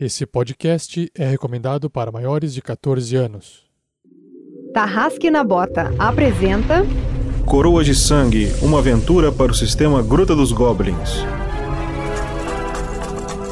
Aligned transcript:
Esse 0.00 0.24
podcast 0.24 1.10
é 1.12 1.26
recomendado 1.28 1.90
para 1.90 2.12
maiores 2.12 2.54
de 2.54 2.62
14 2.62 3.16
anos. 3.16 3.64
Tarrasque 4.72 5.28
na 5.28 5.42
Bota 5.42 5.92
apresenta 5.98 6.86
Coroas 7.44 7.84
de 7.84 7.96
Sangue, 7.96 8.52
uma 8.62 8.78
aventura 8.78 9.32
para 9.32 9.50
o 9.50 9.54
sistema 9.54 10.00
Gruta 10.00 10.36
dos 10.36 10.52
Goblins. 10.52 11.24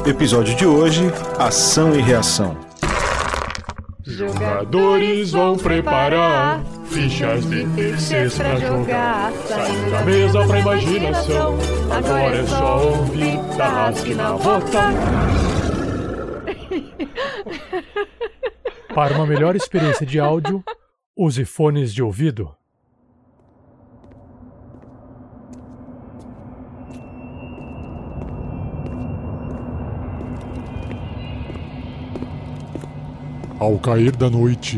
Episódio 0.05 0.55
de 0.55 0.65
hoje: 0.65 1.01
Ação 1.37 1.93
e 1.93 2.01
Reação. 2.01 2.55
Jogadores 4.05 5.31
vão 5.31 5.57
preparar 5.57 6.63
fichas 6.85 7.45
de 7.49 7.65
terceiros 7.75 8.37
pra 8.37 8.55
jogar. 8.55 9.33
Saindo 9.49 9.91
da 9.91 10.01
mesa 10.05 10.47
pra 10.47 10.59
imaginação. 10.61 11.57
Agora 11.91 12.37
é 12.37 12.47
só 12.47 12.87
ouvir 12.87 13.37
Tarrasque 13.57 14.13
na 14.13 14.31
Bota. 14.31 15.56
Para 18.93 19.15
uma 19.15 19.25
melhor 19.25 19.55
experiência 19.55 20.05
de 20.05 20.19
áudio, 20.19 20.63
use 21.15 21.45
fones 21.45 21.93
de 21.93 22.01
ouvido. 22.01 22.53
Ao 33.59 33.77
cair 33.79 34.15
da 34.15 34.29
noite, 34.29 34.77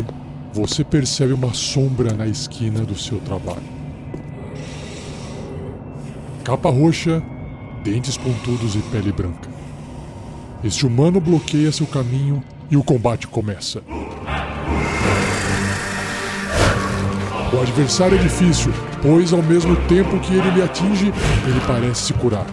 você 0.53 0.85
percebe 0.85 1.33
uma 1.33 1.53
sombra 1.53 2.13
na 2.13 2.25
esquina 2.25 2.85
do 2.85 2.97
seu 2.97 3.19
trabalho. 3.19 3.61
Capa 6.45 6.69
roxa, 6.69 7.21
dentes 7.83 8.17
pontudos 8.17 8.75
e 8.75 8.79
pele 8.89 9.11
branca. 9.11 9.58
Este 10.61 10.85
humano 10.85 11.21
bloqueia 11.21 11.71
seu 11.71 11.87
caminho 11.87 12.43
e 12.69 12.75
o 12.75 12.83
combate 12.83 13.27
começa. 13.27 13.81
O 17.53 17.61
adversário 17.61 18.17
é 18.17 18.21
difícil, 18.21 18.71
pois 19.01 19.31
ao 19.31 19.41
mesmo 19.41 19.75
tempo 19.87 20.19
que 20.19 20.35
ele 20.35 20.51
lhe 20.51 20.61
atinge, 20.61 21.13
ele 21.47 21.61
parece 21.65 22.07
se 22.07 22.13
curar. 22.13 22.45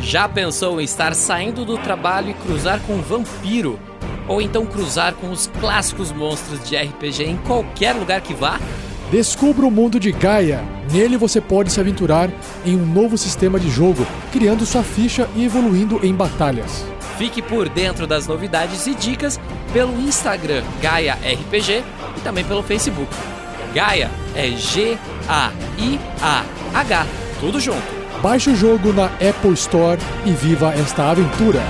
Já 0.00 0.26
pensou 0.26 0.80
em 0.80 0.84
estar 0.84 1.14
saindo 1.14 1.64
do 1.66 1.76
trabalho 1.76 2.30
e 2.30 2.34
cruzar 2.34 2.80
com 2.80 2.94
um 2.94 3.02
vampiro? 3.02 3.78
Ou 4.26 4.40
então 4.40 4.64
cruzar 4.64 5.12
com 5.14 5.30
os 5.30 5.46
clássicos 5.60 6.10
monstros 6.10 6.66
de 6.66 6.76
RPG 6.76 7.24
em 7.24 7.36
qualquer 7.36 7.94
lugar 7.94 8.22
que 8.22 8.32
vá? 8.32 8.58
Descubra 9.10 9.66
o 9.66 9.70
mundo 9.70 10.00
de 10.00 10.10
Gaia. 10.10 10.64
Nele 10.92 11.16
você 11.16 11.40
pode 11.40 11.72
se 11.72 11.80
aventurar 11.80 12.30
em 12.64 12.76
um 12.76 12.84
novo 12.84 13.16
sistema 13.16 13.58
de 13.60 13.70
jogo, 13.70 14.06
criando 14.32 14.66
sua 14.66 14.82
ficha 14.82 15.28
e 15.34 15.44
evoluindo 15.44 16.00
em 16.02 16.14
batalhas. 16.14 16.84
Fique 17.18 17.40
por 17.40 17.68
dentro 17.68 18.06
das 18.06 18.26
novidades 18.26 18.86
e 18.86 18.94
dicas 18.94 19.38
pelo 19.72 20.00
Instagram 20.00 20.64
Gaia 20.80 21.14
RPG 21.14 21.84
e 22.16 22.20
também 22.22 22.44
pelo 22.44 22.62
Facebook. 22.62 23.14
Gaia 23.72 24.10
é 24.34 24.50
G-A-I-A-H, 24.50 24.96
tudo 27.40 27.60
junto. 27.60 28.04
Baixe 28.20 28.50
o 28.50 28.56
jogo 28.56 28.92
na 28.92 29.06
Apple 29.06 29.52
Store 29.52 30.00
e 30.24 30.30
viva 30.30 30.72
esta 30.72 31.10
aventura. 31.10 31.60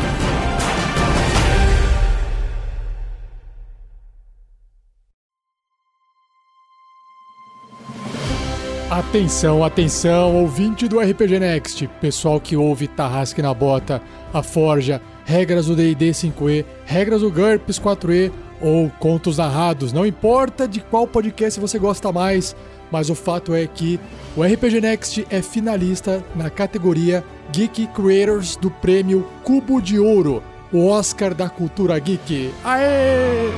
Atenção, 8.95 9.64
atenção, 9.64 10.37
ouvinte 10.37 10.87
do 10.87 11.00
RPG 11.00 11.41
Next, 11.41 11.84
pessoal 12.00 12.41
que 12.41 12.56
ouve 12.56 12.87
Tarrasque 12.87 13.42
na 13.42 13.53
Bota, 13.53 14.01
a 14.33 14.41
Forja, 14.41 15.03
regras 15.25 15.67
do 15.67 15.75
D&D 15.75 16.11
5e, 16.12 16.64
regras 16.86 17.23
do 17.23 17.28
GURPS 17.28 17.81
4e 17.81 18.31
ou 18.61 18.89
contos 19.01 19.39
narrados, 19.39 19.92
não 19.92 20.06
importa 20.06 20.69
de 20.69 20.78
qual 20.78 21.09
podcast 21.09 21.59
você 21.59 21.77
gosta 21.77 22.12
mais, 22.12 22.55
mas 22.89 23.11
o 23.11 23.17
fato 23.17 23.52
é 23.52 23.67
que 23.67 23.98
o 24.36 24.45
RPG 24.45 24.80
Next 24.80 25.27
é 25.29 25.42
finalista 25.42 26.24
na 26.36 26.48
categoria 26.48 27.24
Geek 27.51 27.89
Creators 27.89 28.55
do 28.55 28.70
prêmio 28.70 29.27
Cubo 29.42 29.83
de 29.83 29.98
Ouro, 29.98 30.40
o 30.73 30.86
Oscar 30.86 31.35
da 31.35 31.48
cultura 31.48 31.98
geek. 31.98 32.55
Aê! 32.63 33.51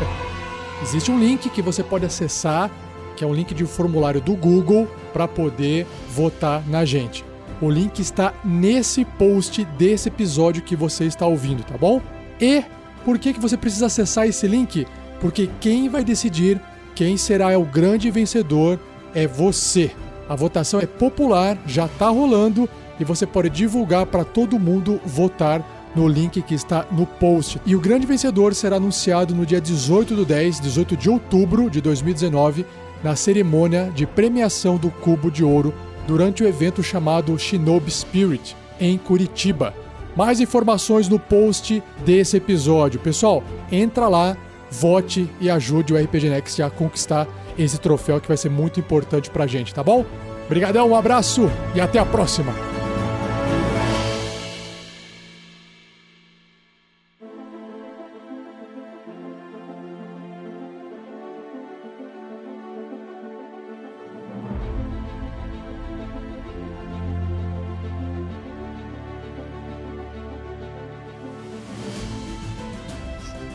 Existe 0.82 1.10
um 1.10 1.18
link 1.18 1.50
que 1.50 1.60
você 1.60 1.82
pode 1.82 2.06
acessar, 2.06 2.70
que 3.16 3.24
é 3.24 3.26
um 3.26 3.34
link 3.34 3.54
de 3.54 3.64
um 3.64 3.66
formulário 3.66 4.20
do 4.20 4.34
Google 4.34 4.88
para 5.12 5.28
poder 5.28 5.86
votar 6.10 6.62
na 6.68 6.84
gente. 6.84 7.24
O 7.60 7.70
link 7.70 8.00
está 8.00 8.34
nesse 8.44 9.04
post 9.04 9.64
desse 9.78 10.08
episódio 10.08 10.62
que 10.62 10.76
você 10.76 11.04
está 11.04 11.26
ouvindo, 11.26 11.62
tá 11.62 11.78
bom? 11.78 12.00
E 12.40 12.64
por 13.04 13.18
que, 13.18 13.32
que 13.32 13.40
você 13.40 13.56
precisa 13.56 13.86
acessar 13.86 14.26
esse 14.26 14.46
link? 14.46 14.86
Porque 15.20 15.48
quem 15.60 15.88
vai 15.88 16.04
decidir 16.04 16.60
quem 16.94 17.16
será 17.16 17.56
o 17.58 17.64
grande 17.64 18.10
vencedor 18.10 18.78
é 19.14 19.26
você. 19.26 19.90
A 20.28 20.34
votação 20.34 20.80
é 20.80 20.86
popular, 20.86 21.58
já 21.66 21.86
está 21.86 22.08
rolando 22.08 22.68
e 22.98 23.04
você 23.04 23.26
pode 23.26 23.50
divulgar 23.50 24.06
para 24.06 24.24
todo 24.24 24.58
mundo 24.58 25.00
votar 25.04 25.64
no 25.94 26.08
link 26.08 26.40
que 26.42 26.54
está 26.54 26.86
no 26.90 27.06
post. 27.06 27.60
E 27.66 27.74
o 27.76 27.80
grande 27.80 28.06
vencedor 28.06 28.54
será 28.54 28.76
anunciado 28.76 29.34
no 29.34 29.44
dia 29.44 29.60
18 29.60 30.14
do 30.14 30.24
10, 30.24 30.60
18 30.60 30.96
de 30.96 31.10
outubro 31.10 31.68
de 31.68 31.80
2019, 31.80 32.64
na 33.04 33.14
cerimônia 33.14 33.92
de 33.94 34.06
premiação 34.06 34.78
do 34.78 34.90
Cubo 34.90 35.30
de 35.30 35.44
Ouro 35.44 35.74
durante 36.06 36.42
o 36.42 36.48
evento 36.48 36.82
chamado 36.82 37.38
Shinobi 37.38 37.90
Spirit, 37.90 38.56
em 38.80 38.96
Curitiba. 38.96 39.74
Mais 40.16 40.40
informações 40.40 41.06
no 41.06 41.18
post 41.18 41.82
desse 42.04 42.38
episódio. 42.38 42.98
Pessoal, 42.98 43.44
entra 43.70 44.08
lá, 44.08 44.36
vote 44.70 45.28
e 45.38 45.50
ajude 45.50 45.92
o 45.92 46.02
RPG 46.02 46.30
Next 46.30 46.62
a 46.62 46.70
conquistar 46.70 47.28
esse 47.58 47.78
troféu 47.78 48.20
que 48.20 48.28
vai 48.28 48.36
ser 48.36 48.48
muito 48.48 48.80
importante 48.80 49.28
pra 49.28 49.46
gente, 49.46 49.74
tá 49.74 49.82
bom? 49.82 50.04
Obrigadão, 50.46 50.88
um 50.88 50.96
abraço 50.96 51.50
e 51.74 51.80
até 51.80 51.98
a 51.98 52.06
próxima! 52.06 52.83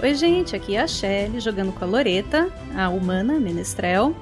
Oi, 0.01 0.15
gente, 0.15 0.55
aqui 0.55 0.77
é 0.77 0.79
a 0.79 0.87
Shelly 0.87 1.41
jogando 1.41 1.73
com 1.73 1.83
a 1.83 1.87
Loreta, 1.87 2.49
a 2.73 2.87
humana 2.87 3.37
Menestrel, 3.37 4.15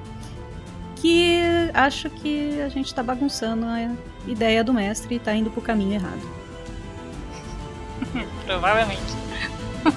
que 0.96 1.40
acho 1.72 2.10
que 2.10 2.60
a 2.60 2.68
gente 2.68 2.92
tá 2.92 3.00
bagunçando 3.00 3.64
a 3.64 3.88
ideia 4.26 4.64
do 4.64 4.74
mestre 4.74 5.14
e 5.14 5.18
tá 5.20 5.32
indo 5.32 5.52
pro 5.52 5.62
caminho 5.62 5.94
errado. 5.94 6.20
Provavelmente. 8.44 9.00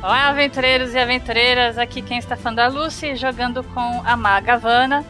Olá, 0.00 0.28
aventureiros 0.28 0.94
e 0.94 0.98
aventureiras. 0.98 1.76
Aqui 1.76 2.02
quem 2.02 2.18
está 2.18 2.36
falando 2.36 2.60
é 2.60 2.66
a 2.66 2.68
Lucy, 2.68 3.16
jogando 3.16 3.64
com 3.64 4.00
a 4.04 4.16
Maga 4.16 4.56
Vanna 4.56 5.04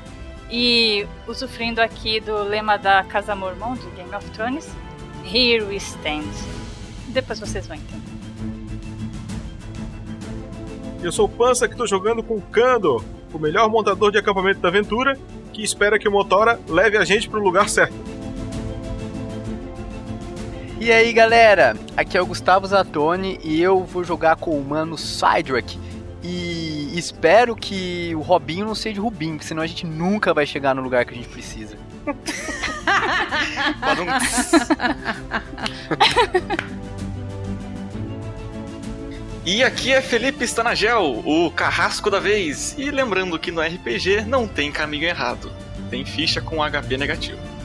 e 0.50 1.06
usufruindo 1.28 1.82
aqui 1.82 2.20
do 2.20 2.42
lema 2.44 2.78
da 2.78 3.04
Casa 3.04 3.36
Mormon 3.36 3.74
de 3.74 3.90
Game 3.90 4.14
of 4.14 4.30
Thrones: 4.30 4.66
Here 5.30 5.62
we 5.62 5.76
stand. 5.76 6.32
Depois 7.08 7.38
vocês 7.38 7.66
vão 7.66 7.76
entender. 7.76 8.05
Eu 11.06 11.12
sou 11.12 11.26
o 11.26 11.28
Pança 11.28 11.68
que 11.68 11.74
estou 11.74 11.86
jogando 11.86 12.20
com 12.20 12.34
o 12.34 12.42
Kando, 12.42 12.96
o 13.32 13.38
melhor 13.38 13.70
montador 13.70 14.10
de 14.10 14.18
acampamento 14.18 14.58
da 14.58 14.66
aventura, 14.66 15.16
que 15.52 15.62
espera 15.62 16.00
que 16.00 16.08
o 16.08 16.10
Motora 16.10 16.58
leve 16.68 16.98
a 16.98 17.04
gente 17.04 17.30
para 17.30 17.38
o 17.38 17.42
lugar 17.44 17.68
certo. 17.68 17.94
E 20.80 20.90
aí 20.90 21.12
galera, 21.12 21.76
aqui 21.96 22.18
é 22.18 22.20
o 22.20 22.26
Gustavo 22.26 22.66
Zatoni 22.66 23.38
e 23.44 23.62
eu 23.62 23.84
vou 23.84 24.02
jogar 24.02 24.34
com 24.34 24.58
o 24.58 24.64
mano 24.64 24.98
Cydrak. 24.98 25.78
E 26.24 26.90
espero 26.98 27.54
que 27.54 28.12
o 28.16 28.20
Robinho 28.20 28.66
não 28.66 28.74
seja 28.74 29.00
o 29.00 29.04
Rubinho, 29.04 29.40
senão 29.40 29.62
a 29.62 29.66
gente 29.68 29.86
nunca 29.86 30.34
vai 30.34 30.44
chegar 30.44 30.74
no 30.74 30.82
lugar 30.82 31.04
que 31.04 31.14
a 31.14 31.16
gente 31.16 31.28
precisa. 31.28 31.76
E 39.46 39.62
aqui 39.62 39.92
é 39.92 40.02
Felipe 40.02 40.42
Stanagel, 40.44 41.22
o 41.24 41.52
carrasco 41.52 42.10
da 42.10 42.18
vez. 42.18 42.74
E 42.76 42.90
lembrando 42.90 43.38
que 43.38 43.52
no 43.52 43.60
RPG 43.62 44.24
não 44.26 44.48
tem 44.48 44.72
caminho 44.72 45.04
errado, 45.04 45.52
tem 45.88 46.04
ficha 46.04 46.40
com 46.40 46.56
HP 46.68 46.96
negativo. 46.96 47.55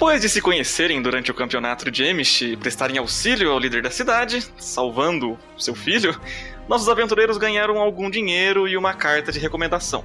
Depois 0.00 0.22
de 0.22 0.30
se 0.30 0.40
conhecerem 0.40 1.02
durante 1.02 1.30
o 1.30 1.34
campeonato 1.34 1.90
de 1.90 2.02
Emish 2.02 2.40
e 2.40 2.56
prestarem 2.56 2.96
auxílio 2.96 3.52
ao 3.52 3.58
líder 3.58 3.82
da 3.82 3.90
cidade, 3.90 4.42
salvando 4.56 5.38
seu 5.58 5.74
filho, 5.74 6.18
nossos 6.66 6.88
aventureiros 6.88 7.36
ganharam 7.36 7.78
algum 7.78 8.08
dinheiro 8.08 8.66
e 8.66 8.78
uma 8.78 8.94
carta 8.94 9.30
de 9.30 9.38
recomendação, 9.38 10.02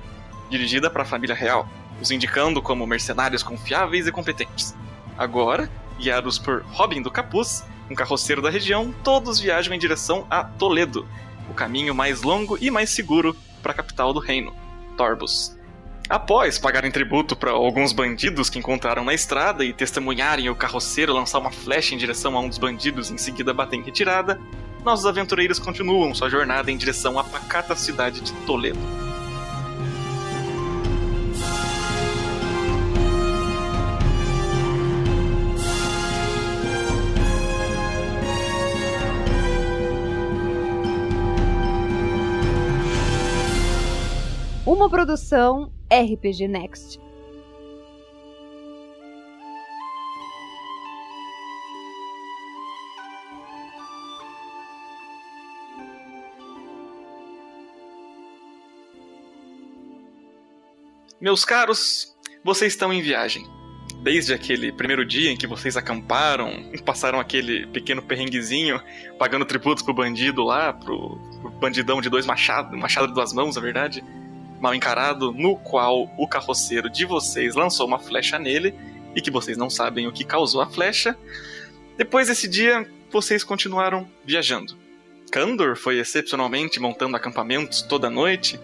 dirigida 0.49 0.89
para 0.89 1.03
a 1.03 1.05
família 1.05 1.33
real, 1.33 1.69
os 2.01 2.11
indicando 2.11 2.61
como 2.61 2.85
mercenários 2.85 3.41
confiáveis 3.41 4.05
e 4.05 4.11
competentes. 4.11 4.75
Agora, 5.17 5.71
guiados 5.97 6.37
por 6.37 6.61
Robin 6.63 7.01
do 7.01 7.09
Capuz, 7.09 7.63
um 7.89 7.95
carroceiro 7.95 8.41
da 8.41 8.49
região, 8.49 8.93
todos 9.01 9.39
viajam 9.39 9.73
em 9.73 9.79
direção 9.79 10.27
a 10.29 10.43
Toledo, 10.43 11.07
o 11.49 11.53
caminho 11.53 11.95
mais 11.95 12.21
longo 12.21 12.57
e 12.59 12.69
mais 12.69 12.89
seguro 12.89 13.33
para 13.63 13.71
a 13.71 13.75
capital 13.75 14.11
do 14.11 14.19
reino, 14.19 14.53
Torbus. 14.97 15.57
Após 16.07 16.59
pagarem 16.59 16.91
tributo 16.91 17.35
para 17.35 17.51
alguns 17.51 17.91
bandidos 17.91 18.47
que 18.47 18.59
encontraram 18.59 19.03
na 19.03 19.13
estrada 19.13 19.65
e 19.65 19.73
testemunharem 19.73 20.49
o 20.49 20.55
carroceiro 20.55 21.11
lançar 21.13 21.39
uma 21.39 21.51
flecha 21.51 21.95
em 21.95 21.97
direção 21.97 22.37
a 22.37 22.39
um 22.39 22.47
dos 22.47 22.59
bandidos 22.59 23.09
e 23.09 23.13
em 23.13 23.17
seguida 23.17 23.53
bater 23.53 23.77
em 23.77 23.83
retirada, 23.83 24.39
nossos 24.83 25.07
aventureiros 25.07 25.57
continuam 25.57 26.13
sua 26.13 26.29
jornada 26.29 26.71
em 26.71 26.77
direção 26.77 27.17
à 27.17 27.23
pacata 27.23 27.75
cidade 27.75 28.21
de 28.21 28.31
Toledo. 28.45 28.79
Uma 44.75 44.89
produção 44.89 45.71
RPG 45.89 46.49
Next. 46.49 46.99
Meus 61.21 61.45
caros, 61.45 62.13
vocês 62.43 62.73
estão 62.73 62.91
em 62.91 63.01
viagem. 63.01 63.47
Desde 64.03 64.33
aquele 64.33 64.73
primeiro 64.73 65.05
dia 65.05 65.31
em 65.31 65.37
que 65.37 65.47
vocês 65.47 65.77
acamparam, 65.77 66.69
passaram 66.83 67.17
aquele 67.21 67.65
pequeno 67.67 68.01
perrenguezinho, 68.01 68.81
pagando 69.17 69.45
tributos 69.45 69.81
pro 69.81 69.93
bandido 69.93 70.43
lá, 70.43 70.73
pro, 70.73 71.17
pro 71.41 71.51
bandidão 71.51 72.01
de 72.01 72.09
dois 72.09 72.25
machados, 72.25 72.77
machado 72.77 73.07
de 73.07 73.13
duas 73.13 73.31
mãos, 73.31 73.55
na 73.55 73.61
verdade 73.61 74.03
mal 74.65 74.73
encarado, 74.73 75.31
no 75.31 75.55
qual 75.55 76.11
o 76.17 76.27
carroceiro 76.27 76.89
de 76.89 77.05
vocês 77.05 77.53
lançou 77.53 77.85
uma 77.85 77.99
flecha 77.99 78.39
nele 78.39 78.73
e 79.15 79.21
que 79.21 79.29
vocês 79.29 79.55
não 79.57 79.69
sabem 79.69 80.07
o 80.07 80.11
que 80.11 80.23
causou 80.23 80.59
a 80.59 80.65
flecha. 80.65 81.15
Depois 81.95 82.29
desse 82.29 82.47
dia, 82.47 82.89
vocês 83.11 83.43
continuaram 83.43 84.09
viajando. 84.25 84.75
Kandor 85.31 85.75
foi 85.75 85.99
excepcionalmente 85.99 86.79
montando 86.79 87.15
acampamentos 87.15 87.83
toda 87.83 88.09
noite. 88.09 88.59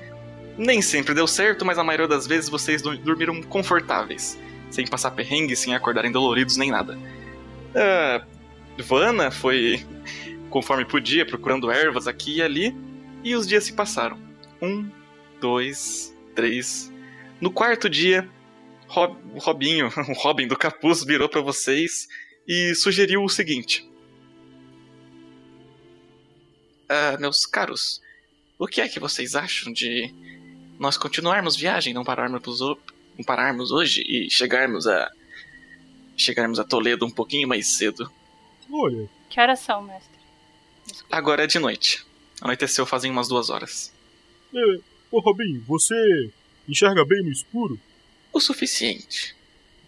Nem 0.57 0.81
sempre 0.81 1.13
deu 1.13 1.27
certo, 1.27 1.63
mas 1.63 1.77
a 1.77 1.83
maioria 1.83 2.07
das 2.07 2.25
vezes 2.25 2.50
vocês 2.50 2.81
dormiram 2.81 3.39
confortáveis, 3.44 4.39
sem 4.71 4.88
passar 4.88 5.12
perrengue, 5.12 5.56
sem 5.56 5.75
acordarem 5.75 6.12
doloridos 6.12 6.57
nem 6.57 6.71
nada. 6.71 6.98
Uh, 7.75 8.81
Vana 8.81 9.30
foi, 9.30 9.86
conforme 10.50 10.83
podia, 10.83 11.27
procurando 11.27 11.69
ervas 11.69 12.07
aqui 12.07 12.38
e 12.38 12.42
ali, 12.42 12.75
e 13.24 13.36
os 13.36 13.48
dias 13.48 13.65
se 13.65 13.74
passaram. 13.74 14.18
Um, 14.59 14.89
dois, 15.41 16.15
três. 16.35 16.89
No 17.41 17.51
quarto 17.51 17.89
dia, 17.89 18.29
Rob, 18.88 19.17
o 19.33 19.39
Robinho, 19.39 19.88
o 20.07 20.13
Robin 20.13 20.47
do 20.47 20.55
capuz, 20.55 21.03
virou 21.03 21.27
para 21.27 21.41
vocês 21.41 22.07
e 22.47 22.73
sugeriu 22.75 23.23
o 23.23 23.29
seguinte: 23.29 23.89
ah, 26.88 27.17
Meus 27.19 27.45
caros, 27.45 28.01
o 28.57 28.67
que 28.67 28.79
é 28.79 28.88
que 28.88 28.99
vocês 28.99 29.35
acham 29.35 29.73
de 29.73 30.13
nós 30.79 30.97
continuarmos 30.97 31.55
viagem, 31.57 31.93
não 31.93 32.03
pararmos, 32.03 32.59
não 32.59 33.25
pararmos 33.25 33.71
hoje 33.71 34.03
e 34.07 34.29
chegarmos 34.29 34.88
a 34.88 35.11
chegarmos 36.15 36.59
a 36.59 36.63
Toledo 36.63 37.05
um 37.05 37.11
pouquinho 37.11 37.47
mais 37.47 37.67
cedo? 37.67 38.11
Olha. 38.71 39.09
Que 39.29 39.39
horas 39.39 39.59
são, 39.59 39.81
mestre? 39.81 40.19
Desculpa. 40.85 41.15
Agora 41.15 41.43
é 41.43 41.47
de 41.47 41.57
noite. 41.57 42.05
Anoiteceu 42.41 42.85
fazem 42.85 43.09
umas 43.09 43.27
duas 43.27 43.49
horas. 43.49 43.93
É, 44.53 44.79
Ô 45.11 45.19
Robin, 45.19 45.59
você 45.67 46.29
enxerga 46.67 47.03
bem 47.05 47.21
no 47.23 47.31
escuro? 47.31 47.77
O 48.31 48.39
suficiente. 48.39 49.35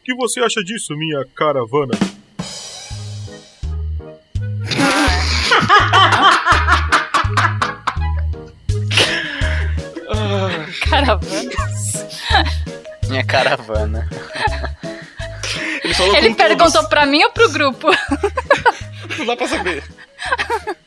O 0.01 0.03
que 0.03 0.13
você 0.13 0.41
acha 0.41 0.61
disso, 0.61 0.95
minha 0.97 1.25
caravana? 1.33 1.93
Caravanas. 10.89 12.07
Minha 13.09 13.23
caravana. 13.23 14.09
Ele, 15.83 15.93
falou 15.93 16.15
Ele 16.15 16.33
perguntou 16.35 16.71
todos. 16.71 16.89
pra 16.89 17.05
mim 17.05 17.23
ou 17.23 17.31
pro 17.31 17.51
grupo? 17.51 17.87
Não 19.17 19.25
dá 19.25 19.35
pra 19.35 19.47
saber. 19.47 19.83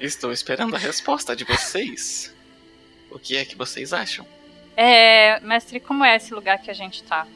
Estou 0.00 0.32
esperando 0.32 0.74
a 0.74 0.78
resposta 0.78 1.36
de 1.36 1.44
vocês. 1.44 2.34
O 3.10 3.18
que 3.18 3.36
é 3.36 3.44
que 3.44 3.54
vocês 3.54 3.92
acham? 3.92 4.26
É, 4.76 5.38
mestre, 5.40 5.78
como 5.78 6.04
é 6.04 6.16
esse 6.16 6.32
lugar 6.32 6.58
que 6.58 6.70
a 6.70 6.74
gente 6.74 7.02
tá? 7.02 7.26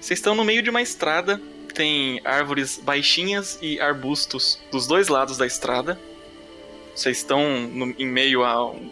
Vocês 0.00 0.18
estão 0.18 0.34
no 0.34 0.44
meio 0.44 0.62
de 0.62 0.68
uma 0.68 0.82
estrada, 0.82 1.40
tem 1.72 2.20
árvores 2.24 2.78
baixinhas 2.82 3.58
e 3.62 3.80
arbustos 3.80 4.60
dos 4.70 4.86
dois 4.86 5.08
lados 5.08 5.38
da 5.38 5.46
estrada. 5.46 5.98
Vocês 6.94 7.18
estão 7.18 7.60
no- 7.68 7.94
em 7.98 8.06
meio 8.06 8.44
a 8.44 8.70
um- 8.70 8.90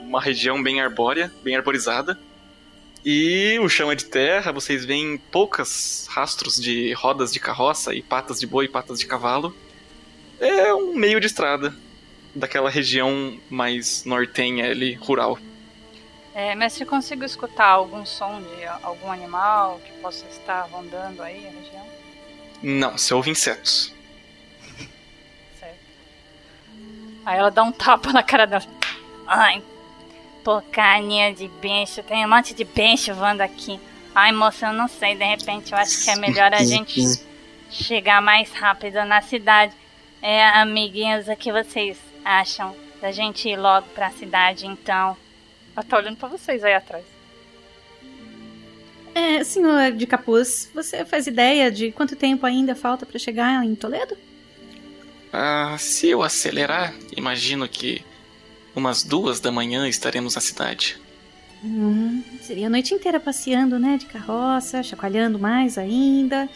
uma 0.00 0.20
região 0.20 0.60
bem 0.60 0.80
arbórea, 0.80 1.32
bem 1.44 1.54
arborizada. 1.54 2.18
E 3.04 3.56
o 3.62 3.68
chão 3.68 3.92
é 3.92 3.94
de 3.94 4.06
terra, 4.06 4.50
vocês 4.50 4.84
veem 4.84 5.16
poucas 5.16 6.06
rastros 6.10 6.56
de 6.60 6.92
rodas 6.94 7.32
de 7.32 7.38
carroça 7.38 7.94
e 7.94 8.02
patas 8.02 8.40
de 8.40 8.46
boi 8.46 8.64
e 8.64 8.68
patas 8.68 8.98
de 8.98 9.06
cavalo. 9.06 9.54
É 10.40 10.72
um 10.72 10.94
meio 10.94 11.20
de 11.20 11.26
estrada 11.26 11.74
daquela 12.34 12.70
região 12.70 13.38
mais 13.50 14.04
nortenha 14.04 14.70
ali, 14.70 14.94
rural. 14.94 15.38
É, 16.34 16.54
mestre, 16.54 16.86
consigo 16.86 17.24
escutar 17.24 17.66
algum 17.66 18.06
som 18.06 18.40
de 18.40 18.64
algum 18.82 19.10
animal 19.10 19.80
que 19.84 19.92
possa 20.00 20.24
estar 20.30 20.62
rondando 20.62 21.22
aí 21.22 21.46
a 21.46 21.50
região? 21.50 21.86
Não, 22.62 22.96
você 22.96 23.12
ouve 23.12 23.30
insetos. 23.30 23.92
Certo. 25.58 25.78
Aí 27.26 27.38
ela 27.38 27.50
dá 27.50 27.62
um 27.62 27.72
tapa 27.72 28.12
na 28.12 28.22
cara 28.22 28.46
dela. 28.46 28.64
Ai, 29.26 29.62
porcaria 30.44 31.34
de 31.34 31.48
bicho. 31.48 32.02
Tem 32.04 32.24
um 32.24 32.28
monte 32.28 32.54
de 32.54 32.64
bicho 32.64 33.14
voando 33.14 33.42
aqui. 33.42 33.78
Ai, 34.14 34.32
moça, 34.32 34.68
eu 34.68 34.72
não 34.72 34.88
sei. 34.88 35.14
De 35.14 35.24
repente, 35.24 35.72
eu 35.72 35.78
acho 35.78 36.04
que 36.04 36.10
é 36.10 36.16
melhor 36.16 36.54
a 36.54 36.62
gente 36.64 37.00
chegar 37.70 38.22
mais 38.22 38.52
rápido 38.52 39.04
na 39.04 39.20
cidade. 39.20 39.74
É, 40.22 40.46
amiguinhos, 40.60 41.28
o 41.28 41.36
que 41.36 41.50
vocês 41.50 41.98
acham 42.24 42.76
da 43.00 43.10
gente 43.10 43.48
ir 43.48 43.56
logo 43.56 43.86
pra 43.94 44.10
cidade, 44.10 44.66
então? 44.66 45.16
Ela 45.74 45.84
tá 45.84 45.96
olhando 45.96 46.16
pra 46.16 46.28
vocês 46.28 46.62
aí 46.62 46.74
atrás. 46.74 47.04
É, 49.14 49.42
senhor 49.42 49.92
de 49.92 50.06
capuz, 50.06 50.70
você 50.74 51.04
faz 51.04 51.26
ideia 51.26 51.70
de 51.70 51.90
quanto 51.90 52.14
tempo 52.14 52.46
ainda 52.46 52.74
falta 52.74 53.04
pra 53.04 53.18
chegar 53.18 53.64
em 53.64 53.74
Toledo? 53.74 54.16
Ah, 55.32 55.76
se 55.78 56.08
eu 56.08 56.22
acelerar, 56.22 56.94
imagino 57.16 57.68
que 57.68 58.04
umas 58.74 59.02
duas 59.02 59.40
da 59.40 59.50
manhã 59.50 59.88
estaremos 59.88 60.34
na 60.34 60.40
cidade. 60.40 60.98
Hum, 61.62 62.22
seria 62.40 62.66
a 62.66 62.70
noite 62.70 62.94
inteira 62.94 63.20
passeando, 63.20 63.78
né? 63.78 63.96
De 63.98 64.06
carroça, 64.06 64.82
chacoalhando 64.82 65.38
mais 65.38 65.76
ainda. 65.76 66.48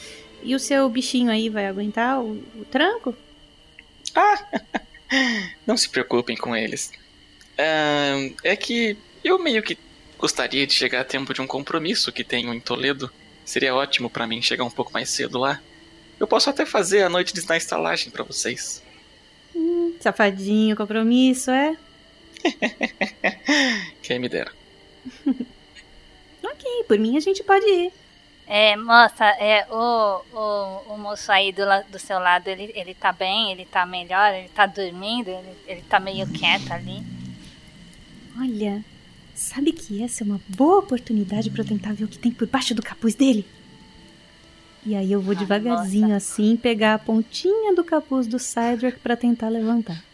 E 0.42 0.54
o 0.54 0.59
seu 0.59 0.88
bichinho 0.88 1.30
aí 1.30 1.49
vai 1.49 1.66
aguentar 1.66 2.21
o, 2.21 2.33
o 2.56 2.64
tranco? 2.71 3.14
Não 5.66 5.76
se 5.76 5.88
preocupem 5.88 6.37
com 6.37 6.54
eles. 6.56 6.92
Ah, 7.58 8.16
é 8.42 8.56
que 8.56 8.96
eu 9.23 9.38
meio 9.38 9.62
que 9.62 9.78
gostaria 10.18 10.66
de 10.66 10.73
chegar 10.75 11.00
a 11.00 11.04
tempo 11.04 11.32
de 11.34 11.40
um 11.40 11.46
compromisso 11.46 12.12
que 12.12 12.25
tenho 12.25 12.52
em 12.52 12.61
Toledo. 12.61 13.11
Seria 13.44 13.75
ótimo 13.75 14.08
pra 14.11 14.26
mim 14.26 14.40
chegar 14.42 14.64
um 14.64 14.70
pouco 14.70 14.92
mais 14.92 15.11
cedo 15.11 15.38
lá. 15.38 15.61
Eu 16.18 16.26
posso 16.26 16.49
até 16.50 16.64
fazer 16.64 17.02
a 17.02 17.08
noite 17.08 17.34
de- 17.34 17.46
na 17.49 17.56
estalagem 17.56 18.11
pra 18.11 18.25
vocês. 18.25 18.82
Safadinho, 20.00 20.76
compromisso, 20.76 21.50
é? 21.50 21.76
Quem 24.02 24.18
me 24.18 24.28
dera. 24.28 24.52
Ok, 26.42 26.84
por 26.87 26.99
mim 26.99 27.16
a 27.16 27.20
gente 27.20 27.42
pode 27.42 27.64
ir. 27.66 27.92
É, 28.47 28.77
moça, 28.77 29.25
é, 29.25 29.67
o, 29.71 30.23
o, 30.33 30.95
o 30.95 30.99
moço 30.99 31.33
aí 31.33 31.51
do, 31.51 31.63
do 31.91 31.99
seu 31.99 32.19
lado, 32.19 32.49
ele, 32.49 32.71
ele 32.75 32.95
tá 32.95 33.11
bem? 33.11 33.51
Ele 33.51 33.65
tá 33.65 33.87
melhor? 33.87 34.35
Ele 34.35 34.49
tá 34.49 34.67
dormindo? 34.67 35.29
Ele, 35.29 35.57
ele 35.67 35.83
tá 35.83 35.99
meio 35.99 36.27
quieto 36.31 36.71
ali? 36.71 37.03
Olha, 38.39 38.85
sabe 39.35 39.73
que 39.73 40.03
essa 40.03 40.23
é 40.23 40.27
uma 40.27 40.41
boa 40.47 40.81
oportunidade 40.81 41.51
para 41.51 41.63
eu 41.63 41.67
tentar 41.67 41.95
ver 41.95 42.05
o 42.05 42.09
que 42.09 42.19
tem 42.19 42.33
por 42.33 42.47
baixo 42.47 42.75
do 42.75 42.83
capuz 42.83 43.15
dele? 43.15 43.47
E 44.85 44.95
aí 44.95 45.11
eu 45.11 45.23
vou 45.23 45.35
devagarzinho 45.35 46.15
assim 46.15 46.57
pegar 46.57 46.95
a 46.95 46.99
pontinha 46.99 47.75
do 47.75 47.83
capuz 47.83 48.27
do 48.27 48.39
Cydric 48.39 48.99
para 48.99 49.17
tentar 49.17 49.49
levantar. 49.49 50.05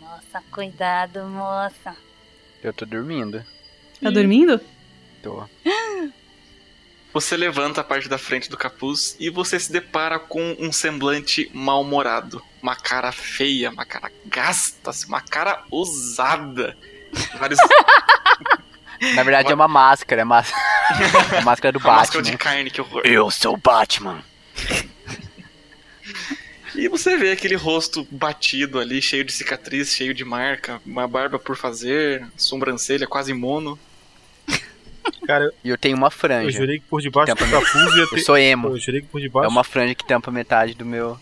Moça, 0.00 0.42
cuidado, 0.50 1.22
moça. 1.26 1.96
Eu 2.60 2.72
tô 2.72 2.84
dormindo. 2.84 3.44
Tá 4.00 4.10
dormindo? 4.10 4.60
Você 7.12 7.36
levanta 7.36 7.80
a 7.80 7.84
parte 7.84 8.08
da 8.08 8.18
frente 8.18 8.50
do 8.50 8.56
capuz 8.56 9.16
e 9.20 9.30
você 9.30 9.58
se 9.60 9.70
depara 9.70 10.18
com 10.18 10.56
um 10.58 10.72
semblante 10.72 11.48
mal-humorado. 11.54 12.42
Uma 12.60 12.74
cara 12.74 13.12
feia, 13.12 13.70
uma 13.70 13.84
cara 13.84 14.10
gasta, 14.26 14.90
assim, 14.90 15.06
uma 15.06 15.20
cara 15.20 15.62
usada. 15.70 16.76
Vários... 17.38 17.60
Na 19.14 19.22
verdade 19.22 19.52
é 19.52 19.54
uma 19.54 19.68
máscara, 19.68 20.22
é 20.22 20.24
máscara, 20.24 20.62
é 21.34 21.38
a 21.38 21.42
máscara 21.42 21.72
do 21.72 21.78
Uma 21.78 21.84
Batman. 21.84 22.00
máscara 22.00 22.22
de 22.24 22.36
carne, 22.38 22.70
que 22.70 22.80
horror. 22.80 23.02
Eu 23.04 23.30
sou 23.30 23.54
o 23.54 23.56
Batman. 23.56 24.24
E 26.76 26.88
você 26.88 27.16
vê 27.16 27.30
aquele 27.30 27.54
rosto 27.54 28.06
batido 28.10 28.80
ali, 28.80 29.00
cheio 29.00 29.24
de 29.24 29.32
cicatriz, 29.32 29.90
cheio 29.94 30.12
de 30.12 30.24
marca, 30.24 30.82
uma 30.84 31.06
barba 31.06 31.38
por 31.38 31.56
fazer, 31.56 32.26
sobrancelha 32.36 33.06
quase 33.06 33.32
mono. 33.32 33.78
Cara, 35.26 35.52
E 35.64 35.68
eu 35.68 35.78
tenho 35.78 35.96
uma 35.96 36.06
eu 36.06 36.10
franja. 36.10 36.50
jurei 36.58 36.78
que 36.78 36.84
por 36.86 37.00
debaixo 37.00 37.34
do 37.34 37.50
capuz 37.50 37.94
ia 37.94 38.02
Eu 38.02 38.10
ter. 38.10 38.20
sou 38.20 38.36
emo. 38.36 38.68
Eu 38.68 38.78
jurei 38.78 39.00
que 39.00 39.06
por 39.08 39.20
É 39.20 39.22
debaixo. 39.22 39.50
uma 39.50 39.64
franja 39.64 39.94
que 39.94 40.06
tampa 40.06 40.30
metade 40.30 40.74
do 40.74 40.84
meu, 40.84 41.18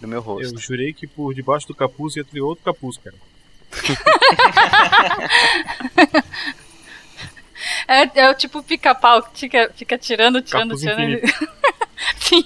do 0.00 0.08
meu 0.08 0.20
rosto. 0.20 0.54
Eu 0.54 0.58
jurei 0.60 0.92
que 0.92 1.06
por 1.06 1.34
debaixo 1.34 1.66
do 1.66 1.74
capuz 1.74 2.16
ia 2.16 2.24
ter 2.24 2.40
outro 2.40 2.64
capuz, 2.64 2.98
cara. 2.98 3.16
É, 7.88 8.20
é 8.20 8.30
o 8.30 8.34
tipo 8.34 8.62
pica-pau 8.62 9.22
que 9.22 9.40
fica, 9.40 9.70
fica 9.74 9.96
tirando, 9.98 10.42
tirando, 10.42 10.70
Capuz 10.70 10.80
tirando. 10.82 11.20
Sim. 12.20 12.44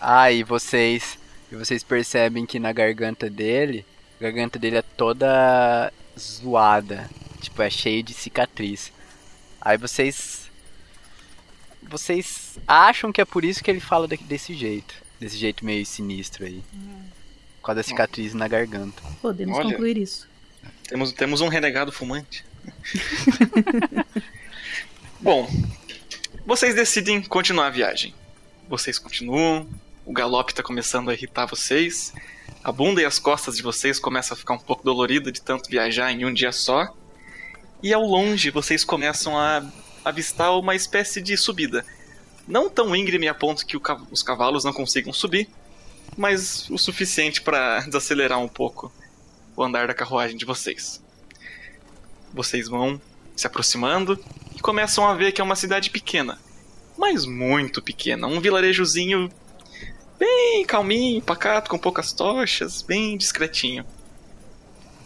Ah, 0.00 0.30
e 0.32 0.42
vocês, 0.42 1.18
e 1.50 1.56
vocês 1.56 1.82
percebem 1.84 2.44
que 2.46 2.58
na 2.58 2.72
garganta 2.72 3.28
dele, 3.30 3.84
a 4.20 4.24
garganta 4.24 4.58
dele 4.58 4.76
é 4.78 4.82
toda 4.82 5.92
zoada, 6.18 7.08
tipo 7.40 7.62
é 7.62 7.70
cheio 7.70 8.02
de 8.02 8.12
cicatriz. 8.14 8.92
Aí 9.66 9.76
vocês 9.76 10.48
vocês 11.82 12.56
acham 12.68 13.10
que 13.10 13.20
é 13.20 13.24
por 13.24 13.44
isso 13.44 13.64
que 13.64 13.68
ele 13.68 13.80
fala 13.80 14.06
de- 14.06 14.16
desse 14.18 14.54
jeito, 14.54 14.94
desse 15.18 15.36
jeito 15.36 15.64
meio 15.64 15.84
sinistro 15.84 16.44
aí. 16.44 16.62
Com 17.60 17.72
a 17.72 17.74
da 17.74 17.82
cicatriz 17.82 18.32
na 18.32 18.46
garganta. 18.46 19.02
Podemos 19.20 19.58
Olha. 19.58 19.70
concluir 19.70 19.98
isso. 19.98 20.28
Temos, 20.86 21.10
temos 21.10 21.40
um 21.40 21.48
renegado 21.48 21.90
fumante. 21.90 22.44
Bom, 25.20 25.50
vocês 26.46 26.76
decidem 26.76 27.20
continuar 27.22 27.66
a 27.66 27.70
viagem. 27.70 28.14
Vocês 28.68 29.00
continuam, 29.00 29.68
o 30.04 30.12
galope 30.12 30.54
tá 30.54 30.62
começando 30.62 31.10
a 31.10 31.14
irritar 31.14 31.46
vocês, 31.46 32.12
a 32.62 32.70
bunda 32.70 33.02
e 33.02 33.04
as 33.04 33.18
costas 33.18 33.56
de 33.56 33.64
vocês 33.64 33.98
começam 33.98 34.36
a 34.36 34.38
ficar 34.38 34.54
um 34.54 34.58
pouco 34.60 34.84
dolorida 34.84 35.32
de 35.32 35.42
tanto 35.42 35.68
viajar 35.68 36.12
em 36.12 36.24
um 36.24 36.32
dia 36.32 36.52
só. 36.52 36.94
E 37.82 37.92
ao 37.92 38.02
longe 38.02 38.50
vocês 38.50 38.84
começam 38.84 39.38
a 39.38 39.62
avistar 40.04 40.56
uma 40.58 40.74
espécie 40.74 41.20
de 41.20 41.36
subida. 41.36 41.84
Não 42.46 42.70
tão 42.70 42.94
íngreme 42.94 43.28
a 43.28 43.34
ponto 43.34 43.66
que 43.66 43.76
os 44.10 44.22
cavalos 44.22 44.64
não 44.64 44.72
consigam 44.72 45.12
subir, 45.12 45.48
mas 46.16 46.70
o 46.70 46.78
suficiente 46.78 47.42
para 47.42 47.80
desacelerar 47.86 48.38
um 48.38 48.48
pouco 48.48 48.92
o 49.56 49.62
andar 49.62 49.88
da 49.88 49.94
carruagem 49.94 50.36
de 50.36 50.44
vocês. 50.44 51.02
Vocês 52.32 52.68
vão 52.68 53.00
se 53.34 53.46
aproximando 53.46 54.18
e 54.54 54.60
começam 54.60 55.06
a 55.06 55.14
ver 55.14 55.32
que 55.32 55.40
é 55.40 55.44
uma 55.44 55.56
cidade 55.56 55.90
pequena, 55.90 56.38
mas 56.96 57.26
muito 57.26 57.82
pequena, 57.82 58.26
um 58.26 58.40
vilarejozinho 58.40 59.30
bem 60.18 60.64
calminho, 60.64 61.20
pacato, 61.20 61.68
com 61.70 61.78
poucas 61.78 62.12
tochas, 62.12 62.82
bem 62.82 63.16
discretinho. 63.16 63.84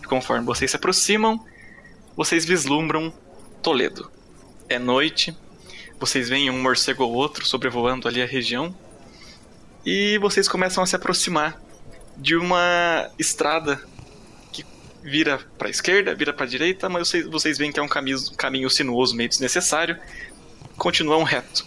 Conforme 0.06 0.44
vocês 0.44 0.70
se 0.70 0.76
aproximam, 0.76 1.44
vocês 2.16 2.44
vislumbram 2.44 3.12
Toledo. 3.62 4.10
É 4.68 4.78
noite, 4.78 5.36
vocês 5.98 6.28
veem 6.28 6.50
um 6.50 6.62
morcego 6.62 7.04
ou 7.04 7.12
outro 7.12 7.44
sobrevoando 7.46 8.08
ali 8.08 8.22
a 8.22 8.26
região 8.26 8.74
e 9.84 10.18
vocês 10.18 10.48
começam 10.48 10.82
a 10.82 10.86
se 10.86 10.94
aproximar 10.94 11.60
de 12.16 12.36
uma 12.36 13.10
estrada 13.18 13.80
que 14.52 14.64
vira 15.02 15.38
para 15.58 15.68
a 15.68 15.70
esquerda, 15.70 16.14
vira 16.14 16.32
para 16.32 16.44
a 16.44 16.48
direita, 16.48 16.88
mas 16.88 17.08
vocês, 17.08 17.26
vocês 17.26 17.58
veem 17.58 17.72
que 17.72 17.80
é 17.80 17.82
um 17.82 17.88
caminho, 17.88 18.18
caminho 18.36 18.68
sinuoso 18.68 19.16
meio 19.16 19.28
desnecessário. 19.28 19.98
Continuam 20.76 21.22
reto. 21.22 21.66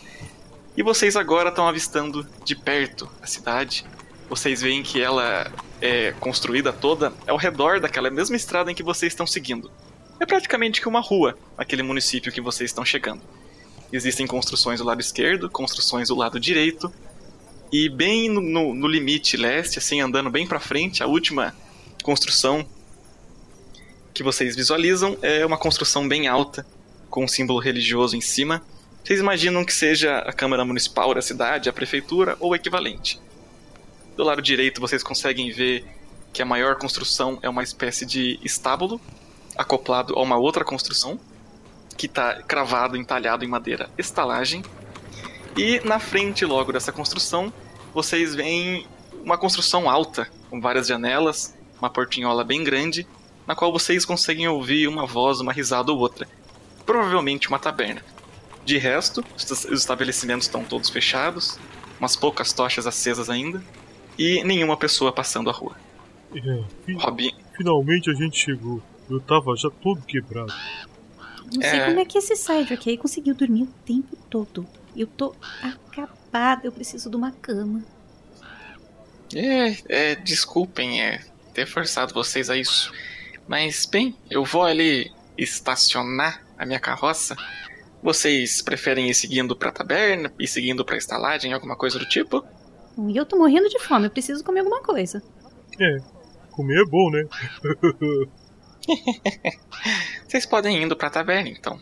E 0.75 0.81
vocês 0.81 1.15
agora 1.15 1.49
estão 1.49 1.67
avistando 1.67 2.27
de 2.43 2.55
perto 2.55 3.09
a 3.21 3.27
cidade. 3.27 3.85
Vocês 4.29 4.61
veem 4.61 4.81
que 4.81 5.01
ela 5.01 5.51
é 5.81 6.11
construída 6.13 6.71
toda 6.71 7.13
ao 7.27 7.37
redor 7.37 7.79
daquela 7.79 8.09
mesma 8.09 8.35
estrada 8.35 8.71
em 8.71 8.75
que 8.75 8.83
vocês 8.83 9.11
estão 9.11 9.27
seguindo. 9.27 9.71
É 10.19 10.25
praticamente 10.25 10.79
que 10.81 10.87
uma 10.87 11.01
rua 11.01 11.37
naquele 11.57 11.83
município 11.83 12.31
que 12.31 12.41
vocês 12.41 12.69
estão 12.69 12.85
chegando. 12.85 13.21
Existem 13.91 14.25
construções 14.25 14.79
do 14.79 14.85
lado 14.85 15.01
esquerdo, 15.01 15.49
construções 15.49 16.07
do 16.07 16.15
lado 16.15 16.39
direito, 16.39 16.91
e 17.71 17.89
bem 17.89 18.29
no, 18.29 18.39
no- 18.41 18.73
no 18.73 18.87
limite 18.87 19.35
leste, 19.35 19.79
assim, 19.79 19.99
andando 20.01 20.29
bem 20.29 20.47
pra 20.47 20.59
frente, 20.59 21.03
a 21.03 21.07
última 21.07 21.55
construção 22.03 22.65
que 24.13 24.23
vocês 24.23 24.55
visualizam 24.55 25.17
é 25.21 25.45
uma 25.45 25.57
construção 25.57 26.07
bem 26.07 26.27
alta, 26.27 26.65
com 27.09 27.23
um 27.23 27.27
símbolo 27.27 27.59
religioso 27.59 28.15
em 28.15 28.21
cima. 28.21 28.61
Vocês 29.03 29.19
imaginam 29.19 29.65
que 29.65 29.73
seja 29.73 30.19
a 30.19 30.31
Câmara 30.31 30.63
Municipal 30.63 31.13
da 31.13 31.21
cidade, 31.21 31.67
a 31.67 31.73
Prefeitura 31.73 32.37
ou 32.39 32.51
o 32.51 32.55
equivalente. 32.55 33.19
Do 34.15 34.23
lado 34.23 34.41
direito 34.41 34.79
vocês 34.79 35.03
conseguem 35.03 35.51
ver 35.51 35.83
que 36.31 36.41
a 36.41 36.45
maior 36.45 36.75
construção 36.75 37.37
é 37.41 37.49
uma 37.49 37.63
espécie 37.63 38.05
de 38.05 38.39
estábulo, 38.43 39.01
acoplado 39.57 40.17
a 40.17 40.21
uma 40.21 40.37
outra 40.37 40.63
construção, 40.63 41.19
que 41.97 42.05
está 42.07 42.41
cravado, 42.41 42.97
entalhado 42.97 43.45
em 43.45 43.47
madeira 43.47 43.89
estalagem. 43.97 44.63
E 45.55 45.79
na 45.85 45.99
frente 45.99 46.45
logo 46.45 46.71
dessa 46.73 46.91
construção, 46.91 47.53
vocês 47.93 48.33
veem 48.33 48.87
uma 49.23 49.37
construção 49.37 49.89
alta, 49.89 50.27
com 50.49 50.59
várias 50.59 50.87
janelas, 50.87 51.55
uma 51.79 51.89
portinhola 51.89 52.43
bem 52.43 52.63
grande, 52.63 53.07
na 53.45 53.55
qual 53.55 53.71
vocês 53.71 54.05
conseguem 54.05 54.47
ouvir 54.47 54.87
uma 54.87 55.05
voz, 55.05 55.39
uma 55.39 55.53
risada 55.53 55.91
ou 55.91 55.99
outra. 55.99 56.27
Provavelmente 56.85 57.47
uma 57.47 57.59
taberna. 57.59 58.03
De 58.65 58.77
resto, 58.77 59.23
os 59.35 59.49
os 59.51 59.79
estabelecimentos 59.81 60.47
estão 60.47 60.63
todos 60.63 60.89
fechados, 60.89 61.59
umas 61.99 62.15
poucas 62.15 62.51
tochas 62.53 62.87
acesas 62.87 63.29
ainda, 63.29 63.63
e 64.17 64.43
nenhuma 64.43 64.77
pessoa 64.77 65.11
passando 65.11 65.49
a 65.49 65.53
rua. 65.53 65.75
É, 66.35 66.63
fi- 66.85 66.93
Robin, 66.95 67.31
finalmente 67.55 68.09
a 68.09 68.13
gente 68.13 68.37
chegou. 68.37 68.81
Eu 69.13 69.21
tava 69.21 69.55
já 69.55 69.69
todo 69.69 70.01
quebrado. 70.01 70.53
Não 71.53 71.61
sei 71.61 71.79
É. 71.79 71.85
como 71.85 71.99
é 71.99 72.05
que 72.05 72.17
esse 72.17 72.35
Cydric 72.35 72.89
aí 72.89 72.97
conseguiu 72.97 73.35
dormir 73.35 73.63
o 73.63 73.67
tempo 73.85 74.15
todo. 74.29 74.65
Eu 74.95 75.05
tô 75.07 75.35
acabada, 75.61 76.61
eu 76.65 76.71
preciso 76.71 77.09
de 77.09 77.15
uma 77.15 77.31
cama. 77.31 77.83
É, 79.35 79.75
é, 79.87 80.15
desculpem 80.15 81.01
é, 81.01 81.21
ter 81.53 81.65
forçado 81.67 82.13
vocês 82.13 82.49
a 82.49 82.57
isso. 82.57 82.91
Mas, 83.47 83.85
bem, 83.85 84.15
eu 84.29 84.43
vou 84.45 84.63
ali 84.63 85.11
estacionar 85.37 86.43
a 86.57 86.65
minha 86.65 86.79
carroça. 86.79 87.35
Vocês 88.01 88.61
preferem 88.61 89.09
ir 89.09 89.13
seguindo 89.13 89.55
pra 89.55 89.71
taberna, 89.71 90.31
ir 90.39 90.47
seguindo 90.47 90.83
pra 90.85 90.97
estalagem, 90.97 91.53
alguma 91.53 91.75
coisa 91.75 91.97
do 91.99 92.05
tipo? 92.07 92.43
E 93.09 93.15
eu 93.17 93.25
tô 93.25 93.37
morrendo 93.37 93.69
de 93.69 93.79
fome, 93.79 94.05
eu 94.07 94.11
preciso 94.11 94.43
comer 94.43 94.59
alguma 94.59 94.81
coisa. 94.81 95.21
É, 95.79 95.97
comer 96.51 96.81
é 96.81 96.85
bom, 96.85 97.09
né? 97.09 97.25
Vocês 100.27 100.45
podem 100.45 100.77
ir 100.77 100.83
indo 100.83 100.95
pra 100.95 101.09
taberna, 101.09 101.49
então. 101.49 101.79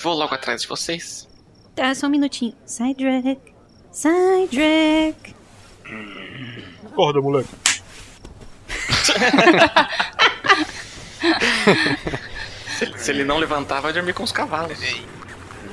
Vou 0.00 0.14
logo 0.14 0.34
atrás 0.34 0.62
de 0.62 0.68
vocês. 0.68 1.28
Tá, 1.74 1.94
só 1.94 2.06
um 2.06 2.10
minutinho. 2.10 2.54
Cydric, 2.66 3.40
Cydric. 3.90 5.34
Acorda, 6.86 7.20
moleque. 7.20 7.48
Se, 12.78 12.92
se 12.98 13.10
ele 13.10 13.24
não 13.24 13.38
levantar, 13.38 13.80
vai 13.80 13.92
dormir 13.92 14.12
com 14.12 14.22
os 14.22 14.32
cavalos. 14.32 14.78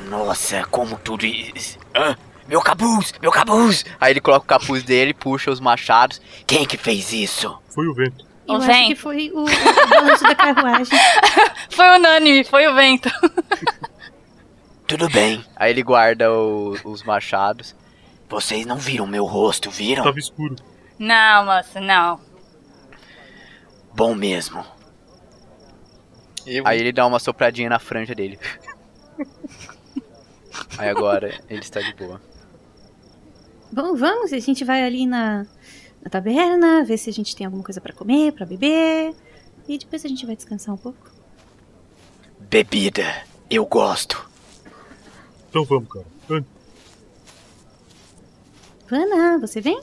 Nossa, 0.08 0.64
como 0.66 0.98
tudo 0.98 1.26
isso. 1.26 1.78
Ah, 1.94 2.16
meu 2.48 2.62
capuz, 2.62 3.14
meu 3.22 3.32
capuz. 3.32 3.86
Aí 4.00 4.14
ele 4.14 4.22
coloca 4.22 4.44
o 4.44 4.48
capuz 4.48 4.84
dele, 4.84 5.14
puxa 5.14 5.52
os 5.52 5.60
machados. 5.60 6.22
Quem 6.46 6.66
que 6.66 6.78
fez 6.78 7.12
isso? 7.14 7.58
Foi 7.70 7.88
o 7.88 7.94
vento. 7.94 8.31
Eu 8.54 8.60
O 8.60 8.62
acho 8.62 8.68
vento. 8.68 8.88
que 8.88 8.96
foi 8.96 9.32
o, 9.34 9.44
o 9.46 9.90
balanço 9.90 10.24
da 10.24 10.36
carruagem. 10.36 10.98
Foi 11.72 11.98
unânime, 11.98 12.44
foi 12.44 12.68
o 12.68 12.76
vento. 12.76 13.10
Tudo 14.88 15.10
bem. 15.10 15.44
Aí 15.56 15.72
ele 15.72 15.82
guarda 15.84 16.32
o- 16.32 16.76
os 16.84 17.02
machados. 17.04 17.74
Vocês 18.30 18.66
não 18.66 18.76
viram 18.78 19.08
meu 19.08 19.26
rosto, 19.26 19.70
viram? 19.72 20.04
Tava 20.04 20.20
escuro. 20.20 20.56
Não, 21.00 21.46
moça, 21.46 21.80
não. 21.80 22.20
Bom 23.94 24.14
mesmo. 24.14 24.66
Eu, 26.46 26.68
Aí 26.68 26.80
ele 26.80 26.92
dá 26.92 27.06
uma 27.06 27.20
sopradinha 27.20 27.70
na 27.70 27.80
franja 27.80 28.14
dele. 28.14 28.38
Aí 30.78 30.90
agora 30.90 31.40
ele 31.50 31.62
está 31.62 31.80
de 31.82 31.94
boa. 31.94 32.22
Bom, 33.72 33.96
vamos, 33.96 34.34
a 34.34 34.40
gente 34.40 34.64
vai 34.66 34.84
ali 34.84 35.06
na, 35.06 35.46
na 36.04 36.10
taberna, 36.10 36.84
ver 36.84 36.98
se 36.98 37.10
a 37.10 37.14
gente 37.14 37.36
tem 37.36 37.46
alguma 37.46 37.64
coisa 37.64 37.80
pra 37.80 37.94
comer, 37.94 38.32
pra 38.34 38.46
beber. 38.46 39.14
E 39.68 39.78
depois 39.78 40.04
a 40.04 40.08
gente 40.08 40.26
vai 40.26 40.36
descansar 40.36 40.74
um 40.74 40.78
pouco. 40.78 41.12
Bebida, 42.40 43.06
eu 43.50 43.66
gosto. 43.66 44.30
Então 45.50 45.64
vamos, 45.64 45.90
cara. 45.90 46.06
Ande. 46.30 46.48
Vana, 48.90 49.38
você 49.40 49.62
vem? 49.62 49.82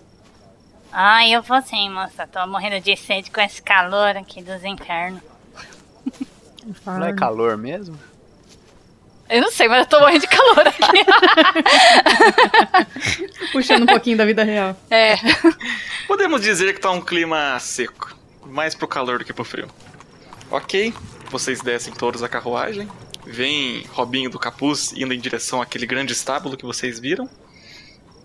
Ai, 0.93 1.33
eu 1.33 1.43
vou 1.43 1.61
sim, 1.63 1.89
moça. 1.91 2.27
Tô 2.27 2.47
morrendo 2.47 2.81
de 2.83 2.97
sede 2.97 3.31
com 3.31 3.41
esse 3.41 3.63
calor 3.63 4.17
aqui 4.17 4.43
dos 4.43 4.65
infernos. 4.65 5.23
Não 6.85 7.05
é 7.05 7.15
calor 7.15 7.57
mesmo? 7.57 7.99
Eu 9.29 9.43
não 9.43 9.51
sei, 9.51 9.69
mas 9.69 9.81
eu 9.81 9.87
tô 9.87 10.01
morrendo 10.01 10.21
de 10.21 10.29
calor 10.29 10.67
aqui. 10.67 11.05
Puxando 13.53 13.83
um 13.83 13.87
pouquinho 13.87 14.17
da 14.17 14.25
vida 14.25 14.43
real. 14.43 14.77
é. 14.91 15.17
Podemos 16.07 16.41
dizer 16.41 16.73
que 16.75 16.81
tá 16.81 16.91
um 16.91 17.01
clima 17.01 17.59
seco. 17.61 18.17
Mais 18.47 18.75
pro 18.75 18.89
calor 18.89 19.19
do 19.19 19.25
que 19.25 19.33
pro 19.33 19.45
frio. 19.45 19.69
Ok, 20.51 20.95
vocês 21.31 21.61
descem 21.61 21.93
todos 21.93 22.23
a 22.23 22.29
carruagem. 22.29 22.89
Vem 23.27 23.85
Robinho 23.93 24.31
do 24.31 24.39
Capuz 24.39 24.93
indo 24.93 25.13
em 25.13 25.21
direção 25.21 25.61
àquele 25.61 25.87
grande 25.87 26.15
estábulo 26.15 26.57
que 26.57 26.65
vocês 26.65 26.99
viram. 26.99 27.29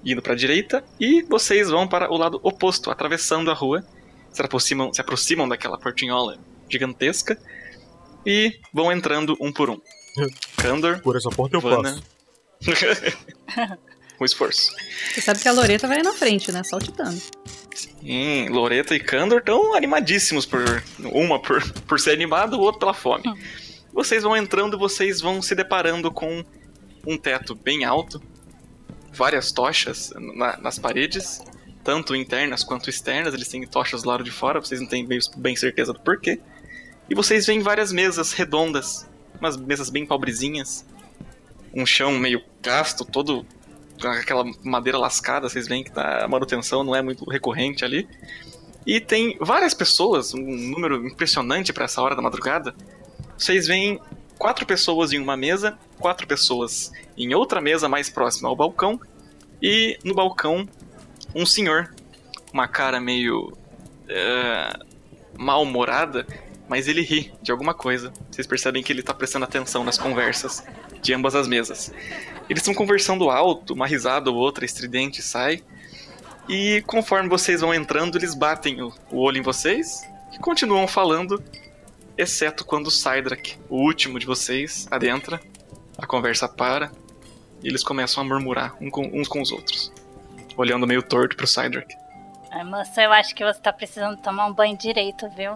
Indo 0.06 0.22
pra 0.22 0.36
direita. 0.36 0.84
E 0.98 1.22
vocês 1.24 1.70
vão 1.70 1.86
para 1.86 2.10
o 2.10 2.16
lado 2.16 2.40
oposto, 2.42 2.90
atravessando 2.90 3.52
a 3.52 3.54
rua. 3.54 3.84
Se 4.32 4.42
aproximam, 4.42 4.94
se 4.94 5.02
aproximam 5.02 5.48
daquela 5.50 5.78
portinhola 5.78 6.38
gigantesca. 6.70 7.38
E 8.26 8.58
vão 8.74 8.90
entrando 8.90 9.36
um 9.42 9.52
por 9.52 9.70
um. 9.70 9.82
Candor, 10.58 11.02
Por 11.02 11.16
essa 11.18 11.30
porta 11.30 11.58
eu 11.58 11.62
Vana. 11.62 12.02
passo. 12.62 13.78
Com 14.18 14.26
esforço. 14.26 14.72
Você 15.14 15.22
sabe 15.22 15.40
que 15.40 15.48
a 15.48 15.52
Loreta 15.52 15.88
vai 15.88 16.02
na 16.04 16.14
frente, 16.14 16.52
né? 16.52 16.64
Saltitando. 16.64 17.20
Sim, 17.74 18.48
Loreta 18.50 18.96
e 18.96 19.00
Candor 19.00 19.40
estão 19.40 19.74
animadíssimos 19.74 20.46
por 20.46 20.62
uma 21.00 21.42
por, 21.42 21.64
por 21.82 22.00
ser 22.00 22.12
animado, 22.12 22.54
o 22.58 22.60
outro 22.62 22.80
pela 22.80 22.94
fome. 22.94 23.24
Vocês 23.92 24.22
vão 24.24 24.38
entrando, 24.38 24.78
vocês 24.78 25.20
vão 25.20 25.42
se 25.42 25.56
deparando 25.56 26.12
com 26.12 26.44
um 27.06 27.18
teto 27.18 27.56
bem 27.56 27.84
alto, 27.84 28.22
várias 29.12 29.52
tochas 29.52 30.12
na- 30.36 30.58
nas 30.58 30.78
paredes, 30.78 31.42
tanto 31.84 32.16
internas 32.16 32.64
quanto 32.64 32.90
externas. 32.90 33.34
Eles 33.34 33.48
têm 33.48 33.66
tochas 33.68 34.04
do 34.04 34.10
lado 34.10 34.24
de 34.24 34.32
fora, 34.32 34.60
vocês 34.60 34.80
não 34.80 34.88
têm 34.88 35.06
bem, 35.06 35.20
bem 35.38 35.56
certeza 35.56 35.92
do 35.92 36.00
porquê. 36.00 36.40
E 37.10 37.16
vocês 37.16 37.46
veem 37.48 37.62
várias 37.62 37.92
mesas 37.92 38.32
redondas, 38.32 39.08
umas 39.40 39.58
mesas 39.58 39.90
bem 39.90 40.06
pobrezinhas, 40.06 40.86
um 41.74 41.86
chão 41.86 42.12
meio 42.18 42.42
gasto, 42.62 43.04
todo 43.06 43.46
com 44.02 44.08
aquela 44.08 44.44
madeira 44.64 44.98
lascada, 44.98 45.48
vocês 45.48 45.68
veem 45.68 45.84
que 45.84 45.92
tá- 45.92 46.24
a 46.26 46.28
manutenção 46.28 46.84
não 46.84 46.96
é 46.96 47.02
muito 47.02 47.24
recorrente 47.30 47.86
ali. 47.86 48.08
E 48.86 49.00
tem 49.00 49.38
várias 49.40 49.74
pessoas, 49.74 50.34
um 50.34 50.42
número 50.42 51.08
impressionante 51.08 51.72
para 51.72 51.86
essa 51.86 52.02
hora 52.02 52.16
da 52.16 52.22
madrugada. 52.22 52.76
Vocês 53.38 53.66
veem 53.68 54.00
quatro 54.38 54.66
pessoas 54.66 55.14
em 55.14 55.20
uma 55.20 55.38
mesa, 55.38 55.78
quatro 56.00 56.28
pessoas 56.28 56.92
em 57.18 57.34
outra 57.34 57.62
mesa 57.62 57.88
mais 57.88 58.10
próxima 58.10 58.50
ao 58.50 58.56
balcão, 58.56 59.00
e 59.62 59.98
no 60.04 60.14
balcão 60.14 60.68
um 61.34 61.46
senhor, 61.46 61.94
uma 62.52 62.68
cara 62.68 63.00
meio 63.00 63.56
eh, 64.10 64.74
mal-humorada, 65.38 66.28
mas 66.68 66.88
ele 66.88 67.02
ri 67.02 67.34
de 67.42 67.52
alguma 67.52 67.74
coisa. 67.74 68.12
Vocês 68.32 68.48
percebem 68.48 68.82
que 68.82 68.92
ele 68.92 69.04
tá 69.04 69.14
prestando 69.14 69.46
atenção 69.46 69.84
nas 69.84 69.98
conversas 69.98 70.64
de 71.02 71.14
ambas 71.14 71.36
as 71.36 71.48
mesas. 71.48 71.94
Eles 72.50 72.62
estão 72.62 72.74
conversando 72.74 73.30
alto, 73.30 73.74
uma 73.74 73.88
risada 73.88 74.30
ou 74.30 74.38
outra 74.38 74.66
estridente 74.66 75.22
sai. 75.22 75.62
E 76.48 76.84
conforme 76.88 77.30
vocês 77.30 77.62
vão 77.62 77.74
entrando, 77.74 78.18
eles 78.18 78.34
batem 78.34 78.82
o, 78.82 78.94
olho 79.12 79.38
em 79.38 79.42
vocês 79.42 80.08
e 80.34 80.40
continuam 80.40 80.88
falando, 80.88 81.42
exceto 82.18 82.66
quando 82.66 82.88
o 82.88 82.92
Cydrak, 82.92 83.58
o 83.70 83.78
último 83.78 84.20
de 84.20 84.26
vocês, 84.26 84.88
adentra. 84.92 85.40
A 85.98 86.08
conversa 86.08 86.50
para 86.50 86.92
e 87.64 87.68
eles 87.68 87.84
começam 87.84 88.24
a 88.24 88.26
murmurar 88.26 88.76
uns 88.82 89.28
com 89.28 89.42
os 89.42 89.52
outros, 89.52 89.94
olhando 90.58 90.88
meio 90.88 91.04
torto 91.04 91.38
pro 91.38 91.48
Cydrak. 91.48 91.96
Ai, 92.52 92.64
moça, 92.64 93.02
eu 93.02 93.12
acho 93.12 93.34
que 93.34 93.44
você 93.44 93.60
tá 93.60 93.74
precisando 93.74 94.18
tomar 94.18 94.46
um 94.46 94.54
banho 94.54 94.78
direito, 94.78 95.28
viu? 95.30 95.56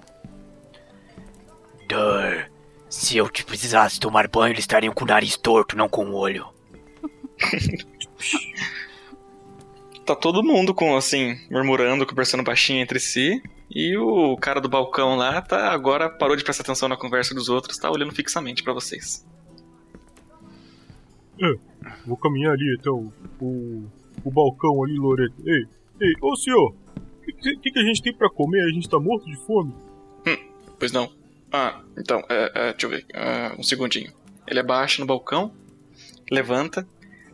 Dor. 1.88 2.52
Se 2.90 3.18
eu 3.18 3.30
te 3.30 3.44
precisasse 3.44 4.00
tomar 4.00 4.28
banho, 4.28 4.54
eles 4.54 4.64
estariam 4.64 4.94
com 4.94 5.04
o 5.04 5.08
nariz 5.08 5.36
torto, 5.38 5.78
não 5.78 5.90
com 5.90 6.06
o 6.06 6.16
olho. 6.16 6.48
Tá 10.06 10.16
todo 10.16 10.42
mundo 10.42 10.74
com 10.74 10.96
assim, 10.96 11.38
murmurando, 11.52 12.06
conversando 12.06 12.42
baixinho 12.42 12.80
entre 12.80 12.98
si. 12.98 13.44
E 13.70 13.98
o 13.98 14.38
cara 14.38 14.62
do 14.62 14.70
balcão 14.70 15.18
lá 15.18 15.42
tá 15.42 15.70
agora 15.74 16.10
parou 16.10 16.38
de 16.38 16.46
prestar 16.46 16.64
atenção 16.64 16.88
na 16.88 16.96
conversa 16.96 17.36
dos 17.36 17.50
outros, 17.50 17.78
tá 17.78 17.92
olhando 17.92 18.16
fixamente 18.16 18.64
pra 18.64 18.72
vocês. 18.72 19.28
Vou 22.06 22.16
caminhar 22.16 22.54
ali 22.54 22.78
então. 22.80 23.12
O, 23.42 23.84
o 24.24 24.32
balcão 24.32 24.82
ali, 24.82 24.96
Loreto. 24.98 25.36
Ei, 25.46 25.66
ei, 26.00 26.14
ô 26.22 26.38
senhor. 26.38 26.70
O 26.70 27.22
que, 27.22 27.58
que, 27.58 27.72
que 27.72 27.80
a 27.80 27.84
gente 27.84 28.02
tem 28.02 28.14
pra 28.14 28.30
comer? 28.30 28.64
A 28.64 28.70
gente 28.70 28.88
tá 28.88 28.98
morto 28.98 29.26
de 29.26 29.36
fome. 29.46 29.74
Pois 30.80 30.94
não. 30.94 31.12
Ah, 31.52 31.82
então, 31.98 32.24
é, 32.30 32.52
é, 32.54 32.72
deixa 32.72 32.86
eu 32.86 32.90
ver. 32.90 33.06
ah, 33.14 33.56
um 33.58 33.64
segundinho. 33.64 34.12
Ele 34.48 34.60
abaixa 34.60 35.02
no 35.02 35.08
balcão, 35.08 35.54
levanta. 36.32 36.88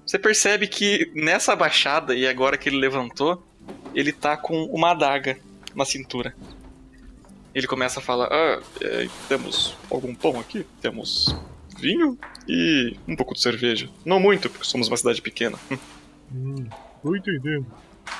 Você 0.05 0.19
percebe 0.19 0.67
que 0.67 1.11
nessa 1.15 1.55
baixada, 1.55 2.15
e 2.15 2.27
agora 2.27 2.57
que 2.57 2.69
ele 2.69 2.77
levantou, 2.77 3.43
ele 3.93 4.11
tá 4.11 4.35
com 4.35 4.63
uma 4.65 4.91
adaga 4.91 5.37
na 5.75 5.85
cintura. 5.85 6.35
Ele 7.53 7.67
começa 7.67 7.99
a 7.99 8.03
falar: 8.03 8.27
Ah, 8.31 8.61
é, 8.81 9.07
temos 9.27 9.77
algum 9.89 10.13
pão 10.13 10.39
aqui? 10.39 10.65
Temos 10.81 11.35
vinho 11.79 12.17
e 12.47 12.95
um 13.07 13.15
pouco 13.15 13.33
de 13.33 13.41
cerveja. 13.41 13.89
Não 14.05 14.19
muito, 14.19 14.49
porque 14.49 14.65
somos 14.65 14.87
uma 14.87 14.97
cidade 14.97 15.21
pequena. 15.21 15.57
Hum, 16.35 16.67
tô 17.03 17.15
entendendo. 17.15 17.67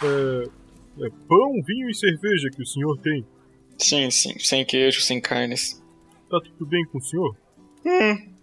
É, 0.03 1.05
é 1.05 1.09
pão, 1.27 1.63
vinho 1.65 1.89
e 1.89 1.95
cerveja 1.95 2.51
que 2.51 2.61
o 2.61 2.65
senhor 2.65 2.95
tem. 2.99 3.25
Sim, 3.75 4.11
sim, 4.11 4.37
sem 4.37 4.63
queijo, 4.63 5.01
sem 5.01 5.19
carnes. 5.19 5.82
Tá 6.33 6.41
tudo 6.41 6.65
bem 6.65 6.83
com 6.87 6.97
o 6.97 7.01
senhor? 7.01 7.35
Hum. 7.85 8.33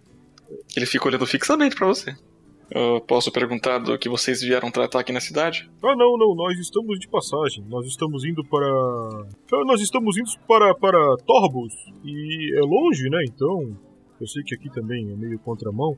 Ele 0.77 0.85
fica 0.85 1.09
olhando 1.09 1.27
fixamente 1.27 1.75
pra 1.75 1.87
você. 1.87 2.15
Eu 2.73 3.01
posso 3.01 3.29
perguntar 3.33 3.79
do 3.79 3.99
que 3.99 4.07
vocês 4.07 4.39
vieram 4.41 4.71
tratar 4.71 5.01
aqui 5.01 5.11
na 5.11 5.19
cidade? 5.19 5.69
Ah, 5.83 5.93
não, 5.93 6.17
não, 6.17 6.33
nós 6.33 6.57
estamos 6.57 6.97
de 6.97 7.09
passagem. 7.09 7.65
Nós 7.67 7.85
estamos 7.85 8.23
indo 8.23 8.45
para. 8.45 8.65
Ah, 8.65 9.65
nós 9.65 9.81
estamos 9.81 10.15
indo 10.15 10.29
para, 10.47 10.73
para 10.73 10.97
Torbos. 11.27 11.73
E 12.05 12.57
é 12.57 12.61
longe, 12.61 13.09
né? 13.09 13.25
Então. 13.27 13.77
Eu 14.21 14.27
sei 14.27 14.41
que 14.41 14.55
aqui 14.55 14.69
também 14.69 15.11
é 15.11 15.15
meio 15.17 15.37
contramão. 15.39 15.97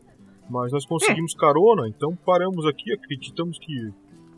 Mas 0.49 0.71
nós 0.71 0.87
conseguimos 0.87 1.35
carona, 1.35 1.87
então 1.87 2.15
paramos 2.25 2.65
aqui. 2.65 2.91
Acreditamos 2.91 3.59
que 3.59 3.91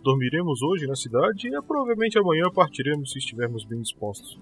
dormiremos 0.04 0.62
hoje 0.62 0.88
na 0.88 0.96
cidade 0.96 1.48
e 1.48 1.56
é, 1.56 1.62
provavelmente 1.62 2.20
amanhã 2.20 2.52
partiremos 2.54 3.14
se 3.14 3.20
estivermos 3.20 3.64
bem 3.64 3.80
dispostos. 3.82 4.38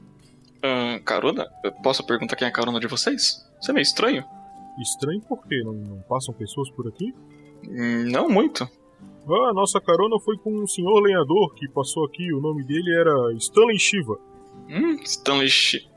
Ah, 0.64 1.00
carona? 1.04 1.48
Eu 1.64 1.72
posso 1.74 2.06
perguntar 2.06 2.36
quem 2.38 2.46
é 2.46 2.50
a 2.50 2.54
carona 2.54 2.80
de 2.80 2.88
vocês? 2.88 3.46
Isso 3.62 3.70
é 3.72 3.74
meio 3.74 3.84
estranho. 3.84 4.24
Estranho 4.80 5.22
porque 5.28 5.62
não, 5.64 5.74
não 5.74 6.00
passam 6.08 6.34
pessoas 6.34 6.70
por 6.72 6.88
aqui? 6.88 7.14
Hum, 7.68 8.06
Não 8.10 8.28
muito. 8.30 8.64
Ah, 9.28 9.50
a 9.50 9.54
nossa 9.54 9.80
carona 9.80 10.20
foi 10.20 10.38
com 10.38 10.52
um 10.54 10.68
senhor 10.68 11.00
lenhador 11.02 11.54
que 11.56 11.68
passou 11.70 12.06
aqui. 12.06 12.34
O 12.34 12.40
nome 12.42 12.64
dele 12.64 12.94
era 12.96 13.14
Stanley 13.38 13.78
Shiva. 13.80 14.18
Hum, 14.70 14.96
Stanley 15.04 15.50
Shi... 15.50 15.88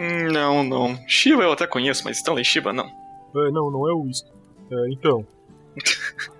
Hum, 0.00 0.32
Não, 0.32 0.64
não. 0.64 0.96
Shiva 1.06 1.42
eu 1.42 1.52
até 1.52 1.66
conheço, 1.66 2.02
mas 2.04 2.16
Stanley 2.18 2.44
Shiva 2.44 2.72
não. 2.72 2.86
É, 2.86 3.50
não, 3.50 3.70
não 3.70 3.88
é 3.88 3.92
o 3.92 4.02
uísque. 4.02 4.30
É, 4.70 4.90
então. 4.90 5.26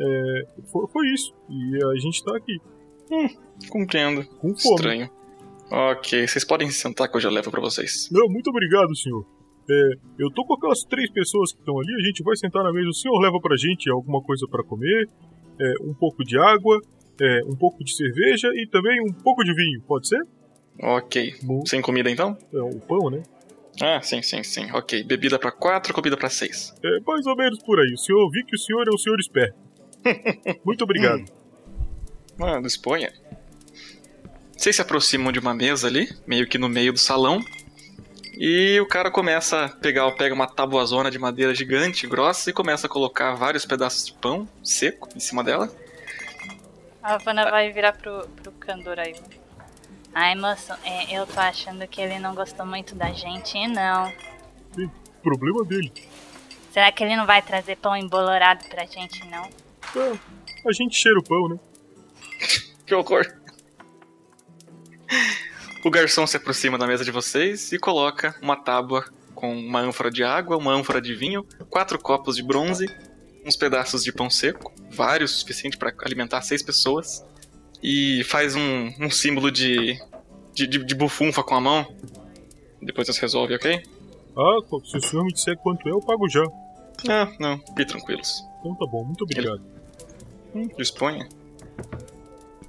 É, 0.00 0.46
foi, 0.70 0.86
foi 0.86 1.08
isso. 1.08 1.34
E 1.48 1.84
a 1.84 1.96
gente 1.96 2.22
tá 2.22 2.36
aqui, 2.36 2.60
Compreendo. 3.68 4.24
com 4.38 4.54
fome. 4.56 4.74
Estranho. 4.76 5.10
Ok, 5.70 6.26
vocês 6.26 6.44
podem 6.44 6.70
se 6.70 6.80
sentar 6.80 7.08
que 7.08 7.16
eu 7.16 7.20
já 7.20 7.30
levo 7.30 7.50
pra 7.50 7.60
vocês. 7.60 8.08
Não, 8.10 8.26
muito 8.28 8.48
obrigado, 8.48 8.96
senhor. 8.96 9.24
É, 9.70 9.90
eu 10.18 10.30
tô 10.30 10.44
com 10.46 10.54
aquelas 10.54 10.82
três 10.84 11.10
pessoas 11.10 11.52
que 11.52 11.58
estão 11.58 11.78
ali, 11.78 11.94
a 11.94 12.06
gente 12.06 12.22
vai 12.22 12.34
sentar 12.36 12.64
na 12.64 12.72
mesa. 12.72 12.88
O 12.88 12.94
senhor 12.94 13.18
leva 13.20 13.38
pra 13.40 13.54
gente 13.56 13.90
alguma 13.90 14.22
coisa 14.22 14.46
pra 14.50 14.64
comer, 14.64 15.08
é, 15.60 15.74
um 15.82 15.92
pouco 15.92 16.24
de 16.24 16.38
água, 16.38 16.80
é, 17.20 17.44
um 17.44 17.54
pouco 17.54 17.84
de 17.84 17.94
cerveja 17.94 18.48
e 18.54 18.66
também 18.70 18.98
um 19.02 19.12
pouco 19.12 19.44
de 19.44 19.54
vinho, 19.54 19.82
pode 19.86 20.08
ser? 20.08 20.22
Ok. 20.80 21.34
Bom. 21.42 21.66
Sem 21.66 21.82
comida 21.82 22.10
então? 22.10 22.36
É, 22.52 22.60
o 22.60 22.80
pão, 22.80 23.10
né? 23.10 23.22
Ah, 23.80 24.00
sim, 24.00 24.22
sim, 24.22 24.42
sim. 24.42 24.70
Ok. 24.72 25.04
Bebida 25.04 25.38
pra 25.38 25.52
quatro, 25.52 25.92
comida 25.92 26.16
pra 26.16 26.30
seis. 26.30 26.74
É 26.82 27.00
mais 27.06 27.26
ou 27.26 27.36
menos 27.36 27.62
por 27.62 27.78
aí. 27.78 27.92
O 27.92 27.98
senhor 27.98 28.30
vi 28.30 28.44
que 28.44 28.56
o 28.56 28.58
senhor 28.58 28.86
é 28.88 28.90
um 28.90 28.98
senhor 28.98 29.18
esperto. 29.20 29.56
Muito 30.64 30.82
obrigado. 30.82 31.24
Ah, 32.40 32.60
disponha. 32.60 33.12
Vocês 34.58 34.74
se 34.74 34.82
aproximam 34.82 35.30
de 35.30 35.38
uma 35.38 35.54
mesa 35.54 35.86
ali, 35.86 36.12
meio 36.26 36.44
que 36.44 36.58
no 36.58 36.68
meio 36.68 36.92
do 36.92 36.98
salão. 36.98 37.40
E 38.36 38.80
o 38.80 38.86
cara 38.86 39.08
começa 39.08 39.66
a 39.66 39.68
pegar, 39.68 40.10
pega 40.16 40.34
uma 40.34 40.48
tabuazona 40.48 41.12
de 41.12 41.18
madeira 41.18 41.54
gigante, 41.54 42.08
grossa, 42.08 42.50
e 42.50 42.52
começa 42.52 42.88
a 42.88 42.90
colocar 42.90 43.36
vários 43.36 43.64
pedaços 43.64 44.06
de 44.06 44.14
pão 44.14 44.48
seco 44.64 45.08
em 45.14 45.20
cima 45.20 45.44
dela. 45.44 45.70
A 47.00 47.14
Havana 47.14 47.48
vai 47.48 47.70
virar 47.70 47.92
pro, 47.92 48.28
pro 48.30 48.50
Candor 48.50 48.98
aí. 48.98 49.14
Ai, 50.12 50.34
moço, 50.34 50.72
é, 50.84 51.16
eu 51.16 51.24
tô 51.24 51.38
achando 51.38 51.86
que 51.86 52.00
ele 52.00 52.18
não 52.18 52.34
gostou 52.34 52.66
muito 52.66 52.96
da 52.96 53.12
gente, 53.12 53.64
não. 53.68 54.12
Sim, 54.74 54.90
problema 55.22 55.64
dele. 55.64 55.92
Será 56.72 56.90
que 56.90 57.04
ele 57.04 57.14
não 57.14 57.26
vai 57.26 57.42
trazer 57.42 57.76
pão 57.76 57.96
embolorado 57.96 58.64
pra 58.68 58.84
gente, 58.86 59.24
não? 59.28 59.44
É, 60.02 60.18
a 60.66 60.72
gente 60.72 60.96
cheira 60.96 61.20
o 61.20 61.22
pão, 61.22 61.48
né? 61.48 61.58
que 62.84 62.92
horror. 62.92 63.37
O 65.84 65.90
garçom 65.90 66.26
se 66.26 66.36
aproxima 66.36 66.76
da 66.76 66.86
mesa 66.86 67.04
de 67.04 67.10
vocês 67.10 67.72
e 67.72 67.78
coloca 67.78 68.34
uma 68.42 68.56
tábua 68.56 69.04
com 69.34 69.56
uma 69.56 69.80
ânfora 69.80 70.10
de 70.10 70.24
água, 70.24 70.56
uma 70.56 70.72
ânfora 70.72 71.00
de 71.00 71.14
vinho, 71.14 71.46
quatro 71.70 71.98
copos 71.98 72.36
de 72.36 72.42
bronze, 72.42 72.86
uns 73.46 73.56
pedaços 73.56 74.02
de 74.02 74.12
pão 74.12 74.28
seco, 74.28 74.72
vários, 74.90 75.30
suficiente 75.38 75.76
para 75.76 75.94
alimentar 76.04 76.42
seis 76.42 76.62
pessoas, 76.62 77.24
e 77.80 78.24
faz 78.24 78.56
um, 78.56 78.92
um 78.98 79.10
símbolo 79.10 79.50
de, 79.52 79.96
de, 80.52 80.66
de, 80.66 80.84
de 80.84 80.94
bufunfa 80.94 81.44
com 81.44 81.54
a 81.54 81.60
mão. 81.60 81.86
Depois 82.82 83.06
você 83.06 83.20
resolve, 83.20 83.54
ok? 83.54 83.80
Ah, 84.36 84.58
se 84.84 84.96
o 84.96 85.00
senhor 85.00 85.24
me 85.24 85.32
disser 85.32 85.56
quanto 85.58 85.88
é, 85.88 85.92
eu 85.92 86.00
pago 86.00 86.28
já. 86.28 86.44
Ah, 87.08 87.30
não, 87.38 87.58
fiquem 87.58 87.86
tranquilos. 87.86 88.44
Então 88.58 88.74
tá 88.74 88.86
bom, 88.86 89.04
muito 89.04 89.22
obrigado. 89.22 89.62
Ele... 90.54 90.64
Hum, 90.64 90.68
disponha. 90.76 91.28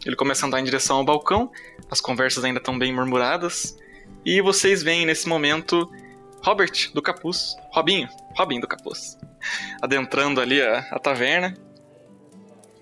Ele 0.06 0.16
começa 0.16 0.46
a 0.46 0.48
andar 0.48 0.60
em 0.60 0.64
direção 0.64 0.98
ao 0.98 1.04
balcão, 1.04 1.52
as 1.90 2.00
conversas 2.00 2.44
ainda 2.44 2.60
estão 2.60 2.78
bem 2.78 2.94
murmuradas, 2.94 3.78
e 4.26 4.42
vocês 4.42 4.82
veem 4.82 5.06
nesse 5.06 5.28
momento 5.28 5.90
Robert 6.44 6.92
do 6.94 7.02
capuz, 7.02 7.56
Robinho, 7.72 8.08
Robinho 8.36 8.62
do 8.62 8.68
capuz, 8.68 9.18
adentrando 9.82 10.40
ali 10.40 10.62
a, 10.62 10.80
a 10.92 11.00
taverna. 11.00 11.54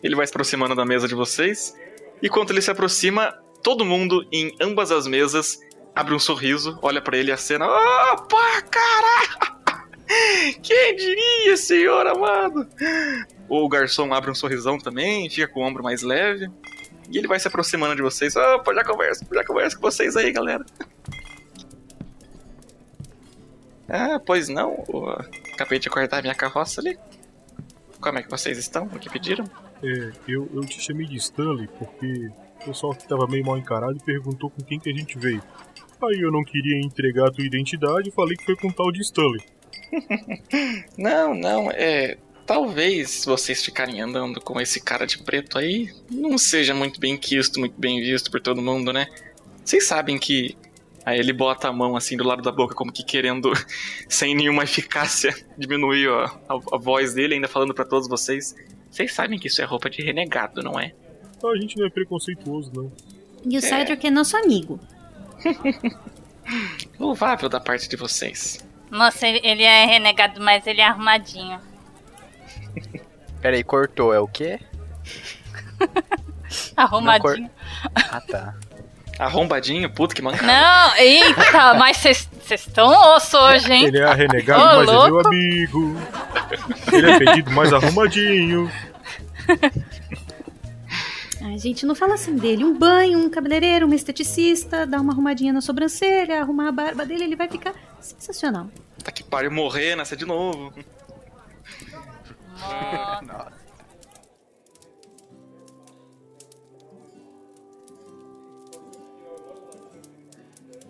Ele 0.03 0.15
vai 0.15 0.27
se 0.27 0.31
aproximando 0.31 0.75
da 0.75 0.85
mesa 0.85 1.07
de 1.07 1.15
vocês, 1.15 1.75
e 2.21 2.29
quando 2.29 2.51
ele 2.51 2.61
se 2.61 2.71
aproxima, 2.71 3.33
todo 3.63 3.83
mundo 3.83 4.27
em 4.31 4.55
ambas 4.61 4.91
as 4.91 5.07
mesas 5.07 5.59
abre 5.95 6.13
um 6.13 6.19
sorriso, 6.19 6.77
olha 6.81 7.01
para 7.01 7.17
ele 7.17 7.29
e 7.29 7.33
a 7.33 7.37
cena. 7.37 7.65
Opa, 7.65 8.61
caralho! 8.69 9.57
Quem 10.61 10.95
diria, 10.95 11.57
senhor 11.57 12.05
amado? 12.07 12.67
O 13.49 13.67
garçom 13.67 14.13
abre 14.13 14.31
um 14.31 14.35
sorrisão 14.35 14.77
também, 14.77 15.29
fica 15.29 15.47
com 15.47 15.61
o 15.61 15.63
ombro 15.63 15.83
mais 15.83 16.01
leve. 16.01 16.49
E 17.09 17.17
ele 17.17 17.27
vai 17.27 17.39
se 17.39 17.47
aproximando 17.47 17.95
de 17.95 18.01
vocês. 18.01 18.35
Opa, 18.35 18.73
já 18.73 18.83
conversa, 18.83 19.25
já 19.31 19.43
conversa 19.43 19.75
com 19.75 19.81
vocês 19.81 20.15
aí, 20.17 20.31
galera. 20.31 20.65
Ah, 23.89 24.19
pois 24.23 24.49
não. 24.49 24.83
Acabei 25.53 25.79
de 25.79 25.89
cortar 25.89 26.21
minha 26.21 26.35
carroça 26.35 26.81
ali. 26.81 26.97
Como 28.01 28.19
é 28.19 28.23
que 28.23 28.29
vocês 28.29 28.57
estão? 28.57 28.85
O 28.85 28.99
que 28.99 29.09
pediram? 29.09 29.45
É, 29.81 30.11
eu, 30.27 30.49
eu 30.53 30.61
te 30.61 30.81
chamei 30.81 31.05
de 31.05 31.15
Stanley 31.17 31.67
porque 31.79 32.29
o 32.61 32.65
pessoal 32.65 32.93
que 32.93 33.07
tava 33.07 33.27
meio 33.27 33.45
mal 33.45 33.57
encarado 33.57 33.95
e 33.95 34.03
perguntou 34.03 34.49
com 34.49 34.61
quem 34.63 34.79
que 34.79 34.89
a 34.89 34.93
gente 34.93 35.17
veio. 35.17 35.41
Aí 36.03 36.19
eu 36.19 36.31
não 36.31 36.43
queria 36.43 36.79
entregar 36.79 37.27
a 37.27 37.31
tua 37.31 37.45
identidade 37.45 38.09
e 38.09 38.11
falei 38.11 38.35
que 38.35 38.45
foi 38.45 38.55
com 38.55 38.69
tal 38.71 38.91
de 38.91 39.01
Stanley. 39.01 39.43
não, 40.97 41.33
não, 41.33 41.71
é. 41.71 42.17
Talvez 42.47 43.25
vocês 43.25 43.63
ficarem 43.63 44.01
andando 44.01 44.39
com 44.39 44.59
esse 44.59 44.79
cara 44.79 45.05
de 45.05 45.17
preto 45.17 45.57
aí 45.57 45.93
não 46.09 46.37
seja 46.37 46.73
muito 46.73 46.99
bem 46.99 47.17
quisto, 47.17 47.59
muito 47.59 47.79
bem 47.79 47.99
visto 47.99 48.31
por 48.31 48.39
todo 48.39 48.61
mundo, 48.61 48.93
né? 48.93 49.07
Vocês 49.63 49.85
sabem 49.85 50.17
que 50.17 50.57
Aí 51.07 51.17
ele 51.17 51.31
bota 51.31 51.69
a 51.69 51.71
mão 51.71 51.95
assim 51.95 52.17
do 52.17 52.25
lado 52.25 52.41
da 52.41 52.51
boca, 52.51 52.75
como 52.75 52.91
que 52.91 53.01
querendo, 53.01 53.53
sem 54.09 54.35
nenhuma 54.35 54.65
eficácia, 54.65 55.33
diminuir 55.57 56.09
a, 56.09 56.25
a, 56.49 56.59
a 56.73 56.77
voz 56.77 57.13
dele, 57.13 57.35
ainda 57.35 57.47
falando 57.47 57.73
para 57.73 57.85
todos 57.85 58.09
vocês. 58.09 58.53
Vocês 58.91 59.13
sabem 59.13 59.39
que 59.39 59.47
isso 59.47 59.61
é 59.61 59.63
roupa 59.63 59.89
de 59.89 60.01
renegado, 60.01 60.61
não 60.61 60.77
é? 60.77 60.93
Ah, 61.41 61.47
a 61.47 61.55
gente 61.61 61.77
não 61.77 61.85
é 61.85 61.89
preconceituoso, 61.89 62.73
não. 62.73 62.91
E 63.49 63.57
o 63.57 63.61
Cedric 63.61 64.05
é, 64.05 64.09
é 64.09 64.11
nosso 64.11 64.35
amigo. 64.35 64.81
Louvável 66.99 67.47
da 67.47 67.61
parte 67.61 67.87
de 67.87 67.95
vocês. 67.95 68.59
Nossa, 68.91 69.25
ele 69.27 69.63
é 69.63 69.85
renegado, 69.85 70.41
mas 70.41 70.67
ele 70.67 70.81
é 70.81 70.87
arrumadinho. 70.87 71.57
Peraí, 73.41 73.63
cortou, 73.63 74.13
é 74.13 74.19
o 74.19 74.27
quê? 74.27 74.59
Arrumadinho. 76.75 77.49
Cor... 77.49 77.91
Ah, 77.95 78.21
tá. 78.21 78.55
Arrombadinho, 79.19 79.89
puto 79.89 80.13
que 80.13 80.21
mancada. 80.21 80.45
Não, 80.45 80.95
eita, 80.97 81.73
mas 81.79 81.97
vocês 81.97 82.29
estão 82.51 83.15
osso 83.15 83.35
hoje, 83.37 83.71
hein? 83.73 83.85
Ele 83.85 83.99
é 83.99 84.13
renegado, 84.13 84.61
Ô, 84.61 84.77
mas 84.77 84.87
louco. 84.87 85.07
é 85.07 85.09
meu 85.09 85.19
amigo. 85.27 85.95
Ele 86.93 87.11
é 87.11 87.19
pedido 87.19 87.51
mais 87.51 87.73
arrumadinho. 87.73 88.71
A 91.41 91.57
gente 91.57 91.85
não 91.85 91.95
fala 91.95 92.13
assim 92.13 92.35
dele. 92.35 92.63
Um 92.63 92.77
banho, 92.77 93.17
um 93.17 93.29
cabeleireiro, 93.29 93.87
um 93.87 93.93
esteticista, 93.93 94.85
dar 94.85 95.01
uma 95.01 95.13
arrumadinha 95.13 95.51
na 95.51 95.61
sobrancelha, 95.61 96.41
arrumar 96.41 96.69
a 96.69 96.71
barba 96.71 97.05
dele, 97.05 97.23
ele 97.23 97.35
vai 97.35 97.47
ficar 97.47 97.73
sensacional. 97.99 98.67
Tá 99.03 99.11
que 99.11 99.23
pariu 99.23 99.49
morrer, 99.49 99.95
nascer 99.95 100.15
de 100.15 100.25
novo. 100.25 100.71
Nossa. 102.59 103.53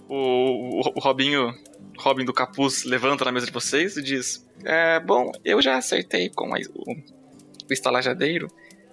o, 0.09 0.79
o, 0.79 0.99
Robinho, 0.99 1.53
Robin 1.97 2.25
do 2.25 2.33
Capuz, 2.33 2.83
levanta 2.83 3.25
na 3.25 3.31
mesa 3.31 3.45
de 3.45 3.51
vocês 3.51 3.97
e 3.97 4.03
diz: 4.03 4.47
é, 4.63 4.99
Bom, 4.99 5.31
eu 5.43 5.61
já 5.61 5.77
acertei 5.77 6.29
com 6.29 6.55
a, 6.55 6.59
o, 6.73 6.91
o 6.91 7.73
estalajadeiro 7.73 8.49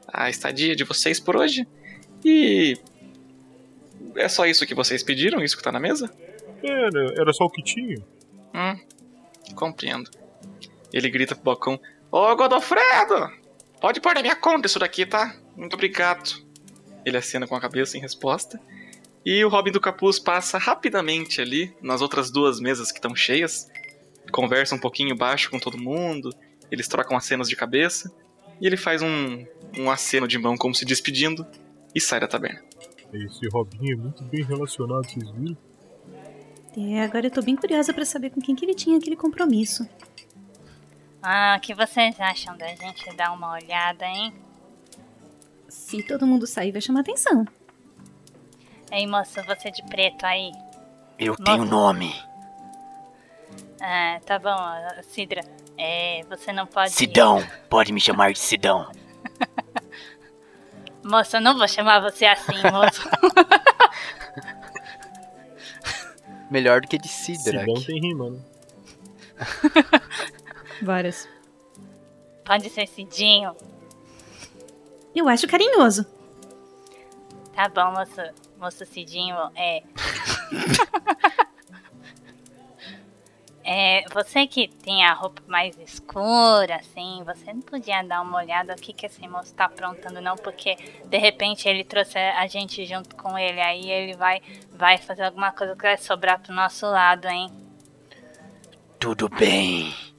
a 0.06 0.28
estadia 0.30 0.76
de 0.76 0.84
vocês 0.84 1.18
por 1.18 1.36
hoje. 1.36 1.66
E. 2.24 2.78
É 4.16 4.28
só 4.28 4.46
isso 4.46 4.66
que 4.66 4.74
vocês 4.74 5.02
pediram? 5.02 5.42
Isso 5.42 5.56
que 5.56 5.62
tá 5.62 5.72
na 5.72 5.80
mesa? 5.80 6.12
Era, 6.62 7.20
era 7.20 7.32
só 7.32 7.44
o 7.44 7.50
que 7.50 7.62
tinha. 7.62 7.98
Hum, 8.54 8.78
compreendo. 9.54 10.08
Ele 10.92 11.10
grita 11.10 11.34
pro 11.34 11.44
balcão: 11.44 11.80
Ô 12.16 12.36
Godofredo! 12.36 13.28
Pode 13.80 14.00
pôr 14.00 14.14
na 14.14 14.22
minha 14.22 14.36
conta 14.36 14.68
isso 14.68 14.78
daqui, 14.78 15.04
tá? 15.04 15.34
Muito 15.56 15.74
obrigado. 15.74 16.46
Ele 17.04 17.16
acena 17.16 17.44
com 17.44 17.56
a 17.56 17.60
cabeça 17.60 17.98
em 17.98 18.00
resposta. 18.00 18.60
E 19.26 19.44
o 19.44 19.48
Robin 19.48 19.72
do 19.72 19.80
Capuz 19.80 20.20
passa 20.20 20.56
rapidamente 20.56 21.40
ali 21.40 21.74
nas 21.82 22.00
outras 22.00 22.30
duas 22.30 22.60
mesas 22.60 22.92
que 22.92 22.98
estão 22.98 23.16
cheias, 23.16 23.68
conversa 24.30 24.76
um 24.76 24.78
pouquinho 24.78 25.16
baixo 25.16 25.50
com 25.50 25.58
todo 25.58 25.76
mundo, 25.76 26.30
eles 26.70 26.86
trocam 26.86 27.16
acenos 27.16 27.48
de 27.48 27.56
cabeça, 27.56 28.14
e 28.60 28.66
ele 28.68 28.76
faz 28.76 29.02
um, 29.02 29.44
um 29.76 29.90
aceno 29.90 30.28
de 30.28 30.38
mão 30.38 30.56
como 30.56 30.72
se 30.72 30.84
despedindo 30.84 31.44
e 31.92 32.00
sai 32.00 32.20
da 32.20 32.28
taberna. 32.28 32.62
Esse 33.12 33.48
Robin 33.48 33.90
é 33.90 33.96
muito 33.96 34.22
bem 34.22 34.44
relacionado, 34.44 35.04
vocês 35.04 35.30
viram? 35.32 35.56
É, 36.76 37.02
agora 37.02 37.26
eu 37.26 37.30
tô 37.32 37.42
bem 37.42 37.56
curiosa 37.56 37.92
para 37.92 38.04
saber 38.04 38.30
com 38.30 38.40
quem 38.40 38.54
que 38.54 38.64
ele 38.64 38.74
tinha 38.74 38.98
aquele 38.98 39.16
compromisso. 39.16 39.84
Ah, 41.26 41.54
o 41.56 41.60
que 41.60 41.72
vocês 41.72 42.20
acham 42.20 42.54
da 42.58 42.68
gente 42.68 43.10
dar 43.16 43.32
uma 43.32 43.54
olhada, 43.54 44.04
hein? 44.04 44.34
Se 45.66 46.02
todo 46.02 46.26
mundo 46.26 46.46
sair, 46.46 46.70
vai 46.70 46.82
chamar 46.82 47.00
atenção. 47.00 47.46
Ei, 48.92 49.06
moça, 49.06 49.42
você 49.42 49.70
de 49.70 49.82
preto 49.84 50.26
aí. 50.26 50.52
Eu 51.18 51.32
moça. 51.32 51.44
tenho 51.44 51.64
nome. 51.64 52.14
Ah, 53.80 54.20
tá 54.26 54.38
bom, 54.38 54.54
Sidra. 55.04 55.40
É, 55.78 56.22
você 56.28 56.52
não 56.52 56.66
pode. 56.66 56.90
Sidão, 56.90 57.42
pode 57.70 57.90
me 57.90 58.02
chamar 58.02 58.34
de 58.34 58.38
Sidão. 58.38 58.92
moça, 61.02 61.38
eu 61.38 61.40
não 61.40 61.56
vou 61.56 61.66
chamar 61.66 62.00
você 62.00 62.26
assim, 62.26 62.52
moço. 62.70 63.08
Melhor 66.50 66.82
do 66.82 66.88
que 66.88 66.98
de 66.98 67.08
Sidra. 67.08 67.60
Sidão 67.60 67.82
tem 67.82 67.98
rima, 67.98 68.28
né? 68.28 68.40
Várias. 70.82 71.28
Pode 72.44 72.68
ser 72.70 72.86
Cidinho. 72.86 73.56
Eu 75.14 75.28
acho 75.28 75.46
carinhoso. 75.46 76.06
Tá 77.54 77.68
bom, 77.68 77.92
moça 77.92 78.34
moço 78.58 78.84
Cidinho, 78.84 79.36
é. 79.54 79.82
é. 83.62 84.04
Você 84.12 84.46
que 84.46 84.68
tem 84.68 85.04
a 85.04 85.12
roupa 85.12 85.42
mais 85.46 85.78
escura, 85.78 86.76
assim, 86.76 87.22
você 87.24 87.52
não 87.52 87.60
podia 87.60 88.02
dar 88.02 88.22
uma 88.22 88.38
olhada 88.38 88.74
o 88.74 88.76
que, 88.76 88.92
que 88.92 89.06
esse 89.06 89.26
moço 89.28 89.54
tá 89.54 89.66
aprontando, 89.66 90.20
não? 90.20 90.36
Porque 90.36 90.76
de 91.04 91.18
repente 91.18 91.68
ele 91.68 91.84
trouxe 91.84 92.18
a 92.18 92.46
gente 92.46 92.84
junto 92.84 93.14
com 93.16 93.38
ele, 93.38 93.60
aí 93.60 93.90
ele 93.90 94.16
vai, 94.16 94.42
vai 94.70 94.98
fazer 94.98 95.22
alguma 95.22 95.52
coisa 95.52 95.76
que 95.76 95.82
vai 95.82 95.96
sobrar 95.96 96.40
pro 96.40 96.52
nosso 96.52 96.86
lado, 96.86 97.28
hein? 97.28 97.48
Tudo 98.98 99.28
bem. 99.28 100.13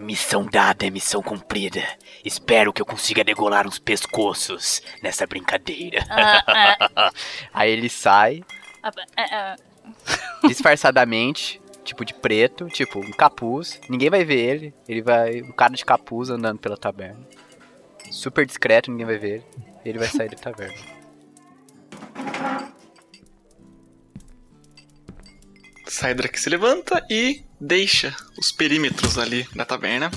Missão 0.00 0.46
dada 0.46 0.86
é 0.86 0.90
missão 0.90 1.22
cumprida. 1.22 1.82
Espero 2.24 2.72
que 2.72 2.80
eu 2.80 2.86
consiga 2.86 3.22
degolar 3.22 3.66
uns 3.66 3.78
pescoços 3.78 4.82
nessa 5.02 5.26
brincadeira. 5.26 6.02
Uh, 6.02 7.08
uh. 7.08 7.12
Aí 7.52 7.70
ele 7.70 7.88
sai. 7.88 8.42
Uh, 8.82 10.48
disfarçadamente. 10.48 11.60
tipo 11.84 12.04
de 12.04 12.14
preto, 12.14 12.66
tipo 12.68 12.98
um 12.98 13.12
capuz. 13.12 13.78
Ninguém 13.88 14.08
vai 14.08 14.24
ver 14.24 14.38
ele. 14.38 14.74
Ele 14.88 15.02
vai. 15.02 15.42
Um 15.42 15.52
cara 15.52 15.74
de 15.74 15.84
capuz 15.84 16.30
andando 16.30 16.58
pela 16.58 16.76
taberna. 16.78 17.20
Super 18.10 18.46
discreto, 18.46 18.90
ninguém 18.90 19.06
vai 19.06 19.18
ver 19.18 19.28
ele. 19.28 19.44
Ele 19.84 19.98
vai 19.98 20.08
sair 20.08 20.30
da 20.30 20.36
taverna. 20.36 21.00
Cydrak 25.90 26.38
se 26.38 26.48
levanta 26.48 27.04
e 27.10 27.44
deixa 27.60 28.16
os 28.38 28.52
perímetros 28.52 29.18
ali 29.18 29.46
da 29.54 29.64
taberna 29.64 30.08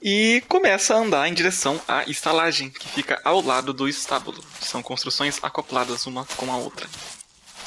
e 0.00 0.42
começa 0.48 0.94
a 0.94 0.98
andar 0.98 1.28
em 1.28 1.34
direção 1.34 1.78
à 1.86 2.04
estalagem, 2.04 2.70
que 2.70 2.88
fica 2.88 3.20
ao 3.22 3.42
lado 3.42 3.74
do 3.74 3.86
estábulo. 3.86 4.42
São 4.60 4.82
construções 4.82 5.38
acopladas 5.42 6.06
uma 6.06 6.24
com 6.24 6.50
a 6.50 6.56
outra. 6.56 6.88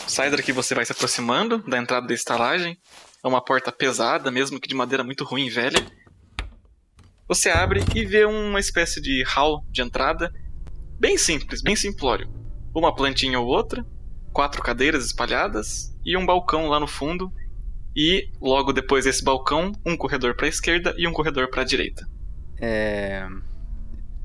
Cydrak, 0.08 0.52
você 0.52 0.74
vai 0.74 0.84
se 0.84 0.92
aproximando 0.92 1.60
da 1.60 1.78
entrada 1.78 2.08
da 2.08 2.14
estalagem. 2.16 2.78
É 3.24 3.28
uma 3.28 3.44
porta 3.44 3.72
pesada, 3.72 4.32
mesmo 4.32 4.60
que 4.60 4.68
de 4.68 4.74
madeira 4.74 5.04
muito 5.04 5.24
ruim 5.24 5.46
e 5.46 5.50
velha. 5.52 5.86
Você 7.28 7.52
abre 7.52 7.84
e 7.94 8.06
vê 8.06 8.26
uma 8.26 8.60
espécie 8.60 9.00
de 9.00 9.24
hall 9.24 9.64
de 9.70 9.84
entrada, 9.84 10.34
bem 11.00 11.16
simples, 11.16 11.62
bem 11.62 11.76
simplório. 11.76 12.28
Uma 12.74 12.96
plantinha 12.96 13.40
ou 13.40 13.46
outra, 13.46 13.86
quatro 14.34 14.64
cadeiras 14.64 15.06
espalhadas 15.06 15.94
e 16.10 16.18
um 16.18 16.26
balcão 16.26 16.68
lá 16.68 16.80
no 16.80 16.88
fundo. 16.88 17.32
E 17.96 18.32
logo 18.42 18.74
depois 18.74 19.06
desse 19.06 19.24
balcão, 19.24 19.72
um 19.86 19.96
corredor 19.96 20.36
para 20.36 20.48
a 20.48 20.50
esquerda 20.50 20.96
e 20.98 21.08
um 21.08 21.14
corredor 21.14 21.50
para 21.50 21.62
a 21.62 21.66
direita. 21.66 22.04
É. 22.60 23.28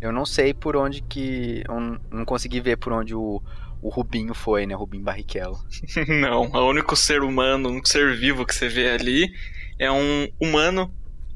Eu 0.00 0.10
não 0.10 0.24
sei 0.24 0.54
por 0.54 0.76
onde 0.76 1.02
que. 1.02 1.62
Eu 1.68 1.98
não 2.10 2.24
consegui 2.24 2.60
ver 2.60 2.78
por 2.78 2.92
onde 2.92 3.14
o, 3.14 3.42
o 3.82 3.88
Rubinho 3.90 4.34
foi, 4.34 4.66
né? 4.66 4.74
Rubinho 4.74 5.04
Barrichello. 5.04 5.58
não, 6.08 6.50
o 6.50 6.68
único 6.68 6.96
ser 6.96 7.22
humano, 7.22 7.68
um 7.68 7.84
ser 7.84 8.16
vivo 8.16 8.46
que 8.46 8.54
você 8.54 8.68
vê 8.68 8.90
ali 8.90 9.30
é 9.78 9.90
um 9.90 10.28
humano 10.40 10.90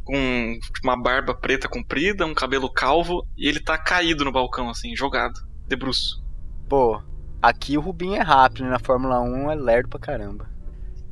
com 0.04 0.58
uma 0.82 0.96
barba 0.96 1.34
preta 1.34 1.68
comprida, 1.68 2.24
um 2.24 2.34
cabelo 2.34 2.72
calvo 2.72 3.26
e 3.36 3.46
ele 3.46 3.60
tá 3.60 3.76
caído 3.76 4.24
no 4.24 4.32
balcão, 4.32 4.70
assim, 4.70 4.96
jogado, 4.96 5.38
de 5.66 5.76
bruço. 5.76 6.24
Pô, 6.66 7.02
aqui 7.42 7.76
o 7.76 7.80
Rubinho 7.80 8.16
é 8.16 8.22
rápido, 8.22 8.64
né? 8.64 8.70
Na 8.70 8.78
Fórmula 8.78 9.20
1 9.20 9.50
é 9.50 9.54
lerdo 9.54 9.88
pra 9.88 9.98
caramba. 9.98 10.46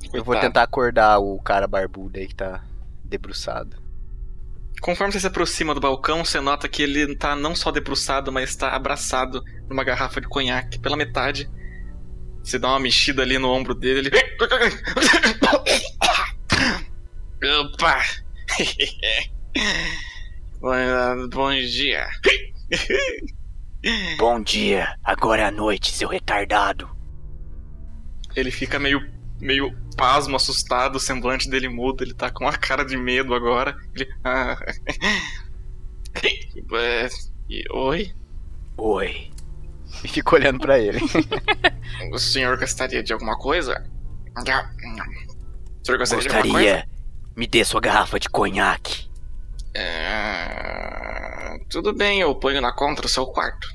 Coitado. 0.01 0.17
Eu 0.17 0.25
vou 0.25 0.39
tentar 0.39 0.63
acordar 0.63 1.19
o 1.19 1.39
cara 1.41 1.67
barbudo 1.67 2.19
aí 2.19 2.27
que 2.27 2.35
tá 2.35 2.63
debruçado. 3.05 3.77
Conforme 4.81 5.13
você 5.13 5.21
se 5.21 5.27
aproxima 5.27 5.75
do 5.75 5.81
balcão, 5.81 6.25
você 6.25 6.41
nota 6.41 6.69
que 6.69 6.83
ele 6.83 7.13
está 7.13 7.35
não 7.35 7.55
só 7.55 7.71
debruçado, 7.71 8.31
mas 8.31 8.51
está 8.51 8.71
abraçado 8.71 9.43
numa 9.69 9.83
garrafa 9.83 10.21
de 10.21 10.29
conhaque 10.29 10.79
pela 10.79 10.97
metade. 10.97 11.51
Você 12.43 12.59
dá 12.59 12.69
uma 12.69 12.81
mexida 12.81 13.23
ali 13.23 13.39
no 13.39 13.51
ombro 13.51 13.75
dele, 13.75 14.09
ele. 14.09 14.11
Opa! 17.61 18.03
Bom 21.33 21.53
dia. 21.55 22.07
Bom 24.19 24.43
dia, 24.43 24.97
agora 25.05 25.43
é 25.43 25.45
a 25.45 25.51
noite, 25.51 25.93
seu 25.93 26.09
retardado. 26.09 26.91
Ele 28.35 28.51
fica 28.51 28.79
meio 28.79 29.01
meio 29.41 29.77
pasmo, 29.97 30.37
assustado, 30.37 30.97
o 30.97 31.01
semblante 31.01 31.49
dele 31.49 31.69
muda, 31.69 32.03
ele 32.03 32.15
tá 32.15 32.31
com 32.31 32.45
uma 32.45 32.57
cara 32.57 32.85
de 32.85 32.97
medo 32.97 33.35
agora. 33.35 33.77
Ele. 33.95 34.09
Ah, 34.25 34.59
é, 36.75 37.09
oi? 37.73 38.13
Oi. 38.77 39.31
E 40.03 40.09
fica 40.09 40.35
olhando 40.35 40.59
para 40.59 40.79
ele. 40.79 40.99
o 42.13 42.19
senhor 42.19 42.59
gostaria 42.59 43.03
de 43.03 43.13
alguma 43.13 43.39
coisa? 43.39 43.89
O 45.81 45.85
senhor 45.85 45.99
gostaria, 45.99 46.25
gostaria 46.25 46.29
de 46.29 46.37
alguma 46.37 46.53
coisa? 46.53 46.89
Me 47.37 47.47
dê 47.47 47.65
sua 47.65 47.81
garrafa 47.81 48.19
de 48.19 48.29
conhaque. 48.29 49.09
É... 49.79 51.59
Tudo 51.69 51.93
bem, 51.93 52.21
eu 52.21 52.35
ponho 52.35 52.61
na 52.61 52.73
conta 52.73 53.03
do 53.03 53.09
seu 53.09 53.27
quarto. 53.27 53.69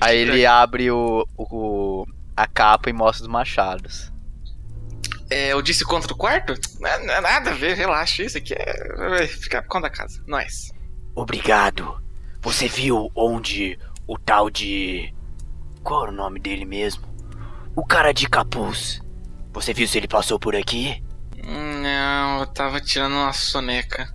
Aí 0.00 0.18
ele 0.18 0.46
abre 0.46 0.90
o, 0.90 1.26
o, 1.36 2.06
a 2.36 2.46
capa 2.46 2.88
e 2.88 2.92
mostra 2.92 3.24
os 3.24 3.28
machados. 3.28 4.10
É, 5.28 5.52
eu 5.52 5.60
disse 5.60 5.84
contra 5.84 6.12
o 6.12 6.16
quarto? 6.16 6.54
Não 6.80 6.88
é, 6.88 7.04
não 7.04 7.14
é 7.14 7.20
nada 7.20 7.50
a 7.50 7.54
ver, 7.54 7.76
relaxa. 7.76 8.22
Isso 8.22 8.38
aqui 8.38 8.54
é. 8.54 9.26
Fica 9.26 9.62
por 9.62 9.68
conta 9.68 9.88
da 9.88 9.94
casa. 9.94 10.22
Nós. 10.26 10.72
Obrigado. 11.14 12.00
Você 12.40 12.66
viu 12.66 13.10
onde 13.14 13.78
o 14.06 14.18
tal 14.18 14.50
de. 14.50 15.12
Qual 15.82 16.04
era 16.04 16.12
o 16.12 16.14
nome 16.14 16.40
dele 16.40 16.64
mesmo? 16.64 17.04
O 17.76 17.84
cara 17.84 18.12
de 18.12 18.28
capuz. 18.28 19.00
Você 19.52 19.72
viu 19.72 19.86
se 19.86 19.98
ele 19.98 20.08
passou 20.08 20.38
por 20.38 20.56
aqui? 20.56 21.02
Não, 21.50 22.40
eu 22.40 22.46
tava 22.46 22.80
tirando 22.80 23.14
uma 23.14 23.32
soneca. 23.32 24.12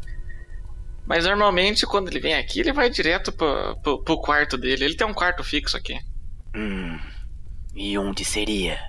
Mas 1.06 1.26
normalmente 1.26 1.86
quando 1.86 2.08
ele 2.08 2.20
vem 2.20 2.34
aqui, 2.34 2.62
ele 2.62 2.72
vai 2.72 2.90
direto 2.90 3.32
pro, 3.32 3.76
pro, 3.84 4.04
pro 4.04 4.22
quarto 4.22 4.58
dele. 4.58 4.86
Ele 4.86 4.96
tem 4.96 5.06
um 5.06 5.14
quarto 5.14 5.44
fixo 5.44 5.76
aqui. 5.76 6.00
Hum. 6.56 6.98
E 7.76 7.98
onde 7.98 8.24
seria? 8.24 8.80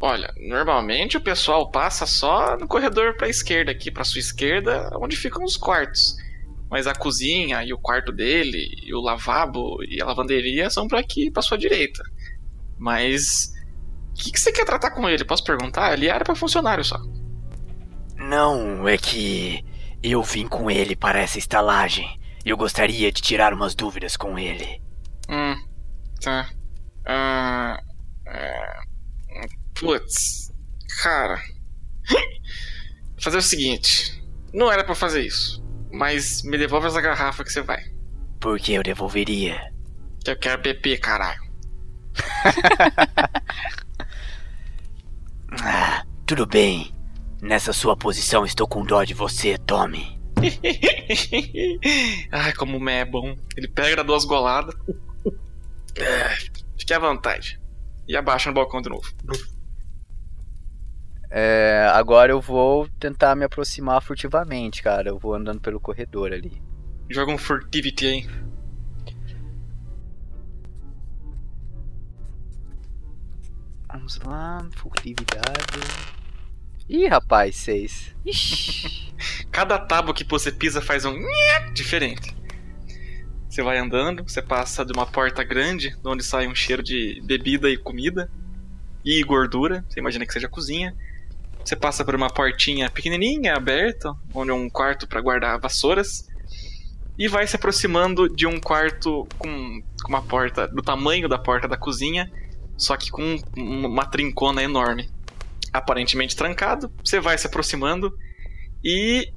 Olha, 0.00 0.32
normalmente 0.36 1.16
o 1.16 1.20
pessoal 1.20 1.70
passa 1.70 2.06
só 2.06 2.56
no 2.56 2.68
corredor 2.68 3.16
para 3.16 3.26
a 3.26 3.30
esquerda 3.30 3.72
aqui, 3.72 3.90
para 3.90 4.04
sua 4.04 4.20
esquerda, 4.20 4.88
onde 4.96 5.16
ficam 5.16 5.44
os 5.44 5.56
quartos. 5.56 6.16
Mas 6.70 6.86
a 6.86 6.94
cozinha 6.94 7.62
e 7.64 7.72
o 7.72 7.78
quarto 7.78 8.12
dele, 8.12 8.68
e 8.82 8.94
o 8.94 9.00
lavabo 9.00 9.82
e 9.84 10.00
a 10.00 10.06
lavanderia 10.06 10.70
são 10.70 10.88
para 10.88 11.00
aqui, 11.00 11.30
para 11.30 11.42
sua 11.42 11.58
direita. 11.58 12.02
Mas 12.78 13.52
o 14.10 14.14
que, 14.14 14.32
que, 14.32 14.40
você 14.40 14.52
quer 14.52 14.64
tratar 14.64 14.92
com 14.92 15.08
ele? 15.08 15.24
Posso 15.24 15.44
perguntar? 15.44 15.92
Ele 15.92 16.08
era 16.08 16.24
para 16.24 16.34
funcionário 16.34 16.84
só. 16.84 16.98
Não, 18.22 18.88
é 18.88 18.96
que 18.96 19.64
eu 20.02 20.22
vim 20.22 20.46
com 20.46 20.70
ele 20.70 20.94
para 20.94 21.20
essa 21.20 21.38
estalagem. 21.38 22.20
Eu 22.44 22.56
gostaria 22.56 23.12
de 23.12 23.20
tirar 23.20 23.52
umas 23.52 23.74
dúvidas 23.74 24.16
com 24.16 24.38
ele. 24.38 24.80
Hum, 25.28 25.56
tá. 26.20 26.48
Ah, 27.04 27.80
é... 28.26 28.82
Putz, 29.74 30.52
cara. 31.02 31.40
fazer 33.20 33.38
o 33.38 33.42
seguinte: 33.42 34.22
não 34.52 34.70
era 34.70 34.84
para 34.84 34.94
fazer 34.94 35.22
isso, 35.22 35.62
mas 35.92 36.42
me 36.42 36.58
devolve 36.58 36.86
essa 36.86 37.00
garrafa 37.00 37.44
que 37.44 37.52
você 37.52 37.62
vai. 37.62 37.82
Por 38.40 38.58
que 38.58 38.72
eu 38.72 38.82
devolveria? 38.82 39.72
Eu 40.24 40.38
quero 40.38 40.62
beber, 40.62 40.98
caralho. 40.98 41.42
ah, 45.62 46.04
tudo 46.26 46.46
bem. 46.46 46.92
Nessa 47.42 47.72
sua 47.72 47.96
posição 47.96 48.44
estou 48.44 48.68
com 48.68 48.84
dó 48.84 49.02
de 49.02 49.14
você, 49.14 49.58
Tommy. 49.58 50.16
Ai, 52.30 52.52
como 52.52 52.78
o 52.78 52.88
é 52.88 53.04
bom. 53.04 53.36
Ele 53.56 53.66
pega 53.66 54.04
duas 54.04 54.24
goladas. 54.24 54.76
É, 55.96 56.28
fique 56.78 56.94
à 56.94 57.00
vontade 57.00 57.60
e 58.06 58.16
abaixa 58.16 58.48
no 58.48 58.54
balcão 58.54 58.80
de 58.80 58.88
novo. 58.88 59.12
É, 61.32 61.90
agora 61.92 62.30
eu 62.30 62.40
vou 62.40 62.88
tentar 63.00 63.34
me 63.34 63.44
aproximar 63.44 64.00
furtivamente, 64.00 64.80
cara. 64.80 65.08
Eu 65.08 65.18
vou 65.18 65.34
andando 65.34 65.60
pelo 65.60 65.80
corredor 65.80 66.32
ali. 66.32 66.62
Joga 67.10 67.32
um 67.32 67.38
furtivity 67.38 68.06
aí. 68.06 68.30
Vamos 73.92 74.20
lá, 74.20 74.64
furtividade. 74.76 76.11
Ih, 76.88 77.06
rapaz, 77.06 77.56
seis. 77.56 78.14
Cada 79.50 79.78
tábua 79.78 80.14
que 80.14 80.24
você 80.24 80.50
pisa 80.50 80.80
faz 80.80 81.04
um 81.04 81.16
diferente. 81.72 82.36
Você 83.48 83.62
vai 83.62 83.78
andando, 83.78 84.22
você 84.26 84.40
passa 84.40 84.84
de 84.84 84.92
uma 84.92 85.06
porta 85.06 85.44
grande, 85.44 85.90
de 85.90 86.08
onde 86.08 86.24
sai 86.24 86.46
um 86.46 86.54
cheiro 86.54 86.82
de 86.82 87.20
bebida 87.24 87.68
e 87.68 87.76
comida 87.76 88.30
e 89.04 89.22
gordura. 89.22 89.84
Você 89.88 90.00
imagina 90.00 90.26
que 90.26 90.32
seja 90.32 90.48
cozinha. 90.48 90.96
Você 91.64 91.76
passa 91.76 92.04
por 92.04 92.14
uma 92.14 92.28
portinha 92.28 92.90
pequenininha, 92.90 93.54
aberta, 93.54 94.12
onde 94.34 94.50
é 94.50 94.54
um 94.54 94.68
quarto 94.68 95.06
para 95.06 95.20
guardar 95.20 95.60
vassouras. 95.60 96.26
E 97.18 97.28
vai 97.28 97.46
se 97.46 97.54
aproximando 97.54 98.28
de 98.28 98.46
um 98.46 98.58
quarto 98.58 99.28
com, 99.38 99.82
com 100.02 100.08
uma 100.08 100.22
porta 100.22 100.66
do 100.66 100.82
tamanho 100.82 101.28
da 101.28 101.38
porta 101.38 101.68
da 101.68 101.76
cozinha, 101.76 102.32
só 102.76 102.96
que 102.96 103.10
com 103.10 103.36
uma 103.56 104.06
trincona 104.06 104.62
enorme. 104.62 105.08
Aparentemente 105.72 106.36
trancado. 106.36 106.92
Você 107.04 107.20
vai 107.20 107.36
se 107.38 107.46
aproximando 107.46 108.16
e. 108.84 109.32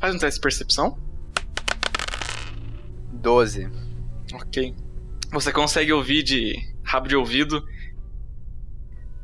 Faz 0.00 0.14
um 0.14 0.18
teste 0.18 0.38
de 0.38 0.42
percepção. 0.42 0.98
12. 3.12 3.68
Ok. 4.34 4.74
Você 5.32 5.52
consegue 5.52 5.92
ouvir 5.92 6.22
de 6.22 6.54
rabo 6.84 7.08
de 7.08 7.16
ouvido. 7.16 7.62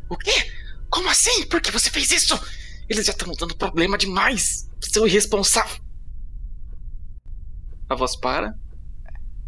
O 0.09 0.17
quê? 0.17 0.51
Como 0.91 1.09
assim? 1.09 1.47
Por 1.47 1.61
que 1.61 1.71
você 1.71 1.91
fez 1.91 2.11
isso? 2.11 2.39
Eles 2.89 3.07
já 3.07 3.13
estão 3.13 3.33
dando 3.33 3.57
problema 3.57 3.97
demais. 3.97 4.69
Seu 4.81 5.07
irresponsável. 5.07 5.83
A 7.89 7.95
voz 7.95 8.17
para. 8.17 8.55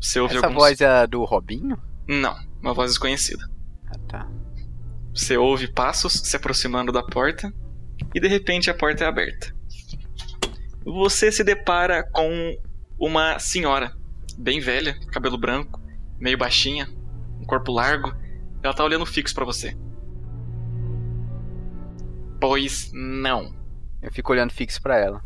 Você 0.01 0.21
ouve 0.21 0.37
Essa 0.37 0.47
alguns... 0.47 0.61
voz 0.63 0.81
é 0.81 1.07
do 1.07 1.25
Robinho? 1.25 1.81
Não, 2.09 2.37
uma 2.61 2.73
voz 2.73 2.91
desconhecida. 2.91 3.45
Ah, 3.87 3.99
tá. 4.09 4.29
Você 5.17 5.37
ouve 5.39 5.67
passos 5.67 6.13
se 6.13 6.37
aproximando 6.37 6.93
da 6.93 7.03
porta. 7.03 7.51
e 8.15 8.21
de 8.21 8.29
repente 8.29 8.71
a 8.71 8.75
porta 8.75 9.05
é 9.05 9.07
aberta. 9.07 9.55
Você 10.85 11.33
se 11.33 11.43
depara 11.43 12.05
com 12.13 12.31
uma 12.99 13.39
senhora, 13.39 13.97
bem 14.39 14.61
velha, 14.61 14.95
cabelo 15.11 15.39
branco, 15.39 15.81
meio 16.21 16.37
baixinha, 16.37 16.87
um 17.41 17.47
corpo 17.47 17.73
largo. 17.73 18.15
Ela 18.63 18.75
tá 18.75 18.85
olhando 18.85 19.07
fixo 19.07 19.35
para 19.35 19.47
você. 19.47 19.75
Pois 22.39 22.91
não. 22.93 23.57
Eu 24.03 24.13
fico 24.13 24.33
olhando 24.33 24.53
fixo 24.53 24.81
para 24.83 24.99
ela. 24.99 25.25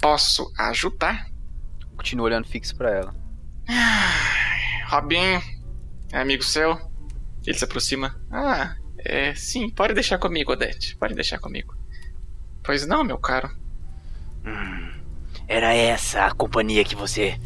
Posso 0.00 0.52
ajudar? 0.58 1.26
Continuo 1.96 2.26
olhando 2.26 2.46
fixo 2.46 2.76
para 2.76 2.90
ela. 2.90 3.14
Robinho, 4.88 5.40
é 6.12 6.20
amigo 6.20 6.42
seu? 6.44 6.78
Ele 7.46 7.56
se 7.56 7.64
aproxima. 7.64 8.14
Ah, 8.30 8.76
é, 9.08 9.34
sim, 9.34 9.70
pode 9.70 9.94
deixar 9.94 10.18
comigo, 10.18 10.52
Odete. 10.52 10.94
Pode 10.96 11.14
deixar 11.14 11.38
comigo. 11.38 11.74
Pois 12.62 12.86
não, 12.86 13.02
meu 13.02 13.18
caro. 13.18 13.50
Hum, 14.44 15.00
era 15.48 15.72
essa 15.72 16.26
a 16.26 16.34
companhia 16.34 16.84
que 16.84 16.94
você 16.94 17.38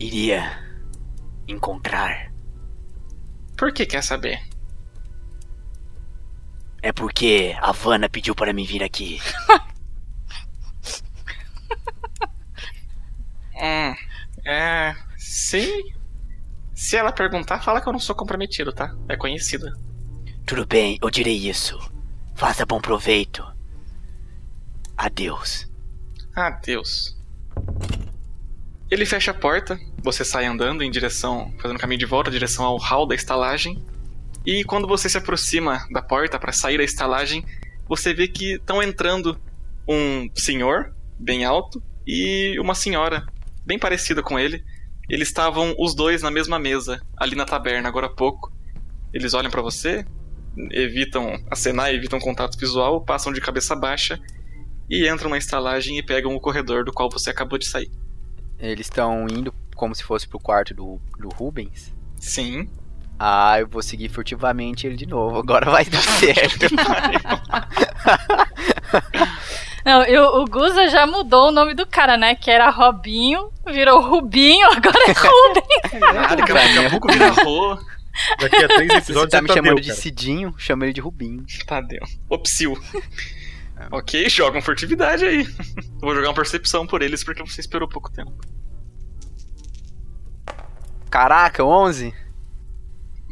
iria 0.00 0.42
encontrar. 1.46 2.32
Por 3.56 3.72
que 3.72 3.86
quer 3.86 4.02
saber? 4.02 4.40
É 6.82 6.92
porque 6.92 7.56
a 7.60 7.70
Vanna 7.70 8.08
pediu 8.08 8.34
para 8.34 8.52
mim 8.52 8.64
vir 8.64 8.82
aqui. 8.82 9.20
hum, 13.54 13.94
é. 14.44 14.96
Sim. 15.16 15.92
Se 16.74 16.96
ela 16.96 17.12
perguntar, 17.12 17.60
fala 17.62 17.80
que 17.80 17.88
eu 17.88 17.92
não 17.92 18.00
sou 18.00 18.16
comprometido, 18.16 18.72
tá? 18.72 18.96
É 19.08 19.16
conhecida. 19.16 19.72
Tudo 20.50 20.66
bem, 20.66 20.98
eu 21.00 21.08
direi 21.08 21.48
isso. 21.48 21.78
Faça 22.34 22.66
bom 22.66 22.80
proveito. 22.80 23.40
Adeus. 24.96 25.70
Adeus. 26.34 27.16
Ele 28.90 29.06
fecha 29.06 29.30
a 29.30 29.34
porta, 29.34 29.78
você 30.02 30.24
sai 30.24 30.46
andando 30.46 30.82
em 30.82 30.90
direção, 30.90 31.54
fazendo 31.62 31.78
caminho 31.78 32.00
de 32.00 32.04
volta, 32.04 32.30
em 32.30 32.32
direção 32.32 32.64
ao 32.64 32.78
hall 32.78 33.06
da 33.06 33.14
estalagem. 33.14 33.80
E 34.44 34.64
quando 34.64 34.88
você 34.88 35.08
se 35.08 35.16
aproxima 35.16 35.86
da 35.92 36.02
porta 36.02 36.36
para 36.36 36.50
sair 36.50 36.78
da 36.78 36.82
estalagem, 36.82 37.44
você 37.88 38.12
vê 38.12 38.26
que 38.26 38.54
estão 38.54 38.82
entrando 38.82 39.40
um 39.86 40.28
senhor, 40.34 40.92
bem 41.16 41.44
alto, 41.44 41.80
e 42.04 42.58
uma 42.58 42.74
senhora, 42.74 43.24
bem 43.64 43.78
parecida 43.78 44.20
com 44.20 44.36
ele. 44.36 44.64
Eles 45.08 45.28
estavam 45.28 45.76
os 45.78 45.94
dois 45.94 46.22
na 46.22 46.30
mesma 46.32 46.58
mesa, 46.58 47.00
ali 47.16 47.36
na 47.36 47.44
taberna, 47.44 47.88
agora 47.88 48.08
há 48.08 48.12
pouco. 48.12 48.52
Eles 49.14 49.32
olham 49.32 49.48
para 49.48 49.62
você, 49.62 50.04
evitam 50.70 51.38
acenar, 51.50 51.92
evitam 51.92 52.18
contato 52.18 52.58
visual, 52.58 53.04
passam 53.04 53.32
de 53.32 53.40
cabeça 53.40 53.76
baixa 53.76 54.18
e 54.88 55.08
entram 55.08 55.30
na 55.30 55.38
estalagem 55.38 55.98
e 55.98 56.02
pegam 56.02 56.34
o 56.34 56.40
corredor 56.40 56.84
do 56.84 56.92
qual 56.92 57.08
você 57.10 57.30
acabou 57.30 57.58
de 57.58 57.66
sair. 57.66 57.90
Eles 58.58 58.86
estão 58.86 59.26
indo 59.30 59.54
como 59.74 59.94
se 59.94 60.02
fosse 60.02 60.28
pro 60.28 60.38
quarto 60.38 60.74
do, 60.74 61.00
do 61.18 61.28
Rubens? 61.28 61.94
Sim. 62.16 62.68
Ah, 63.18 63.60
eu 63.60 63.68
vou 63.68 63.82
seguir 63.82 64.08
furtivamente 64.08 64.86
ele 64.86 64.96
de 64.96 65.06
novo. 65.06 65.38
Agora 65.38 65.70
vai 65.70 65.84
dar 65.84 66.00
certo. 66.18 66.66
Não, 69.84 70.02
eu, 70.04 70.24
o 70.40 70.44
Guza 70.44 70.88
já 70.88 71.06
mudou 71.06 71.48
o 71.48 71.52
nome 71.52 71.74
do 71.74 71.86
cara, 71.86 72.16
né? 72.16 72.34
Que 72.34 72.50
era 72.50 72.70
Robinho, 72.70 73.50
virou 73.66 74.00
Rubinho, 74.00 74.66
agora 74.70 74.98
é 75.06 75.12
Rubens. 75.16 76.14
Nada, 76.14 76.44
cara, 76.44 76.60
daqui 76.60 76.86
a 76.86 76.90
pouco 76.90 77.12
vira 77.12 77.30
Rô. 77.30 77.78
Daqui 78.38 78.56
a 78.56 78.68
três 78.68 78.90
episódios 78.94 79.30
Você 79.30 79.36
tá 79.36 79.42
me 79.42 79.46
é 79.46 79.48
Tadeu, 79.48 79.64
chamando 79.64 79.80
de 79.80 79.88
cara. 79.88 80.00
Cidinho, 80.00 80.54
chama 80.58 80.84
ele 80.84 80.92
de 80.92 81.00
Rubinho. 81.00 81.44
Tadeu. 81.66 82.02
Opsil. 82.28 82.76
ok, 83.90 84.28
jogam 84.28 84.62
furtividade 84.62 85.24
aí. 85.24 85.44
Vou 86.00 86.14
jogar 86.14 86.28
uma 86.28 86.34
percepção 86.34 86.86
por 86.86 87.02
eles 87.02 87.24
porque 87.24 87.42
você 87.42 87.60
esperou 87.60 87.88
pouco 87.88 88.10
tempo. 88.10 88.32
Caraca, 91.10 91.64
11? 91.64 92.14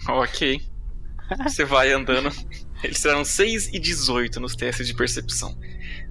Ok. 0.09 0.61
Você 1.45 1.65
vai 1.65 1.93
andando. 1.93 2.31
Eles 2.83 3.05
eram 3.05 3.25
6 3.25 3.75
e 3.75 3.79
18 3.79 4.41
nos 4.41 4.55
testes 4.55 4.87
de 4.87 4.95
percepção. 4.95 5.59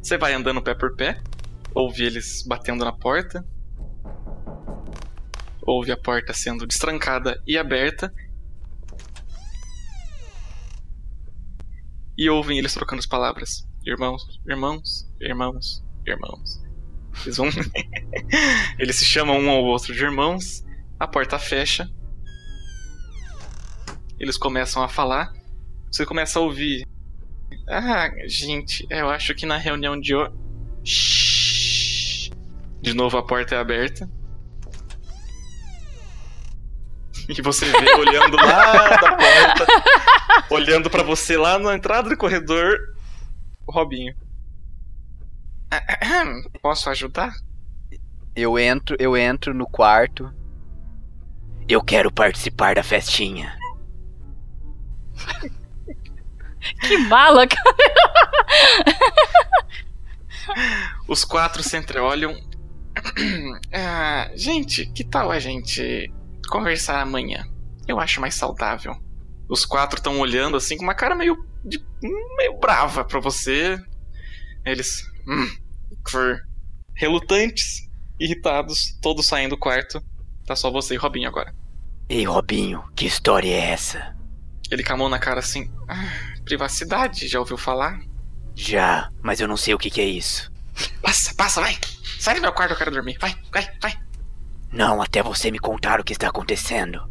Você 0.01 0.17
vai 0.17 0.33
andando 0.33 0.61
pé 0.61 0.75
por 0.75 0.95
pé, 0.95 1.19
ouve 1.73 2.03
eles 2.03 2.43
batendo 2.47 2.85
na 2.85 2.91
porta, 2.91 3.45
ouve 5.61 5.91
a 5.91 5.97
porta 5.97 6.33
sendo 6.33 6.65
destrancada 6.65 7.41
e 7.45 7.57
aberta, 7.57 8.13
e 12.17 12.29
ouvem 12.29 12.57
eles 12.57 12.73
trocando 12.73 12.99
as 12.99 13.05
palavras: 13.05 13.67
irmãos, 13.85 14.39
irmãos, 14.47 15.09
irmãos, 15.21 15.83
irmãos. 16.05 16.63
Eles 17.23 17.37
vão. 17.37 17.49
eles 18.79 18.95
se 18.95 19.05
chamam 19.05 19.39
um 19.39 19.49
ao 19.49 19.63
outro 19.63 19.93
de 19.93 20.03
irmãos, 20.03 20.65
a 20.99 21.07
porta 21.07 21.39
fecha, 21.39 21.89
eles 24.19 24.37
começam 24.37 24.81
a 24.81 24.87
falar, 24.87 25.31
você 25.91 26.05
começa 26.05 26.39
a 26.39 26.41
ouvir. 26.41 26.87
Ah, 27.69 28.09
gente, 28.25 28.85
eu 28.89 29.09
acho 29.09 29.35
que 29.35 29.45
na 29.45 29.57
reunião 29.57 29.99
de 29.99 30.15
hoje. 30.15 32.31
De 32.81 32.93
novo 32.93 33.17
a 33.17 33.25
porta 33.25 33.55
é 33.55 33.59
aberta. 33.59 34.09
E 37.29 37.41
você 37.41 37.65
vê 37.65 37.93
olhando 37.95 38.37
lá 38.37 38.89
da 38.89 39.17
porta, 39.17 39.67
olhando 40.49 40.89
pra 40.89 41.03
você 41.03 41.37
lá 41.37 41.59
na 41.59 41.75
entrada 41.75 42.09
do 42.09 42.17
corredor, 42.17 42.77
o 43.65 43.71
Robinho. 43.71 44.15
Posso 46.61 46.89
ajudar? 46.89 47.33
Eu 48.35 48.57
entro, 48.57 48.95
eu 48.99 49.17
entro 49.17 49.53
no 49.53 49.67
quarto. 49.67 50.31
Eu 51.67 51.83
quero 51.83 52.11
participar 52.11 52.75
da 52.75 52.83
festinha. 52.83 53.57
Que 56.81 56.97
mala, 56.97 57.47
cara. 57.47 57.75
Os 61.07 61.23
quatro 61.23 61.63
se 61.63 61.77
entreolham. 61.77 62.35
Ah, 63.71 64.31
gente, 64.35 64.87
que 64.87 65.03
tal 65.03 65.29
a 65.29 65.39
gente 65.39 66.11
conversar 66.47 67.01
amanhã? 67.01 67.45
Eu 67.87 67.99
acho 67.99 68.21
mais 68.21 68.35
saudável. 68.35 68.95
Os 69.49 69.65
quatro 69.65 69.97
estão 69.97 70.19
olhando 70.19 70.57
assim 70.57 70.77
com 70.77 70.83
uma 70.83 70.95
cara 70.95 71.15
meio. 71.15 71.37
De, 71.63 71.83
meio 72.01 72.59
brava 72.59 73.05
pra 73.05 73.19
você. 73.19 73.77
Eles. 74.65 75.03
Hum, 75.27 75.49
relutantes, 76.95 77.87
irritados, 78.19 78.97
todos 79.01 79.25
saindo 79.25 79.51
do 79.51 79.59
quarto. 79.59 80.01
Tá 80.45 80.55
só 80.55 80.71
você 80.71 80.95
e 80.95 80.97
Robinho 80.97 81.27
agora. 81.27 81.53
Ei, 82.09 82.23
Robinho, 82.23 82.83
que 82.95 83.05
história 83.05 83.49
é 83.49 83.71
essa? 83.71 84.15
Ele 84.71 84.83
mão 84.95 85.09
na 85.09 85.19
cara 85.19 85.39
assim. 85.39 85.71
Ah, 85.87 86.09
privacidade, 86.43 87.27
já 87.27 87.39
ouviu 87.39 87.57
falar? 87.57 87.99
Já, 88.55 89.11
mas 89.21 89.39
eu 89.39 89.47
não 89.47 89.57
sei 89.57 89.73
o 89.73 89.77
que, 89.77 89.89
que 89.89 90.01
é 90.01 90.05
isso. 90.05 90.51
Passa, 91.01 91.33
passa, 91.35 91.61
vai! 91.61 91.77
Sai 92.19 92.35
do 92.35 92.41
meu 92.41 92.53
quarto, 92.53 92.71
eu 92.71 92.77
quero 92.77 92.91
dormir. 92.91 93.17
Vai, 93.19 93.35
vai, 93.51 93.69
vai! 93.81 94.06
Não, 94.77 95.01
até 95.01 95.23
você 95.23 95.49
me 95.49 95.57
contar 95.57 95.99
o 95.99 96.03
que 96.03 96.13
está 96.13 96.27
acontecendo. 96.27 97.01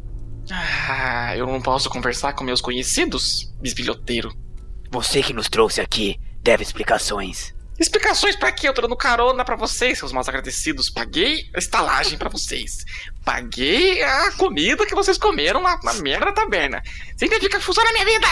Ah, 0.89 1.37
eu 1.37 1.49
não 1.49 1.61
posso 1.61 1.91
conversar 1.91 2.33
com 2.35 2.45
meus 2.45 2.61
conhecidos, 2.61 3.53
bisbilhoteiro. 3.61 4.33
Você 4.89 5.21
que 5.21 5.33
nos 5.33 5.49
trouxe 5.49 5.81
aqui 5.81 6.21
deve 6.41 6.63
explicações. 6.63 7.53
Explicações 7.77 8.37
pra 8.37 8.53
quê? 8.53 8.69
Eu 8.69 8.73
tô 8.73 8.83
dando 8.83 8.95
carona 8.97 9.45
pra 9.45 9.57
vocês, 9.57 9.99
seus 9.99 10.13
mal 10.13 10.23
agradecidos. 10.25 10.89
Paguei 10.89 11.51
a 11.57 11.59
estalagem 11.59 12.17
pra 12.17 12.31
vocês. 12.31 12.85
Paguei 13.25 14.01
a 14.01 14.31
comida 14.37 14.87
que 14.87 14.95
vocês 14.95 15.19
comeram 15.19 15.61
na, 15.61 15.77
na 15.83 15.95
merda 15.95 16.27
da 16.27 16.33
taberna. 16.33 16.81
Significa 17.17 17.59
que 17.59 17.65
funciona 17.65 17.91
a 17.91 17.93
minha 17.93 18.05
vida! 18.05 18.29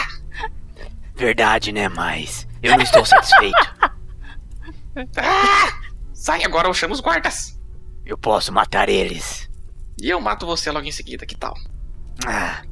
Verdade, 1.16 1.72
né? 1.72 1.88
Mas 1.88 2.46
eu 2.62 2.70
não 2.76 2.82
estou 2.82 3.04
satisfeito. 3.04 3.58
Ah! 5.16 5.80
Sai 6.12 6.44
agora, 6.44 6.68
eu 6.68 6.72
chamo 6.72 6.94
os 6.94 7.00
guardas. 7.00 7.53
Eu 8.04 8.18
posso 8.18 8.52
matar 8.52 8.88
eles. 8.88 9.48
E 10.00 10.10
eu 10.10 10.20
mato 10.20 10.46
você 10.46 10.70
logo 10.70 10.86
em 10.86 10.92
seguida, 10.92 11.24
que 11.24 11.36
tal? 11.36 11.54
Ah, 12.26 12.62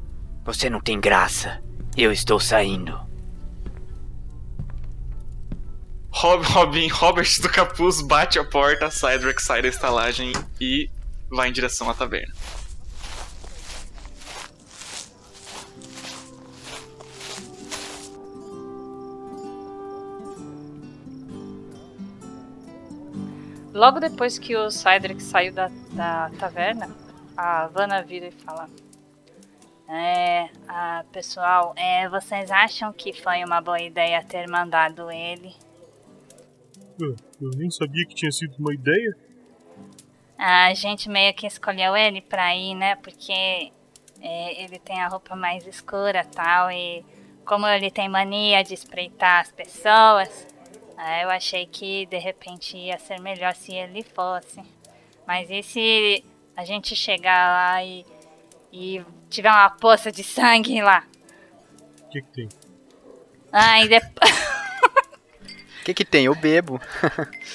você 0.43 0.69
não 0.69 0.79
tem 0.79 0.99
graça. 0.99 1.61
Eu 1.97 2.11
estou 2.11 2.39
saindo. 2.39 2.99
Rob, 6.09 6.45
Robin, 6.45 6.87
Robert 6.89 7.41
do 7.41 7.49
capuz 7.49 8.01
bate 8.01 8.37
a 8.37 8.45
porta, 8.45 8.91
sai 8.91 9.17
da 9.63 9.67
estalagem 9.67 10.31
e 10.61 10.89
vai 11.29 11.49
em 11.49 11.51
direção 11.51 11.89
à 11.89 11.93
taverna. 11.93 12.33
Logo 23.73 23.99
depois 23.99 24.37
que 24.37 24.55
o 24.55 24.69
Cydric 24.69 25.21
saiu 25.21 25.51
da, 25.51 25.67
da 25.93 26.29
taverna, 26.37 26.95
a 27.35 27.67
Vanna 27.67 28.03
vira 28.03 28.27
e 28.27 28.31
fala: 28.31 28.69
É, 29.89 30.47
ah, 30.67 31.03
pessoal, 31.11 31.73
é, 31.75 32.07
vocês 32.07 32.51
acham 32.51 32.93
que 32.93 33.11
foi 33.13 33.43
uma 33.43 33.59
boa 33.61 33.81
ideia 33.81 34.23
ter 34.23 34.47
mandado 34.47 35.09
ele? 35.09 35.55
Eu, 36.99 37.15
eu 37.41 37.49
nem 37.57 37.71
sabia 37.71 38.05
que 38.05 38.13
tinha 38.13 38.31
sido 38.31 38.55
uma 38.59 38.71
ideia. 38.71 39.17
A 40.37 40.71
gente 40.75 41.09
meio 41.09 41.33
que 41.33 41.47
escolheu 41.47 41.97
ele 41.97 42.21
pra 42.21 42.55
ir, 42.55 42.75
né? 42.75 42.95
Porque 42.97 43.71
é, 44.21 44.63
ele 44.63 44.77
tem 44.77 45.01
a 45.01 45.07
roupa 45.07 45.35
mais 45.35 45.65
escura 45.65 46.23
tal. 46.23 46.69
E 46.69 47.03
como 47.43 47.65
ele 47.65 47.89
tem 47.89 48.07
mania 48.07 48.63
de 48.63 48.75
espreitar 48.75 49.41
as 49.41 49.51
pessoas, 49.51 50.52
é, 50.97 51.23
eu 51.23 51.29
achei 51.29 51.65
que 51.65 52.05
de 52.05 52.17
repente 52.17 52.77
ia 52.77 52.97
ser 52.99 53.19
melhor 53.19 53.55
se 53.55 53.73
ele 53.73 54.03
fosse. 54.03 54.61
Mas 55.25 55.49
e 55.49 55.63
se 55.63 56.23
a 56.55 56.63
gente 56.63 56.95
chegar 56.95 57.51
lá 57.53 57.83
e, 57.83 58.05
e 58.71 59.03
tiver 59.29 59.49
uma 59.49 59.69
poça 59.69 60.11
de 60.11 60.23
sangue 60.23 60.81
lá? 60.81 61.05
O 62.01 62.09
que, 62.09 62.21
que 62.21 62.31
tem? 62.31 62.49
Ah, 63.51 63.83
e 63.83 63.87
depois. 63.87 64.31
O 65.81 65.85
que 65.85 65.93
que 65.93 66.05
tem? 66.05 66.23
Eu 66.23 66.33
bebo. 66.33 66.79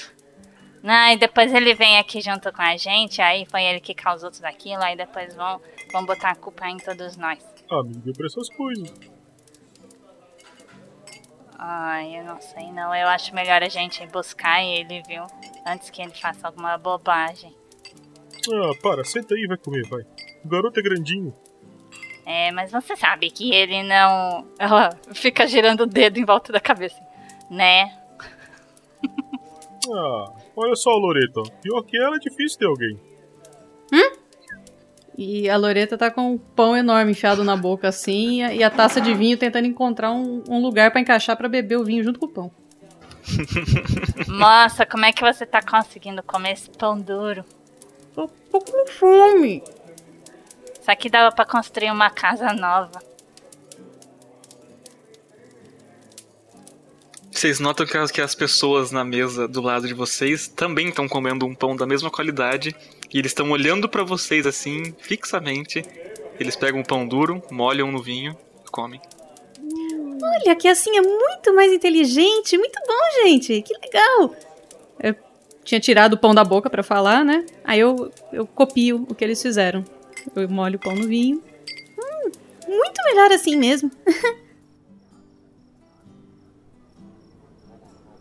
Não, 0.83 1.11
e 1.11 1.17
depois 1.17 1.51
ele 1.51 1.73
vem 1.73 1.97
aqui 1.97 2.21
junto 2.21 2.53
com 2.53 2.61
a 2.61 2.77
gente, 2.77 3.19
aí 3.21 3.43
foi 3.49 3.63
ele 3.63 3.79
que 3.79 3.95
causou 3.95 4.29
tudo 4.29 4.45
aquilo, 4.45 4.83
aí 4.83 4.95
depois 4.95 5.35
vão, 5.35 5.59
vão 5.91 6.05
botar 6.05 6.29
a 6.29 6.35
culpa 6.35 6.69
em 6.69 6.77
todos 6.77 7.17
nós. 7.17 7.43
Ah, 7.71 7.83
me 7.83 7.93
liga 7.93 8.13
pra 8.15 8.27
essas 8.27 8.47
coisas. 8.49 8.93
Ai, 11.61 12.17
eu 12.17 12.23
não 12.23 12.39
sei 12.39 12.71
não. 12.71 12.95
Eu 12.95 13.09
acho 13.09 13.35
melhor 13.35 13.61
a 13.61 13.67
gente 13.67 14.01
ir 14.01 14.07
buscar 14.07 14.63
ele, 14.63 15.03
viu? 15.05 15.23
Antes 15.67 15.89
que 15.89 16.01
ele 16.01 16.13
faça 16.13 16.47
alguma 16.47 16.77
bobagem. 16.77 17.53
Ah, 18.49 18.71
para, 18.81 19.03
senta 19.03 19.35
aí 19.35 19.41
e 19.43 19.47
vai 19.47 19.57
comer, 19.57 19.85
vai. 19.89 20.01
O 20.43 20.47
garoto 20.47 20.79
é 20.79 20.83
grandinho. 20.83 21.33
É, 22.25 22.49
mas 22.53 22.71
você 22.71 22.95
sabe 22.95 23.29
que 23.29 23.53
ele 23.53 23.83
não. 23.83 24.47
Ela 24.57 24.91
fica 25.13 25.45
girando 25.45 25.81
o 25.81 25.85
dedo 25.85 26.17
em 26.17 26.23
volta 26.25 26.53
da 26.53 26.61
cabeça. 26.61 27.01
Né? 27.51 27.93
Ah, 29.91 30.33
olha 30.55 30.75
só, 30.75 30.91
Loreto. 30.91 31.41
Pior 31.61 31.81
que 31.81 31.97
ela 31.97 32.17
é 32.17 32.19
difícil 32.19 32.59
ter 32.59 32.65
alguém. 32.67 32.99
E 35.21 35.49
a 35.49 35.57
Loreta 35.57 35.97
tá 35.97 36.09
com 36.09 36.31
um 36.31 36.37
pão 36.37 36.77
enorme 36.77 37.11
enfiado 37.11 37.43
na 37.43 37.57
boca 37.57 37.89
assim, 37.89 38.41
e 38.53 38.63
a- 38.63 38.69
taça 38.69 39.01
de 39.01 39.13
vinho 39.13 39.35
tentando 39.37 39.67
encontrar 39.67 40.13
um, 40.13 40.41
um 40.47 40.61
lugar 40.61 40.91
pra 40.91 41.01
encaixar 41.01 41.35
pra 41.35 41.49
beber 41.49 41.77
o 41.77 41.83
vinho 41.83 42.01
junto 42.01 42.17
com 42.17 42.25
o 42.25 42.29
pão. 42.29 42.51
Nossa, 44.29 44.85
como 44.85 45.03
é 45.03 45.11
que 45.11 45.21
você 45.21 45.45
tá 45.45 45.61
conseguindo 45.61 46.23
comer 46.23 46.53
esse 46.53 46.69
pão 46.69 46.97
duro? 46.97 47.43
Tô, 48.15 48.29
tô 48.49 48.61
com 48.61 48.87
fome. 48.87 49.61
Isso 50.79 50.89
aqui 50.89 51.09
dava 51.09 51.35
pra 51.35 51.43
construir 51.43 51.91
uma 51.91 52.09
casa 52.09 52.53
nova. 52.53 53.01
Vocês 57.29 57.59
notam 57.59 57.85
que 57.85 57.97
as, 57.97 58.09
que 58.09 58.21
as 58.21 58.33
pessoas 58.33 58.89
na 58.89 59.03
mesa 59.03 59.49
do 59.49 59.59
lado 59.59 59.85
de 59.85 59.93
vocês 59.93 60.47
também 60.47 60.87
estão 60.87 61.09
comendo 61.09 61.45
um 61.45 61.53
pão 61.53 61.75
da 61.75 61.85
mesma 61.85 62.09
qualidade 62.09 62.73
e 63.13 63.17
eles 63.17 63.31
estão 63.31 63.49
olhando 63.51 63.89
pra 63.89 64.03
vocês 64.03 64.45
assim, 64.45 64.93
fixamente. 64.99 65.83
Eles 66.39 66.55
pegam 66.55 66.81
o 66.81 66.85
pão 66.85 67.07
duro, 67.07 67.41
molham 67.51 67.91
no 67.91 68.01
vinho 68.01 68.37
e 68.65 68.69
comem. 68.69 69.01
Olha, 70.21 70.55
que 70.55 70.67
assim 70.67 70.97
é 70.97 71.01
muito 71.01 71.53
mais 71.53 71.71
inteligente. 71.71 72.57
Muito 72.57 72.79
bom, 72.85 73.23
gente. 73.23 73.61
Que 73.61 73.73
legal. 73.73 74.35
Eu 75.01 75.15
tinha 75.63 75.79
tirado 75.79 76.13
o 76.13 76.17
pão 76.17 76.33
da 76.35 76.43
boca 76.43 76.69
pra 76.69 76.83
falar, 76.83 77.23
né? 77.25 77.45
Aí 77.63 77.79
eu, 77.79 78.11
eu 78.31 78.45
copio 78.45 79.05
o 79.09 79.15
que 79.15 79.23
eles 79.23 79.41
fizeram. 79.41 79.83
Eu 80.35 80.47
molho 80.49 80.75
o 80.77 80.79
pão 80.79 80.93
no 80.95 81.07
vinho. 81.07 81.41
Hum, 81.97 82.31
muito 82.67 83.03
melhor 83.05 83.31
assim 83.31 83.55
mesmo. 83.55 83.91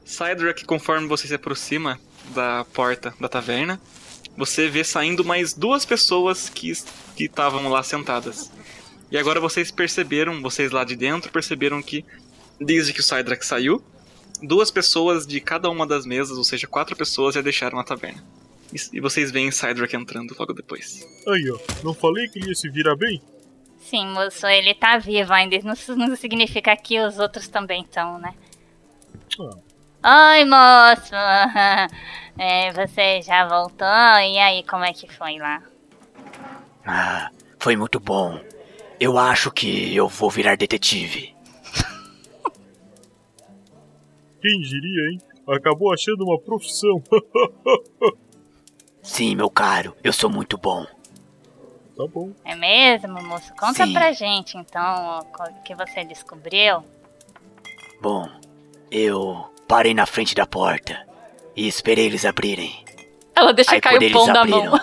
Cydrak, 0.04 0.64
conforme 0.64 1.06
você 1.06 1.28
se 1.28 1.34
aproxima 1.34 2.00
da 2.34 2.64
porta 2.72 3.14
da 3.20 3.28
taverna, 3.28 3.80
você 4.38 4.68
vê 4.68 4.84
saindo 4.84 5.24
mais 5.24 5.52
duas 5.52 5.84
pessoas 5.84 6.48
que 6.48 6.72
que 7.16 7.24
estavam 7.24 7.68
lá 7.68 7.82
sentadas. 7.82 8.52
E 9.10 9.18
agora 9.18 9.40
vocês 9.40 9.72
perceberam, 9.72 10.40
vocês 10.40 10.70
lá 10.70 10.84
de 10.84 10.94
dentro, 10.94 11.32
perceberam 11.32 11.82
que 11.82 12.04
desde 12.60 12.92
que 12.92 13.00
o 13.00 13.02
Cydrak 13.02 13.44
saiu, 13.44 13.82
duas 14.40 14.70
pessoas 14.70 15.26
de 15.26 15.40
cada 15.40 15.68
uma 15.68 15.84
das 15.84 16.06
mesas, 16.06 16.38
ou 16.38 16.44
seja, 16.44 16.68
quatro 16.68 16.94
pessoas 16.94 17.34
já 17.34 17.40
deixaram 17.40 17.80
a 17.80 17.84
taverna. 17.84 18.24
E, 18.72 18.98
e 18.98 19.00
vocês 19.00 19.32
veem 19.32 19.50
Cydrak 19.50 19.96
entrando 19.96 20.36
logo 20.38 20.52
depois. 20.52 21.04
Aí, 21.26 21.50
ó. 21.50 21.58
Não 21.82 21.92
falei 21.92 22.28
que 22.28 22.38
ele 22.38 22.50
ia 22.50 22.54
se 22.54 22.68
virar 22.68 22.94
bem? 22.94 23.20
Sim, 23.80 24.06
moço, 24.08 24.46
ele 24.46 24.74
tá 24.74 24.98
vivo 24.98 25.32
ainda. 25.32 25.56
Isso 25.56 25.96
não 25.96 26.14
significa 26.14 26.76
que 26.76 27.00
os 27.00 27.18
outros 27.18 27.48
também 27.48 27.82
estão, 27.82 28.18
né? 28.18 28.34
Ah, 29.40 29.56
Oi, 30.08 30.44
moço! 30.46 31.14
É, 32.40 32.72
você 32.72 33.20
já 33.20 33.48
voltou? 33.48 33.84
E 33.84 34.38
aí, 34.38 34.62
como 34.62 34.84
é 34.84 34.92
que 34.92 35.12
foi 35.12 35.38
lá? 35.38 35.60
Ah, 36.86 37.32
foi 37.58 37.74
muito 37.74 37.98
bom. 37.98 38.38
Eu 39.00 39.18
acho 39.18 39.50
que 39.50 39.92
eu 39.92 40.06
vou 40.06 40.30
virar 40.30 40.56
detetive. 40.56 41.34
quem 44.40 44.60
diria, 44.60 45.10
hein? 45.10 45.20
Acabou 45.48 45.92
achando 45.92 46.24
uma 46.24 46.40
profissão. 46.40 47.02
Sim, 49.02 49.34
meu 49.34 49.50
caro, 49.50 49.96
eu 50.04 50.12
sou 50.12 50.30
muito 50.30 50.56
bom. 50.56 50.86
tá 51.96 52.06
bom. 52.06 52.30
É 52.44 52.54
mesmo, 52.54 53.20
moço? 53.24 53.52
Conta 53.56 53.84
Sim. 53.84 53.92
pra 53.92 54.12
gente, 54.12 54.56
então, 54.56 55.18
o 55.18 55.62
que 55.64 55.74
você 55.74 56.04
descobriu. 56.04 56.84
Bom, 58.00 58.28
eu 58.92 59.50
parei 59.68 59.92
na 59.92 60.06
frente 60.06 60.34
da 60.34 60.46
porta 60.46 61.06
e 61.54 61.68
esperei 61.68 62.06
eles 62.06 62.24
abrirem. 62.24 62.84
Ela 63.36 63.52
deixa 63.52 63.72
Aí 63.72 63.80
cair 63.80 64.10
o 64.10 64.12
pão 64.12 64.32
da 64.32 64.40
abriram, 64.40 64.70
mão. 64.70 64.80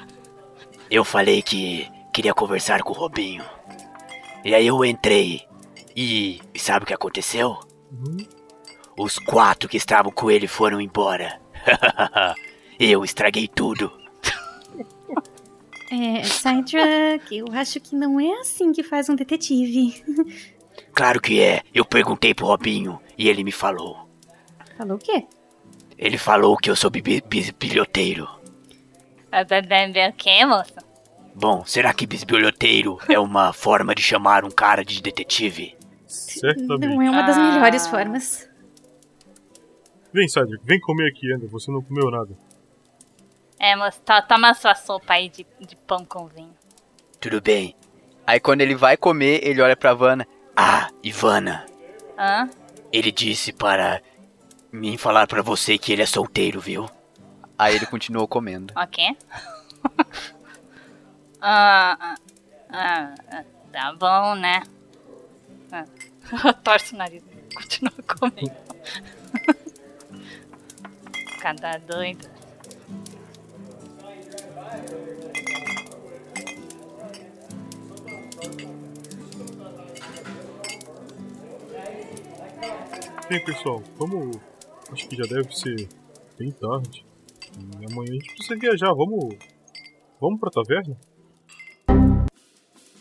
eu 0.90 1.04
falei 1.04 1.40
que 1.40 1.88
queria 2.12 2.34
conversar 2.34 2.82
com 2.82 2.92
o 2.92 2.96
Robinho. 2.96 3.44
E 4.44 4.54
aí 4.54 4.66
eu 4.66 4.84
entrei 4.84 5.42
e, 5.96 6.40
e 6.52 6.58
sabe 6.58 6.84
o 6.84 6.86
que 6.86 6.92
aconteceu? 6.92 7.58
Uhum. 7.90 8.16
Os 8.98 9.18
quatro 9.18 9.68
que 9.68 9.76
estavam 9.76 10.12
com 10.12 10.30
ele 10.30 10.46
foram 10.46 10.80
embora. 10.80 11.40
eu 12.78 13.04
estraguei 13.04 13.48
tudo. 13.48 13.90
É, 15.90 16.24
Sidruck, 16.24 17.36
eu 17.36 17.46
acho 17.52 17.78
que 17.78 17.94
não 17.94 18.18
é 18.18 18.40
assim 18.40 18.72
que 18.72 18.82
faz 18.82 19.08
um 19.08 19.14
detetive. 19.14 20.02
Claro 20.92 21.20
que 21.20 21.40
é. 21.40 21.62
Eu 21.74 21.84
perguntei 21.84 22.32
pro 22.32 22.46
Robinho 22.46 23.00
e 23.16 23.28
ele 23.28 23.44
me 23.44 23.52
falou. 23.52 24.08
Falou 24.76 24.96
o 24.96 24.98
quê? 24.98 25.26
Ele 25.96 26.18
falou 26.18 26.56
que 26.56 26.70
eu 26.70 26.76
sou 26.76 26.90
bisbilhoteiro. 26.90 28.28
Beber 29.30 30.10
o 30.10 30.12
quê, 30.14 30.44
moço? 30.44 30.74
Bom, 31.34 31.64
será 31.64 31.92
que 31.92 32.06
bisbilhoteiro 32.06 32.98
é 33.08 33.18
uma 33.18 33.52
forma 33.54 33.94
de 33.94 34.02
chamar 34.02 34.44
um 34.44 34.50
cara 34.50 34.84
de 34.84 35.00
detetive? 35.02 35.76
Certamente. 36.06 36.94
Não 36.94 37.02
é 37.02 37.10
uma 37.10 37.22
das 37.22 37.36
Ah. 37.36 37.52
melhores 37.52 37.86
formas. 37.86 38.48
Vem, 40.12 40.28
Cedric, 40.28 40.64
vem 40.64 40.78
comer 40.80 41.08
aqui 41.10 41.32
ainda. 41.32 41.46
Você 41.48 41.72
não 41.72 41.82
comeu 41.82 42.08
nada. 42.10 42.30
É, 43.58 43.74
moço, 43.74 44.00
to- 44.02 44.22
toma 44.28 44.54
sua 44.54 44.74
sopa 44.74 45.14
aí 45.14 45.28
de, 45.28 45.44
de 45.60 45.74
pão 45.74 46.04
com 46.04 46.26
vinho. 46.26 46.54
Tudo 47.20 47.40
bem. 47.40 47.74
Aí 48.26 48.38
quando 48.38 48.60
ele 48.60 48.74
vai 48.76 48.96
comer, 48.96 49.40
ele 49.42 49.60
olha 49.60 49.76
pra 49.76 49.92
Vanna. 49.94 50.26
Ah, 50.56 50.88
Ivana, 51.02 51.66
Hã? 52.16 52.48
Ele 52.96 53.10
disse 53.10 53.52
para 53.52 54.00
mim 54.72 54.96
falar 54.96 55.26
pra 55.26 55.42
você 55.42 55.76
que 55.76 55.92
ele 55.92 56.02
é 56.02 56.06
solteiro, 56.06 56.60
viu? 56.60 56.88
Aí 57.58 57.74
ele 57.74 57.86
continuou 57.86 58.28
comendo. 58.28 58.72
Ok. 58.80 59.16
ah, 61.40 61.98
ah, 62.00 62.16
ah, 62.70 63.14
ah, 63.30 63.44
tá 63.72 63.92
bom, 63.92 64.34
né? 64.36 64.62
Ah. 65.72 65.84
Torce 66.64 66.94
o 66.94 66.98
nariz 66.98 67.22
e 67.22 67.54
continua 67.54 67.92
comendo. 68.06 68.56
Cada 71.40 71.76
doido. 71.78 72.30
Bem, 83.28 83.44
pessoal, 83.44 83.82
vamos. 83.96 84.36
Acho 84.92 85.08
que 85.08 85.16
já 85.16 85.24
deve 85.24 85.54
ser 85.56 85.88
bem 86.38 86.52
tarde. 86.52 87.04
E 87.80 87.92
amanhã 87.92 88.10
a 88.10 88.14
gente 88.14 88.34
precisa 88.34 88.58
viajar. 88.58 88.92
Vamos. 88.94 89.36
Vamos 90.20 90.40
pra 90.40 90.50
taverna? 90.50 90.96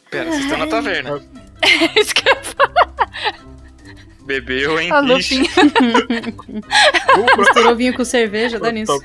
Pera, 0.09 0.31
vocês 0.31 0.43
estão 0.43 0.57
na 0.57 0.67
taverna. 0.67 1.21
Isso 1.99 2.15
que 2.15 2.29
eu 2.29 2.35
falar. 2.43 2.83
Bebeu, 4.25 4.79
hein? 4.79 4.91
A. 4.91 4.99
Lupinha. 5.01 5.49
Misturou 7.37 7.75
vinho 7.75 7.95
com 7.95 8.05
cerveja, 8.05 8.59
dá 8.59 8.71
nisso. 8.71 8.97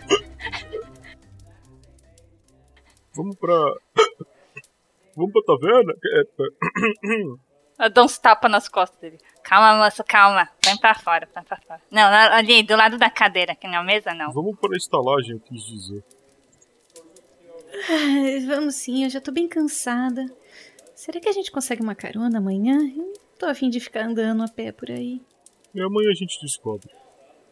Vamos 3.14 3.36
pra. 3.36 3.54
Vamos 5.16 5.32
pra 5.32 5.42
taverna? 5.46 5.92
É, 6.04 6.20
é, 6.20 6.24
Eu 7.78 7.90
dou 7.90 8.04
uns 8.04 8.18
tapas 8.18 8.50
nas 8.50 8.68
costas 8.68 8.98
dele. 9.00 9.18
Calma, 9.42 9.84
moço, 9.84 10.02
calma. 10.04 10.48
Vem 10.64 10.76
pra 10.76 10.94
fora, 10.94 11.28
vem 11.32 11.44
pra 11.44 11.56
fora. 11.56 11.80
Não, 11.90 12.02
ali, 12.32 12.62
do 12.62 12.74
lado 12.76 12.98
da 12.98 13.08
cadeira, 13.08 13.52
aqui 13.52 13.68
na 13.68 13.82
mesa, 13.82 14.12
não. 14.14 14.32
Vamos 14.32 14.58
para 14.58 14.74
a 14.74 14.76
estalagem, 14.76 15.32
eu 15.32 15.40
quis 15.40 15.62
dizer. 15.64 16.04
Ai, 17.90 18.40
vamos 18.46 18.74
sim, 18.74 19.04
eu 19.04 19.10
já 19.10 19.20
tô 19.20 19.30
bem 19.30 19.46
cansada. 19.48 20.24
Será 20.94 21.20
que 21.20 21.28
a 21.28 21.32
gente 21.32 21.50
consegue 21.52 21.82
uma 21.82 21.94
carona 21.94 22.38
amanhã? 22.38 22.76
Eu 22.78 22.96
não 23.06 23.12
tô 23.38 23.46
afim 23.46 23.70
de 23.70 23.78
ficar 23.78 24.04
andando 24.04 24.42
a 24.42 24.48
pé 24.48 24.72
por 24.72 24.90
aí. 24.90 25.22
E 25.74 25.80
amanhã 25.80 26.10
a 26.10 26.14
gente 26.14 26.40
descobre. 26.40 26.88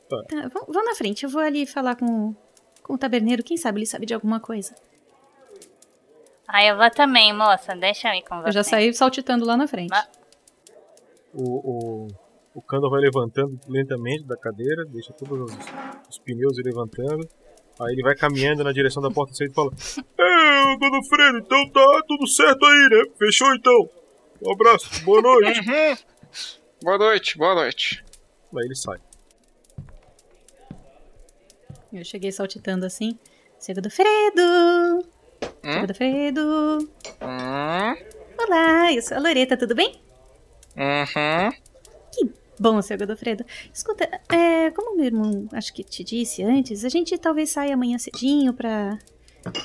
Tá, 0.08 0.16
Tá, 0.28 0.36
vamos, 0.52 0.68
vamos 0.68 0.84
na 0.86 0.94
frente, 0.96 1.24
eu 1.24 1.30
vou 1.30 1.40
ali 1.40 1.66
falar 1.66 1.94
com, 1.96 2.34
com 2.82 2.94
o 2.94 2.98
taberneiro, 2.98 3.42
quem 3.44 3.56
sabe 3.56 3.78
ele 3.80 3.86
sabe 3.86 4.06
de 4.06 4.14
alguma 4.14 4.40
coisa. 4.40 4.74
Ah, 6.48 6.64
eu 6.64 6.76
vou 6.76 6.88
também, 6.90 7.32
moça. 7.32 7.74
Deixa 7.74 8.08
eu 8.08 8.14
ir 8.14 8.22
com 8.22 8.36
você. 8.40 8.48
Eu 8.48 8.52
já 8.52 8.62
saí 8.62 8.94
saltitando 8.94 9.44
lá 9.44 9.56
na 9.56 9.66
frente. 9.66 9.90
Ma- 9.90 10.06
o, 11.36 12.06
o, 12.06 12.08
o 12.54 12.62
Kando 12.62 12.88
vai 12.88 13.00
levantando 13.00 13.60
lentamente 13.68 14.24
da 14.24 14.36
cadeira, 14.36 14.84
deixa 14.86 15.12
todos 15.12 15.38
os, 15.38 15.56
os 16.10 16.18
pneus 16.18 16.56
levantando. 16.64 17.28
Aí 17.78 17.92
ele 17.92 18.02
vai 18.02 18.14
caminhando 18.16 18.64
na 18.64 18.72
direção 18.72 19.02
da 19.02 19.10
porta 19.10 19.32
e 19.44 19.52
fala: 19.52 19.70
É, 20.18 20.76
Godofredo, 20.78 21.38
então 21.38 21.68
tá 21.70 22.02
tudo 22.08 22.26
certo 22.26 22.64
aí, 22.64 22.88
né? 22.90 23.12
Fechou 23.18 23.54
então. 23.54 23.90
Um 24.42 24.52
abraço, 24.52 25.04
boa 25.04 25.20
noite. 25.20 25.60
Uhum. 25.60 25.96
Boa 26.82 26.98
noite, 26.98 27.38
boa 27.38 27.54
noite. 27.54 28.04
Aí 28.56 28.64
ele 28.64 28.74
sai. 28.74 28.98
Eu 31.92 32.04
cheguei 32.04 32.32
saltitando 32.32 32.86
assim. 32.86 33.18
Seu 33.58 33.74
Godofredo! 33.74 35.06
Seu 35.62 35.80
Godofredo! 35.80 36.78
Hum, 37.22 37.96
Olá, 38.38 38.92
eu 38.92 39.02
sou 39.02 39.16
a 39.16 39.20
Loreta, 39.20 39.56
tudo 39.56 39.74
bem? 39.74 40.05
Uhum. 40.76 41.52
Bom, 42.58 42.80
seu 42.80 42.96
Godofredo. 42.96 43.44
Escuta, 43.72 44.08
é, 44.30 44.70
como 44.70 44.96
meu 44.96 45.04
irmão 45.04 45.46
acho 45.52 45.74
que 45.74 45.84
te 45.84 46.02
disse 46.02 46.42
antes, 46.42 46.84
a 46.86 46.88
gente 46.88 47.16
talvez 47.18 47.50
saia 47.50 47.74
amanhã 47.74 47.98
cedinho 47.98 48.54
pra 48.54 48.98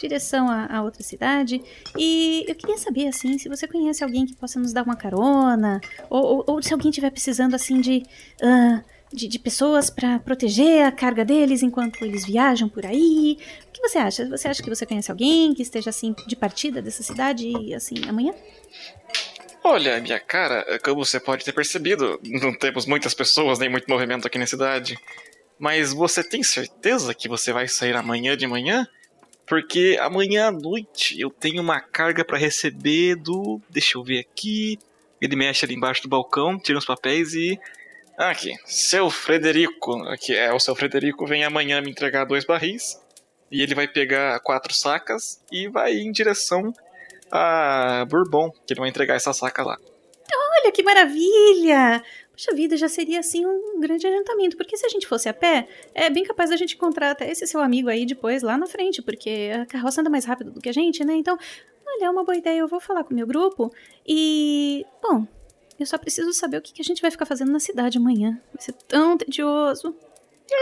direção 0.02 0.50
a, 0.50 0.66
a 0.78 0.84
outra 0.84 1.02
cidade. 1.02 1.62
E 1.98 2.44
eu 2.48 2.54
queria 2.54 2.78
saber, 2.78 3.08
assim, 3.08 3.38
se 3.38 3.48
você 3.48 3.66
conhece 3.66 4.04
alguém 4.04 4.26
que 4.26 4.36
possa 4.36 4.60
nos 4.60 4.74
dar 4.74 4.84
uma 4.84 4.96
carona, 4.98 5.80
ou, 6.10 6.22
ou- 6.24 6.44
ou 6.48 6.62
se 6.62 6.74
alguém 6.74 6.90
estiver 6.90 7.10
precisando, 7.12 7.56
assim, 7.56 7.80
de, 7.80 8.04
ah, 8.44 8.84
de, 9.14 9.26
de 9.28 9.40
pessoas 9.40 9.90
pra 9.90 10.20
proteger 10.20 10.86
a 10.86 10.92
carga 10.92 11.24
deles 11.24 11.64
enquanto 11.64 12.04
eles 12.04 12.26
viajam 12.26 12.68
por 12.68 12.86
aí. 12.86 13.38
O 13.70 13.72
que 13.72 13.82
você 13.82 13.98
acha? 14.00 14.28
Você 14.30 14.50
acha 14.50 14.62
que 14.62 14.70
você 14.70 14.86
conhece 14.86 15.10
alguém 15.10 15.54
que 15.54 15.64
esteja, 15.64 15.90
assim, 15.92 16.14
de 16.28 16.36
partida 16.36 16.82
dessa 16.82 17.02
cidade, 17.04 17.74
assim, 17.74 17.96
amanhã? 18.08 18.34
Olha, 19.64 20.00
minha 20.02 20.20
cara, 20.20 20.80
como 20.84 21.06
você 21.06 21.20
pode 21.20 21.46
ter 21.46 21.52
percebido, 21.52 22.20
não 22.24 22.54
temos 22.54 22.86
muitas 22.86 23.14
pessoas 23.14 23.60
nem 23.60 23.70
muito 23.70 23.90
movimento 23.90 24.26
aqui 24.26 24.40
na 24.40 24.48
cidade. 24.48 24.98
Mas 25.60 25.94
você 25.94 26.24
tem 26.24 26.42
certeza 26.42 27.14
que 27.14 27.30
você 27.30 27.54
vai 27.54 27.68
sair 27.68 27.96
amanhã 27.96 28.36
de 28.36 28.48
manhã? 28.48 28.88
Porque 29.46 29.98
amanhã 30.02 30.48
à 30.48 30.52
noite 30.52 31.20
eu 31.20 31.30
tenho 31.30 31.62
uma 31.62 31.80
carga 31.80 32.26
pra 32.26 32.38
receber 32.38 33.16
do. 33.16 33.62
Deixa 33.70 33.98
eu 33.98 34.04
ver 34.04 34.20
aqui. 34.20 34.80
Ele 35.22 35.36
mexe 35.36 35.64
ali 35.64 35.76
embaixo 35.76 36.02
do 36.02 36.10
balcão, 36.10 36.58
tira 36.58 36.80
os 36.80 36.86
papéis 36.86 37.34
e. 37.36 37.60
Aqui. 38.18 38.56
Seu 38.66 39.12
Frederico. 39.12 40.02
Aqui 40.08 40.36
é 40.36 40.52
o 40.52 40.60
seu 40.60 40.76
Frederico 40.76 41.28
vem 41.28 41.44
amanhã 41.44 41.80
me 41.82 41.92
entregar 41.92 42.26
dois 42.26 42.44
barris. 42.44 43.00
E 43.52 43.62
ele 43.62 43.76
vai 43.76 43.88
pegar 43.88 44.40
quatro 44.40 44.74
sacas 44.74 45.44
e 45.52 45.68
vai 45.68 45.94
em 45.94 46.12
direção 46.12 46.74
a 47.32 48.06
Bourbon, 48.10 48.52
que 48.66 48.74
ele 48.74 48.80
vai 48.80 48.90
entregar 48.90 49.16
essa 49.16 49.34
saca 49.34 49.64
lá. 49.64 49.78
Olha 50.64 50.72
que 50.72 50.84
maravilha! 50.84 52.04
Puxa 52.34 52.54
vida, 52.56 52.78
já 52.78 52.88
seria 52.88 53.20
assim 53.20 53.46
um 53.46 53.80
grande 53.80 54.06
adiantamento. 54.06 54.56
Porque 54.56 54.78
se 54.78 54.86
a 54.86 54.90
gente 54.90 55.08
fosse 55.08 55.28
a 55.28 55.34
pé, 55.34 55.68
é 55.94 56.10
bem 56.10 56.24
capaz 56.24 56.50
da 56.50 56.56
gente 56.56 56.76
encontrar 56.76 57.12
até 57.12 57.30
esse 57.30 57.46
seu 57.48 57.60
amigo 57.62 57.90
aí 57.90 58.06
depois 58.06 58.44
lá 58.44 58.58
na 58.58 58.68
frente, 58.68 59.02
porque 59.02 59.52
a 59.60 59.66
carroça 59.66 60.02
anda 60.02 60.10
mais 60.10 60.26
rápido 60.26 60.52
do 60.52 60.62
que 60.62 60.70
a 60.70 60.74
gente, 60.74 61.04
né? 61.04 61.14
Então, 61.16 61.38
olha, 61.88 62.06
é 62.06 62.10
uma 62.10 62.24
boa 62.24 62.36
ideia. 62.38 62.60
Eu 62.60 62.68
vou 62.68 62.80
falar 62.80 63.04
com 63.04 63.12
o 63.12 63.16
meu 63.16 63.26
grupo 63.26 63.72
e. 64.08 64.86
Bom, 65.02 65.26
eu 65.80 65.86
só 65.86 65.98
preciso 65.98 66.32
saber 66.32 66.58
o 66.58 66.62
que 66.62 66.74
que 66.74 66.82
a 66.82 66.86
gente 66.86 67.02
vai 67.02 67.10
ficar 67.12 67.26
fazendo 67.26 67.52
na 67.52 67.60
cidade 67.60 67.98
amanhã. 67.98 68.40
Vai 68.54 68.62
ser 68.62 68.74
tão 68.88 69.18
tedioso. 69.18 69.96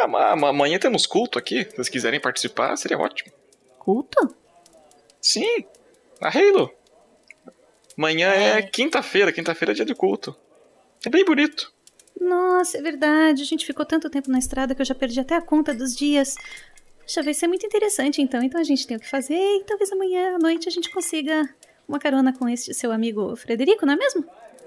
Ah, 0.01 0.07
ma- 0.07 0.49
amanhã 0.49 0.79
temos 0.79 1.05
culto 1.05 1.37
aqui. 1.37 1.65
Se 1.65 1.75
vocês 1.75 1.89
quiserem 1.89 2.19
participar, 2.21 2.75
seria 2.77 2.97
ótimo. 2.97 3.31
Culto? 3.79 4.33
Sim, 5.21 5.65
a 6.21 6.27
Halo. 6.29 6.71
Amanhã 7.97 8.29
é 8.29 8.61
quinta-feira, 8.61 9.31
quinta-feira 9.31 9.71
é 9.73 9.75
dia 9.75 9.85
de 9.85 9.93
culto. 9.95 10.35
É 11.05 11.09
bem 11.09 11.25
bonito. 11.25 11.71
Nossa, 12.19 12.77
é 12.77 12.81
verdade. 12.81 13.41
A 13.41 13.45
gente 13.45 13.65
ficou 13.65 13.85
tanto 13.85 14.09
tempo 14.09 14.29
na 14.31 14.39
estrada 14.39 14.73
que 14.75 14.81
eu 14.81 14.85
já 14.85 14.95
perdi 14.95 15.19
até 15.19 15.35
a 15.35 15.41
conta 15.41 15.73
dos 15.73 15.95
dias. 15.95 16.35
Puxa, 17.01 17.23
vai 17.23 17.33
ser 17.33 17.47
muito 17.47 17.65
interessante 17.65 18.21
então. 18.21 18.41
Então 18.41 18.59
a 18.59 18.63
gente 18.63 18.85
tem 18.87 18.95
o 18.97 18.99
que 18.99 19.09
fazer 19.09 19.35
e 19.35 19.63
talvez 19.65 19.91
amanhã 19.91 20.35
à 20.35 20.39
noite 20.39 20.67
a 20.67 20.71
gente 20.71 20.89
consiga 20.91 21.47
uma 21.87 21.99
carona 21.99 22.31
com 22.37 22.47
esse 22.47 22.73
seu 22.73 22.91
amigo 22.91 23.35
Frederico, 23.35 23.85
não 23.85 23.93
é 23.93 23.97
mesmo? 23.97 24.23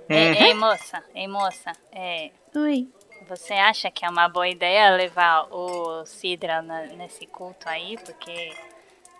Ei, 0.08 0.34
ei, 0.48 0.54
moça, 0.54 1.02
ei, 1.14 1.28
moça. 1.28 1.72
É, 1.92 2.30
Oi. 2.56 2.88
você 3.28 3.54
acha 3.54 3.90
que 3.90 4.04
é 4.04 4.08
uma 4.10 4.28
boa 4.28 4.48
ideia 4.48 4.90
levar 4.96 5.46
o 5.52 6.04
Sidra 6.04 6.60
na- 6.60 6.86
nesse 6.86 7.26
culto 7.26 7.68
aí? 7.68 7.96
Porque 8.04 8.50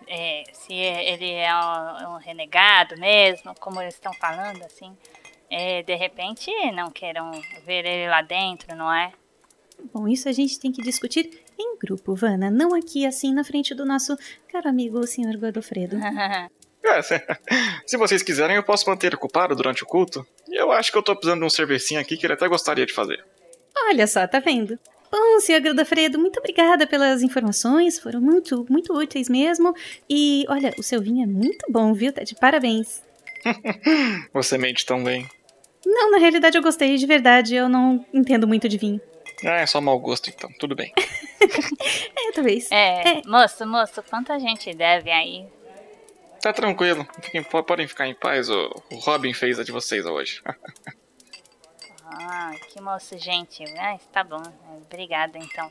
é, 0.07 0.44
se 0.53 0.72
ele 0.72 1.30
é 1.30 1.55
um, 1.55 2.14
um 2.14 2.16
renegado 2.18 2.98
mesmo, 2.98 3.55
como 3.59 3.80
eles 3.80 3.94
estão 3.94 4.12
falando, 4.14 4.62
assim, 4.64 4.96
é, 5.50 5.82
de 5.82 5.94
repente 5.94 6.50
não 6.72 6.90
queiram 6.90 7.30
ver 7.64 7.84
ele 7.84 8.09
lá 8.09 8.22
dentro, 8.22 8.74
não 8.74 8.92
é? 8.92 9.12
Bom, 9.92 10.07
isso 10.07 10.28
a 10.28 10.32
gente 10.32 10.59
tem 10.59 10.70
que 10.70 10.82
discutir 10.82 11.42
em 11.59 11.76
grupo, 11.78 12.14
Vana, 12.14 12.50
não 12.50 12.74
aqui 12.74 13.07
assim 13.07 13.34
na 13.34 13.44
frente 13.44 13.74
do 13.74 13.84
nosso 13.84 14.16
caro 14.48 14.68
amigo, 14.68 14.98
o 14.98 15.07
senhor 15.07 15.36
Godofredo. 15.36 15.96
É, 16.84 17.00
se, 17.00 17.14
se 17.86 17.96
vocês 17.96 18.24
quiserem, 18.24 18.57
eu 18.57 18.62
posso 18.64 18.90
manter 18.90 19.14
ocupado 19.14 19.55
durante 19.55 19.84
o 19.84 19.86
culto. 19.86 20.26
Eu 20.50 20.72
acho 20.72 20.90
que 20.90 20.98
eu 20.98 21.03
tô 21.03 21.14
precisando 21.14 21.38
de 21.38 21.46
um 21.46 21.50
servicinho 21.50 22.00
aqui 22.00 22.16
que 22.16 22.26
ele 22.26 22.32
até 22.32 22.48
gostaria 22.48 22.84
de 22.84 22.92
fazer. 22.92 23.24
Olha 23.86 24.07
só, 24.09 24.26
tá 24.26 24.40
vendo? 24.40 24.76
Bom, 25.12 25.40
senhor 25.40 25.60
Godofredo, 25.60 26.18
muito 26.18 26.38
obrigada 26.38 26.86
pelas 26.86 27.22
informações, 27.22 27.98
foram 27.98 28.18
muito, 28.20 28.64
muito 28.70 28.94
úteis 28.94 29.28
mesmo. 29.28 29.74
E 30.08 30.46
olha, 30.48 30.72
o 30.78 30.82
seu 30.82 31.02
vinho 31.02 31.22
é 31.22 31.26
muito 31.26 31.66
bom, 31.70 31.92
viu? 31.92 32.10
Tá 32.12 32.22
de 32.22 32.34
parabéns. 32.34 33.02
Você 34.32 34.56
mente 34.56 34.86
tão 34.86 35.04
bem. 35.04 35.28
Não, 35.84 36.10
na 36.12 36.18
realidade 36.18 36.56
eu 36.56 36.62
gostei 36.62 36.96
de 36.96 37.06
verdade, 37.06 37.54
eu 37.54 37.68
não 37.68 38.04
entendo 38.14 38.48
muito 38.48 38.68
de 38.68 38.78
vinho. 38.78 39.00
Ah, 39.44 39.56
é 39.60 39.66
só 39.66 39.80
mau 39.80 39.98
gosto 39.98 40.30
então, 40.30 40.50
tudo 40.58 40.74
bem. 40.74 40.92
É, 42.16 42.32
talvez. 42.32 42.70
É, 42.70 43.20
moço, 43.26 43.66
moço, 43.66 44.00
quanta 44.08 44.38
gente 44.38 44.72
deve 44.72 45.10
aí? 45.10 45.44
Tá 46.40 46.52
tranquilo, 46.52 47.04
fiquem- 47.20 47.42
po- 47.42 47.62
podem 47.64 47.88
ficar 47.88 48.06
em 48.06 48.14
paz, 48.14 48.48
o, 48.48 48.82
o 48.92 48.96
Robin 48.96 49.34
fez 49.34 49.58
a 49.58 49.64
de 49.64 49.72
vocês 49.72 50.06
hoje. 50.06 50.40
Ah, 52.20 52.52
que 52.68 52.80
moço 52.80 53.16
gentil. 53.18 53.66
Ah, 53.78 53.98
tá 54.12 54.22
bom. 54.22 54.42
Obrigada, 54.84 55.38
então. 55.38 55.70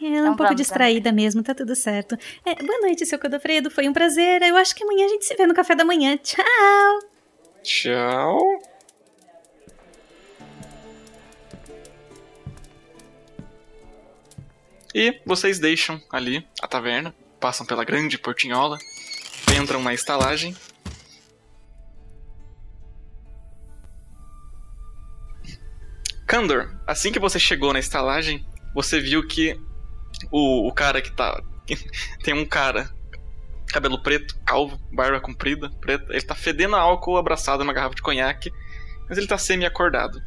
É, 0.00 0.06
ela 0.06 0.16
é 0.16 0.20
um 0.20 0.20
Então 0.20 0.36
pouco 0.36 0.44
vamos, 0.44 0.56
distraída 0.56 1.12
mesmo, 1.12 1.42
tá 1.42 1.54
tudo 1.54 1.74
certo. 1.74 2.16
É, 2.44 2.54
boa 2.54 2.80
noite, 2.80 3.04
seu 3.04 3.18
Godofredo, 3.18 3.70
foi 3.70 3.88
um 3.88 3.92
prazer. 3.92 4.42
Eu 4.42 4.56
acho 4.56 4.74
que 4.74 4.84
amanhã 4.84 5.06
a 5.06 5.08
gente 5.08 5.24
se 5.24 5.34
vê 5.34 5.46
no 5.46 5.54
café 5.54 5.74
da 5.74 5.84
manhã. 5.84 6.16
Tchau! 6.16 7.00
Tchau. 7.62 8.38
E 14.94 15.20
vocês 15.24 15.58
deixam 15.58 16.00
ali 16.10 16.46
a 16.60 16.68
taverna, 16.68 17.14
passam 17.40 17.64
pela 17.64 17.82
grande 17.82 18.18
portinhola, 18.18 18.78
entram 19.58 19.82
na 19.82 19.94
estalagem. 19.94 20.54
Kandor, 26.32 26.74
assim 26.86 27.12
que 27.12 27.18
você 27.18 27.38
chegou 27.38 27.74
na 27.74 27.78
estalagem, 27.78 28.42
você 28.74 28.98
viu 28.98 29.28
que 29.28 29.54
o, 30.30 30.66
o 30.66 30.72
cara 30.72 31.02
que 31.02 31.12
tá. 31.12 31.38
Tem 32.24 32.32
um 32.32 32.46
cara, 32.46 32.88
cabelo 33.66 34.02
preto, 34.02 34.40
calvo, 34.42 34.80
barba 34.90 35.20
comprida, 35.20 35.68
preta. 35.78 36.10
Ele 36.10 36.22
tá 36.22 36.34
fedendo 36.34 36.74
álcool 36.74 37.18
abraçado 37.18 37.62
numa 37.62 37.74
garrafa 37.74 37.94
de 37.94 38.00
conhaque, 38.00 38.50
mas 39.06 39.18
ele 39.18 39.26
tá 39.26 39.36
semi-acordado, 39.36 40.18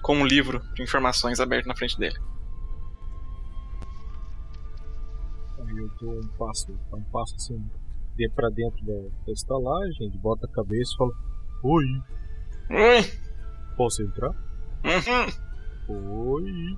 com 0.00 0.18
um 0.18 0.24
livro 0.24 0.62
de 0.76 0.82
informações 0.84 1.40
aberto 1.40 1.66
na 1.66 1.74
frente 1.74 1.98
dele. 1.98 2.16
Aí 5.58 5.76
eu 5.76 5.88
dou 6.00 6.20
um 6.20 6.28
passo, 6.38 6.70
um 6.92 7.02
passo 7.10 7.34
assim, 7.34 7.60
de 8.14 8.30
pra 8.30 8.48
dentro 8.48 8.86
da, 8.86 9.26
da 9.26 9.32
estalagem, 9.32 10.08
bota 10.22 10.46
a 10.46 10.52
cabeça 10.52 10.92
e 10.94 10.96
fala: 10.96 11.10
Oi, 11.64 11.84
Oi! 12.70 13.12
posso 13.76 14.04
entrar? 14.04 14.30
Uhum. 14.84 15.47
Oi. 15.88 16.76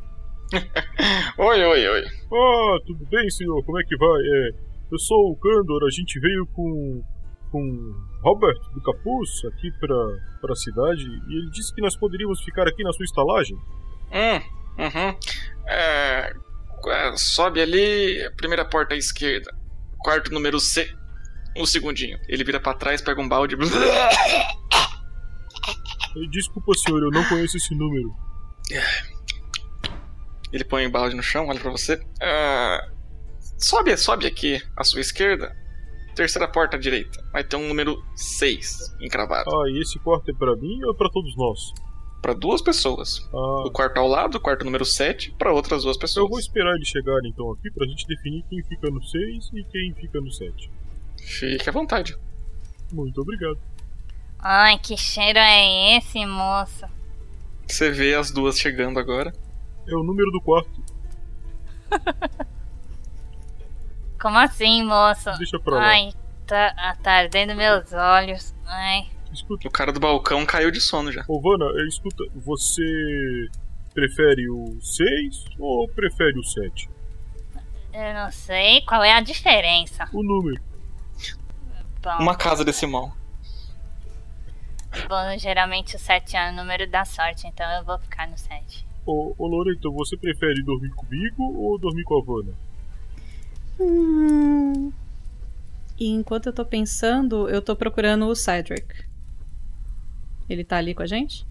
Oi, 1.39 1.65
oi, 1.65 1.89
oi. 1.89 2.05
Ah, 2.05 2.79
tudo 2.87 3.07
bem, 3.07 3.29
senhor? 3.31 3.65
Como 3.65 3.81
é 3.81 3.85
que 3.85 3.97
vai? 3.97 4.21
É, 4.21 4.51
eu 4.93 4.99
sou 4.99 5.31
o 5.31 5.37
Kandor, 5.37 5.85
a 5.85 5.91
gente 5.91 6.19
veio 6.21 6.47
com 6.47 7.03
com 7.51 7.95
Robert 8.23 8.61
do 8.73 8.81
Capuz 8.81 9.45
aqui 9.47 9.73
para 9.73 10.53
a 10.53 10.55
cidade 10.55 11.03
e 11.03 11.39
ele 11.39 11.51
disse 11.51 11.75
que 11.75 11.83
nós 11.83 11.97
poderíamos 11.97 12.41
ficar 12.43 12.69
aqui 12.69 12.85
na 12.85 12.93
sua 12.93 13.05
estalagem. 13.05 13.57
Hum, 14.13 14.41
uhum. 14.79 15.17
É, 15.67 16.33
é 16.87 17.17
sobe 17.17 17.61
ali, 17.61 18.31
primeira 18.37 18.65
porta 18.65 18.95
à 18.95 18.99
esquerda, 18.99 19.53
quarto 19.99 20.33
número 20.33 20.61
C, 20.61 20.89
um 21.57 21.67
segundinho. 21.67 22.19
Ele 22.29 22.45
vira 22.45 22.61
para 22.61 22.79
trás, 22.79 23.03
pega 23.03 23.21
um 23.21 23.29
balde. 23.29 23.57
Desculpa, 26.31 26.73
senhor, 26.75 27.03
eu 27.03 27.11
não 27.11 27.25
conheço 27.25 27.57
esse 27.57 27.75
número. 27.75 28.30
Ele 30.53 30.65
põe 30.65 30.87
o 30.87 30.91
balde 30.91 31.15
no 31.15 31.23
chão, 31.23 31.47
olha 31.47 31.61
para 31.61 31.71
você. 31.71 31.95
Uh, 31.95 32.93
sobe, 33.57 33.97
sobe 33.97 34.27
aqui 34.27 34.61
à 34.77 34.85
sua 34.85 35.01
esquerda. 35.01 35.57
Terceira 36.15 36.49
porta 36.49 36.77
à 36.77 36.81
direita. 36.81 37.23
Vai 37.33 37.45
ter 37.45 37.57
um 37.57 37.69
número 37.69 38.03
6 38.17 38.97
encravado. 39.01 39.49
Ah, 39.49 39.71
e 39.71 39.81
esse 39.81 39.99
quarto 40.01 40.31
é 40.31 40.35
para 40.35 40.57
mim 40.57 40.83
ou 40.85 40.93
é 40.93 40.97
para 40.97 41.09
todos 41.09 41.37
nós? 41.37 41.73
Para 42.21 42.35
duas 42.35 42.61
pessoas. 42.61 43.27
Ah. 43.33 43.67
O 43.67 43.71
quarto 43.71 43.99
ao 43.99 44.09
lado, 44.09 44.37
o 44.37 44.41
quarto 44.41 44.65
número 44.65 44.85
7, 44.85 45.35
para 45.39 45.53
outras 45.53 45.85
duas 45.85 45.97
pessoas. 45.97 46.25
Eu 46.25 46.29
vou 46.29 46.39
esperar 46.39 46.75
eles 46.75 46.89
chegarem 46.89 47.31
então 47.31 47.51
aqui 47.53 47.71
pra 47.71 47.87
gente 47.87 48.07
definir 48.07 48.45
quem 48.51 48.63
fica 48.65 48.91
no 48.91 49.03
6 49.03 49.51
e 49.55 49.65
quem 49.65 49.95
fica 49.95 50.21
no 50.21 50.31
7. 50.31 50.71
Fique 51.23 51.69
à 51.69 51.73
vontade. 51.73 52.17
Muito 52.93 53.21
obrigado. 53.21 53.59
Ai, 54.39 54.79
que 54.79 54.97
cheiro 54.97 55.39
é 55.39 55.97
esse, 55.97 56.27
moço? 56.27 57.00
Você 57.71 57.91
vê 57.91 58.15
as 58.15 58.31
duas 58.31 58.59
chegando 58.59 58.99
agora. 58.99 59.33
É 59.87 59.95
o 59.95 60.03
número 60.03 60.31
do 60.31 60.41
quarto. 60.41 60.71
Como 64.21 64.37
assim, 64.39 64.85
moço? 64.85 65.31
Deixa 65.39 65.59
pra 65.59 65.77
lá. 65.77 65.83
Ai, 65.83 66.13
tá, 66.47 66.97
tá 67.03 67.13
ardendo 67.13 67.55
meus 67.55 67.93
olhos. 67.93 68.55
Ai. 68.67 69.09
Escuta. 69.33 69.67
O 69.67 69.71
cara 69.71 69.93
do 69.93 70.01
balcão 70.01 70.45
caiu 70.45 70.71
de 70.71 70.81
sono 70.81 71.11
já. 71.13 71.25
Ô, 71.27 71.41
Vana, 71.41 71.65
eh, 71.81 71.87
escuta, 71.87 72.25
você 72.35 73.49
prefere 73.95 74.51
o 74.51 74.79
6 74.81 75.45
ou 75.59 75.89
prefere 75.89 76.39
o 76.39 76.45
7? 76.45 76.91
Eu 77.93 78.15
não 78.15 78.31
sei 78.31 78.83
qual 78.83 79.03
é 79.03 79.13
a 79.13 79.21
diferença. 79.21 80.09
O 80.13 80.23
número. 80.23 80.61
Bom, 82.03 82.19
Uma 82.19 82.35
casa 82.35 82.65
decimal. 82.65 83.15
Bom 85.09 85.39
geralmente 85.39 85.97
o 85.97 85.99
7 85.99 86.37
é 86.37 86.51
o 86.51 86.55
número 86.55 86.89
da 86.91 87.05
sorte, 87.05 87.47
então 87.47 87.69
eu 87.79 87.85
vou 87.85 87.99
ficar 87.99 88.29
no 88.29 88.37
7. 88.37 88.87
Ô, 89.07 89.35
ô 89.39 89.47
Loreto, 89.47 89.93
você 89.93 90.17
prefere 90.17 90.63
dormir 90.63 90.91
comigo 90.91 91.43
ou 91.57 91.79
dormir 91.79 92.05
com 92.05 92.19
a 92.19 92.25
Vana? 92.25 92.53
Hum. 93.81 94.93
E 95.99 96.09
enquanto 96.09 96.47
eu 96.47 96.53
tô 96.53 96.65
pensando, 96.65 97.49
eu 97.49 97.61
tô 97.61 97.75
procurando 97.77 98.27
o 98.27 98.35
Cedric. 98.35 99.05
Ele 100.49 100.65
tá 100.65 100.77
ali 100.77 100.95
com 100.95 101.03
a 101.03 101.07
gente? 101.07 101.47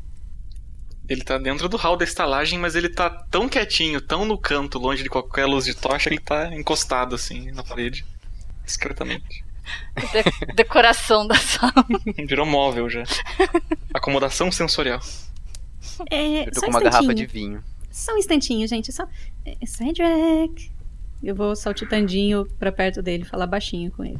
Ele 1.07 1.23
tá 1.23 1.37
dentro 1.37 1.67
do 1.67 1.77
hall 1.77 1.97
da 1.97 2.03
estalagem, 2.03 2.59
mas 2.59 2.75
ele 2.75 2.89
tá 2.89 3.09
tão 3.09 3.49
quietinho, 3.49 3.99
tão 3.99 4.25
no 4.25 4.37
canto, 4.37 4.77
longe 4.77 5.01
de 5.01 5.09
qualquer 5.09 5.45
luz 5.45 5.65
de 5.65 5.73
tocha, 5.73 6.09
que 6.09 6.15
ele 6.15 6.21
tá 6.21 6.55
encostado 6.55 7.15
assim 7.15 7.51
na 7.51 7.63
parede. 7.63 8.05
Discretamente. 8.63 9.43
De- 9.95 10.53
decoração 10.53 11.27
da 11.27 11.35
sala. 11.35 11.85
Virou 12.27 12.45
móvel 12.45 12.89
já. 12.89 13.03
Acomodação 13.93 14.51
sensorial. 14.51 14.99
É, 16.09 16.47
Eu 16.47 16.51
tô 16.51 16.59
só 16.59 16.65
com 16.65 16.67
um 16.67 16.69
uma 16.75 16.79
garrafa 16.81 17.03
instantinho. 17.03 17.27
de 17.27 17.33
vinho. 17.33 17.63
Só 17.91 18.13
um 18.13 18.17
instantinho, 18.17 18.67
gente. 18.67 18.91
Só. 18.91 19.07
É, 19.45 19.57
Cedric. 19.65 20.71
Eu 21.21 21.35
vou 21.35 21.55
saltitandinho 21.55 22.45
pra 22.57 22.71
perto 22.71 23.01
dele, 23.01 23.25
falar 23.25 23.45
baixinho 23.47 23.91
com 23.91 24.05
ele. 24.05 24.19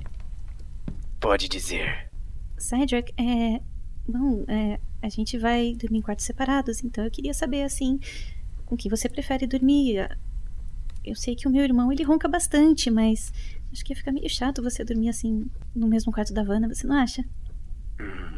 Pode 1.19 1.47
dizer. 1.47 2.09
Cedric, 2.57 3.13
é. 3.17 3.61
Bom, 4.07 4.43
é, 4.47 4.79
a 5.01 5.07
gente 5.09 5.37
vai 5.37 5.73
dormir 5.75 5.99
em 5.99 6.01
quartos 6.01 6.25
separados, 6.25 6.83
então 6.83 7.05
eu 7.05 7.11
queria 7.11 7.33
saber, 7.33 7.63
assim, 7.63 7.99
com 8.65 8.75
que 8.75 8.89
você 8.89 9.07
prefere 9.07 9.45
dormir. 9.47 10.09
Eu 11.05 11.15
sei 11.15 11.35
que 11.35 11.47
o 11.47 11.51
meu 11.51 11.63
irmão, 11.63 11.91
ele 11.91 12.03
ronca 12.03 12.27
bastante, 12.27 12.89
mas 12.91 13.31
acho 13.71 13.83
que 13.83 13.93
ia 13.93 13.97
ficar 13.97 14.11
meio 14.11 14.29
chato 14.29 14.63
você 14.63 14.83
dormir, 14.83 15.09
assim, 15.09 15.45
no 15.75 15.87
mesmo 15.87 16.11
quarto 16.11 16.33
da 16.33 16.43
Vanna, 16.43 16.67
você 16.67 16.87
não 16.87 16.95
acha? 16.95 17.23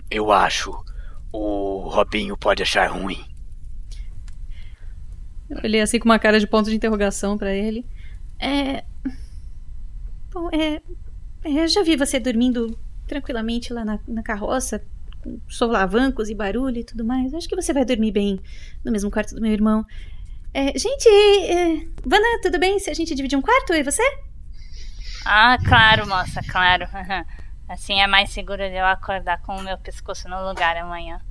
Eu 0.09 0.31
acho. 0.31 0.71
O 1.31 1.87
Robinho 1.89 2.35
pode 2.37 2.61
achar 2.63 2.87
ruim. 2.87 3.23
Eu 5.49 5.57
olhei 5.63 5.81
assim 5.81 5.99
com 5.99 6.05
uma 6.05 6.19
cara 6.19 6.39
de 6.39 6.47
ponto 6.47 6.69
de 6.69 6.75
interrogação 6.75 7.37
pra 7.37 7.53
ele. 7.53 7.85
É. 8.39 8.83
Bom, 10.31 10.49
é. 10.51 10.81
é, 11.43 11.63
Eu 11.63 11.67
já 11.67 11.83
vi 11.83 11.95
você 11.95 12.19
dormindo 12.19 12.77
tranquilamente 13.07 13.73
lá 13.73 13.83
na, 13.83 13.99
na 14.07 14.23
carroça, 14.23 14.81
com 15.21 15.39
solavancos 15.47 16.29
e 16.29 16.35
barulho 16.35 16.79
e 16.79 16.83
tudo 16.83 17.05
mais. 17.05 17.33
Acho 17.33 17.47
que 17.47 17.55
você 17.55 17.73
vai 17.73 17.85
dormir 17.85 18.11
bem 18.11 18.39
no 18.83 18.91
mesmo 18.91 19.11
quarto 19.11 19.35
do 19.35 19.41
meu 19.41 19.51
irmão. 19.51 19.85
É, 20.53 20.77
gente, 20.77 21.07
é, 21.07 21.87
Vana, 22.05 22.41
tudo 22.41 22.59
bem 22.59 22.79
se 22.79 22.89
a 22.89 22.93
gente 22.93 23.15
dividir 23.15 23.37
um 23.37 23.41
quarto, 23.41 23.73
e 23.73 23.83
você? 23.83 24.03
Ah, 25.25 25.57
claro, 25.67 26.07
moça, 26.07 26.41
claro. 26.49 26.87
Assim 27.67 28.01
é 28.01 28.07
mais 28.07 28.31
seguro 28.31 28.57
de 28.57 28.75
eu 28.75 28.85
acordar 28.85 29.41
com 29.41 29.55
o 29.55 29.63
meu 29.63 29.77
pescoço 29.77 30.27
no 30.27 30.47
lugar 30.47 30.75
amanhã. 30.75 31.21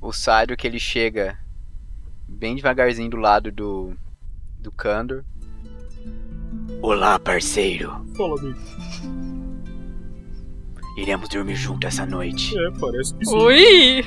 O 0.00 0.12
Sário 0.12 0.56
que 0.56 0.66
ele 0.66 0.80
chega 0.80 1.38
bem 2.26 2.56
devagarzinho 2.56 3.10
do 3.10 3.16
lado 3.16 3.52
do 3.52 3.96
do 4.58 4.72
Kandor. 4.72 5.24
Olá, 6.82 7.18
parceiro. 7.18 8.04
Fala, 8.16 8.38
amigo. 8.40 8.58
Iremos 10.96 11.28
dormir 11.28 11.54
junto 11.54 11.86
essa 11.86 12.04
noite. 12.04 12.58
É, 12.58 12.70
parece 12.78 13.14
que 13.14 13.24
sim. 13.24 13.36
Ui! 13.36 14.04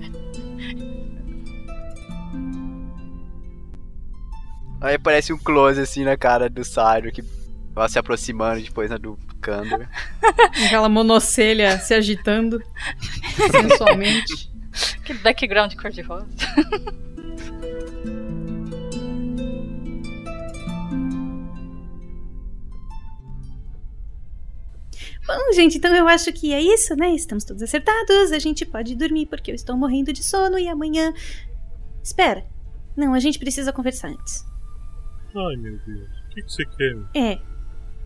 Aí 4.80 4.94
aparece 4.94 5.32
um 5.32 5.38
close 5.38 5.80
assim 5.80 6.04
na 6.04 6.16
cara 6.16 6.48
do 6.48 6.64
Sário 6.64 7.10
que 7.10 7.22
vai 7.72 7.88
se 7.88 7.98
aproximando 7.98 8.62
depois 8.62 8.90
né, 8.90 8.98
do 8.98 9.18
Kandor. 9.40 9.86
Aquela 10.66 10.88
monocelha 10.88 11.78
se 11.78 11.94
agitando 11.94 12.62
sensualmente. 13.50 14.50
Que 15.04 15.14
background 15.14 15.74
cor-de-rosa. 15.74 16.26
Bom, 25.26 25.52
gente, 25.52 25.78
então 25.78 25.92
eu 25.92 26.06
acho 26.06 26.32
que 26.32 26.54
é 26.54 26.60
isso, 26.60 26.94
né? 26.94 27.10
Estamos 27.10 27.42
todos 27.42 27.60
acertados. 27.60 28.30
A 28.30 28.38
gente 28.38 28.64
pode 28.64 28.94
dormir 28.94 29.26
porque 29.26 29.50
eu 29.50 29.56
estou 29.56 29.76
morrendo 29.76 30.12
de 30.12 30.22
sono 30.22 30.56
e 30.56 30.68
amanhã. 30.68 31.12
Espera. 32.00 32.46
Não, 32.96 33.12
a 33.12 33.18
gente 33.18 33.36
precisa 33.36 33.72
conversar 33.72 34.08
antes. 34.10 34.44
Ai, 35.36 35.56
meu 35.56 35.78
Deus. 35.86 36.08
O 36.08 36.34
que, 36.34 36.42
que 36.42 36.52
você 36.52 36.64
quer? 36.64 36.96
É. 37.14 37.38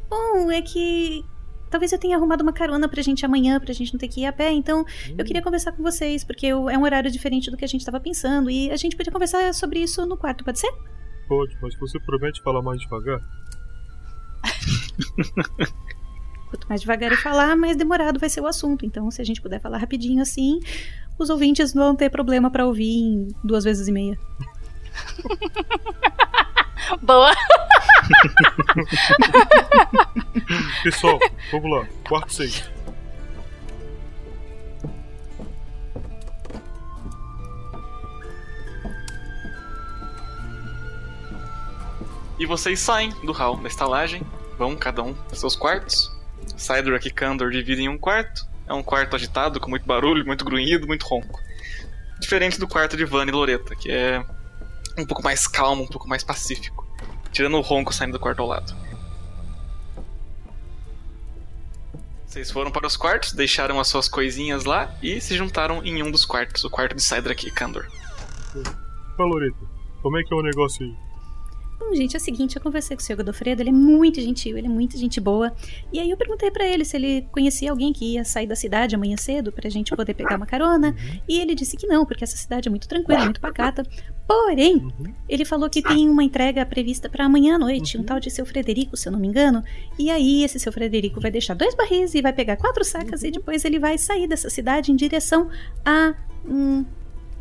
Bom, 0.09 0.51
é 0.51 0.61
que. 0.63 1.25
Talvez 1.71 1.93
eu 1.93 1.99
tenha 2.01 2.17
arrumado 2.17 2.43
uma 2.43 2.53
carona 2.53 2.89
pra 2.89 3.01
gente 3.01 3.25
amanhã, 3.25 3.61
pra 3.61 3.73
gente 3.73 3.93
não 3.93 4.01
ter 4.01 4.09
que 4.09 4.23
ir 4.23 4.27
a 4.27 4.33
pé, 4.33 4.51
então 4.51 4.85
eu 5.17 5.25
queria 5.25 5.41
conversar 5.41 5.71
com 5.71 5.85
vocês, 5.85 6.25
porque 6.25 6.47
eu- 6.47 6.69
é 6.69 6.77
um 6.77 6.83
horário 6.83 7.09
diferente 7.13 7.49
do 7.49 7.57
que 7.57 7.65
a 7.65 7.69
gente 7.69 7.87
tava 7.87 8.01
pensando, 8.01 8.51
e 8.51 8.73
a 8.73 8.77
gente 8.77 8.97
podia 8.97 9.13
conversar 9.13 9.55
sobre 9.55 9.79
isso 9.79 10.05
no 10.05 10.17
quarto, 10.17 10.43
pode 10.45 10.59
ser? 10.59 10.73
Pode, 11.29 11.57
mas 11.63 11.79
você 11.79 12.01
promete 12.01 12.43
falar 12.43 12.61
mais 12.61 12.81
devagar? 12.81 13.21
Quanto 16.51 16.69
mais 16.69 16.81
devagar 16.81 17.13
eu 17.13 17.19
falar, 17.19 17.57
mais 17.57 17.77
demorado 17.77 18.19
vai 18.19 18.29
ser 18.29 18.41
o 18.41 18.49
assunto. 18.49 18.85
Então, 18.85 19.09
se 19.13 19.23
a 19.23 19.25
gente 19.25 19.41
puder 19.41 19.61
falar 19.61 19.79
rapidinho 19.79 20.21
assim, 20.21 20.59
os 21.21 21.31
ouvintes 21.31 21.73
não 21.73 21.85
vão 21.85 21.95
ter 21.95 22.11
problema 22.11 22.51
pra 22.51 22.67
ouvir 22.67 22.91
em 22.91 23.29
duas 23.45 23.63
vezes 23.63 23.87
e 23.87 23.93
meia. 23.93 24.19
Boa! 27.03 27.33
Pessoal, 30.83 31.19
vamos 31.53 31.71
lá. 31.71 31.87
Quarto 32.09 32.33
6. 32.33 32.71
E 42.39 42.47
vocês 42.47 42.81
saem 42.81 43.11
do 43.23 43.33
hall 43.33 43.57
da 43.59 43.69
estalagem, 43.69 44.23
vão 44.57 44.75
cada 44.75 45.03
um 45.03 45.13
para 45.13 45.37
seus 45.37 45.55
quartos. 45.55 46.11
Cydrak 46.57 47.07
e 47.07 47.11
Kandor 47.11 47.51
dividem 47.51 47.89
um 47.89 47.99
quarto. 47.99 48.49
É 48.67 48.73
um 48.73 48.83
quarto 48.83 49.15
agitado, 49.15 49.61
com 49.61 49.69
muito 49.69 49.85
barulho, 49.85 50.25
muito 50.25 50.45
grunhido, 50.45 50.87
muito 50.87 51.07
ronco. 51.07 51.39
Diferente 52.19 52.59
do 52.59 52.67
quarto 52.67 52.97
de 52.97 53.05
Vani 53.05 53.31
e 53.31 53.35
Loreta, 53.35 53.75
que 53.75 53.91
é 53.91 54.25
um 54.99 55.07
pouco 55.07 55.23
mais 55.23 55.47
calmo, 55.47 55.85
um 55.85 55.89
pouco 55.89 56.09
mais 56.09 56.23
pacífico. 56.23 56.87
Tirando 57.33 57.57
o 57.57 57.61
ronco 57.61 57.93
saindo 57.93 58.13
do 58.13 58.21
quarto 58.21 58.41
ao 58.41 58.49
lado. 58.49 58.75
Vocês 62.27 62.51
foram 62.51 62.71
para 62.71 62.87
os 62.87 62.97
quartos, 62.97 63.33
deixaram 63.33 63.81
as 63.81 63.89
suas 63.89 64.09
coisinhas 64.09 64.65
lá 64.65 64.95
e 65.03 65.21
se 65.21 65.37
juntaram 65.37 65.85
em 65.85 66.01
um 66.03 66.11
dos 66.11 66.25
quartos, 66.25 66.63
o 66.63 66.71
quarto 66.71 66.95
de 66.95 67.03
Cydrak 67.03 67.47
e 67.47 67.51
Kandor. 67.51 67.89
Fala, 69.17 69.29
Loreto. 69.29 69.69
Como 70.01 70.17
é 70.17 70.23
que 70.23 70.33
é 70.33 70.37
o 70.37 70.43
negócio 70.43 70.87
aí? 70.87 71.11
Bom, 71.81 71.95
gente, 71.95 72.15
é 72.15 72.19
o 72.19 72.23
seguinte, 72.23 72.57
eu 72.57 72.63
conversei 72.63 72.95
com 72.95 73.03
o 73.03 73.05
senhor 73.05 73.17
Godofredo, 73.17 73.63
ele 73.63 73.71
é 73.71 73.73
muito 73.73 74.21
gentil, 74.21 74.59
ele 74.59 74.67
é 74.67 74.71
muito 74.71 74.99
gente 74.99 75.19
boa. 75.19 75.51
E 75.91 75.99
aí 75.99 76.11
eu 76.11 76.17
perguntei 76.17 76.51
para 76.51 76.67
ele 76.67 76.85
se 76.85 76.95
ele 76.95 77.27
conhecia 77.33 77.71
alguém 77.71 77.91
que 77.91 78.15
ia 78.15 78.25
sair 78.25 78.47
da 78.47 78.55
cidade 78.55 78.95
amanhã 78.95 79.17
cedo 79.17 79.51
pra 79.51 79.69
gente 79.71 79.97
poder 79.97 80.13
pegar 80.13 80.37
uma 80.37 80.47
carona. 80.47 80.95
E 81.27 81.41
ele 81.41 81.55
disse 81.55 81.79
que 81.79 81.87
não, 81.87 82.05
porque 82.05 82.23
essa 82.23 82.37
cidade 82.37 82.69
é 82.69 82.71
muito 82.71 82.87
tranquila, 82.87 83.25
muito 83.25 83.41
pacata. 83.41 83.83
Porém, 84.31 84.87
ele 85.29 85.45
falou 85.45 85.69
que 85.69 85.83
tem 85.83 86.09
uma 86.09 86.23
entrega 86.23 86.65
prevista 86.65 87.09
para 87.09 87.25
amanhã 87.25 87.57
à 87.57 87.59
noite, 87.59 87.99
um 87.99 88.05
tal 88.05 88.21
de 88.21 88.31
seu 88.31 88.47
Frederico, 88.47 88.97
se 88.97 89.09
eu 89.09 89.13
não 89.13 89.19
me 89.19 89.27
engano. 89.27 89.65
E 89.99 90.09
aí 90.09 90.45
esse 90.45 90.57
seu 90.61 90.73
Frederico 90.73 91.21
vai 91.21 91.33
deixar 91.33 91.55
dois 91.55 91.75
barris 91.75 92.15
e 92.15 92.23
vai 92.23 92.33
pegar 92.33 92.57
quatro 92.57 92.85
sacas 92.85 93.25
e 93.25 93.33
depois 93.33 93.65
ele 93.65 93.81
vai 93.81 93.99
sair 93.99 94.29
dessa 94.29 94.49
cidade 94.49 94.93
em 94.93 94.95
direção 94.95 95.51
a 95.85 96.15
um 96.47 96.85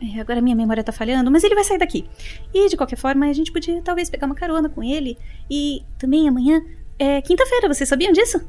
é, 0.02 0.20
agora 0.20 0.42
minha 0.42 0.56
memória 0.56 0.84
tá 0.84 0.92
falhando, 0.92 1.30
mas 1.30 1.44
ele 1.44 1.54
vai 1.54 1.64
sair 1.64 1.78
daqui. 1.78 2.10
E 2.52 2.70
de 2.70 2.76
qualquer 2.76 2.96
forma, 2.96 3.28
a 3.28 3.34
gente 3.34 3.52
podia 3.52 3.84
talvez 3.84 4.10
pegar 4.10 4.26
uma 4.26 4.34
carona 4.34 4.68
com 4.68 4.84
ele. 4.84 5.16
E 5.48 5.84
também 6.00 6.28
amanhã 6.28 6.60
é 6.98 7.22
quinta-feira, 7.22 7.68
vocês 7.68 7.88
sabiam 7.88 8.12
disso? 8.12 8.42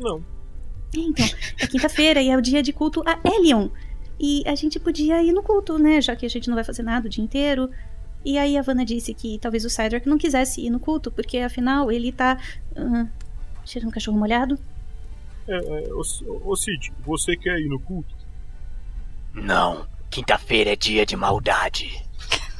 Não. 0.00 0.24
Então, 0.92 1.26
é 1.60 1.68
quinta-feira 1.68 2.20
e 2.20 2.30
é 2.30 2.36
o 2.36 2.42
dia 2.42 2.64
de 2.64 2.72
culto 2.72 3.00
a 3.06 3.20
Elion. 3.24 3.68
E 4.18 4.42
a 4.46 4.54
gente 4.54 4.78
podia 4.80 5.22
ir 5.22 5.32
no 5.32 5.42
culto, 5.42 5.78
né? 5.78 6.00
Já 6.00 6.16
que 6.16 6.26
a 6.26 6.30
gente 6.30 6.48
não 6.48 6.54
vai 6.54 6.64
fazer 6.64 6.82
nada 6.82 7.06
o 7.06 7.10
dia 7.10 7.22
inteiro. 7.22 7.70
E 8.24 8.36
aí 8.36 8.58
a 8.58 8.62
Vanna 8.62 8.84
disse 8.84 9.14
que 9.14 9.38
talvez 9.38 9.64
o 9.64 9.70
Cydrak 9.70 10.08
não 10.08 10.18
quisesse 10.18 10.60
ir 10.60 10.70
no 10.70 10.80
culto, 10.80 11.10
porque 11.10 11.38
afinal 11.38 11.90
ele 11.90 12.10
tá. 12.10 12.38
Uh, 12.76 13.08
cheirando 13.64 13.90
um 13.90 13.92
cachorro 13.92 14.18
molhado. 14.18 14.58
É, 15.46 15.56
é, 15.56 15.92
ô, 15.92 16.02
ô 16.44 16.56
Cid, 16.56 16.92
você 17.04 17.36
quer 17.36 17.58
ir 17.58 17.68
no 17.68 17.78
culto? 17.78 18.14
Não. 19.34 19.86
Quinta-feira 20.10 20.72
é 20.72 20.76
dia 20.76 21.06
de 21.06 21.16
maldade. 21.16 22.02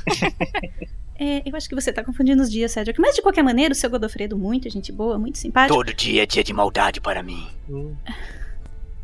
É, 1.20 1.42
eu 1.44 1.56
acho 1.56 1.68
que 1.68 1.74
você 1.74 1.92
tá 1.92 2.04
confundindo 2.04 2.40
os 2.40 2.48
dias, 2.48 2.70
Cedric. 2.70 3.00
Mas 3.00 3.16
de 3.16 3.22
qualquer 3.22 3.42
maneira, 3.42 3.72
o 3.72 3.74
seu 3.74 3.90
Godofredo, 3.90 4.38
muito 4.38 4.70
gente 4.70 4.92
boa, 4.92 5.18
muito 5.18 5.36
simpático. 5.36 5.76
Todo 5.76 5.92
dia 5.92 6.22
é 6.22 6.26
dia 6.26 6.44
de 6.44 6.52
maldade 6.52 7.00
para 7.00 7.24
mim. 7.24 7.44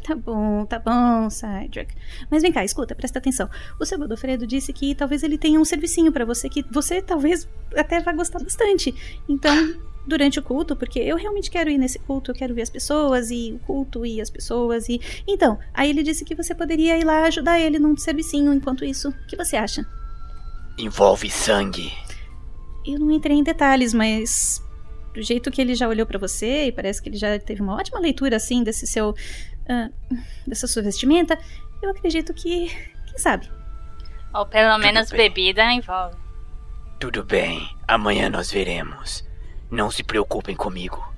Tá 0.04 0.14
bom, 0.14 0.66
tá 0.66 0.78
bom, 0.78 1.30
Cedric. 1.30 1.94
Mas 2.30 2.42
vem 2.42 2.52
cá, 2.52 2.62
escuta, 2.62 2.94
presta 2.94 3.18
atenção. 3.18 3.48
O 3.80 3.86
seu 3.86 3.98
Godofredo 3.98 4.46
disse 4.46 4.70
que 4.70 4.94
talvez 4.94 5.22
ele 5.22 5.38
tenha 5.38 5.58
um 5.58 5.64
servicinho 5.64 6.12
para 6.12 6.26
você 6.26 6.46
que 6.46 6.62
você 6.70 7.00
talvez 7.00 7.48
até 7.74 8.00
vai 8.00 8.14
gostar 8.14 8.38
bastante. 8.38 8.94
Então, 9.26 9.74
durante 10.06 10.38
o 10.38 10.42
culto, 10.42 10.76
porque 10.76 10.98
eu 10.98 11.16
realmente 11.16 11.50
quero 11.50 11.70
ir 11.70 11.78
nesse 11.78 11.98
culto, 11.98 12.30
eu 12.30 12.34
quero 12.34 12.54
ver 12.54 12.60
as 12.60 12.68
pessoas 12.68 13.30
e 13.30 13.54
o 13.54 13.58
culto 13.60 14.04
e 14.04 14.20
as 14.20 14.28
pessoas 14.28 14.90
e 14.90 15.00
então, 15.26 15.58
aí 15.72 15.88
ele 15.88 16.02
disse 16.02 16.22
que 16.22 16.34
você 16.34 16.54
poderia 16.54 16.98
ir 16.98 17.04
lá 17.04 17.24
ajudar 17.24 17.58
ele 17.58 17.78
num 17.78 17.96
servicinho 17.96 18.52
enquanto 18.52 18.84
isso. 18.84 19.08
O 19.08 19.26
que 19.26 19.36
você 19.36 19.56
acha? 19.56 19.86
Envolve 20.76 21.30
sangue. 21.30 21.90
Eu 22.84 22.98
não 22.98 23.10
entrei 23.10 23.38
em 23.38 23.42
detalhes, 23.42 23.94
mas 23.94 24.62
do 25.14 25.22
jeito 25.22 25.50
que 25.50 25.62
ele 25.62 25.74
já 25.74 25.88
olhou 25.88 26.04
para 26.04 26.18
você 26.18 26.66
e 26.66 26.72
parece 26.72 27.00
que 27.00 27.08
ele 27.08 27.16
já 27.16 27.38
teve 27.38 27.62
uma 27.62 27.76
ótima 27.76 28.00
leitura 28.00 28.36
assim 28.36 28.62
desse 28.62 28.86
seu 28.86 29.14
uh, 29.68 30.16
dessa 30.46 30.66
sua 30.66 30.82
vestimenta, 30.82 31.38
eu 31.82 31.90
acredito 31.90 32.32
que, 32.34 32.68
quem 33.06 33.18
sabe. 33.18 33.50
Ou 34.34 34.46
pelo 34.46 34.72
Tudo 34.74 34.82
menos 34.82 35.10
bem. 35.10 35.18
bebida 35.28 35.72
envolve. 35.72 36.16
Tudo 36.98 37.24
bem, 37.24 37.68
amanhã 37.86 38.28
nós 38.30 38.50
veremos. 38.50 39.24
Não 39.70 39.90
se 39.90 40.02
preocupem 40.02 40.54
comigo. 40.56 41.12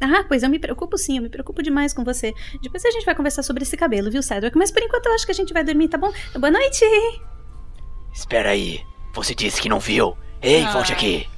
Ah, 0.00 0.24
pois 0.26 0.42
eu 0.42 0.50
me 0.50 0.58
preocupo 0.58 0.98
sim, 0.98 1.16
eu 1.18 1.22
me 1.22 1.28
preocupo 1.28 1.62
demais 1.62 1.94
com 1.94 2.02
você. 2.02 2.34
Depois 2.60 2.84
a 2.84 2.90
gente 2.90 3.04
vai 3.04 3.14
conversar 3.14 3.42
sobre 3.44 3.62
esse 3.62 3.76
cabelo, 3.76 4.10
viu, 4.10 4.20
Cedric? 4.22 4.56
Mas 4.58 4.72
por 4.72 4.82
enquanto 4.82 5.06
eu 5.06 5.14
acho 5.14 5.24
que 5.24 5.30
a 5.30 5.34
gente 5.34 5.52
vai 5.52 5.62
dormir, 5.62 5.88
tá 5.88 5.96
bom? 5.96 6.12
Boa 6.38 6.50
noite! 6.50 6.84
Espera 8.12 8.50
aí, 8.50 8.80
você 9.14 9.34
disse 9.34 9.62
que 9.62 9.68
não 9.68 9.78
viu? 9.78 10.16
Ei, 10.42 10.64
Ah. 10.64 10.72
volte 10.72 10.92
aqui. 10.92 11.28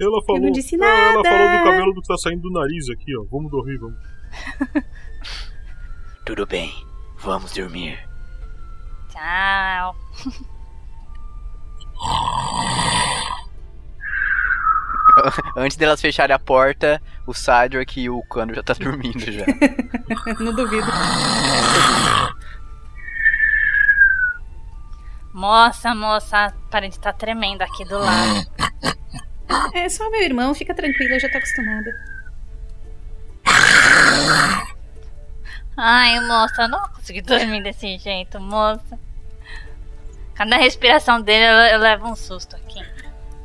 Ela 0.00 0.22
falou. 0.26 0.42
não 0.42 0.50
disse 0.50 0.74
Ela 0.74 0.84
nada. 0.84 1.28
falou 1.28 1.58
do 1.58 1.64
cabelo 1.64 1.94
que 1.94 2.08
tá 2.08 2.16
saindo 2.18 2.42
do 2.42 2.50
nariz 2.50 2.88
aqui, 2.90 3.16
ó. 3.18 3.24
Vamos 3.30 3.50
dormir, 3.50 3.78
vamos. 3.78 3.96
Tudo 6.28 6.44
bem, 6.46 6.86
vamos 7.16 7.54
dormir. 7.54 8.06
Tchau. 9.08 9.96
Antes 15.56 15.78
delas 15.78 16.02
fecharem 16.02 16.36
a 16.36 16.38
porta, 16.38 17.00
o 17.26 17.32
Cydrak 17.32 17.98
e 17.98 18.10
o 18.10 18.22
Cano 18.24 18.52
já 18.52 18.62
tá 18.62 18.74
dormindo 18.74 19.20
já. 19.32 19.46
não 20.38 20.54
duvido. 20.54 20.86
Moça, 25.32 25.94
moça, 25.94 26.44
a 26.44 26.52
parente 26.70 27.00
tá 27.00 27.10
tremendo 27.10 27.62
aqui 27.62 27.86
do 27.86 27.98
lado. 27.98 28.46
É 29.72 29.88
só 29.88 30.10
meu 30.10 30.20
irmão, 30.20 30.52
fica 30.54 30.74
tranquila, 30.74 31.14
eu 31.14 31.20
já 31.20 31.30
tô 31.30 31.38
acostumada. 31.38 32.17
Ai, 35.80 36.18
moça, 36.26 36.62
eu 36.62 36.68
não 36.68 36.80
consegui 36.88 37.22
dormir 37.22 37.62
desse 37.62 37.98
jeito, 37.98 38.40
moça. 38.40 38.98
Cada 40.34 40.56
respiração 40.56 41.20
dele 41.20 41.44
eu, 41.44 41.74
eu 41.74 41.78
levo 41.78 42.08
um 42.08 42.16
susto 42.16 42.56
aqui. 42.56 42.84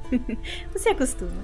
Você 0.73 0.89
acostuma. 0.89 1.43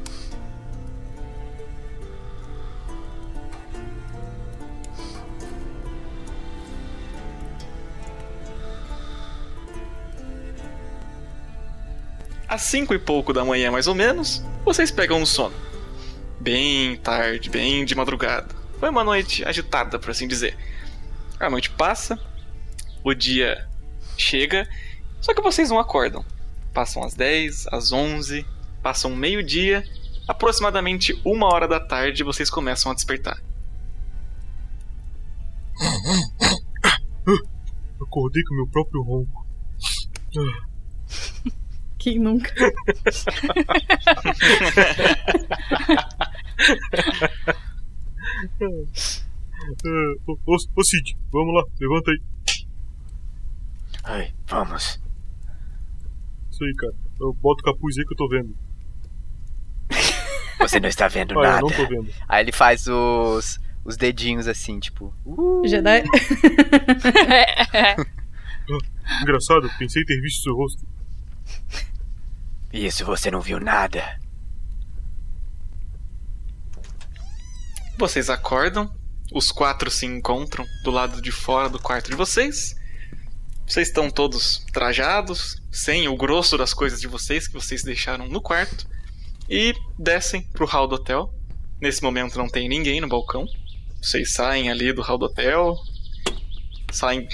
Às 12.48 12.64
cinco 12.64 12.96
e 12.96 13.00
pouco 13.00 13.32
da 13.32 13.46
manhã, 13.46 13.70
mais 13.70 13.86
ou 13.86 13.94
menos, 13.94 14.44
vocês 14.66 14.90
pegam 14.90 15.22
um 15.22 15.26
sono. 15.26 15.54
Bem 16.40 16.98
tarde, 16.98 17.48
bem 17.48 17.86
de 17.86 17.94
madrugada. 17.94 18.56
Foi 18.80 18.90
uma 18.90 19.04
noite 19.04 19.46
agitada, 19.46 20.00
por 20.00 20.10
assim 20.10 20.28
dizer. 20.28 20.58
A 21.40 21.50
noite 21.50 21.70
passa, 21.70 22.20
o 23.02 23.14
dia 23.14 23.66
chega, 24.18 24.68
só 25.22 25.34
que 25.34 25.42
vocês 25.42 25.70
não 25.70 25.80
acordam. 25.80 26.26
Passam 26.74 27.02
às 27.02 27.14
10, 27.14 27.68
às 27.72 27.94
11, 27.94 28.46
passam 28.84 29.16
meio-dia, 29.16 29.86
aproximadamente 30.28 31.18
uma 31.24 31.48
hora 31.48 31.66
da 31.66 31.80
tarde 31.80 32.24
vocês 32.24 32.50
começam 32.50 32.92
a 32.92 32.96
despertar. 32.96 33.42
Acordei 38.02 38.44
com 38.44 38.56
meu 38.56 38.68
próprio 38.68 39.02
ronco. 39.02 39.48
Quem 41.98 42.20
nunca? 42.20 42.54
Ô, 50.28 50.34
ô, 50.46 50.56
ô 50.76 50.84
Cid, 50.84 51.18
vamos 51.32 51.54
lá, 51.54 51.64
levanta 51.80 52.12
aí. 52.12 52.22
Ai, 54.04 54.34
vamos. 54.48 55.00
Isso 56.52 56.64
aí, 56.64 56.74
cara. 56.76 56.94
Eu 57.20 57.34
boto 57.34 57.62
o 57.62 57.66
capuz 57.66 57.98
aí 57.98 58.06
que 58.06 58.14
eu 58.14 58.18
tô 58.18 58.28
vendo. 58.30 58.56
Você 60.60 60.80
não 60.80 60.90
está 60.90 61.08
vendo 61.08 61.34
Ah, 61.40 61.44
eu 61.44 61.44
nada. 61.44 61.62
não 61.62 61.70
tô 61.70 61.88
vendo. 61.88 62.12
Aí 62.28 62.44
ele 62.44 62.52
faz 62.52 62.88
os, 62.88 63.60
os 63.86 63.96
dedinhos 63.98 64.48
assim, 64.48 64.80
tipo. 64.80 65.14
Jedi. 65.66 66.04
Engraçado, 69.22 69.70
pensei 69.78 70.04
ter 70.06 70.22
visto 70.22 70.44
seu 70.44 70.56
rosto. 70.56 70.86
Isso 72.72 73.04
você 73.06 73.32
não 73.32 73.42
viu 73.42 73.60
nada. 73.60 74.20
Vocês 77.98 78.30
acordam, 78.30 78.90
os 79.32 79.52
quatro 79.52 79.92
se 79.92 80.06
encontram 80.06 80.66
do 80.84 80.92
lado 80.92 81.22
de 81.22 81.32
fora 81.32 81.70
do 81.70 81.80
quarto 81.80 82.10
de 82.10 82.16
vocês. 82.16 82.76
Vocês 83.68 83.88
estão 83.88 84.10
todos 84.10 84.66
trajados, 84.74 85.62
sem 85.72 86.08
o 86.08 86.16
grosso 86.16 86.58
das 86.58 86.74
coisas 86.74 87.00
de 87.00 87.08
vocês 87.08 87.48
que 87.48 87.54
vocês 87.54 87.84
deixaram 87.84 88.28
no 88.28 88.42
quarto, 88.42 88.88
e 89.48 89.76
descem 89.98 90.42
pro 90.42 90.66
hall 90.66 90.88
do 90.88 90.96
hotel. 90.96 91.34
Nesse 91.80 92.02
momento 92.02 92.38
não 92.38 92.50
tem 92.50 92.68
ninguém 92.68 93.00
no 93.00 93.08
balcão. 93.08 93.48
Vocês 94.02 94.34
saem 94.34 94.70
ali 94.70 94.92
do 94.92 95.02
hall 95.02 95.18
do 95.18 95.26
hotel, 95.26 95.78
saem, 96.92 97.28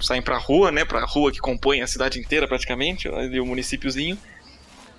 saem 0.00 0.22
pra 0.22 0.38
rua, 0.38 0.72
né? 0.72 0.84
Pra 0.84 1.04
rua 1.04 1.30
que 1.30 1.38
compõe 1.38 1.82
a 1.82 1.86
cidade 1.86 2.18
inteira 2.18 2.48
praticamente, 2.48 3.08
ali 3.08 3.38
o 3.38 3.46
municípiozinho. 3.46 4.18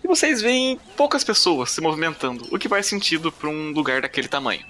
E 0.03 0.07
vocês 0.07 0.41
veem 0.41 0.79
poucas 0.95 1.23
pessoas 1.23 1.71
se 1.71 1.81
movimentando, 1.81 2.47
o 2.51 2.59
que 2.59 2.69
faz 2.69 2.85
sentido 2.85 3.31
pra 3.31 3.49
um 3.49 3.71
lugar 3.71 4.03
daquele 4.03 4.27
tamanho. 4.27 4.63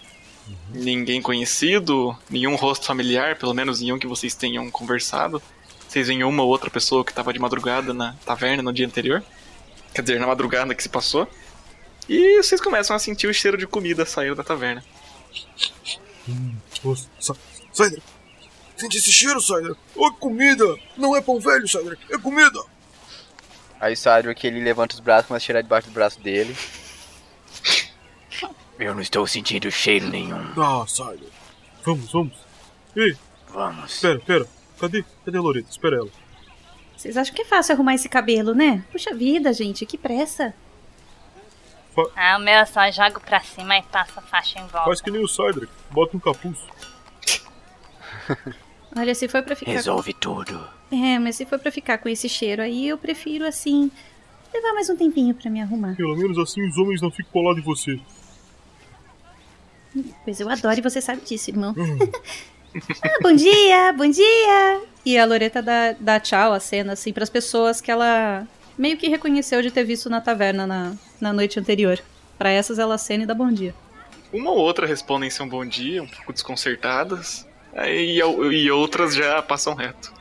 Ninguém 0.70 1.22
conhecido, 1.22 2.16
nenhum 2.30 2.56
rosto 2.56 2.86
familiar, 2.86 3.38
pelo 3.38 3.54
menos 3.54 3.82
nenhum 3.82 3.98
que 3.98 4.08
vocês 4.08 4.36
tenham 4.36 4.70
conversado. 4.70 5.42
Vocês 5.88 6.08
veem 6.08 6.24
uma 6.24 6.44
ou 6.44 6.50
outra 6.50 6.70
pessoa 6.70 7.04
que 7.04 7.12
estava 7.12 7.32
de 7.34 7.40
madrugada 7.40 7.94
na 7.94 8.14
taverna 8.26 8.62
no 8.62 8.74
dia 8.74 8.86
anterior. 8.86 9.24
Quer 9.94 10.02
dizer, 10.02 10.20
na 10.20 10.28
madrugada 10.28 10.76
que 10.76 10.84
se 10.84 10.90
passou. 10.90 11.28
E 12.08 12.38
vocês 12.42 12.60
começam 12.62 12.96
a 12.96 13.00
sentir 13.00 13.28
o 13.28 13.34
cheiro 13.34 13.58
de 13.58 13.66
comida 13.66 14.06
saindo 14.06 14.36
da 14.36 14.44
taverna. 14.44 14.84
Sa- 17.20 17.36
Cider! 17.72 18.02
Sente 18.78 18.98
esse 18.98 19.12
cheiro, 19.12 19.40
Cider! 19.42 19.76
Ô, 19.96 20.12
comida! 20.12 20.66
Não 20.98 21.16
é 21.16 21.22
pão 21.22 21.40
velho, 21.40 21.68
Cider! 21.68 21.98
É 22.12 22.18
comida! 22.18 22.60
Aí 23.80 23.94
o 23.94 23.98
Cydric 23.98 24.46
ele 24.46 24.62
levanta 24.62 24.94
os 24.96 25.00
braços, 25.00 25.28
começa 25.28 25.44
a 25.44 25.48
tirar 25.48 25.62
debaixo 25.62 25.88
do 25.88 25.94
braço 25.94 26.20
dele. 26.20 26.56
Eu 28.80 28.94
não 28.94 29.02
estou 29.02 29.26
sentindo 29.26 29.72
cheiro 29.72 30.08
nenhum. 30.10 30.38
Ah, 30.58 30.86
sai. 30.88 31.18
Vamos, 31.84 32.12
vamos. 32.12 32.34
Ei, 32.96 33.16
Vamos. 33.50 33.94
espera, 33.94 34.18
espera. 34.18 34.48
Cadê? 34.80 35.04
Cadê 35.24 35.38
a 35.38 35.42
Loreta? 35.42 35.70
Espera 35.70 35.96
ela. 35.98 36.10
Vocês 36.96 37.16
acham 37.18 37.34
que 37.34 37.42
é 37.42 37.46
fácil 37.46 37.74
arrumar 37.76 37.96
esse 37.96 38.10
cabelo, 38.10 38.54
né? 38.54 38.84
Puxa 38.92 39.14
vida, 39.14 39.54
gente, 39.54 39.86
que 39.86 39.98
pressa. 39.98 40.54
Ah, 42.16 42.38
o 42.38 42.42
meu 42.42 42.56
eu 42.56 42.66
só 42.66 42.90
jogo 42.92 43.22
pra 43.22 43.40
cima 43.40 43.78
e 43.78 43.84
passo 43.84 44.20
a 44.20 44.22
faixa 44.22 44.60
em 44.60 44.68
volta. 44.68 44.86
Faz 44.86 45.00
que 45.00 45.10
nem 45.12 45.24
o 45.24 45.28
Cydric. 45.28 45.72
Bota 45.92 46.18
um 46.18 46.20
capuz. 46.20 46.60
Olha, 48.98 49.16
se 49.16 49.28
for 49.28 49.44
pra 49.44 49.56
ficar. 49.56 49.72
Resolve 49.72 50.14
tudo. 50.14 50.68
É, 50.92 51.18
mas 51.20 51.38
se 51.38 51.46
for 51.46 51.58
pra 51.60 51.72
ficar 51.72 51.98
com 51.98 52.10
esse 52.10 52.28
cheiro 52.28 52.62
aí, 52.62 52.88
eu 52.88 52.98
prefiro 52.98 53.46
assim. 53.46 53.90
levar 54.54 54.74
mais 54.74 54.90
um 54.90 54.96
tempinho 54.98 55.34
pra 55.34 55.50
me 55.50 55.62
arrumar. 55.62 55.96
Pelo 55.96 56.16
menos 56.18 56.38
assim 56.38 56.66
os 56.68 56.78
homens 56.78 57.02
não 57.02 57.12
ficam 57.12 57.32
colados 57.32 57.62
em 57.62 57.66
você. 57.66 58.00
Pois 60.24 60.40
eu 60.40 60.50
adoro 60.50 60.78
e 60.78 60.82
você 60.82 61.02
sabe 61.02 61.22
disso, 61.22 61.50
irmão. 61.50 61.74
ah, 63.04 63.18
bom 63.22 63.34
dia, 63.34 63.94
bom 63.94 64.10
dia! 64.10 64.82
E 65.06 65.18
a 65.18 65.26
Loreta 65.26 65.62
dá, 65.62 65.96
dá 66.00 66.20
tchau, 66.20 66.52
a 66.54 66.60
cena, 66.60 66.94
assim, 66.94 67.14
pras 67.14 67.30
pessoas 67.30 67.80
que 67.80 67.92
ela 67.92 68.46
meio 68.78 68.98
que 68.98 69.08
reconheceu 69.08 69.62
de 69.62 69.72
ter 69.72 69.84
visto 69.84 70.10
na 70.10 70.20
taverna 70.20 70.66
na, 70.68 70.94
na 71.22 71.32
noite 71.32 71.60
anterior. 71.60 72.00
Pra 72.38 72.50
essas 72.50 72.78
ela 72.80 72.96
acena 72.96 73.24
e 73.24 73.26
dá 73.28 73.34
bom 73.34 73.50
dia. 73.52 73.74
Uma 74.34 74.52
ou 74.52 74.58
outra 74.58 74.86
respondem 74.86 75.30
seu 75.30 75.46
bom 75.48 75.66
dia, 75.66 76.04
um 76.04 76.08
pouco 76.08 76.34
desconcertadas. 76.34 77.48
aí- 77.74 78.20
E, 78.20 78.56
e 78.64 78.72
outras 78.72 79.16
já 79.16 79.42
passam 79.42 79.74
reto. 79.76 80.14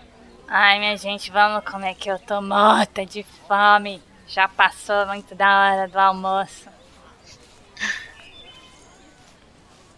Ai, 0.47 0.79
minha 0.79 0.97
gente, 0.97 1.31
vamos 1.33 1.65
comer 1.65 1.95
que 1.97 2.09
eu 2.11 2.19
tô 2.19 2.41
morta 2.41 3.05
de 3.05 3.25
fome. 3.49 4.01
Já 4.29 4.47
passou 4.47 5.07
muito 5.07 5.35
da 5.35 5.49
hora 5.73 5.89
do 5.89 5.99
almoço. 5.99 6.69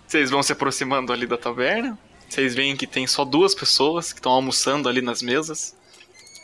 Vocês 0.07 0.31
vão 0.31 0.43
se 0.43 0.53
aproximando 0.53 1.13
ali 1.13 1.27
da 1.27 1.37
taverna. 1.37 1.99
Vocês 2.29 2.55
veem 2.55 2.77
que 2.77 2.87
tem 2.87 3.07
só 3.07 3.25
duas 3.25 3.55
pessoas 3.55 4.13
que 4.13 4.19
estão 4.19 4.33
almoçando 4.33 4.89
ali 4.89 5.01
nas 5.01 5.23
mesas. 5.23 5.77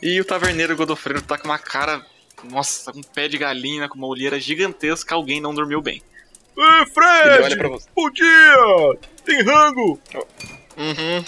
E 0.01 0.19
o 0.19 0.25
taverneiro 0.25 0.75
Godofredo 0.75 1.21
tá 1.21 1.37
com 1.37 1.45
uma 1.47 1.59
cara. 1.59 2.05
Nossa, 2.43 2.91
com 2.91 2.99
um 2.99 3.03
pé 3.03 3.27
de 3.27 3.37
galinha, 3.37 3.87
com 3.87 3.97
uma 3.97 4.07
olheira 4.07 4.39
gigantesca. 4.39 5.15
Alguém 5.15 5.39
não 5.39 5.53
dormiu 5.53 5.81
bem. 5.81 6.01
Ei, 6.57 6.63
Ele 6.63 6.85
Fred! 6.87 7.43
olha 7.43 7.57
pra 7.57 7.69
você. 7.69 7.89
Bom 7.95 8.09
dia! 8.11 8.97
Tem 9.25 9.41
rango! 9.43 9.99
Uhum, 10.77 11.23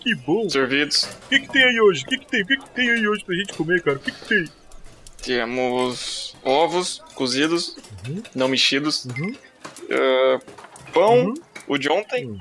Que 0.00 0.14
bom! 0.14 0.48
servidos. 0.48 1.04
O 1.04 1.28
que, 1.30 1.40
que 1.40 1.48
tem 1.52 1.64
aí 1.64 1.80
hoje? 1.80 2.04
O 2.04 2.06
que, 2.08 2.18
que 2.18 2.26
tem? 2.26 2.42
O 2.42 2.46
que, 2.46 2.56
que 2.58 2.70
tem 2.70 2.90
aí 2.90 3.08
hoje 3.08 3.24
pra 3.24 3.34
gente 3.34 3.52
comer, 3.54 3.82
cara? 3.82 3.96
O 3.96 4.00
que, 4.00 4.12
que 4.12 4.24
tem? 4.26 4.44
Temos 5.22 6.36
ovos 6.44 7.02
cozidos, 7.14 7.76
não 8.34 8.48
mexidos. 8.48 9.04
Uhum. 9.06 9.34
ah, 9.90 10.40
pão, 10.92 11.24
Uhum. 11.26 11.34
O 11.68 11.78
de 11.78 11.90
ontem. 11.90 12.26
Uhum. 12.26 12.38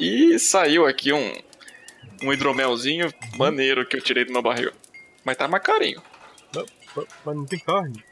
E 0.00 0.38
saiu 0.38 0.86
aqui 0.86 1.12
um, 1.12 1.34
um 2.22 2.32
hidromelzinho 2.32 3.12
maneiro 3.36 3.86
que 3.86 3.96
eu 3.96 4.02
tirei 4.02 4.24
do 4.24 4.32
meu 4.32 4.42
barril. 4.42 4.72
Mas 5.24 5.36
tá 5.36 5.46
mais 5.48 5.62
carinho. 5.62 6.02
Mas- 6.54 6.66
Mas 7.24 7.36
não 7.36 7.46
tem 7.46 7.58
carne. 7.58 8.04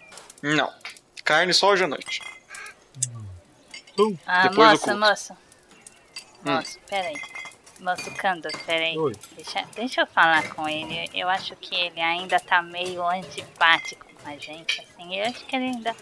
Não. 0.43 0.73
Carne 1.25 1.53
só 1.55 1.71
hoje 1.71 1.85
à 1.85 1.89
noite. 1.89 2.21
Então, 3.93 4.19
Ah, 4.27 4.49
Depois 4.49 4.57
do 4.57 4.71
moço, 4.73 4.85
culto. 4.85 4.99
moço. 5.01 5.33
Hum. 6.45 6.53
Moço, 6.57 6.79
peraí. 6.89 7.15
Moço 7.81 8.11
Kando, 8.13 8.49
peraí. 8.65 8.97
Oi. 8.97 9.13
Deixa, 9.37 9.65
deixa 9.75 10.01
eu 10.03 10.07
falar 10.07 10.49
com 10.55 10.69
ele. 10.69 11.09
Eu 11.15 11.29
acho 11.29 11.55
que 11.57 11.75
ele 11.75 12.01
ainda 12.01 12.39
tá 12.41 12.63
meio 12.63 13.05
antipático 13.07 14.07
com 14.23 14.29
a 14.31 14.37
gente, 14.37 14.81
assim. 14.81 15.17
Eu 15.17 15.27
acho 15.27 15.45
que 15.45 15.57
ele 15.57 15.67
ainda 15.67 15.95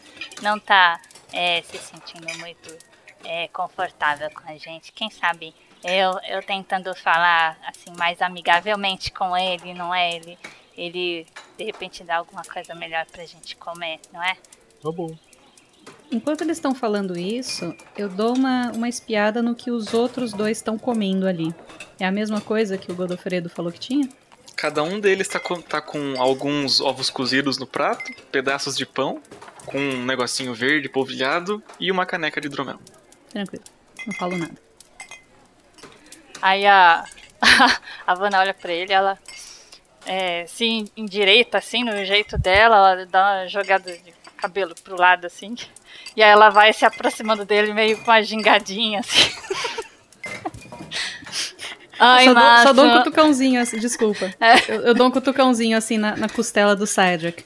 não 0.43 0.59
tá 0.59 1.01
é, 1.33 1.63
se 1.63 1.79
sentindo 1.79 2.27
muito 2.39 2.77
é, 3.25 3.49
confortável 3.49 4.31
com 4.31 4.51
a 4.51 4.57
gente. 4.57 4.93
Quem 4.93 5.11
sabe 5.11 5.55
eu, 5.85 6.19
eu 6.29 6.43
tentando 6.43 6.95
falar 6.95 7.59
assim 7.67 7.91
mais 7.99 8.21
amigavelmente 8.21 9.11
com 9.11 9.37
ele, 9.37 9.75
não 9.75 9.95
é 9.95 10.15
ele? 10.15 10.39
Ele 10.77 11.27
de 11.57 11.65
repente 11.65 12.05
dá 12.05 12.17
alguma 12.17 12.43
coisa 12.43 12.75
melhor 12.75 13.07
pra 13.07 13.25
gente 13.25 13.57
comer, 13.57 14.01
não 14.13 14.23
é? 14.23 14.37
tá 14.83 14.91
bom. 14.91 15.15
Enquanto 16.11 16.43
eles 16.43 16.57
estão 16.57 16.75
falando 16.75 17.17
isso, 17.17 17.75
eu 17.97 18.09
dou 18.09 18.35
uma, 18.35 18.73
uma 18.73 18.89
espiada 18.89 19.41
no 19.41 19.55
que 19.55 19.71
os 19.71 19.95
outros 19.95 20.33
dois 20.33 20.59
estão 20.59 20.77
comendo 20.77 21.27
ali. 21.27 21.55
É 21.99 22.07
a 22.07 22.11
mesma 22.11 22.41
coisa 22.41 22.77
que 22.77 22.91
o 22.91 22.95
Godofredo 22.95 23.49
falou 23.49 23.71
que 23.71 23.79
tinha? 23.79 24.09
Cada 24.57 24.83
um 24.83 24.99
deles 24.99 25.29
tá 25.29 25.39
com, 25.39 25.61
tá 25.61 25.81
com 25.81 26.21
alguns 26.21 26.81
ovos 26.81 27.09
cozidos 27.09 27.59
no 27.59 27.67
prato, 27.67 28.13
pedaços 28.31 28.77
de 28.77 28.85
pão, 28.85 29.23
com 29.65 29.79
um 29.79 30.05
negocinho 30.05 30.53
verde 30.53 30.89
polvilhado 30.89 31.63
e 31.79 31.91
uma 31.91 32.05
caneca 32.05 32.41
de 32.41 32.49
hidromel. 32.49 32.79
Tranquilo, 33.31 33.65
não 34.07 34.15
falo 34.15 34.37
nada. 34.37 34.57
Aí 36.43 36.67
a, 36.67 37.05
a 38.07 38.15
Vanna 38.15 38.41
olha 38.41 38.55
pra 38.55 38.73
ele, 38.73 38.93
ela 38.93 39.19
é, 40.07 40.45
se 40.47 40.85
endireita 40.97 41.59
assim 41.59 41.85
no 41.85 42.05
jeito 42.05 42.37
dela, 42.39 42.77
ela 42.77 43.07
dá 43.07 43.33
uma 43.33 43.49
jogada 43.49 43.93
de 43.93 44.13
cabelo 44.37 44.75
pro 44.83 44.99
lado 44.99 45.27
assim. 45.27 45.55
E 46.17 46.23
aí 46.23 46.31
ela 46.31 46.51
vai 46.51 46.73
se 46.73 46.85
aproximando 46.85 47.45
dele 47.45 47.73
meio 47.73 47.99
com 47.99 48.11
uma 48.11 48.23
gingadinha 48.23 49.01
assim. 49.01 49.31
Ai, 51.99 52.25
só, 52.25 52.35
dou, 52.35 52.43
só 52.63 52.73
dou 52.73 52.87
um 52.87 52.99
cutucãozinho 52.99 53.61
assim, 53.61 53.79
desculpa. 53.79 54.35
É. 54.41 54.55
Eu, 54.75 54.81
eu 54.87 54.95
dou 54.95 55.09
um 55.09 55.11
cutucãozinho 55.11 55.77
assim 55.77 55.99
na, 55.99 56.17
na 56.17 56.29
costela 56.31 56.75
do 56.75 56.87
Cedric. 56.87 57.45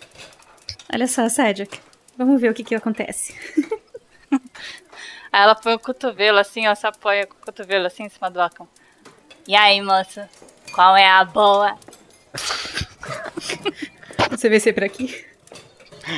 Olha 0.93 1.09
só, 1.09 1.29
Cedric. 1.29 1.81
Vamos 2.17 2.41
ver 2.41 2.51
o 2.51 2.55
que 2.55 2.63
que 2.63 2.75
acontece. 2.75 3.35
Aí 5.35 5.43
ela 5.43 5.57
põe 5.57 5.75
o 5.75 5.79
cotovelo 5.81 6.39
assim, 6.39 6.69
ó, 6.69 6.75
se 6.77 6.87
apoia 6.87 7.27
com 7.27 7.35
o 7.35 7.39
cotovelo 7.45 7.87
assim 7.89 8.05
em 8.05 8.09
cima 8.09 8.31
do 8.31 8.35
balcão. 8.39 8.69
E 9.49 9.57
aí, 9.57 9.83
moço? 9.83 10.21
Qual 10.73 10.97
é 10.97 11.09
a 11.11 11.25
boa? 11.25 11.77
Você 14.31 14.49
vem 14.49 14.61
ser 14.61 14.73
pra 14.75 14.87
aqui? 14.87 15.25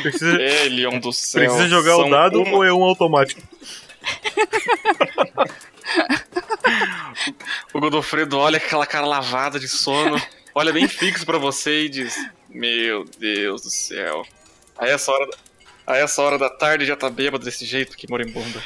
Precisa, 0.02 0.36
Elion 0.38 0.98
do 0.98 1.14
céu. 1.14 1.44
precisa 1.44 1.66
jogar 1.66 1.96
o 1.96 2.10
dado 2.10 2.42
uma- 2.42 2.56
ou 2.58 2.64
é 2.64 2.70
um 2.74 2.84
automático? 2.84 3.40
O 7.72 7.80
Godofredo 7.80 8.38
olha 8.38 8.58
aquela 8.58 8.84
cara 8.86 9.06
lavada 9.06 9.58
de 9.58 9.68
sono, 9.68 10.20
olha 10.54 10.72
bem 10.72 10.86
fixo 10.88 11.24
pra 11.24 11.38
você 11.38 11.84
e 11.84 11.88
diz: 11.88 12.14
Meu 12.48 13.04
Deus 13.18 13.62
do 13.62 13.70
céu. 13.70 14.26
A 14.76 14.86
essa 14.86 15.10
hora, 15.12 15.26
da- 15.26 15.36
a 15.86 15.96
essa 15.96 16.20
hora 16.22 16.38
da 16.38 16.50
tarde 16.50 16.84
já 16.84 16.96
tá 16.96 17.08
bêbado 17.08 17.44
desse 17.44 17.64
jeito, 17.64 17.96
que 17.96 18.08
moribunda. 18.10 18.62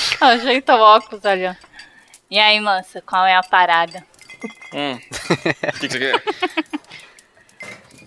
Ajeita 0.20 0.76
o 0.76 0.80
óculos 0.80 1.24
ali, 1.24 1.46
ó. 1.46 1.54
E 2.30 2.38
aí, 2.38 2.60
moço, 2.60 3.00
qual 3.02 3.26
é 3.26 3.34
a 3.34 3.42
parada? 3.42 4.04
Hum. 4.72 4.94
O 4.96 5.78
que, 5.78 5.88
que 5.88 5.90
você 5.90 5.98
quer? 5.98 6.22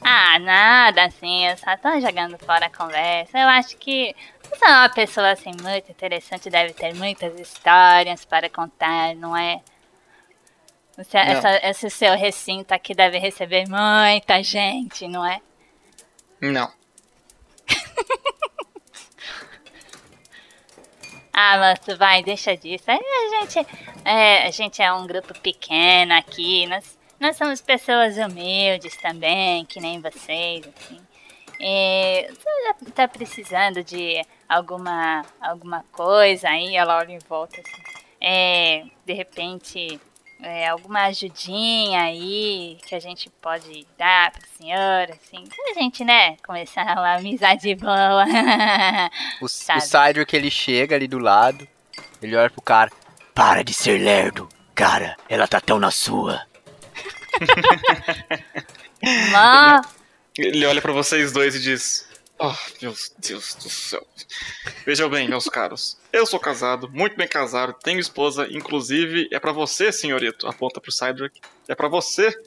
Ah, 0.01 0.37
nada, 0.39 1.05
assim, 1.05 1.47
eu 1.47 1.57
só 1.57 1.75
tô 1.77 1.99
jogando 1.99 2.37
fora 2.39 2.67
a 2.67 2.69
conversa. 2.69 3.37
Eu 3.37 3.47
acho 3.47 3.75
que 3.77 4.15
você 4.43 4.65
é 4.65 4.69
uma 4.69 4.89
pessoa, 4.89 5.31
assim, 5.31 5.51
muito 5.61 5.91
interessante, 5.91 6.49
deve 6.49 6.73
ter 6.73 6.93
muitas 6.93 7.39
histórias 7.39 8.23
para 8.25 8.49
contar, 8.49 9.15
não 9.15 9.35
é? 9.35 9.61
Você- 10.97 11.17
Não. 11.17 11.23
essa- 11.33 11.69
esse 11.69 11.89
seu 11.89 12.15
recinto 12.15 12.73
aqui 12.73 12.93
deve 12.93 13.17
receber 13.17 13.65
muita 13.67 14.41
gente, 14.43 15.07
não 15.07 15.25
é? 15.25 15.41
Não. 16.41 16.71
Ah, 21.37 21.57
moço, 21.57 21.97
vai, 21.97 22.23
deixa 22.23 22.55
disso. 22.55 22.85
A 22.89 22.95
gente, 23.41 23.67
é, 24.05 24.47
a 24.47 24.51
gente 24.51 24.81
é 24.81 24.93
um 24.93 25.05
grupo 25.05 25.37
pequeno 25.41 26.13
aqui, 26.13 26.65
nós, 26.65 26.97
nós 27.19 27.35
somos 27.35 27.59
pessoas 27.59 28.15
humildes 28.15 28.95
também, 28.95 29.65
que 29.65 29.81
nem 29.81 29.99
vocês, 29.99 30.65
assim. 30.65 30.97
E 31.59 32.25
você 32.31 32.91
tá 32.91 33.05
precisando 33.05 33.83
de 33.83 34.21
alguma, 34.47 35.25
alguma 35.41 35.83
coisa 35.91 36.47
aí, 36.47 36.73
ela 36.73 36.99
olha 36.99 37.11
em 37.11 37.19
volta 37.19 37.59
assim. 37.59 37.81
É, 38.21 38.85
de 39.05 39.11
repente, 39.11 39.99
é, 40.41 40.67
alguma 40.67 41.05
ajudinha 41.05 42.01
aí 42.03 42.77
que 42.85 42.93
a 42.95 42.99
gente 42.99 43.29
pode 43.41 43.87
dar 43.97 44.31
pra 44.31 44.41
senhora, 44.57 45.13
assim. 45.13 45.43
Pra 45.47 45.81
gente, 45.81 46.03
né, 46.03 46.37
começar 46.45 46.83
uma 46.83 47.15
amizade 47.15 47.73
boa. 47.75 48.25
O, 49.41 49.47
Sabe. 49.47 49.79
o 49.79 49.81
Cydric 49.81 50.35
ele 50.35 50.51
chega 50.51 50.95
ali 50.95 51.07
do 51.07 51.19
lado, 51.19 51.67
ele 52.21 52.35
olha 52.35 52.49
pro 52.49 52.61
cara. 52.61 52.91
Para 53.33 53.63
de 53.63 53.73
ser 53.73 53.99
lerdo. 53.99 54.47
Cara, 54.73 55.17
ela 55.27 55.45
tá 55.47 55.59
tão 55.59 55.77
na 55.77 55.91
sua. 55.91 56.41
Mó, 59.31 59.81
Ele 60.37 60.65
olha 60.65 60.81
pra 60.81 60.93
vocês 60.93 61.31
dois 61.31 61.53
e 61.55 61.61
diz: 61.61 62.07
Oh, 62.37 62.53
meu 62.81 62.93
Deus 63.19 63.55
do 63.55 63.69
céu. 63.69 64.05
Vejam 64.85 65.09
bem, 65.09 65.27
meus 65.27 65.45
caros. 65.45 65.97
Eu 66.11 66.25
sou 66.25 66.39
casado, 66.39 66.89
muito 66.89 67.15
bem 67.15 67.27
casado, 67.27 67.73
tenho 67.81 67.99
esposa, 67.99 68.47
inclusive 68.51 69.29
é 69.31 69.39
pra 69.39 69.53
você, 69.53 69.91
senhorito, 69.91 70.47
aponta 70.47 70.81
pro 70.81 70.91
Cydric. 70.91 71.39
É 71.67 71.73
pra 71.73 71.87
você 71.87 72.37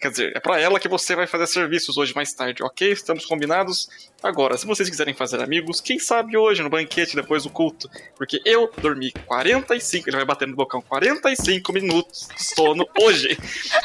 Quer 0.00 0.10
dizer, 0.10 0.32
é 0.34 0.40
pra 0.40 0.58
ela 0.58 0.80
que 0.80 0.88
você 0.88 1.14
vai 1.14 1.26
fazer 1.26 1.46
serviços 1.46 1.98
hoje 1.98 2.14
mais 2.14 2.32
tarde, 2.32 2.62
ok? 2.62 2.90
Estamos 2.90 3.26
combinados? 3.26 3.88
Agora, 4.22 4.56
se 4.56 4.66
vocês 4.66 4.88
quiserem 4.88 5.12
fazer 5.12 5.42
amigos, 5.42 5.82
quem 5.82 5.98
sabe 5.98 6.36
hoje 6.36 6.62
no 6.62 6.70
banquete 6.70 7.14
depois 7.14 7.42
do 7.42 7.50
culto? 7.50 7.90
Porque 8.16 8.40
eu 8.44 8.70
dormi 8.78 9.12
45, 9.26 10.08
ele 10.08 10.16
vai 10.16 10.24
bater 10.24 10.48
no 10.48 10.56
bocão, 10.56 10.80
45 10.80 11.72
minutos 11.74 12.26
de 12.34 12.42
sono 12.42 12.88
hoje. 12.98 13.38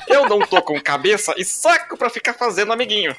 Eu 0.07 0.29
não 0.29 0.39
tô 0.39 0.61
com 0.61 0.79
cabeça 0.79 1.33
e 1.37 1.43
saco 1.43 1.97
pra 1.97 2.09
ficar 2.09 2.33
fazendo 2.33 2.71
amiguinho. 2.71 3.13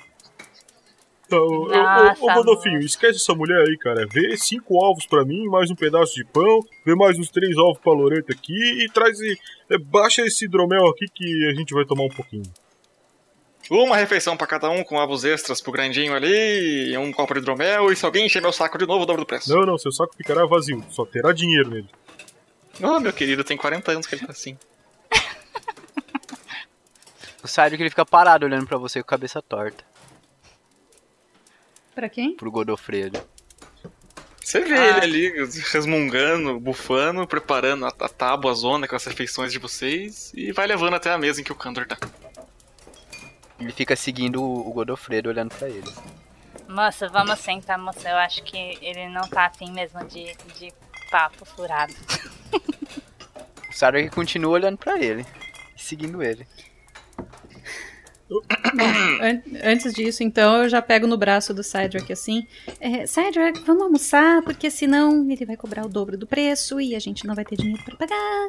Ô, 1.30 1.36
ô, 1.36 1.68
Nossa, 1.68 2.22
ô, 2.22 2.30
ô, 2.30 2.34
Godolfinho, 2.34 2.76
amor. 2.76 2.86
esquece 2.86 3.16
essa 3.16 3.34
mulher 3.34 3.60
aí, 3.60 3.76
cara. 3.78 4.06
Vê 4.10 4.36
cinco 4.36 4.74
ovos 4.82 5.06
pra 5.06 5.24
mim, 5.24 5.46
mais 5.48 5.70
um 5.70 5.74
pedaço 5.74 6.14
de 6.14 6.24
pão, 6.24 6.60
vê 6.86 6.94
mais 6.94 7.18
uns 7.18 7.28
três 7.30 7.56
ovos 7.58 7.78
pra 7.82 7.92
Loreta 7.92 8.32
aqui 8.32 8.54
e 8.54 8.88
traz. 8.90 9.20
e- 9.20 9.38
é, 9.70 9.76
baixa 9.78 10.22
esse 10.22 10.46
hidromel 10.46 10.86
aqui 10.88 11.06
que 11.12 11.48
a 11.50 11.54
gente 11.54 11.74
vai 11.74 11.84
tomar 11.84 12.04
um 12.04 12.08
pouquinho. 12.08 12.44
Uma 13.70 13.96
refeição 13.98 14.34
pra 14.34 14.46
cada 14.46 14.70
um, 14.70 14.82
com 14.82 14.96
ovos 14.96 15.24
extras 15.24 15.60
pro 15.60 15.70
grandinho 15.72 16.14
ali, 16.14 16.96
um 16.96 17.12
copo 17.12 17.34
de 17.34 17.40
hidromel, 17.40 17.92
e 17.92 17.96
se 17.96 18.06
alguém 18.06 18.24
encher 18.24 18.40
meu 18.40 18.50
saco 18.52 18.78
de 18.78 18.86
novo, 18.86 19.02
o 19.02 19.06
dobro 19.06 19.22
do 19.22 19.26
preço. 19.26 19.54
Não, 19.54 19.66
não, 19.66 19.76
seu 19.76 19.92
saco 19.92 20.14
ficará 20.16 20.46
vazio, 20.46 20.82
só 20.88 21.04
terá 21.04 21.32
dinheiro 21.34 21.68
nele. 21.68 21.88
Oh, 22.82 22.98
meu 22.98 23.12
querido, 23.12 23.44
tem 23.44 23.58
40 23.58 23.92
anos 23.92 24.06
que 24.06 24.14
ele 24.14 24.24
tá 24.24 24.32
assim. 24.32 24.56
O 27.42 27.46
Cydric 27.46 27.80
ele 27.82 27.90
fica 27.90 28.04
parado 28.04 28.46
olhando 28.46 28.66
pra 28.66 28.78
você 28.78 29.00
com 29.00 29.06
a 29.06 29.10
cabeça 29.10 29.40
torta. 29.40 29.84
Pra 31.98 32.08
quem? 32.08 32.36
Pro 32.36 32.48
Godofredo. 32.48 33.20
Você 34.40 34.60
vê 34.60 34.76
Ah. 34.78 34.86
ele 34.86 35.00
ali, 35.00 35.50
resmungando, 35.72 36.60
bufando, 36.60 37.26
preparando 37.26 37.86
a, 37.86 37.88
a 37.88 38.08
tábua, 38.08 38.52
a 38.52 38.54
zona 38.54 38.86
com 38.86 38.94
as 38.94 39.04
refeições 39.04 39.50
de 39.50 39.58
vocês, 39.58 40.30
e 40.32 40.52
vai 40.52 40.64
levando 40.68 40.94
até 40.94 41.10
a 41.12 41.18
mesa 41.18 41.40
em 41.40 41.44
que 41.44 41.50
o 41.50 41.56
Kandor 41.56 41.88
tá. 41.88 41.98
Ele 43.58 43.72
fica 43.72 43.96
seguindo 43.96 44.40
o 44.40 44.68
o 44.68 44.72
Godofredo 44.72 45.28
olhando 45.28 45.52
pra 45.56 45.68
ele. 45.68 45.92
Moça, 46.68 47.08
vamos 47.08 47.36
sentar, 47.40 47.76
moça. 47.76 48.08
Eu 48.08 48.16
acho 48.18 48.44
que 48.44 48.78
ele 48.80 49.08
não 49.08 49.22
tá 49.22 49.46
afim 49.46 49.72
mesmo 49.72 49.98
de, 50.04 50.36
de 50.56 50.72
papo 51.10 51.44
furado. 51.44 51.92
O 53.68 53.72
Cydric 53.78 54.10
continua 54.14 54.52
olhando 54.52 54.78
pra 54.78 54.98
ele. 55.00 55.26
Seguindo 55.76 56.22
ele. 56.22 56.46
An- 59.20 59.42
antes 59.64 59.92
disso, 59.94 60.22
então, 60.22 60.62
eu 60.62 60.68
já 60.68 60.82
pego 60.82 61.06
no 61.06 61.16
braço 61.16 61.54
do 61.54 61.62
Cydrak 61.62 62.12
assim. 62.12 62.46
É, 62.80 63.06
Cydrak, 63.06 63.60
vamos 63.64 63.82
almoçar, 63.84 64.42
porque 64.42 64.70
senão 64.70 65.28
ele 65.30 65.46
vai 65.46 65.56
cobrar 65.56 65.84
o 65.86 65.88
dobro 65.88 66.16
do 66.16 66.26
preço 66.26 66.80
e 66.80 66.94
a 66.94 66.98
gente 66.98 67.26
não 67.26 67.34
vai 67.34 67.44
ter 67.44 67.56
dinheiro 67.56 67.82
pra 67.84 67.96
pagar. 67.96 68.48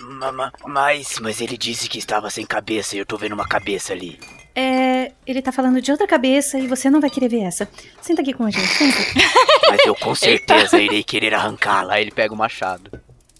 Ma- 0.00 0.32
ma- 0.32 0.52
Mas, 0.66 1.18
mas 1.20 1.40
ele 1.40 1.56
disse 1.56 1.88
que 1.88 1.98
estava 1.98 2.30
sem 2.30 2.44
cabeça 2.46 2.94
e 2.96 2.98
eu 3.00 3.06
tô 3.06 3.16
vendo 3.16 3.32
uma 3.32 3.46
cabeça 3.48 3.92
ali. 3.92 4.18
É, 4.54 5.12
ele 5.26 5.40
tá 5.42 5.52
falando 5.52 5.80
de 5.80 5.90
outra 5.92 6.06
cabeça 6.06 6.58
e 6.58 6.66
você 6.66 6.90
não 6.90 7.00
vai 7.00 7.10
querer 7.10 7.28
ver 7.28 7.42
essa. 7.42 7.68
Senta 8.00 8.22
aqui 8.22 8.32
com 8.32 8.44
a 8.44 8.50
gente, 8.50 8.66
senta. 8.66 8.98
Mas 9.70 9.84
eu 9.86 9.94
com 9.94 10.14
certeza 10.14 10.80
irei 10.80 11.02
querer 11.04 11.34
arrancá-la. 11.34 11.94
Aí 11.94 12.02
ele 12.02 12.10
pega 12.10 12.34
o 12.34 12.36
machado. 12.36 12.90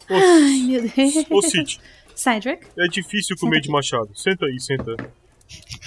Ai, 0.08 0.58
meu 0.66 0.82
Deus. 0.82 1.14
Ô 1.30 1.42
Cid, 1.42 1.80
Cydrak? 2.14 2.66
é 2.78 2.86
difícil 2.88 3.36
comer 3.38 3.60
de 3.60 3.68
machado. 3.70 4.10
Senta 4.14 4.46
aí, 4.46 4.60
senta. 4.60 4.96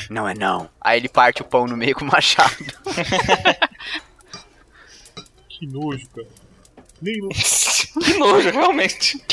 Não 0.10 0.28
é 0.28 0.34
não. 0.34 0.70
Aí 0.80 1.00
ele 1.00 1.10
parte 1.10 1.42
o 1.42 1.46
pão 1.46 1.68
no 1.68 1.78
meio 1.78 1.96
com 1.96 2.06
o 2.06 2.08
machado. 2.08 2.56
Que 5.62 5.68
nojo, 5.68 6.08
cara. 6.16 6.28
Nem. 7.00 7.20
Que 8.04 8.18
nojo, 8.18 8.50
realmente. 8.50 9.24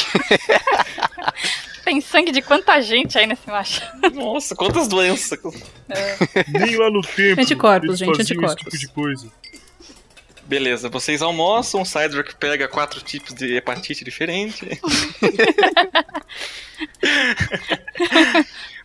Tem 1.85 2.03
sangue 2.03 2.33
de 2.33 2.43
quanta 2.43 2.83
gente 2.83 3.16
aí 3.16 3.26
nesse 3.26 3.49
machado. 3.49 4.11
Nossa, 4.11 4.55
quantas 4.55 4.89
doenças. 4.89 5.39
Nem 6.49 6.76
lá 6.76 6.91
no 6.91 7.01
tempo. 7.01 7.41
Anticorpos, 7.41 7.89
eles 7.89 7.99
gente, 8.01 8.20
anticorpos. 8.20 8.66
Esse 8.66 8.79
tipo 8.79 8.79
de 8.79 8.89
coisa. 8.89 9.33
Beleza, 10.45 10.91
vocês 10.91 11.22
almoçam, 11.22 11.81
o 11.81 11.87
Cydric 11.87 12.35
pega 12.37 12.68
quatro 12.68 13.01
tipos 13.01 13.35
de 13.35 13.57
hepatite 13.57 14.05
diferente. 14.05 14.66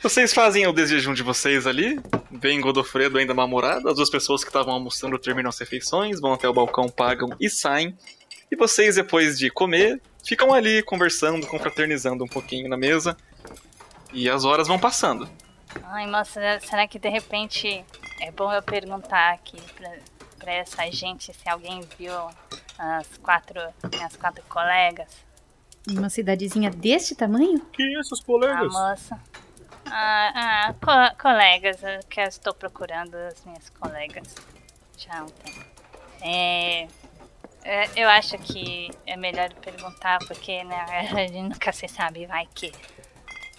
Vocês 0.04 0.34
fazem 0.34 0.68
o 0.68 0.74
desjejum 0.74 1.14
de 1.14 1.24
vocês 1.24 1.66
ali, 1.66 2.00
vem 2.32 2.60
Godofredo 2.62 3.18
ainda 3.18 3.34
namorado, 3.34 3.88
as 3.90 3.96
duas 3.96 4.10
pessoas 4.10 4.44
que 4.44 4.50
estavam 4.50 4.74
almoçando 4.74 5.18
terminam 5.18 5.50
as 5.50 5.58
refeições, 5.58 6.20
vão 6.20 6.34
até 6.34 6.48
o 6.48 6.54
balcão, 6.54 6.90
pagam 6.90 7.30
e 7.40 7.50
saem. 7.50 7.98
E 8.52 8.56
vocês, 8.56 8.96
depois 8.96 9.38
de 9.40 9.50
comer, 9.50 10.02
ficam 10.24 10.54
ali 10.54 10.84
conversando, 10.84 11.48
confraternizando 11.48 12.24
um 12.24 12.28
pouquinho 12.28 12.70
na 12.70 12.78
mesa. 12.78 13.18
E 14.12 14.30
as 14.30 14.46
horas 14.46 14.68
vão 14.68 14.78
passando. 14.78 15.28
Ai, 15.86 16.06
moça, 16.06 16.40
será 16.62 16.88
que 16.88 17.00
de 17.00 17.10
repente 17.10 17.84
é 18.22 18.30
bom 18.32 18.54
eu 18.54 18.62
perguntar 18.62 19.34
aqui 19.34 19.60
pra, 19.76 19.92
pra 20.38 20.54
essa 20.54 20.86
gente 20.92 21.34
se 21.34 21.50
alguém 21.50 21.82
viu 21.98 22.14
as 22.78 23.08
quatro, 23.24 23.60
minhas 23.92 24.16
quatro 24.16 24.44
colegas? 24.48 25.10
Uma 25.90 26.10
cidadezinha 26.10 26.70
deste 26.70 27.16
tamanho? 27.16 27.60
Quem 27.74 27.96
é 27.96 28.00
essas 28.00 28.20
Ah, 28.20 28.24
colegas? 28.26 28.72
moça. 28.72 29.20
Ah, 29.96 30.32
ah 30.34 30.74
co- 30.82 31.22
colegas, 31.22 31.84
eu 31.84 32.00
que 32.10 32.20
eu 32.20 32.24
estou 32.24 32.52
procurando 32.52 33.14
as 33.14 33.46
minhas 33.46 33.70
colegas 33.70 34.34
já 34.98 35.20
há 35.20 35.24
um 35.24 35.28
tempo. 35.28 35.66
É, 36.20 36.88
é, 37.64 37.90
eu 37.96 38.10
acho 38.10 38.36
que 38.40 38.90
é 39.06 39.16
melhor 39.16 39.54
perguntar, 39.54 40.18
porque 40.26 40.64
né, 40.64 40.82
a 41.14 41.28
gente 41.28 41.42
nunca 41.44 41.72
se 41.72 41.88
sabe, 41.88 42.26
vai 42.26 42.48
que. 42.56 42.72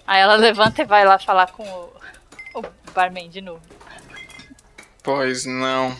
Aí 0.04 0.20
ela 0.20 0.34
levanta 0.34 0.82
e 0.82 0.84
vai 0.84 1.04
lá 1.04 1.20
falar 1.20 1.52
com 1.52 1.62
o, 1.62 1.92
o 2.56 2.62
barman 2.92 3.30
de 3.30 3.40
novo. 3.40 3.62
Pois 5.04 5.46
não. 5.46 5.96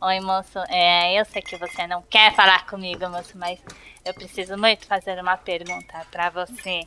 Oi, 0.00 0.18
moço. 0.18 0.58
É, 0.68 1.20
eu 1.20 1.24
sei 1.24 1.40
que 1.40 1.56
você 1.56 1.86
não 1.86 2.02
quer 2.02 2.34
falar 2.34 2.66
comigo, 2.66 3.08
moço, 3.08 3.38
mas 3.38 3.60
eu 4.04 4.12
preciso 4.12 4.58
muito 4.58 4.88
fazer 4.88 5.20
uma 5.20 5.36
pergunta 5.36 6.04
pra 6.10 6.30
você. 6.30 6.80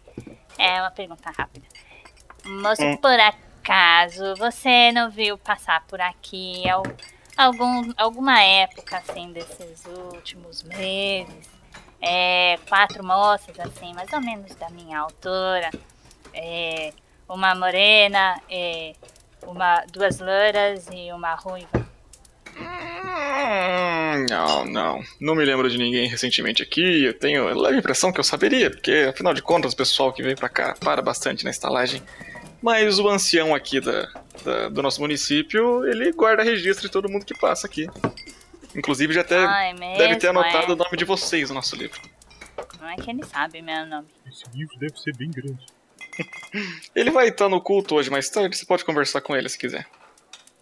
É 0.57 0.81
uma 0.81 0.91
pergunta 0.91 1.31
rápida. 1.31 1.65
Moço, 2.45 2.81
Hum. 2.83 2.97
por 2.97 3.17
acaso 3.19 4.35
você 4.37 4.91
não 4.91 5.09
viu 5.09 5.37
passar 5.37 5.85
por 5.87 5.99
aqui 6.01 6.67
al- 6.67 6.83
algum, 7.37 7.91
alguma 7.97 8.41
época, 8.41 8.97
assim, 8.97 9.31
desses 9.31 9.85
últimos 9.85 10.63
meses? 10.63 11.47
É, 12.01 12.57
quatro 12.67 13.03
moças, 13.03 13.57
assim, 13.59 13.93
mais 13.93 14.11
ou 14.11 14.19
menos 14.21 14.53
da 14.55 14.69
minha 14.69 14.99
altura. 14.99 15.73
É, 16.33 16.91
uma 17.29 17.55
morena, 17.55 18.41
é, 18.49 18.93
uma, 19.45 19.83
duas 19.91 20.19
loiras 20.19 20.89
e 20.91 21.11
uma 21.13 21.33
ruiva. 21.35 21.87
Hum, 22.55 24.25
Não, 24.29 24.65
não. 24.65 25.01
Não 25.21 25.35
me 25.35 25.45
lembro 25.45 25.69
de 25.69 25.77
ninguém 25.77 26.07
recentemente 26.07 26.61
aqui. 26.61 27.05
Eu 27.05 27.17
tenho 27.17 27.47
a 27.47 27.53
leve 27.53 27.77
impressão 27.77 28.11
que 28.11 28.19
eu 28.19 28.23
saberia, 28.23 28.69
porque 28.69 29.07
afinal 29.09 29.33
de 29.33 29.41
contas 29.41 29.73
o 29.73 29.77
pessoal 29.77 30.11
que 30.11 30.21
vem 30.23 30.35
pra 30.35 30.49
cá 30.49 30.75
para 30.83 31.01
bastante 31.01 31.43
na 31.43 31.51
estalagem. 31.51 32.03
Mas 32.63 32.97
o 32.97 33.09
ancião 33.09 33.53
aqui 33.53 33.81
da, 33.81 34.03
da- 34.43 34.69
do 34.69 34.81
nosso 34.81 35.01
município, 35.01 35.85
ele 35.85 36.13
guarda 36.13 36.41
registro 36.43 36.87
de 36.87 36.91
todo 36.91 37.09
mundo 37.09 37.25
que 37.25 37.37
passa 37.37 37.67
aqui. 37.67 37.87
Inclusive 38.73 39.13
já 39.13 39.19
até 39.21 39.37
Ah, 39.45 39.63
é 39.65 39.73
mesmo, 39.73 39.97
deve 39.97 40.15
ter 40.15 40.29
anotado 40.29 40.71
é? 40.71 40.73
o 40.73 40.77
nome 40.77 40.95
de 40.95 41.03
vocês 41.03 41.49
no 41.49 41.55
nosso 41.55 41.75
livro. 41.75 41.99
Como 42.77 42.89
é 42.89 42.95
que 42.95 43.09
ele 43.11 43.23
sabe 43.25 43.61
meu 43.61 43.85
nome? 43.85 44.07
Esse 44.25 44.43
livro 44.57 44.77
deve 44.79 44.97
ser 44.97 45.13
bem 45.17 45.29
grande. 45.29 45.65
Ele 46.95 47.09
vai 47.09 47.29
estar 47.29 47.49
no 47.49 47.59
culto 47.59 47.95
hoje 47.95 48.09
mais 48.11 48.29
tarde, 48.29 48.55
você 48.55 48.65
pode 48.65 48.85
conversar 48.85 49.19
com 49.21 49.35
ele 49.35 49.49
se 49.49 49.57
quiser. 49.57 49.87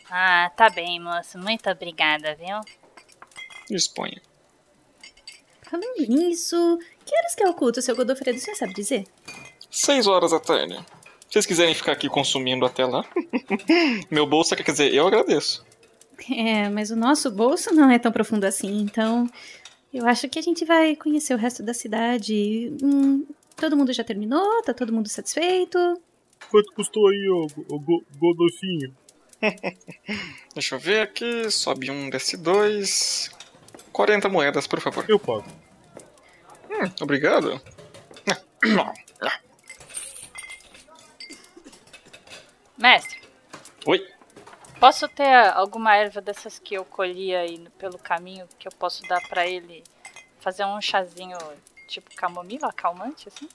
Ah, 0.10 0.49
tá 0.56 0.70
bem, 0.70 0.97
moço. 0.99 1.38
Muito 1.38 1.70
obrigada, 1.70 2.34
viu? 2.36 2.62
Disponha. 3.70 4.22
Falando 5.70 5.93
nisso, 6.08 6.80
que 7.06 7.16
horas 7.16 7.36
que 7.36 7.43
é 7.43 7.49
o 7.49 7.54
culto, 7.54 7.82
seu 7.82 7.95
Godofredo? 7.95 8.39
Você 8.39 8.56
sabe 8.56 8.74
dizer? 8.74 9.04
Seis 9.70 10.08
horas 10.08 10.32
da 10.32 10.39
tarde. 10.39 10.80
Se 11.32 11.36
vocês 11.36 11.46
quiserem 11.46 11.74
ficar 11.74 11.94
aqui 11.94 12.10
consumindo 12.10 12.66
até 12.66 12.86
lá, 12.86 13.06
meu 14.12 14.28
bolso, 14.28 14.54
quer 14.54 14.70
dizer, 14.70 14.94
eu 14.94 15.08
agradeço. 15.08 15.66
É, 16.30 16.68
mas 16.68 16.92
o 16.92 16.96
nosso 16.98 17.32
bolso 17.32 17.74
não 17.74 17.90
é 17.90 17.98
tão 17.98 18.12
profundo 18.12 18.44
assim, 18.44 18.82
então 18.82 19.30
eu 19.94 20.06
acho 20.06 20.28
que 20.28 20.38
a 20.38 20.42
gente 20.42 20.66
vai 20.66 20.94
conhecer 20.94 21.34
o 21.34 21.38
resto 21.38 21.64
da 21.64 21.74
cidade. 21.74 22.76
Hum, 22.84 23.26
todo 23.56 23.78
mundo 23.78 23.94
já 23.94 24.04
terminou? 24.04 24.62
Tá 24.64 24.74
todo 24.74 24.92
mundo 24.92 25.08
satisfeito? 25.08 25.80
Quanto 26.50 26.74
custou 26.74 27.08
aí, 27.08 27.30
ô, 27.30 27.48
ô 27.70 27.80
Godolfinho? 27.80 28.94
Deixa 30.54 30.76
eu 30.76 30.80
ver 30.80 31.04
aqui, 31.04 31.50
sobe 31.50 31.90
um, 31.90 32.10
desce 32.10 32.36
dois. 32.36 33.32
40 33.94 34.28
moedas, 34.28 34.68
por 34.68 34.82
favor. 34.82 35.06
Eu 35.08 35.18
pago. 35.18 35.46
Hum, 36.70 36.92
obrigado. 37.00 37.62
Mestre, 42.82 43.22
Oi. 43.86 44.04
posso 44.80 45.08
ter 45.08 45.32
alguma 45.54 45.96
erva 45.96 46.20
dessas 46.20 46.58
que 46.58 46.74
eu 46.74 46.84
colhi 46.84 47.36
aí 47.36 47.68
pelo 47.78 48.00
caminho 48.00 48.48
que 48.58 48.68
eu 48.68 48.72
posso 48.72 49.04
dar 49.04 49.22
pra 49.30 49.48
ele 49.48 49.84
fazer 50.40 50.66
um 50.66 50.82
chazinho 50.82 51.38
tipo 51.88 52.10
camomila, 52.16 52.74
calmante, 52.74 53.28
assim? 53.28 53.48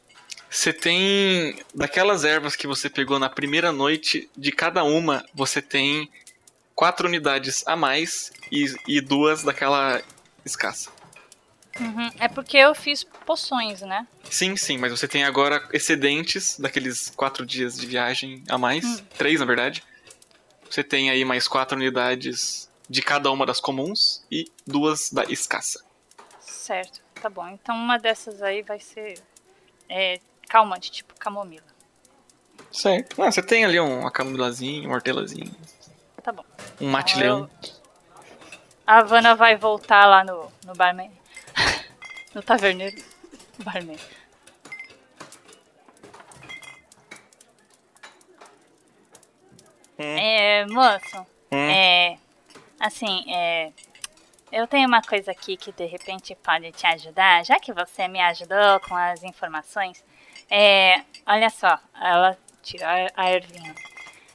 Você 0.48 0.72
tem 0.72 1.58
daquelas 1.74 2.24
ervas 2.24 2.54
que 2.54 2.66
você 2.66 2.88
pegou 2.88 3.18
na 3.18 3.28
primeira 3.28 3.72
noite, 3.72 4.30
de 4.36 4.52
cada 4.52 4.84
uma 4.84 5.24
você 5.34 5.60
tem 5.60 6.08
quatro 6.74 7.08
unidades 7.08 7.66
a 7.66 7.74
mais 7.74 8.30
e, 8.52 8.72
e 8.86 9.00
duas 9.00 9.42
daquela 9.42 10.00
escassa. 10.44 10.95
Uhum. 11.80 12.10
É 12.18 12.28
porque 12.28 12.56
eu 12.56 12.74
fiz 12.74 13.04
poções, 13.04 13.82
né? 13.82 14.06
Sim, 14.30 14.56
sim, 14.56 14.78
mas 14.78 14.90
você 14.92 15.06
tem 15.06 15.24
agora 15.24 15.62
excedentes 15.72 16.58
daqueles 16.58 17.10
quatro 17.10 17.44
dias 17.44 17.76
de 17.78 17.86
viagem 17.86 18.42
a 18.48 18.56
mais. 18.56 18.84
Hum. 18.84 19.04
Três, 19.16 19.40
na 19.40 19.46
verdade. 19.46 19.82
Você 20.70 20.82
tem 20.82 21.10
aí 21.10 21.24
mais 21.24 21.46
quatro 21.46 21.76
unidades 21.76 22.68
de 22.88 23.02
cada 23.02 23.30
uma 23.30 23.44
das 23.44 23.60
comuns 23.60 24.24
e 24.30 24.46
duas 24.66 25.10
da 25.10 25.24
escassa. 25.24 25.84
Certo, 26.40 27.00
tá 27.20 27.28
bom. 27.28 27.46
Então 27.48 27.76
uma 27.76 27.98
dessas 27.98 28.42
aí 28.42 28.62
vai 28.62 28.80
ser 28.80 29.20
é, 29.88 30.18
calmante, 30.48 30.90
tipo 30.90 31.14
camomila. 31.18 31.64
Certo. 32.72 33.22
Ah, 33.22 33.30
você 33.30 33.42
tem 33.42 33.64
ali 33.64 33.78
um, 33.78 34.00
uma 34.00 34.10
camilazinha, 34.10 34.88
um 34.88 34.92
hortelazinho, 34.92 35.54
Tá 36.22 36.32
bom. 36.32 36.44
um 36.80 36.88
mate-leão. 36.90 37.48
A 38.86 38.98
Havana 38.98 39.34
vai 39.34 39.56
voltar 39.56 40.06
lá 40.06 40.24
no, 40.24 40.50
no 40.64 40.74
barman. 40.74 41.10
No 42.36 42.42
taverneiro. 42.42 43.02
Barman. 43.64 43.98
É, 49.98 50.66
moço. 50.66 51.26
Hum. 51.50 51.70
É. 51.70 52.18
Assim, 52.78 53.24
é. 53.32 53.72
Eu 54.52 54.66
tenho 54.66 54.86
uma 54.86 55.02
coisa 55.02 55.30
aqui 55.30 55.56
que 55.56 55.72
de 55.72 55.86
repente 55.86 56.34
pode 56.36 56.70
te 56.72 56.86
ajudar, 56.86 57.44
já 57.44 57.58
que 57.58 57.72
você 57.72 58.06
me 58.06 58.20
ajudou 58.20 58.78
com 58.86 58.94
as 58.94 59.22
informações. 59.22 60.04
É. 60.50 61.02
Olha 61.26 61.50
só, 61.50 61.78
ela 62.00 62.38
tirou 62.62 62.86
a- 62.86 63.10
a 63.16 63.32
ervinha. 63.32 63.74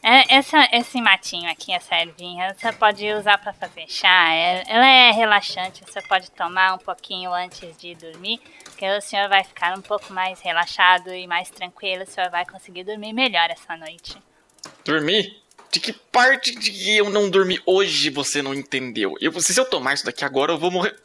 É, 0.03 0.35
essa, 0.35 0.67
esse 0.71 0.99
matinho 0.99 1.49
aqui, 1.51 1.71
essa 1.71 1.95
ervinha, 1.95 2.55
você 2.55 2.71
pode 2.71 3.07
usar 3.13 3.37
pra 3.37 3.53
fazer 3.53 3.85
chá. 3.87 4.33
É- 4.33 4.63
ela 4.67 4.87
é 4.87 5.11
relaxante, 5.11 5.83
você 5.85 6.01
pode 6.01 6.31
tomar 6.31 6.73
um 6.73 6.79
pouquinho 6.79 7.31
antes 7.31 7.77
de 7.77 7.93
dormir, 7.93 8.41
que 8.77 8.89
o 8.97 8.99
senhor 8.99 9.29
vai 9.29 9.43
ficar 9.43 9.77
um 9.77 9.81
pouco 9.81 10.11
mais 10.11 10.41
relaxado 10.41 11.13
e 11.13 11.27
mais 11.27 11.51
tranquilo. 11.51 12.03
O 12.03 12.07
senhor 12.07 12.31
vai 12.31 12.45
conseguir 12.45 12.83
dormir 12.83 13.13
melhor 13.13 13.49
essa 13.51 13.77
noite. 13.77 14.17
Dormir? 14.83 15.39
De 15.71 15.79
que 15.79 15.93
parte 15.93 16.53
de 16.55 16.97
eu 16.97 17.09
não 17.09 17.29
dormi 17.29 17.61
hoje 17.65 18.09
você 18.09 18.41
não 18.41 18.53
entendeu? 18.53 19.15
Eu, 19.21 19.39
se 19.39 19.57
eu 19.57 19.65
tomar 19.65 19.93
isso 19.93 20.05
daqui 20.05 20.25
agora, 20.25 20.51
eu 20.51 20.57
vou 20.57 20.71
morrer. 20.71 20.95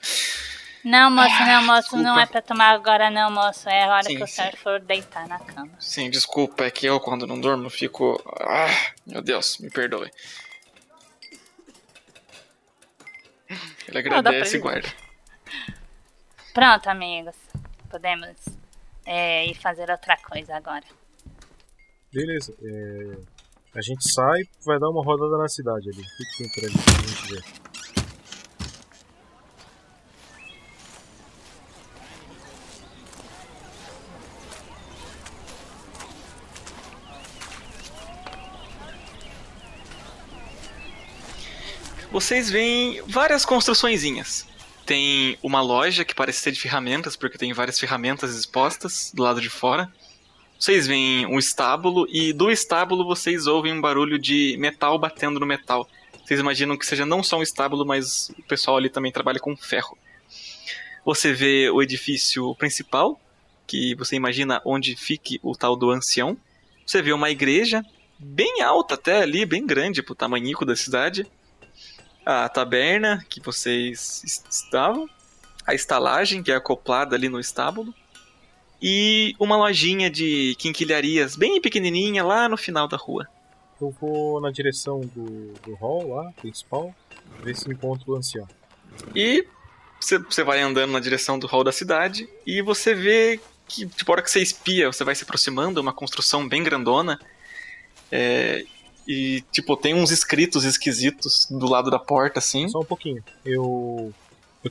Não, 0.86 1.10
moço, 1.10 1.44
não, 1.44 1.64
moço, 1.64 1.80
desculpa. 1.80 2.04
não 2.04 2.20
é 2.20 2.26
pra 2.26 2.40
tomar 2.40 2.70
agora, 2.70 3.10
não, 3.10 3.28
moço. 3.28 3.68
É 3.68 3.82
a 3.82 3.88
hora 3.88 4.04
Sim, 4.04 4.16
que 4.18 4.22
o 4.22 4.26
sim. 4.28 4.34
senhor 4.34 4.56
for 4.56 4.80
deitar 4.80 5.26
na 5.26 5.36
cama. 5.40 5.72
Sim, 5.80 6.08
desculpa, 6.08 6.62
é 6.64 6.70
que 6.70 6.86
eu 6.86 7.00
quando 7.00 7.26
não 7.26 7.40
dormo 7.40 7.68
fico. 7.68 8.22
Ah, 8.40 8.92
meu 9.04 9.20
Deus, 9.20 9.58
me 9.58 9.68
perdoe. 9.68 10.08
Ele 13.88 13.98
agradece 13.98 14.58
e 14.58 14.60
guarda. 14.60 14.88
Pronto, 16.54 16.88
amigos. 16.88 17.34
Podemos 17.90 18.36
é, 19.04 19.44
ir 19.44 19.54
fazer 19.54 19.90
outra 19.90 20.16
coisa 20.18 20.54
agora. 20.54 20.84
Beleza. 22.12 22.54
é, 22.62 23.16
A 23.74 23.82
gente 23.82 24.08
sai 24.08 24.42
vai 24.64 24.78
dar 24.78 24.88
uma 24.88 25.04
rodada 25.04 25.36
na 25.36 25.48
cidade 25.48 25.88
ali. 25.90 26.00
O 26.02 26.16
que, 26.16 26.36
tem 26.38 26.48
pra 26.52 26.68
gente 26.68 27.34
ver? 27.34 27.65
Vocês 42.16 42.48
veem 42.48 43.02
várias 43.06 43.44
construçõezinhas. 43.44 44.48
Tem 44.86 45.36
uma 45.42 45.60
loja 45.60 46.02
que 46.02 46.14
parece 46.14 46.40
ser 46.40 46.50
de 46.50 46.58
ferramentas, 46.58 47.14
porque 47.14 47.36
tem 47.36 47.52
várias 47.52 47.78
ferramentas 47.78 48.34
expostas 48.34 49.12
do 49.14 49.22
lado 49.22 49.38
de 49.38 49.50
fora. 49.50 49.92
Vocês 50.58 50.86
veem 50.86 51.26
um 51.26 51.38
estábulo 51.38 52.06
e 52.08 52.32
do 52.32 52.50
estábulo 52.50 53.04
vocês 53.04 53.46
ouvem 53.46 53.74
um 53.74 53.82
barulho 53.82 54.18
de 54.18 54.56
metal 54.58 54.98
batendo 54.98 55.38
no 55.38 55.44
metal. 55.44 55.86
Vocês 56.24 56.40
imaginam 56.40 56.74
que 56.78 56.86
seja 56.86 57.04
não 57.04 57.22
só 57.22 57.36
um 57.36 57.42
estábulo, 57.42 57.84
mas 57.84 58.30
o 58.30 58.42
pessoal 58.44 58.78
ali 58.78 58.88
também 58.88 59.12
trabalha 59.12 59.38
com 59.38 59.54
ferro. 59.54 59.98
Você 61.04 61.34
vê 61.34 61.68
o 61.68 61.82
edifício 61.82 62.54
principal, 62.54 63.20
que 63.66 63.94
você 63.94 64.16
imagina 64.16 64.62
onde 64.64 64.96
fique 64.96 65.38
o 65.42 65.54
tal 65.54 65.76
do 65.76 65.90
ancião. 65.90 66.34
Você 66.86 67.02
vê 67.02 67.12
uma 67.12 67.28
igreja 67.28 67.84
bem 68.18 68.62
alta 68.62 68.94
até 68.94 69.20
ali, 69.20 69.44
bem 69.44 69.66
grande 69.66 70.02
pro 70.02 70.14
tamanhico 70.14 70.64
da 70.64 70.74
cidade 70.74 71.26
a 72.26 72.48
taberna 72.48 73.24
que 73.28 73.40
vocês 73.40 74.20
es- 74.24 74.44
estavam, 74.50 75.08
a 75.64 75.74
estalagem 75.74 76.42
que 76.42 76.50
é 76.50 76.56
acoplada 76.56 77.14
ali 77.14 77.28
no 77.28 77.38
estábulo 77.40 77.94
e 78.82 79.34
uma 79.38 79.56
lojinha 79.56 80.10
de 80.10 80.54
quinquilharias 80.58 81.36
bem 81.36 81.60
pequenininha 81.60 82.24
lá 82.24 82.48
no 82.48 82.56
final 82.56 82.86
da 82.88 82.96
rua. 82.96 83.26
Eu 83.80 83.94
vou 84.00 84.40
na 84.40 84.50
direção 84.50 85.00
do, 85.00 85.52
do 85.64 85.74
hall 85.74 86.14
lá, 86.14 86.32
principal, 86.32 86.94
ver 87.42 87.54
se 87.54 87.70
encontro 87.70 88.12
o 88.12 88.16
ancião. 88.16 88.48
E 89.14 89.46
você 90.00 90.18
você 90.18 90.42
vai 90.42 90.60
andando 90.60 90.92
na 90.92 91.00
direção 91.00 91.38
do 91.38 91.46
hall 91.46 91.62
da 91.62 91.72
cidade 91.72 92.28
e 92.46 92.60
você 92.60 92.94
vê 92.94 93.40
que, 93.68 93.86
tipo, 93.86 94.10
a 94.10 94.14
hora 94.14 94.22
que 94.22 94.30
você 94.30 94.40
espia, 94.40 94.90
você 94.92 95.04
vai 95.04 95.14
se 95.14 95.24
aproximando, 95.24 95.78
é 95.78 95.82
uma 95.82 95.92
construção 95.92 96.48
bem 96.48 96.62
grandona. 96.62 97.18
É, 98.10 98.64
e, 99.06 99.42
tipo, 99.52 99.76
tem 99.76 99.94
uns 99.94 100.10
escritos 100.10 100.64
esquisitos 100.64 101.46
do 101.50 101.68
lado 101.68 101.90
da 101.90 101.98
porta, 101.98 102.40
assim. 102.40 102.68
Só 102.68 102.80
um 102.80 102.84
pouquinho. 102.84 103.22
Eu, 103.44 104.12
eu. 104.64 104.70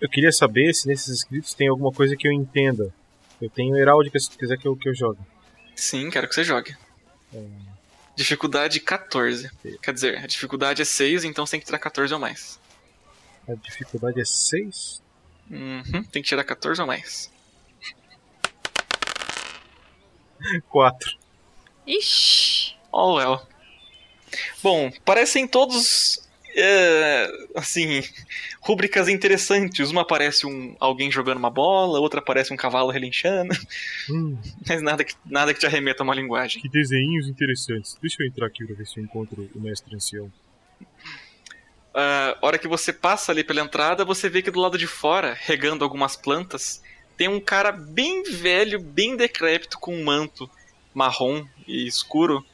Eu 0.00 0.08
queria 0.08 0.32
saber 0.32 0.72
se 0.74 0.86
nesses 0.86 1.08
escritos 1.08 1.54
tem 1.54 1.68
alguma 1.68 1.92
coisa 1.92 2.16
que 2.16 2.26
eu 2.26 2.32
entenda. 2.32 2.92
Eu 3.40 3.50
tenho 3.50 3.76
heráldica 3.76 4.18
se 4.18 4.30
tu 4.30 4.38
quiser 4.38 4.58
que 4.58 4.66
eu, 4.66 4.76
que 4.76 4.88
eu 4.88 4.94
jogue. 4.94 5.20
Sim, 5.74 6.10
quero 6.10 6.28
que 6.28 6.34
você 6.34 6.44
jogue. 6.44 6.74
Dificuldade 8.16 8.80
14. 8.80 9.50
Quer 9.82 9.92
dizer, 9.92 10.18
a 10.18 10.26
dificuldade 10.26 10.82
é 10.82 10.84
6, 10.84 11.24
então 11.24 11.44
você 11.44 11.52
tem 11.52 11.60
que 11.60 11.66
tirar 11.66 11.78
14 11.78 12.14
ou 12.14 12.20
mais. 12.20 12.60
A 13.48 13.54
dificuldade 13.54 14.20
é 14.20 14.24
6? 14.24 15.02
Uhum, 15.50 16.04
tem 16.04 16.22
que 16.22 16.28
tirar 16.28 16.44
14 16.44 16.80
ou 16.80 16.86
mais. 16.86 17.30
4. 20.68 21.18
Ixi! 21.86 22.73
Oh, 22.96 23.16
well. 23.16 23.42
Bom, 24.62 24.88
parecem 25.04 25.48
todos. 25.48 26.22
é, 26.56 27.28
assim. 27.56 28.02
Rúbricas 28.62 29.08
interessantes. 29.08 29.90
Uma 29.90 30.06
parece 30.06 30.46
um 30.46 30.76
alguém 30.78 31.10
jogando 31.10 31.38
uma 31.38 31.50
bola, 31.50 31.98
outra 31.98 32.22
parece 32.22 32.54
um 32.54 32.56
cavalo 32.56 32.90
relinchando. 32.90 33.52
Hum, 34.08 34.38
Mas 34.66 34.80
nada 34.80 35.02
que, 35.04 35.14
nada 35.26 35.52
que 35.52 35.58
te 35.58 35.66
arremeta 35.66 36.02
a 36.02 36.04
uma 36.04 36.14
linguagem. 36.14 36.62
que 36.62 36.68
desenhinhos 36.68 37.28
interessantes. 37.28 37.98
Deixa 38.00 38.22
eu 38.22 38.26
entrar 38.28 38.46
aqui 38.46 38.64
pra 38.64 38.76
ver 38.76 38.86
se 38.86 38.98
eu 38.98 39.04
encontro 39.04 39.50
o 39.54 39.60
mestre 39.60 39.94
ancião. 39.94 40.32
A 41.92 42.36
hora 42.42 42.58
que 42.58 42.66
você 42.66 42.92
passa 42.92 43.30
ali 43.30 43.44
pela 43.44 43.60
entrada, 43.60 44.04
você 44.04 44.28
vê 44.28 44.40
que 44.40 44.50
do 44.50 44.60
lado 44.60 44.78
de 44.78 44.86
fora, 44.86 45.36
regando 45.38 45.84
algumas 45.84 46.16
plantas, 46.16 46.82
tem 47.16 47.28
um 47.28 47.38
cara 47.40 47.70
bem 47.70 48.22
velho, 48.24 48.80
bem 48.80 49.16
decrépito, 49.16 49.78
com 49.78 49.94
um 49.94 50.02
manto 50.02 50.50
marrom 50.94 51.44
e 51.68 51.86
escuro, 51.86 52.44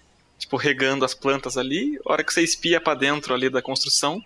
tipo, 0.40 0.56
regando 0.56 1.04
as 1.04 1.14
plantas 1.14 1.56
ali. 1.56 2.00
A 2.04 2.12
hora 2.12 2.24
que 2.24 2.32
você 2.32 2.42
espia 2.42 2.80
pra 2.80 2.94
dentro 2.94 3.32
ali 3.32 3.48
da 3.48 3.62
construção, 3.62 4.20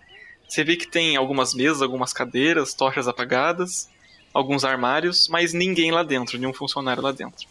você 0.47 0.63
vê 0.63 0.75
que 0.75 0.87
tem 0.87 1.15
algumas 1.15 1.53
mesas, 1.53 1.81
algumas 1.81 2.13
cadeiras, 2.13 2.73
tochas 2.73 3.07
apagadas, 3.07 3.89
alguns 4.33 4.63
armários, 4.63 5.27
mas 5.27 5.53
ninguém 5.53 5.91
lá 5.91 6.01
dentro, 6.01 6.37
nenhum 6.39 6.53
funcionário 6.53 7.03
lá 7.03 7.11
dentro. 7.11 7.47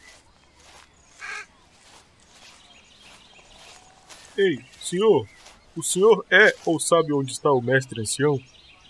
Ei, 4.37 4.59
senhor! 4.83 5.29
O 5.77 5.83
senhor 5.83 6.25
é 6.31 6.55
ou 6.65 6.81
sabe 6.81 7.13
onde 7.13 7.33
está 7.33 7.53
o 7.53 7.61
mestre 7.61 8.01
ancião? 8.01 8.41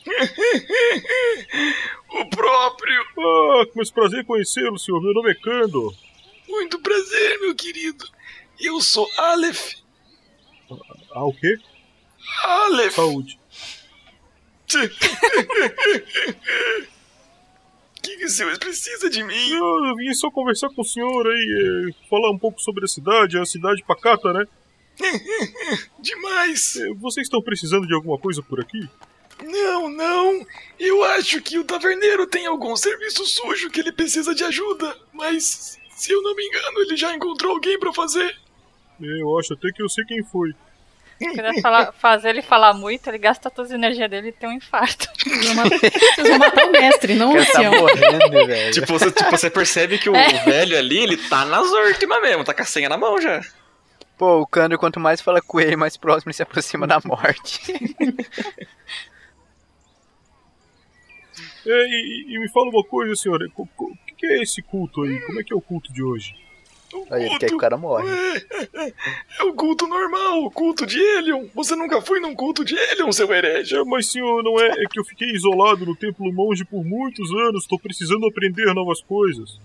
O 2.17 2.27
próprio! 2.27 3.03
Ah, 3.19 3.67
mas 3.75 3.91
prazer 3.91 4.21
em 4.21 4.25
conhecê-lo, 4.25 4.79
senhor. 4.79 5.03
Meu 5.03 5.13
nome 5.13 5.33
é 5.33 5.35
Kando. 5.35 5.93
Muito 6.49 6.79
prazer, 6.79 7.41
meu 7.41 7.57
querido. 7.57 8.07
Eu 8.61 8.81
sou 8.81 9.09
Aleph. 9.17 9.75
Ah, 11.13 11.25
o 11.25 11.33
quê? 11.33 11.57
Aleph! 12.43 12.95
Saúde. 12.95 13.39
O 14.75 14.75
que, 18.03 18.17
que 18.17 18.25
o 18.25 18.29
senhor 18.29 18.59
precisa 18.59 19.09
de 19.09 19.23
mim? 19.23 19.51
Não, 19.51 19.89
eu 19.89 19.97
vim 19.97 20.13
só 20.15 20.31
conversar 20.31 20.69
com 20.71 20.83
o 20.83 20.85
senhor 20.85 21.27
aí, 21.27 21.91
é, 21.91 22.09
falar 22.09 22.31
um 22.31 22.39
pouco 22.39 22.61
sobre 22.61 22.85
a 22.85 22.89
cidade, 22.89 23.39
a 23.39 23.47
cidade 23.47 23.83
pacata, 23.85 24.33
né? 24.33 24.45
Demais! 26.01 26.77
É, 26.77 26.89
Vocês 26.95 27.27
estão 27.27 27.43
precisando 27.43 27.87
de 27.87 27.95
alguma 27.95 28.19
coisa 28.19 28.43
por 28.43 28.61
aqui? 28.61 28.89
Não, 29.43 29.89
não. 29.89 30.47
Eu 30.79 31.03
acho 31.05 31.41
que 31.43 31.59
o 31.59 31.65
taverneiro 31.65 32.27
tem 32.27 32.47
algum 32.47 32.77
serviço 32.77 33.25
sujo 33.27 33.71
que 33.71 33.81
ele 33.81 33.93
precisa 33.93 34.35
de 34.35 34.45
ajuda. 34.45 34.97
Mas 35.13 35.79
Se 35.97 36.13
eu 36.13 36.23
não 36.23 36.35
me 36.35 36.45
engano, 36.47 36.81
ele 36.81 36.97
já 36.97 37.15
encontrou 37.15 37.53
alguém 37.53 37.79
pra 37.79 37.93
fazer. 37.93 38.37
Eu 39.01 39.39
acho 39.39 39.55
até 39.55 39.69
que 39.75 39.83
eu 39.83 39.89
sei 39.89 40.05
quem 40.05 40.23
foi. 40.25 40.55
Se 41.19 41.29
quiser 41.31 41.61
falar- 41.61 41.93
fazer 41.93 42.31
ele 42.31 42.43
falar 42.43 42.75
muito, 42.75 43.07
ele 43.09 43.19
gasta 43.19 43.49
todas 43.51 43.71
as 43.71 43.77
energias 43.77 44.11
dele 44.11 44.29
e 44.29 44.33
tem 44.33 44.49
um 44.49 44.53
infarto. 44.53 45.07
Vocês 45.25 46.29
vão 46.29 46.39
matar 46.39 46.67
o 46.67 46.73
mestre, 46.73 47.15
não 47.15 47.31
o 47.31 47.35
tá 47.35 47.41
ancião. 47.41 47.73
morrendo, 47.73 48.47
velho. 48.47 48.73
Tipo 48.75 48.87
você, 48.93 49.11
tipo, 49.13 49.31
você 49.31 49.49
percebe 49.51 49.99
que 49.99 50.11
o 50.11 50.15
É. 50.17 50.45
velho 50.45 50.77
ali, 50.77 50.99
ele 50.99 51.17
tá 51.17 51.45
nas 51.45 51.71
últimas 51.71 52.21
mesmo, 52.21 52.45
tá 52.45 52.53
com 52.53 52.63
a 52.63 52.65
senha 52.65 52.89
na 52.89 52.97
mão 52.99 53.21
já. 53.21 53.41
Pô, 54.19 54.41
o 54.41 54.47
Kandor, 54.47 54.79
quanto 54.79 54.99
mais 55.01 55.21
fala 55.21 55.41
com 55.41 55.61
ele, 55.61 55.77
mais 55.77 55.97
próximo 55.97 56.31
ele 56.31 56.37
se 56.37 56.43
aproxima 56.43 56.87
da 56.87 57.01
morte. 57.05 57.61
É, 61.67 61.87
e, 61.87 62.27
e 62.35 62.39
me 62.39 62.49
fala 62.51 62.69
uma 62.71 62.85
coisa, 62.85 63.15
senhor. 63.17 63.39
co- 63.53 63.67
co- 63.75 63.87
O 63.87 63.97
que, 64.07 64.15
que 64.15 64.27
é 64.27 64.43
esse 64.43 64.63
culto 64.63 65.03
aí? 65.03 65.19
Como 65.23 65.41
é 65.41 65.45
que 65.45 65.53
é 65.53 65.57
o 65.57 65.61
culto 65.61 65.93
de 65.93 66.03
hoje? 66.03 66.33
Aí 67.11 67.25
ele 67.25 67.39
quer 67.39 67.49
que 67.49 67.55
o 67.55 67.59
cara 67.59 67.77
morre. 67.77 68.09
É 69.39 69.45
o 69.45 69.55
culto 69.55 69.87
normal, 69.87 70.45
o 70.45 70.51
culto 70.51 70.87
de 70.87 70.99
Helion. 70.99 71.47
Você 71.55 71.77
nunca 71.77 72.01
foi 72.01 72.21
num 72.21 72.35
culto 72.35 72.65
de 72.65 72.75
Helion, 72.75 73.13
seu 73.13 73.33
herege. 73.33 73.77
É, 73.77 73.85
mas 73.85 74.11
senhor, 74.11 74.43
não 74.43 74.59
é, 74.61 74.69
é 74.69 74.85
que 74.91 74.99
eu 74.99 75.05
fiquei 75.05 75.31
isolado 75.31 75.85
no 75.85 75.97
templo 75.97 76.33
monge 76.33 76.65
por 76.65 76.85
muitos 76.85 77.31
anos. 77.31 77.67
Tô 77.67 77.79
precisando 77.79 78.27
aprender 78.27 78.73
novas 78.75 79.03
coisas. 79.03 79.59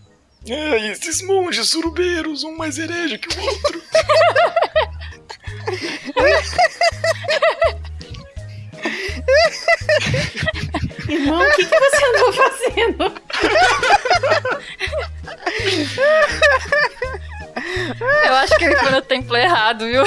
É, 0.47 0.91
esses 0.91 1.21
monges 1.21 1.69
surubeiros, 1.69 2.43
um 2.43 2.55
mais 2.55 2.77
herege 2.77 3.17
que 3.17 3.27
o 3.27 3.41
outro. 3.41 3.81
Irmão, 11.09 11.41
o 11.41 11.55
que, 11.55 11.65
que 11.65 11.79
você 11.79 12.05
andou 12.05 12.33
fazendo? 12.33 13.13
Eu 18.25 18.33
acho 18.35 18.57
que 18.57 18.65
ele 18.65 18.75
foi 18.77 18.91
no 18.91 19.01
templo 19.01 19.35
errado, 19.35 19.85
viu? 19.85 20.03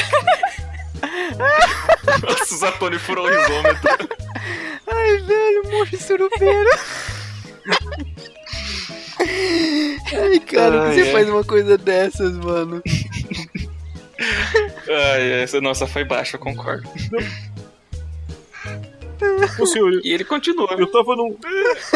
Nossa, 2.23 2.55
o 2.55 2.59
Zatoni 2.59 2.99
furou 2.99 3.27
o 3.27 3.29
risômetro. 3.29 4.09
Ai, 4.87 5.17
velho, 5.19 5.63
monge 5.71 5.97
surubeiro. 5.97 6.71
Ai, 9.21 10.41
cara, 10.41 10.41
por 10.41 10.47
que 10.47 10.57
Ai, 10.59 10.95
você 10.95 11.03
ai. 11.03 11.13
faz 11.13 11.29
uma 11.29 11.45
coisa 11.45 11.79
dessas, 11.79 12.37
mano? 12.37 12.83
Ai, 14.89 15.43
essa, 15.43 15.61
nossa, 15.61 15.87
foi 15.87 16.05
baixo, 16.05 16.37
eu 16.37 16.41
concordo. 16.41 16.89
Senhor, 19.67 20.01
E 20.05 20.13
ele 20.13 20.25
continua. 20.25 20.69
eu 20.79 20.87
tava 20.87 21.15
num. 21.17 21.37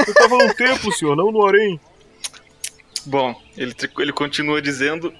Eu 0.06 0.14
tava 0.14 0.36
num 0.38 0.52
templo, 0.54 0.92
senhor, 0.92 1.16
não 1.16 1.30
no 1.32 1.44
harém. 1.46 1.78
Bom, 3.04 3.40
ele, 3.56 3.74
ele 3.98 4.12
continua 4.12 4.60
dizendo. 4.60 5.12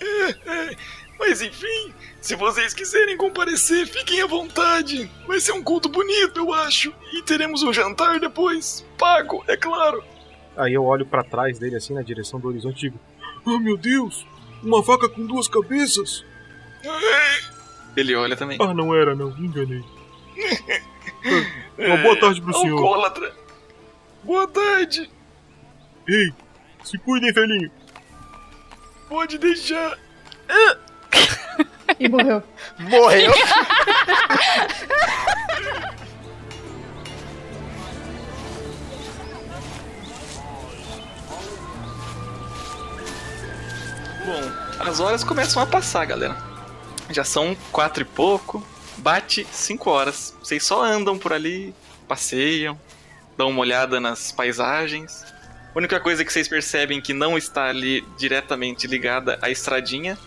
"É, 0.00 0.30
é, 0.50 0.76
mas 1.18 1.40
enfim, 1.42 1.92
se 2.20 2.34
vocês 2.34 2.72
quiserem 2.74 3.16
comparecer, 3.16 3.86
fiquem 3.86 4.20
à 4.22 4.26
vontade. 4.26 5.10
Vai 5.26 5.40
ser 5.40 5.52
um 5.52 5.62
culto 5.62 5.88
bonito, 5.88 6.38
eu 6.38 6.52
acho. 6.54 6.92
E 7.12 7.22
teremos 7.22 7.62
um 7.62 7.72
jantar 7.72 8.18
depois. 8.20 8.84
Pago, 8.98 9.44
é 9.46 9.56
claro. 9.56 10.02
Aí 10.56 10.72
eu 10.72 10.84
olho 10.84 11.04
pra 11.04 11.22
trás 11.22 11.58
dele, 11.58 11.76
assim, 11.76 11.92
na 11.94 12.02
direção 12.02 12.40
do 12.40 12.48
horizonte 12.48 12.78
e 12.78 12.80
digo: 12.90 13.00
Oh, 13.44 13.58
meu 13.58 13.76
Deus! 13.76 14.26
Uma 14.62 14.80
vaca 14.82 15.08
com 15.08 15.26
duas 15.26 15.46
cabeças? 15.48 16.24
Ele 17.96 18.14
olha 18.14 18.36
também. 18.36 18.58
Ah, 18.60 18.72
não 18.74 18.94
era, 18.94 19.14
não. 19.14 19.34
Me 19.36 19.48
Uma 21.78 21.96
boa 21.98 22.18
tarde 22.18 22.40
pro 22.40 22.54
senhor. 22.54 22.78
Alcoólatra. 22.78 23.34
Boa 24.24 24.46
tarde. 24.48 25.10
Ei, 26.08 26.32
se 26.84 26.98
cuidem, 26.98 27.32
velhinho. 27.32 27.70
Pode 29.08 29.38
deixar. 29.38 29.98
E 31.98 32.08
morreu. 32.08 32.42
Morreu. 32.78 33.32
Bom, 44.24 44.42
as 44.80 45.00
horas 45.00 45.22
começam 45.22 45.62
a 45.62 45.66
passar, 45.66 46.04
galera. 46.04 46.36
Já 47.10 47.22
são 47.22 47.56
quatro 47.70 48.02
e 48.02 48.04
pouco. 48.04 48.62
Bate 49.06 49.46
cinco 49.52 49.88
horas. 49.88 50.36
Vocês 50.42 50.64
só 50.64 50.82
andam 50.82 51.16
por 51.16 51.32
ali, 51.32 51.72
passeiam, 52.08 52.76
dão 53.38 53.50
uma 53.50 53.60
olhada 53.60 54.00
nas 54.00 54.32
paisagens. 54.32 55.24
A 55.72 55.78
única 55.78 56.00
coisa 56.00 56.24
que 56.24 56.32
vocês 56.32 56.48
percebem 56.48 57.00
que 57.00 57.12
não 57.12 57.38
está 57.38 57.68
ali 57.68 58.00
diretamente 58.18 58.88
ligada 58.88 59.38
à 59.40 59.48
estradinha 59.48 60.18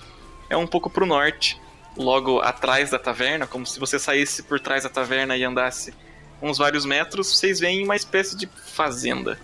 é 0.49 0.56
um 0.56 0.65
pouco 0.65 0.89
pro 0.89 1.06
norte, 1.06 1.60
logo 1.97 2.39
atrás 2.39 2.89
da 2.89 2.97
taverna, 2.97 3.45
como 3.45 3.65
se 3.65 3.81
você 3.81 3.99
saísse 3.99 4.43
por 4.43 4.61
trás 4.61 4.84
da 4.84 4.89
taverna 4.89 5.35
e 5.35 5.43
andasse 5.43 5.93
uns 6.41 6.57
vários 6.57 6.85
metros, 6.85 7.35
vocês 7.35 7.60
veem 7.60 7.84
uma 7.84 7.97
espécie 7.97 8.38
de 8.38 8.47
fazenda. 8.47 9.38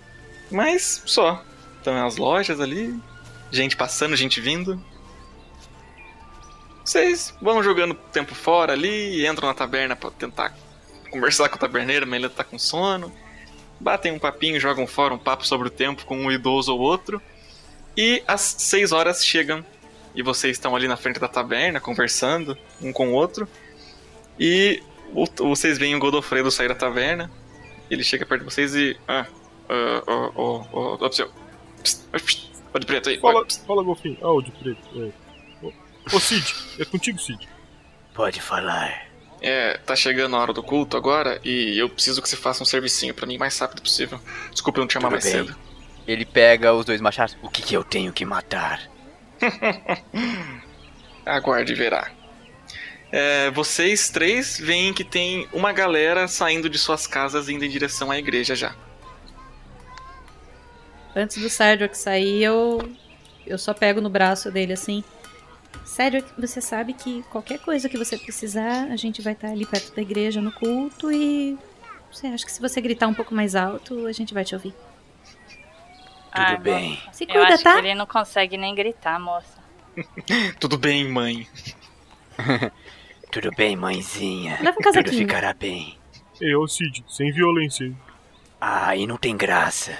Mas 0.50 1.02
só. 1.04 1.44
Então 1.82 2.06
as 2.06 2.16
lojas 2.16 2.58
ali, 2.58 2.98
gente 3.52 3.76
passando, 3.76 4.16
gente 4.16 4.40
vindo. 4.40 4.82
Vocês 6.86 7.34
vão 7.42 7.64
jogando 7.64 7.94
tempo 7.94 8.32
fora 8.32 8.72
ali, 8.72 9.26
entram 9.26 9.48
na 9.48 9.54
taberna 9.54 9.96
pra 9.96 10.08
tentar 10.08 10.54
conversar 11.10 11.48
com 11.48 11.56
o 11.56 11.58
taberneiro, 11.58 12.06
mas 12.06 12.22
ele 12.22 12.28
tá 12.28 12.44
com 12.44 12.56
sono. 12.56 13.12
Batem 13.80 14.12
um 14.12 14.20
papinho, 14.20 14.60
jogam 14.60 14.86
fora 14.86 15.12
um 15.12 15.18
papo 15.18 15.44
sobre 15.44 15.66
o 15.66 15.70
tempo 15.70 16.06
com 16.06 16.16
um 16.16 16.30
idoso 16.30 16.72
ou 16.72 16.78
outro. 16.78 17.20
E 17.96 18.22
às 18.24 18.40
6 18.40 18.92
horas 18.92 19.26
chegam 19.26 19.66
e 20.14 20.22
vocês 20.22 20.56
estão 20.56 20.76
ali 20.76 20.86
na 20.86 20.96
frente 20.96 21.18
da 21.18 21.26
taberna 21.26 21.80
conversando 21.80 22.56
um 22.80 22.92
com 22.92 23.08
o 23.08 23.14
outro. 23.14 23.48
E 24.38 24.80
vocês 25.38 25.78
veem 25.78 25.96
o 25.96 25.98
Godofredo 25.98 26.52
sair 26.52 26.68
da 26.68 26.74
taverna. 26.76 27.28
Ele 27.90 28.04
chega 28.04 28.24
perto 28.24 28.42
de 28.42 28.54
vocês 28.54 28.76
e. 28.76 28.96
Ah, 29.08 29.26
ah, 29.68 30.02
ó, 30.06 30.30
ó, 30.36 30.64
ó, 30.72 30.98
ó, 31.00 31.10
seu. 31.10 31.28
Psst, 31.82 32.04
psst, 32.12 32.50
ó 32.72 32.78
de 32.78 32.86
preto 32.86 33.08
aí. 33.08 33.18
Fala, 33.18 33.40
ó, 33.40 33.66
fala 33.66 33.82
golfinho. 33.82 34.18
Ah, 34.22 34.30
o 34.30 34.40
de 34.40 34.52
preto. 34.52 35.02
É. 35.02 35.25
Ô, 36.12 36.20
Cid, 36.20 36.54
é 36.78 36.84
contigo, 36.84 37.18
Cid. 37.18 37.48
Pode 38.14 38.40
falar. 38.40 39.06
É, 39.40 39.76
tá 39.78 39.94
chegando 39.94 40.34
a 40.36 40.40
hora 40.40 40.52
do 40.52 40.62
culto 40.62 40.96
agora 40.96 41.40
e 41.44 41.78
eu 41.78 41.88
preciso 41.88 42.22
que 42.22 42.28
você 42.28 42.36
faça 42.36 42.62
um 42.62 42.66
servicinho 42.66 43.12
pra 43.12 43.26
mim 43.26 43.36
o 43.36 43.40
mais 43.40 43.58
rápido 43.58 43.82
possível. 43.82 44.18
Desculpa 44.50 44.78
eu 44.78 44.82
não 44.82 44.88
te 44.88 44.94
chamar 44.94 45.08
Tudo 45.08 45.12
mais 45.12 45.24
bem. 45.24 45.32
cedo. 45.32 45.56
Ele 46.06 46.24
pega 46.24 46.72
os 46.72 46.84
dois 46.84 47.00
machados. 47.00 47.36
O 47.42 47.50
que, 47.50 47.62
que 47.62 47.76
eu 47.76 47.84
tenho 47.84 48.12
que 48.12 48.24
matar? 48.24 48.80
Aguarde 51.26 51.72
e 51.72 51.76
verá. 51.76 52.10
É, 53.10 53.50
vocês 53.50 54.08
três 54.08 54.58
veem 54.58 54.92
que 54.92 55.04
tem 55.04 55.48
uma 55.52 55.72
galera 55.72 56.26
saindo 56.28 56.68
de 56.68 56.78
suas 56.78 57.06
casas 57.06 57.48
indo 57.48 57.64
em 57.64 57.68
direção 57.68 58.10
à 58.10 58.18
igreja 58.18 58.54
já. 58.54 58.74
Antes 61.14 61.38
do 61.38 61.48
Cedric 61.48 61.96
sair, 61.96 62.42
eu, 62.42 62.90
eu 63.46 63.58
só 63.58 63.72
pego 63.72 64.00
no 64.00 64.10
braço 64.10 64.50
dele 64.50 64.72
assim. 64.72 65.02
Cedric, 65.84 66.28
você 66.38 66.60
sabe 66.60 66.92
que 66.92 67.22
qualquer 67.24 67.58
coisa 67.58 67.88
que 67.88 67.96
você 67.96 68.16
precisar, 68.18 68.84
a 68.90 68.96
gente 68.96 69.22
vai 69.22 69.32
estar 69.32 69.48
ali 69.48 69.64
perto 69.66 69.94
da 69.94 70.02
igreja 70.02 70.40
no 70.40 70.52
culto 70.52 71.10
e. 71.12 71.56
Você 72.10 72.26
acha 72.28 72.44
que 72.44 72.52
se 72.52 72.60
você 72.60 72.80
gritar 72.80 73.06
um 73.08 73.14
pouco 73.14 73.34
mais 73.34 73.54
alto, 73.54 74.06
a 74.06 74.12
gente 74.12 74.32
vai 74.32 74.44
te 74.44 74.54
ouvir. 74.54 74.72
Tudo 76.32 76.44
Ai, 76.44 76.58
bem. 76.58 76.90
moça, 76.90 77.12
Se 77.12 77.24
Eu 77.24 77.28
cuida, 77.28 77.54
acho 77.54 77.62
tá? 77.64 77.72
que 77.74 77.78
ele 77.86 77.94
não 77.94 78.06
consegue 78.06 78.56
nem 78.56 78.74
gritar, 78.74 79.18
moça. 79.20 79.58
Tudo 80.60 80.76
bem, 80.78 81.08
mãe. 81.10 81.46
Tudo 83.32 83.50
bem, 83.56 83.76
mãezinha. 83.76 84.52
Leva 84.60 84.70
um 84.70 84.74
Tudo 84.74 84.84
casaquinho. 84.84 85.18
ficará 85.18 85.52
bem. 85.52 85.98
Ô, 86.58 86.66
Cid, 86.68 87.04
sem 87.08 87.32
violência. 87.32 87.92
Ah, 88.60 88.94
e 88.96 89.06
não 89.06 89.16
tem 89.16 89.36
graça. 89.36 89.98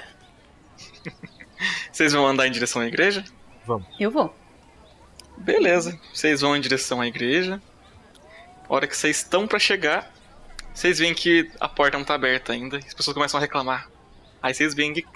Vocês 1.90 2.12
vão 2.12 2.27
andar 2.27 2.47
em 2.47 2.51
direção 2.51 2.82
à 2.82 2.86
igreja? 2.86 3.24
Eu 3.98 4.11
vou. 4.11 4.35
Beleza. 5.36 5.98
Vocês 6.12 6.40
vão 6.40 6.56
em 6.56 6.60
direção 6.60 7.00
à 7.00 7.06
igreja. 7.06 7.60
A 8.68 8.74
hora 8.74 8.86
que 8.86 8.96
vocês 8.96 9.18
estão 9.18 9.46
pra 9.46 9.58
chegar, 9.58 10.12
vocês 10.74 10.98
veem 10.98 11.14
que 11.14 11.50
a 11.60 11.68
porta 11.68 11.96
não 11.96 12.04
tá 12.04 12.14
aberta 12.14 12.52
ainda. 12.52 12.78
As 12.78 12.94
pessoas 12.94 13.14
começam 13.14 13.38
a 13.38 13.40
reclamar. 13.40 13.88
Aí 14.42 14.52
vocês 14.52 14.74
veem 14.74 14.92
que. 14.92 15.06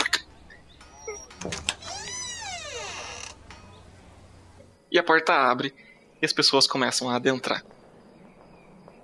E 4.91 4.99
a 4.99 5.03
porta 5.03 5.33
abre 5.33 5.75
e 6.21 6.25
as 6.25 6.33
pessoas 6.33 6.67
começam 6.67 7.09
a 7.09 7.17
adentrar. 7.17 7.65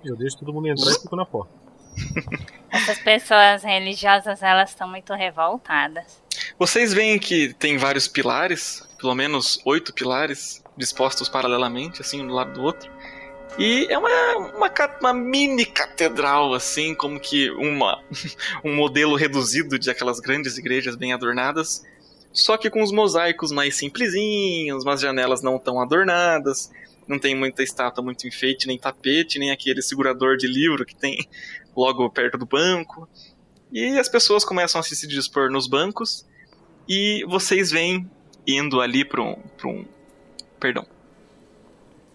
Eu 0.03 0.15
deixo 0.15 0.37
todo 0.37 0.53
mundo 0.53 0.67
entrar 0.67 0.91
e 0.91 0.99
fico 0.99 1.15
na 1.15 1.25
porta. 1.25 1.53
Essas 2.69 2.99
pessoas 2.99 3.63
religiosas, 3.63 4.43
elas 4.43 4.69
estão 4.69 4.87
muito 4.87 5.13
revoltadas. 5.13 6.21
Vocês 6.59 6.93
veem 6.93 7.17
que 7.17 7.53
tem 7.53 7.77
vários 7.77 8.07
pilares, 8.07 8.86
pelo 8.97 9.15
menos 9.15 9.59
oito 9.65 9.93
pilares, 9.93 10.63
dispostos 10.75 11.29
paralelamente, 11.29 12.01
assim, 12.01 12.21
um 12.21 12.27
do 12.27 12.33
lado 12.33 12.53
do 12.53 12.61
outro. 12.61 12.91
E 13.57 13.87
é 13.89 13.97
uma, 13.97 14.37
uma, 14.55 14.71
uma 14.99 15.13
mini 15.13 15.65
catedral, 15.65 16.53
assim, 16.53 16.93
como 16.93 17.19
que 17.19 17.49
uma, 17.51 18.03
um 18.63 18.75
modelo 18.75 19.15
reduzido 19.15 19.79
de 19.79 19.89
aquelas 19.89 20.19
grandes 20.19 20.57
igrejas 20.57 20.95
bem 20.95 21.13
adornadas. 21.13 21.83
só 22.31 22.57
que 22.57 22.69
com 22.69 22.83
os 22.83 22.91
mosaicos 22.91 23.51
mais 23.51 23.75
simplesinhos, 23.75 24.83
umas 24.83 25.01
janelas 25.01 25.41
não 25.41 25.57
tão 25.57 25.79
adornadas, 25.79 26.71
não 27.07 27.17
tem 27.17 27.33
muita 27.35 27.63
estátua, 27.63 28.03
muito 28.03 28.27
enfeite, 28.27 28.67
nem 28.67 28.77
tapete, 28.77 29.39
nem 29.39 29.49
aquele 29.49 29.81
segurador 29.81 30.37
de 30.37 30.45
livro 30.45 30.85
que 30.85 30.95
tem 30.95 31.17
logo 31.75 32.07
perto 32.09 32.37
do 32.37 32.45
banco. 32.45 33.07
E 33.71 33.97
as 33.97 34.07
pessoas 34.07 34.45
começam 34.45 34.79
a 34.79 34.83
se 34.83 35.07
dispor 35.07 35.49
nos 35.49 35.67
bancos 35.67 36.25
e 36.87 37.25
vocês 37.27 37.71
vêm 37.71 38.09
indo 38.47 38.79
ali 38.79 39.03
para 39.03 39.21
um, 39.21 39.35
pra 39.57 39.67
um. 39.67 39.85
Perdão. 40.59 40.83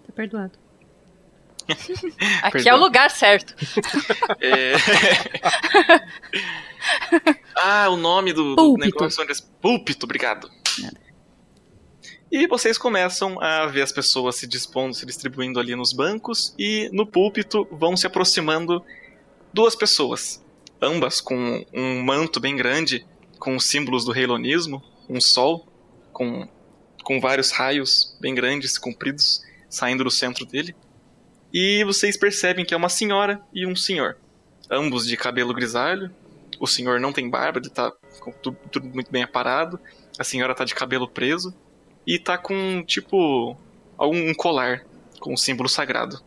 Tá 0.07 0.13
perdoado. 0.15 0.59
Aqui 2.43 2.53
Perdão. 2.53 2.73
é 2.73 2.75
o 2.75 2.79
lugar 2.79 3.11
certo. 3.11 3.55
É... 4.41 4.73
ah, 7.55 7.89
o 7.91 7.97
nome 7.97 8.33
do, 8.33 8.57
do 8.57 8.77
negócio 8.77 9.23
onde... 9.23 9.41
Púlpito, 9.61 10.05
obrigado. 10.05 10.51
E 12.31 12.47
vocês 12.49 12.77
começam 12.77 13.41
a 13.41 13.67
ver 13.67 13.83
as 13.83 13.93
pessoas 13.93 14.37
se 14.37 14.47
dispondo, 14.47 14.95
se 14.95 15.07
distribuindo 15.07 15.61
ali 15.61 15.77
nos 15.77 15.93
bancos, 15.93 16.55
e 16.59 16.89
no 16.93 17.07
púlpito 17.07 17.69
vão 17.71 17.97
se 17.97 18.07
aproximando 18.07 18.83
duas 19.53 19.77
pessoas, 19.77 20.43
ambas 20.81 21.21
com 21.21 21.65
um 21.73 22.03
manto 22.03 22.41
bem 22.41 22.57
grande, 22.57 23.07
com 23.39 23.55
os 23.55 23.67
símbolos 23.67 24.05
do 24.05 24.13
reilonismo, 24.13 24.83
um 25.09 25.21
sol 25.21 25.69
com, 26.13 26.49
com 27.03 27.21
vários 27.21 27.51
raios 27.51 28.17
bem 28.21 28.35
grandes, 28.35 28.79
compridos, 28.79 29.43
saindo 29.69 30.05
do 30.05 30.11
centro 30.11 30.45
dele. 30.45 30.75
E 31.53 31.85
vocês 31.85 32.17
percebem 32.17 32.65
que 32.65 32.75
é 32.75 32.77
uma 32.77 32.89
senhora 32.89 33.41
e 33.53 33.67
um 33.67 33.77
senhor, 33.77 34.17
ambos 34.71 35.07
de 35.07 35.17
cabelo 35.17 35.53
grisalho. 35.53 36.11
O 36.59 36.67
senhor 36.67 37.01
não 37.01 37.13
tem 37.13 37.29
barba, 37.29 37.59
ele 37.59 37.69
tá 37.69 37.93
com 38.21 38.31
tudo, 38.33 38.57
tudo 38.71 38.87
muito 38.89 39.11
bem 39.11 39.23
aparado. 39.23 39.79
A 40.19 40.25
senhora 40.25 40.55
tá 40.55 40.65
de 40.65 40.75
cabelo 40.75 41.09
preso 41.09 41.55
e 42.07 42.19
tá 42.19 42.39
com 42.39 42.83
tipo 42.85 43.57
algum 43.99 44.31
um 44.31 44.35
colar 44.35 44.85
com 45.21 45.33
um 45.35 45.37
símbolo 45.37 45.69
sagrado, 45.69 46.21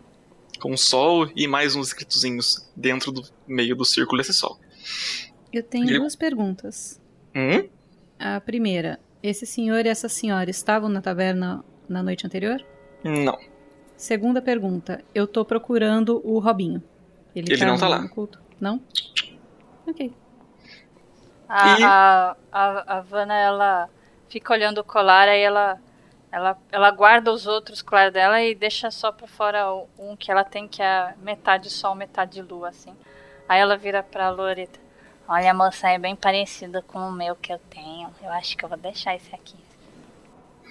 com 0.59 0.71
um 0.71 0.77
sol 0.77 1.29
e 1.35 1.47
mais 1.47 1.75
uns 1.75 1.87
escritozinhos 1.87 2.69
dentro 2.75 3.11
do 3.11 3.23
meio 3.47 3.75
do 3.75 3.83
círculo 3.85 4.17
desse 4.21 4.33
sol. 4.33 4.59
Eu 5.51 5.63
tenho 5.63 5.85
Ele- 5.89 5.99
duas 5.99 6.15
perguntas. 6.15 6.99
Hum? 7.35 7.67
A 8.17 8.39
primeira, 8.39 8.99
esse 9.21 9.45
senhor 9.45 9.85
e 9.85 9.89
essa 9.89 10.07
senhora 10.09 10.49
estavam 10.49 10.89
na 10.89 11.01
taverna 11.01 11.63
na 11.87 12.01
noite 12.03 12.25
anterior? 12.25 12.63
Não. 13.03 13.37
Segunda 13.97 14.41
pergunta, 14.41 15.03
eu 15.13 15.25
tô 15.27 15.45
procurando 15.45 16.21
o 16.23 16.39
Robinho. 16.39 16.83
Ele 17.35 17.65
não 17.65 17.77
tá 17.77 17.85
no 17.85 17.91
lá. 17.91 18.07
culto? 18.09 18.39
Não? 18.59 18.81
Ok. 19.87 20.13
A, 21.47 21.79
E- 21.79 21.83
a, 21.83 22.35
a, 22.51 22.97
a 22.97 23.01
Vanna, 23.01 23.35
ela 23.35 23.89
fica 24.27 24.53
olhando 24.53 24.79
o 24.79 24.83
colar, 24.83 25.27
aí 25.29 25.41
ela, 25.41 25.79
ela, 26.31 26.57
ela 26.71 26.91
guarda 26.91 27.31
os 27.31 27.45
outros 27.45 27.81
colares 27.81 28.13
dela 28.13 28.41
e 28.41 28.55
deixa 28.55 28.89
só 28.89 29.11
pra 29.11 29.27
fora 29.27 29.65
um 29.97 30.15
que 30.15 30.31
ela 30.31 30.43
tem, 30.43 30.67
que 30.67 30.81
é 30.81 31.13
metade 31.21 31.69
sol, 31.69 31.93
metade 31.95 32.41
lua, 32.41 32.69
assim. 32.69 32.93
Aí 33.47 33.59
ela 33.59 33.77
vira 33.77 34.01
pra 34.01 34.29
Loreta. 34.29 34.79
Olha, 35.27 35.55
moça, 35.55 35.89
é 35.89 35.97
bem 35.97 36.15
parecido 36.15 36.83
com 36.83 36.99
o 36.99 37.11
meu 37.11 37.35
que 37.35 37.51
eu 37.51 37.57
tenho. 37.69 38.13
Eu 38.21 38.29
acho 38.29 38.55
que 38.55 38.63
eu 38.63 38.69
vou 38.69 38.77
deixar 38.77 39.15
esse 39.15 39.33
aqui. 39.33 39.55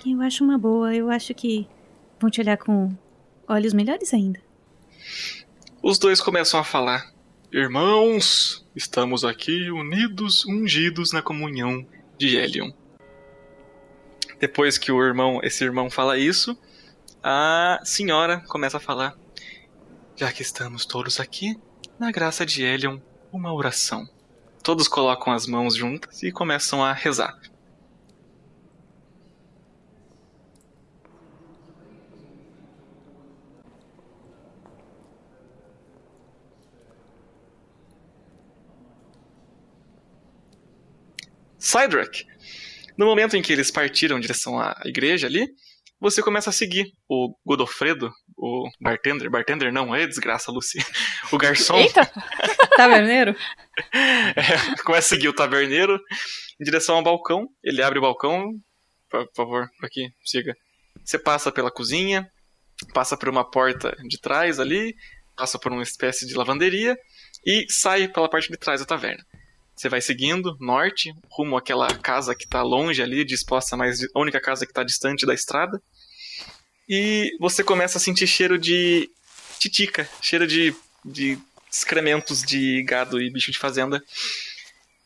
Eu 0.07 0.21
acho 0.21 0.45
uma 0.45 0.57
boa, 0.57 0.95
eu 0.95 1.11
acho 1.11 1.35
que 1.35 1.67
vão 2.21 2.31
te 2.31 2.41
olhar 2.41 2.57
com 2.57 2.95
olhos 3.49 3.73
melhores 3.73 4.15
ainda. 4.15 4.41
Os 5.83 5.99
dois 5.99 6.21
começam 6.21 6.61
a 6.61 6.65
falar: 6.65 7.13
Irmãos, 7.53 8.65
estamos 8.77 9.25
aqui 9.25 9.73
unidos, 9.73 10.47
ungidos 10.47 11.11
na 11.11 11.21
comunhão 11.21 11.85
de 12.17 12.37
Helion. 12.37 12.71
Depois 14.39 14.79
que 14.79 14.93
o 14.93 15.03
irmão, 15.03 15.41
esse 15.43 15.65
irmão 15.65 15.91
fala 15.91 16.17
isso, 16.17 16.57
a 17.21 17.81
senhora 17.83 18.41
começa 18.47 18.77
a 18.77 18.81
falar: 18.81 19.17
Já 20.15 20.31
que 20.33 20.43
estamos 20.43 20.87
todos 20.87 21.19
aqui, 21.19 21.59
na 21.99 22.13
graça 22.13 22.47
de 22.47 22.63
Helion, 22.63 23.01
uma 23.33 23.53
oração. 23.53 24.09
Todos 24.65 24.89
colocam 24.89 25.31
as 25.31 25.47
mãos 25.47 25.77
juntas 25.77 26.23
e 26.23 26.33
começam 26.33 26.83
a 26.83 26.91
rezar. 26.95 27.39
Cydrak. 41.59 42.25
No 42.97 43.05
momento 43.05 43.37
em 43.37 43.43
que 43.43 43.53
eles 43.53 43.71
partiram 43.71 44.17
em 44.17 44.21
direção 44.21 44.59
à 44.59 44.75
igreja 44.87 45.27
ali, 45.27 45.47
você 46.01 46.23
começa 46.23 46.49
a 46.49 46.53
seguir 46.55 46.91
o 47.07 47.37
Godofredo, 47.45 48.11
o 48.37 48.69
bartender. 48.81 49.31
Bartender 49.31 49.73
não, 49.73 49.95
é 49.95 50.07
desgraça, 50.07 50.51
Lucy. 50.51 50.79
O 51.33 51.39
garçom. 51.39 51.77
Eita! 51.77 52.11
Taverneiro? 52.77 53.37
É, 53.97 54.83
começa 54.85 55.07
a 55.07 55.17
seguir 55.17 55.27
o 55.27 55.33
taverneiro 55.33 56.01
em 56.61 56.65
direção 56.65 56.95
ao 56.95 57.03
balcão. 57.03 57.49
Ele 57.63 57.83
abre 57.83 57.99
o 57.99 58.03
balcão. 58.03 58.53
Por 59.11 59.27
por 59.27 59.35
favor, 59.35 59.69
aqui, 59.83 60.13
siga. 60.25 60.55
Você 61.05 61.19
passa 61.19 61.51
pela 61.51 61.73
cozinha, 61.73 62.25
passa 62.93 63.17
por 63.17 63.29
uma 63.29 63.49
porta 63.49 63.97
de 64.09 64.21
trás 64.21 64.61
ali, 64.61 64.95
passa 65.37 65.59
por 65.59 65.73
uma 65.73 65.83
espécie 65.83 66.25
de 66.25 66.35
lavanderia 66.35 66.97
e 67.45 67.67
sai 67.69 68.07
pela 68.07 68.29
parte 68.29 68.49
de 68.49 68.57
trás 68.57 68.79
da 68.79 68.87
taverna. 68.87 69.25
Você 69.77 69.89
vai 69.89 70.01
seguindo 70.01 70.57
norte, 70.61 71.13
rumo 71.31 71.57
àquela 71.57 71.89
casa 71.99 72.35
que 72.35 72.45
está 72.45 72.63
longe 72.63 73.03
ali, 73.03 73.25
disposta 73.25 73.77
mais 73.77 74.01
a 74.15 74.21
única 74.21 74.41
casa 74.41 74.65
que 74.65 74.71
está 74.71 74.85
distante 74.85 75.27
da 75.27 75.35
estrada. 75.35 75.81
E 76.89 77.37
você 77.41 77.65
começa 77.65 77.99
a 77.99 78.01
sentir 78.01 78.27
cheiro 78.27 78.59
de 78.59 79.11
titica, 79.59 80.09
cheiro 80.21 80.47
de, 80.47 80.75
de 81.05 81.39
excrementos 81.71 82.43
de 82.43 82.83
gado 82.83 83.21
e 83.21 83.31
bicho 83.31 83.51
de 83.51 83.59
fazenda. 83.59 84.03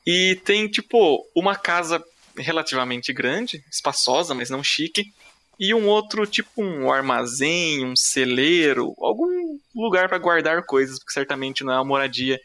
E 0.07 0.41
tem, 0.45 0.69
tipo, 0.69 1.25
uma 1.35 1.55
casa 1.55 2.03
relativamente 2.37 3.13
grande, 3.13 3.65
espaçosa, 3.71 4.35
mas 4.35 4.51
não 4.51 4.63
chique. 4.63 5.13
E 5.59 5.75
um 5.75 5.87
outro, 5.87 6.27
tipo, 6.27 6.63
um 6.63 6.91
armazém, 6.91 7.85
um 7.85 7.97
celeiro, 7.97 8.95
algum 8.99 9.59
lugar 9.75 10.09
para 10.09 10.19
guardar 10.19 10.65
coisas, 10.65 10.99
porque 10.99 11.13
certamente 11.13 11.65
não 11.65 11.73
é 11.73 11.77
a 11.77 11.85
moradia 11.85 12.41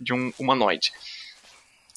de 0.00 0.12
um 0.12 0.32
humanoide. 0.38 0.92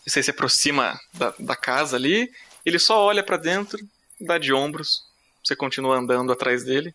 Você 0.05 0.23
se 0.23 0.31
aproxima 0.31 0.99
da, 1.13 1.33
da 1.37 1.55
casa 1.55 1.95
ali, 1.95 2.29
ele 2.65 2.79
só 2.79 2.99
olha 2.99 3.23
para 3.23 3.37
dentro, 3.37 3.79
dá 4.19 4.37
de 4.37 4.53
ombros, 4.53 5.03
você 5.43 5.55
continua 5.55 5.97
andando 5.97 6.31
atrás 6.31 6.63
dele. 6.63 6.93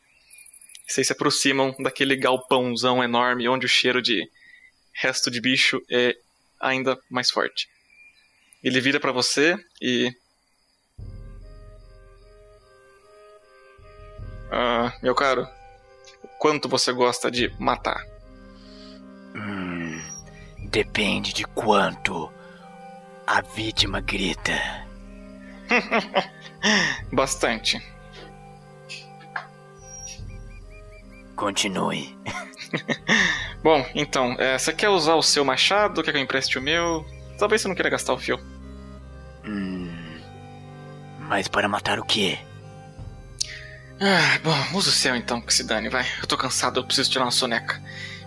Vocês 0.86 1.06
se 1.06 1.12
aproximam 1.12 1.74
daquele 1.80 2.16
galpãozão 2.16 3.02
enorme 3.02 3.48
onde 3.48 3.66
o 3.66 3.68
cheiro 3.68 4.00
de 4.00 4.28
resto 4.94 5.30
de 5.30 5.40
bicho 5.40 5.82
é 5.90 6.16
ainda 6.60 6.98
mais 7.10 7.30
forte. 7.30 7.68
Ele 8.62 8.80
vira 8.80 9.00
pra 9.00 9.12
você 9.12 9.56
e. 9.80 10.12
Ah, 14.50 14.92
meu 15.02 15.14
caro, 15.14 15.46
quanto 16.38 16.68
você 16.68 16.92
gosta 16.92 17.30
de 17.30 17.52
matar? 17.58 18.00
Hum, 19.34 20.00
depende 20.70 21.32
de 21.32 21.44
quanto 21.44 22.32
a 23.26 23.40
vítima 23.40 24.00
grita. 24.00 24.86
Bastante. 27.12 27.82
Continue. 31.36 32.16
Bom, 33.62 33.84
então, 33.94 34.32
é, 34.38 34.58
você 34.58 34.72
quer 34.72 34.88
usar 34.88 35.14
o 35.14 35.22
seu 35.22 35.44
machado? 35.44 36.02
Quer 36.02 36.12
que 36.12 36.18
eu 36.18 36.22
empreste 36.22 36.58
o 36.58 36.62
meu? 36.62 37.04
Talvez 37.38 37.60
você 37.62 37.68
não 37.68 37.74
queira 37.74 37.90
gastar 37.90 38.14
o 38.14 38.18
fio. 38.18 38.40
Hum, 39.44 40.18
mas 41.20 41.46
para 41.48 41.68
matar 41.68 41.98
o 41.98 42.04
quê? 42.04 42.38
Ah, 44.00 44.38
bom, 44.42 44.76
usa 44.78 44.90
o 44.90 44.92
seu 44.92 45.14
então, 45.16 45.40
que 45.40 45.52
se 45.54 45.64
dane, 45.64 45.88
vai. 45.88 46.04
Eu 46.20 46.26
tô 46.26 46.36
cansado, 46.36 46.80
eu 46.80 46.84
preciso 46.84 47.10
tirar 47.10 47.24
uma 47.24 47.30
soneca. 47.30 47.80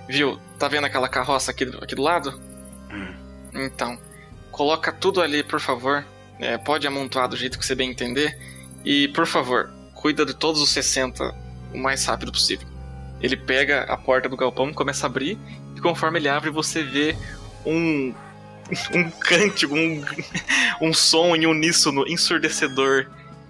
Viu? 0.07 0.39
Tá 0.57 0.67
vendo 0.67 0.85
aquela 0.85 1.07
carroça 1.09 1.51
aqui, 1.51 1.65
do- 1.65 1.83
aqui 1.83 1.93
do 1.95 2.01
lado? 2.01 2.39
Hum. 2.91 3.13
Então, 3.53 3.99
coloca 4.51 4.91
tudo 4.91 5.21
ali, 5.21 5.43
por 5.43 5.59
favor. 5.59 6.03
É, 6.39 6.57
pode 6.57 6.87
amontoar 6.87 7.27
do 7.27 7.35
jeito 7.37 7.59
que 7.59 7.65
você 7.65 7.75
bem 7.75 7.89
entender. 7.91 8.37
E, 8.85 9.09
por 9.09 9.27
favor, 9.27 9.69
cuida 9.93 10.25
de 10.25 10.33
todos 10.33 10.61
os 10.61 10.69
60 10.69 11.23
o 11.73 11.77
mais 11.77 12.03
rápido 12.05 12.31
possível. 12.31 12.67
Ele 13.21 13.35
pega 13.35 13.81
a 13.83 13.97
porta 13.97 14.29
do 14.29 14.37
galpão, 14.37 14.73
começa 14.73 15.05
a 15.05 15.09
abrir, 15.09 15.37
e 15.75 15.81
conforme 15.81 16.19
ele 16.19 16.29
abre, 16.29 16.49
você 16.49 16.81
vê 16.83 17.17
um. 17.65 18.13
um 18.93 19.11
cântico, 19.11 19.75
um, 19.75 20.01
um 20.81 20.93
som 20.93 21.35
em 21.35 21.45
uníssono 21.45 22.07
ensurdecedor 22.07 23.07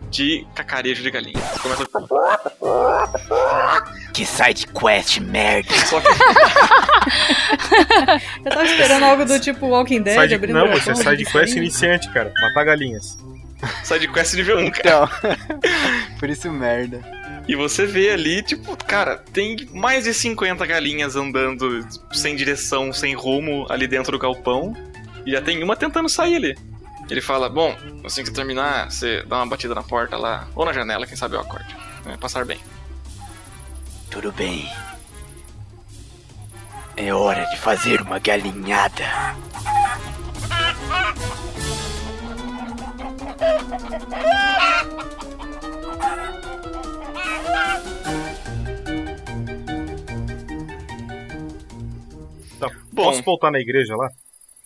de 0.10 0.48
cacarejo 0.56 1.04
de 1.04 1.12
galinha. 1.12 1.40
Você 1.40 1.60
começa 1.60 1.84
a 1.84 1.88
Que 4.14 4.26
side 4.26 4.66
quest 4.68 5.20
merda. 5.20 5.74
Só 5.86 6.02
que 6.02 6.08
Eu 8.44 8.52
tava 8.52 8.66
esperando 8.66 9.04
algo 9.04 9.24
do 9.26 9.40
tipo 9.40 9.68
Walking 9.68 10.02
Dead 10.02 10.20
Side, 10.20 10.34
abrindo 10.36 10.56
não, 10.56 10.72
você 10.72 10.92
é 10.92 10.96
side 10.96 11.26
quest 11.26 11.56
iniciante, 11.56 12.12
cara. 12.12 12.34
Matar 12.42 12.66
galinhas. 12.66 13.18
Side 13.84 14.08
quest 14.08 14.34
nível 14.36 14.58
1, 14.60 14.72
cara. 14.72 14.80
Então, 14.80 15.10
por 16.20 16.30
isso 16.30 16.50
merda. 16.52 17.04
E 17.50 17.56
você 17.56 17.88
vê 17.88 18.12
ali, 18.12 18.44
tipo, 18.44 18.78
cara, 18.78 19.18
tem 19.18 19.68
mais 19.74 20.04
de 20.04 20.14
50 20.14 20.64
galinhas 20.68 21.16
andando 21.16 21.84
sem 22.14 22.36
direção, 22.36 22.94
sem 22.94 23.16
rumo 23.16 23.66
ali 23.68 23.88
dentro 23.88 24.12
do 24.12 24.20
galpão. 24.20 24.78
E 25.26 25.32
já 25.32 25.42
tem 25.42 25.64
uma 25.64 25.76
tentando 25.76 26.08
sair 26.08 26.36
ali. 26.36 26.56
Ele 27.10 27.22
fala: 27.22 27.50
Bom, 27.50 27.76
assim 28.06 28.24
que 28.24 28.32
terminar, 28.32 28.92
você 28.92 29.24
dá 29.24 29.38
uma 29.38 29.48
batida 29.48 29.74
na 29.74 29.82
porta 29.82 30.16
lá, 30.16 30.48
ou 30.54 30.64
na 30.64 30.72
janela, 30.72 31.08
quem 31.08 31.18
sabe 31.18 31.38
eu 31.38 31.42
acorde. 31.42 31.76
É, 32.06 32.16
passar 32.18 32.46
bem. 32.46 32.60
Tudo 34.12 34.32
bem. 34.32 34.72
É 36.96 37.12
hora 37.12 37.46
de 37.46 37.58
fazer 37.58 38.00
uma 38.02 38.20
galinhada. 38.20 39.06
Tá, 52.60 52.68
Bom. 52.92 53.04
Posso 53.04 53.24
voltar 53.24 53.52
na 53.52 53.60
igreja 53.60 53.96
lá? 53.96 54.10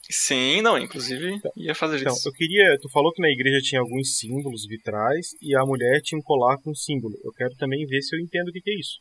Sim, 0.09 0.61
não, 0.61 0.77
inclusive 0.77 1.39
ia 1.55 1.73
fazer 1.73 1.99
Então, 2.01 2.13
isso. 2.13 2.27
eu 2.27 2.33
queria. 2.33 2.77
Tu 2.79 2.89
falou 2.89 3.11
que 3.13 3.21
na 3.21 3.29
igreja 3.29 3.59
tinha 3.61 3.81
alguns 3.81 4.17
símbolos 4.17 4.65
vitrais 4.67 5.27
e 5.41 5.55
a 5.55 5.65
mulher 5.65 6.01
tinha 6.01 6.19
um 6.19 6.21
colar 6.21 6.57
com 6.57 6.73
símbolo. 6.75 7.15
Eu 7.23 7.31
quero 7.31 7.55
também 7.55 7.85
ver 7.85 8.01
se 8.01 8.15
eu 8.15 8.19
entendo 8.19 8.49
o 8.49 8.51
que, 8.51 8.61
que 8.61 8.69
é 8.71 8.79
isso. 8.79 8.99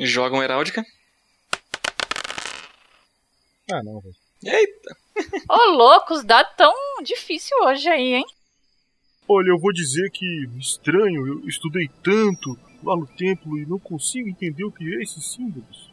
Jogam 0.00 0.42
heráldica. 0.42 0.84
Ah, 3.72 3.82
não, 3.82 4.00
velho. 4.00 4.14
Eita! 4.44 4.96
Ô, 5.50 5.70
louco, 5.72 6.14
os 6.14 6.24
dados 6.24 6.52
tão 6.56 6.72
difícil 7.02 7.56
hoje 7.64 7.88
aí, 7.88 8.14
hein? 8.14 8.24
Olha, 9.28 9.48
eu 9.48 9.58
vou 9.58 9.72
dizer 9.72 10.08
que 10.10 10.48
estranho, 10.58 11.26
eu 11.26 11.48
estudei 11.48 11.88
tanto 12.04 12.56
lá 12.82 12.96
no 12.96 13.06
templo 13.06 13.58
e 13.58 13.66
não 13.66 13.78
consigo 13.78 14.28
entender 14.28 14.64
o 14.64 14.70
que 14.70 14.84
é 14.94 15.02
esses 15.02 15.32
símbolos. 15.32 15.92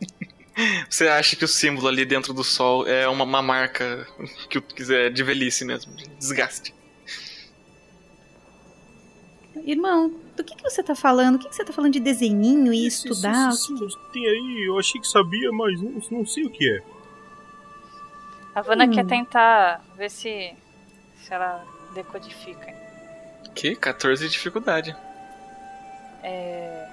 Você 0.88 1.08
acha 1.08 1.34
que 1.34 1.44
o 1.44 1.48
símbolo 1.48 1.88
ali 1.88 2.04
dentro 2.04 2.34
do 2.34 2.44
sol 2.44 2.86
é 2.86 3.08
uma, 3.08 3.24
uma 3.24 3.40
marca 3.40 4.06
que 4.50 4.58
eu 4.58 4.62
quiser 4.62 5.10
de 5.10 5.22
velhice 5.22 5.64
mesmo, 5.64 5.94
de 5.94 6.06
desgaste. 6.10 6.74
Irmão, 9.64 10.12
do 10.36 10.42
que, 10.42 10.56
que 10.56 10.62
você 10.62 10.82
tá 10.82 10.94
falando? 10.94 11.36
O 11.36 11.38
que, 11.38 11.48
que 11.48 11.54
você 11.54 11.64
tá 11.64 11.72
falando 11.72 11.92
de 11.92 12.00
desenhinho 12.00 12.72
e 12.72 12.86
estudar? 12.86 13.50
que 13.50 14.12
tem 14.12 14.26
aí, 14.26 14.64
eu 14.66 14.78
achei 14.78 15.00
que 15.00 15.06
sabia, 15.06 15.50
mas 15.52 15.80
não, 15.80 16.02
não 16.18 16.26
sei 16.26 16.44
o 16.44 16.50
que 16.50 16.68
é. 16.68 16.82
A 18.54 18.60
Vanna 18.60 18.84
Hum. 18.84 18.90
quer 18.90 19.06
tentar 19.06 19.82
ver 19.96 20.10
se, 20.10 20.52
se 21.22 21.32
ela 21.32 21.64
decodifica. 21.94 22.74
Que? 23.54 23.76
14 23.76 24.24
de 24.26 24.32
dificuldade. 24.32 24.96
É, 26.22 26.86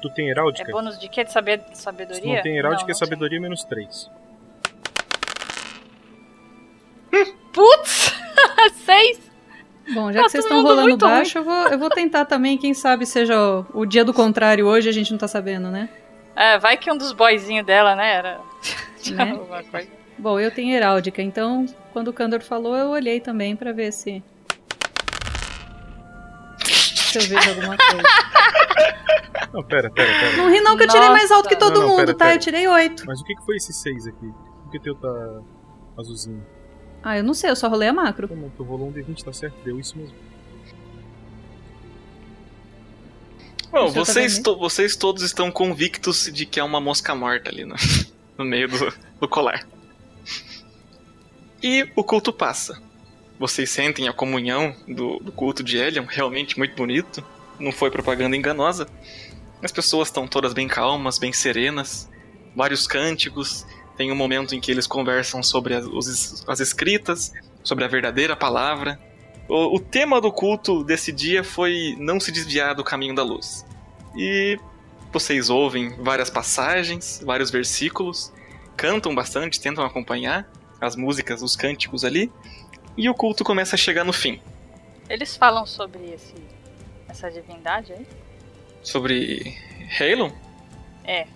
Tu 0.00 0.10
tem 0.10 0.28
é 0.28 0.30
heráldica? 0.30 0.70
bônus 0.70 0.98
de 0.98 1.08
quê? 1.08 1.24
De 1.24 1.32
saber, 1.32 1.60
Se 1.72 1.82
sabedoria? 1.82 2.36
não 2.36 2.42
tem 2.42 2.56
heráldica, 2.56 2.86
não 2.86 2.92
é 2.92 2.94
sabedoria 2.94 3.40
menos 3.40 3.64
3. 3.64 4.10
sei. 7.10 7.34
Putz! 7.52 8.14
Seis! 8.84 9.20
Bom, 9.94 10.12
já 10.12 10.20
Tá 10.20 10.24
que 10.26 10.30
vocês 10.32 10.44
estão 10.44 10.62
rolando 10.62 10.82
muito 10.82 11.04
baixo, 11.04 11.38
eu 11.38 11.44
vou, 11.44 11.68
eu 11.68 11.78
vou 11.78 11.88
tentar 11.88 12.26
também, 12.26 12.58
quem 12.58 12.74
sabe 12.74 13.06
seja 13.06 13.34
o, 13.40 13.80
o 13.80 13.86
dia 13.86 14.04
do 14.04 14.12
contrário 14.12 14.66
hoje, 14.66 14.88
a 14.88 14.92
gente 14.92 15.10
não 15.10 15.18
tá 15.18 15.26
sabendo, 15.26 15.70
né? 15.70 15.88
É, 16.36 16.58
vai 16.58 16.76
que 16.76 16.90
um 16.92 16.96
dos 16.96 17.12
boyzinhos 17.12 17.66
dela, 17.66 17.96
né? 17.96 18.14
Era. 18.14 18.40
Né? 19.12 19.30
alguma 19.30 19.62
coisa. 19.62 19.88
Bom, 20.18 20.38
eu 20.40 20.50
tenho 20.50 20.74
heráldica, 20.74 21.22
então 21.22 21.64
quando 21.92 22.08
o 22.08 22.12
Kandor 22.12 22.40
falou, 22.42 22.76
eu 22.76 22.88
olhei 22.88 23.20
também 23.20 23.56
pra 23.56 23.72
ver 23.72 23.90
se. 23.92 24.22
Eu 27.18 27.28
vejo 27.28 27.50
alguma 27.50 27.76
coisa. 27.76 28.02
Não, 29.52 29.62
pera, 29.64 29.90
pera, 29.90 30.12
pera. 30.20 30.36
Não 30.36 30.50
ri 30.50 30.60
não 30.60 30.76
que 30.76 30.82
eu 30.82 30.88
tirei 30.88 31.08
mais 31.08 31.30
alto 31.30 31.48
que 31.48 31.54
Nossa. 31.54 31.66
todo 31.72 31.80
Não, 31.80 31.86
não, 31.88 31.96
mundo, 31.96 32.06
pera, 32.06 32.14
tá? 32.14 32.24
pera. 32.26 32.34
Eu 32.36 32.38
tirei 32.40 32.68
oito. 32.68 33.04
Mas 33.06 33.18
o 33.20 33.24
que, 33.24 33.34
foi 33.46 33.56
esse 33.56 33.72
6 33.72 34.06
aqui? 34.08 34.26
Por 34.62 34.70
que 34.70 34.76
o 34.76 34.80
teu 34.80 34.94
tá 34.94 35.40
azulzinho? 35.96 36.44
Ah, 37.02 37.16
eu 37.16 37.24
não 37.24 37.32
sei, 37.32 37.48
eu 37.50 37.56
só 37.56 37.66
rolei 37.66 37.88
a 37.88 37.92
macro. 37.92 38.28
Bom, 38.28 38.50
tu 38.56 38.62
rolou 38.62 38.88
um 38.88 38.92
D20, 38.92 39.22
tá 39.24 39.32
certo, 39.32 39.54
deu 39.64 39.80
isso 39.80 39.96
mesmo. 39.96 40.14
Bom, 43.70 43.88
vocês, 43.88 44.38
to- 44.38 44.56
vocês 44.58 44.96
todos 44.96 45.22
estão 45.22 45.50
convictos 45.50 46.30
de 46.32 46.44
que 46.46 46.58
há 46.60 46.64
uma 46.64 46.80
mosca 46.80 47.14
morta 47.14 47.50
ali 47.50 47.64
no, 47.64 47.74
no 48.36 48.44
meio 48.44 48.68
do, 48.68 48.92
do 49.20 49.28
colar. 49.28 49.66
E 51.62 51.90
o 51.96 52.04
culto 52.04 52.32
passa. 52.32 52.80
Vocês 53.38 53.70
sentem 53.70 54.08
a 54.08 54.12
comunhão 54.12 54.74
do, 54.86 55.18
do 55.20 55.30
culto 55.32 55.62
de 55.62 55.76
Helion, 55.76 56.04
realmente 56.08 56.58
muito 56.58 56.74
bonito. 56.74 57.24
Não 57.58 57.70
foi 57.72 57.90
propaganda 57.90 58.36
enganosa. 58.36 58.86
As 59.62 59.72
pessoas 59.72 60.08
estão 60.08 60.26
todas 60.26 60.52
bem 60.52 60.66
calmas, 60.68 61.18
bem 61.18 61.32
serenas. 61.32 62.08
Vários 62.54 62.86
cânticos. 62.86 63.64
Tem 63.96 64.10
um 64.12 64.16
momento 64.16 64.54
em 64.54 64.60
que 64.60 64.70
eles 64.70 64.86
conversam 64.86 65.42
sobre 65.42 65.74
as, 65.74 65.84
os- 65.86 66.44
as 66.48 66.60
escritas, 66.60 67.32
sobre 67.62 67.84
a 67.84 67.88
verdadeira 67.88 68.36
palavra. 68.36 68.98
O, 69.48 69.76
o 69.76 69.80
tema 69.80 70.20
do 70.20 70.30
culto 70.32 70.82
desse 70.84 71.10
dia 71.12 71.42
foi 71.44 71.96
não 71.98 72.18
se 72.20 72.30
desviar 72.32 72.74
do 72.74 72.84
caminho 72.84 73.14
da 73.14 73.22
luz. 73.22 73.64
E 74.16 74.58
vocês 75.12 75.48
ouvem 75.48 75.90
várias 76.02 76.28
passagens, 76.30 77.20
vários 77.24 77.50
versículos, 77.50 78.32
cantam 78.76 79.14
bastante, 79.14 79.60
tentam 79.60 79.84
acompanhar 79.84 80.48
as 80.80 80.94
músicas, 80.94 81.42
os 81.42 81.56
cânticos 81.56 82.04
ali, 82.04 82.30
e 82.98 83.08
o 83.08 83.14
culto 83.14 83.44
começa 83.44 83.76
a 83.76 83.78
chegar 83.78 84.04
no 84.04 84.12
fim. 84.12 84.40
Eles 85.08 85.36
falam 85.36 85.64
sobre 85.64 86.12
esse, 86.12 86.34
essa 87.08 87.30
divindade 87.30 87.92
aí? 87.92 88.04
Sobre 88.82 89.56
Halon? 89.98 90.32
É. 91.04 91.26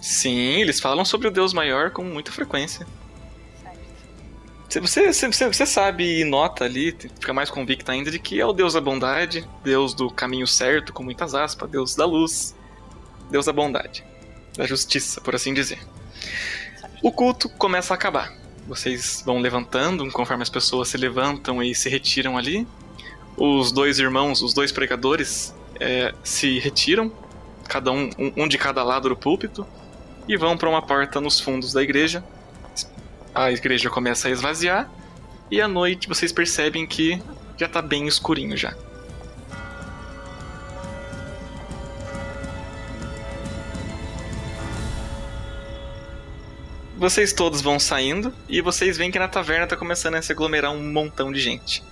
Sim, 0.00 0.62
eles 0.62 0.80
falam 0.80 1.04
sobre 1.04 1.28
o 1.28 1.30
Deus 1.30 1.52
Maior 1.52 1.90
com 1.90 2.02
muita 2.02 2.32
frequência. 2.32 2.86
Certo. 3.62 3.78
Você, 4.66 5.12
você, 5.12 5.26
você, 5.30 5.46
você 5.46 5.66
sabe 5.66 6.20
e 6.20 6.24
nota 6.24 6.64
ali, 6.64 6.92
fica 6.92 7.34
mais 7.34 7.50
convicta 7.50 7.92
ainda 7.92 8.10
de 8.10 8.18
que 8.18 8.40
é 8.40 8.46
o 8.46 8.54
Deus 8.54 8.72
da 8.72 8.80
bondade, 8.80 9.46
Deus 9.62 9.92
do 9.92 10.10
caminho 10.10 10.46
certo, 10.46 10.90
com 10.90 11.02
muitas 11.02 11.34
aspas, 11.34 11.70
Deus 11.70 11.94
da 11.94 12.06
luz, 12.06 12.56
Deus 13.30 13.44
da 13.44 13.52
bondade, 13.52 14.02
da 14.56 14.66
justiça, 14.66 15.20
por 15.20 15.34
assim 15.34 15.52
dizer. 15.52 15.78
O 17.02 17.12
culto 17.12 17.46
começa 17.50 17.92
a 17.92 17.96
acabar. 17.96 18.40
Vocês 18.66 19.22
vão 19.24 19.38
levantando 19.38 20.08
conforme 20.10 20.42
as 20.42 20.48
pessoas 20.48 20.88
se 20.88 20.96
levantam 20.96 21.62
e 21.62 21.74
se 21.74 21.88
retiram 21.88 22.38
ali. 22.38 22.66
Os 23.36 23.72
dois 23.72 23.98
irmãos, 23.98 24.42
os 24.42 24.52
dois 24.52 24.70
pregadores, 24.70 25.54
é, 25.78 26.14
se 26.22 26.58
retiram, 26.58 27.10
cada 27.68 27.90
um, 27.90 28.10
um, 28.36 28.46
de 28.46 28.58
cada 28.58 28.82
lado 28.82 29.08
do 29.08 29.16
púlpito, 29.16 29.66
e 30.28 30.36
vão 30.36 30.56
para 30.56 30.68
uma 30.68 30.82
porta 30.82 31.20
nos 31.20 31.40
fundos 31.40 31.72
da 31.72 31.82
igreja. 31.82 32.22
A 33.34 33.50
igreja 33.50 33.88
começa 33.88 34.28
a 34.28 34.30
esvaziar, 34.30 34.90
e 35.50 35.60
à 35.60 35.66
noite 35.66 36.06
vocês 36.06 36.32
percebem 36.32 36.86
que 36.86 37.20
já 37.56 37.68
tá 37.68 37.80
bem 37.80 38.06
escurinho 38.06 38.56
já. 38.56 38.74
Vocês 47.00 47.32
todos 47.32 47.62
vão 47.62 47.78
saindo 47.80 48.32
e 48.46 48.60
vocês 48.60 48.98
veem 48.98 49.10
que 49.10 49.18
na 49.18 49.26
taverna 49.26 49.66
tá 49.66 49.74
começando 49.74 50.16
a 50.16 50.22
se 50.22 50.30
aglomerar 50.32 50.70
um 50.70 50.92
montão 50.92 51.32
de 51.32 51.40
gente. 51.40 51.82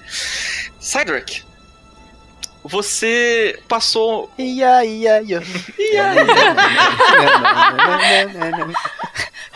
Cydric, 0.79 1.43
você 2.63 3.59
passou. 3.67 4.31
Ia, 4.39 4.85
ia, 4.85 5.23
ia. 5.23 5.41
O 5.41 5.45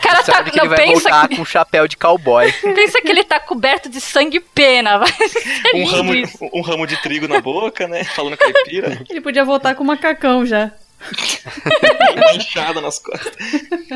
cara 0.01 0.23
tá. 0.23 0.33
Sabe 0.33 0.49
que 0.49 0.59
ele 0.59 0.69
Não, 0.69 0.75
vai 0.75 0.85
pensa 0.85 1.01
voltar 1.09 1.27
que, 1.27 1.35
com 1.35 1.41
um 1.43 1.45
chapéu 1.45 1.87
de 1.87 1.97
cowboy. 1.97 2.51
pensa 2.51 2.99
que 2.99 3.11
ele 3.11 3.23
tá 3.23 3.39
coberto 3.39 3.89
de 3.89 4.01
sangue 4.01 4.37
e 4.37 4.39
pena. 4.39 4.97
Vai 4.97 5.11
Um 5.75 5.85
ramo, 5.85 6.13
um 6.51 6.61
ramo 6.61 6.87
de 6.87 6.97
trigo 6.97 7.27
na 7.27 7.39
boca, 7.39 7.87
né? 7.87 8.03
Falando 8.03 8.37
caipira, 8.37 9.03
Ele 9.07 9.21
podia 9.21 9.45
voltar 9.45 9.75
com 9.75 9.83
o 9.83 9.87
macacão 9.87 10.47
já. 10.47 10.71
uma 12.15 12.33
inchada 12.35 12.81
nas 12.81 12.99
costas. 12.99 13.35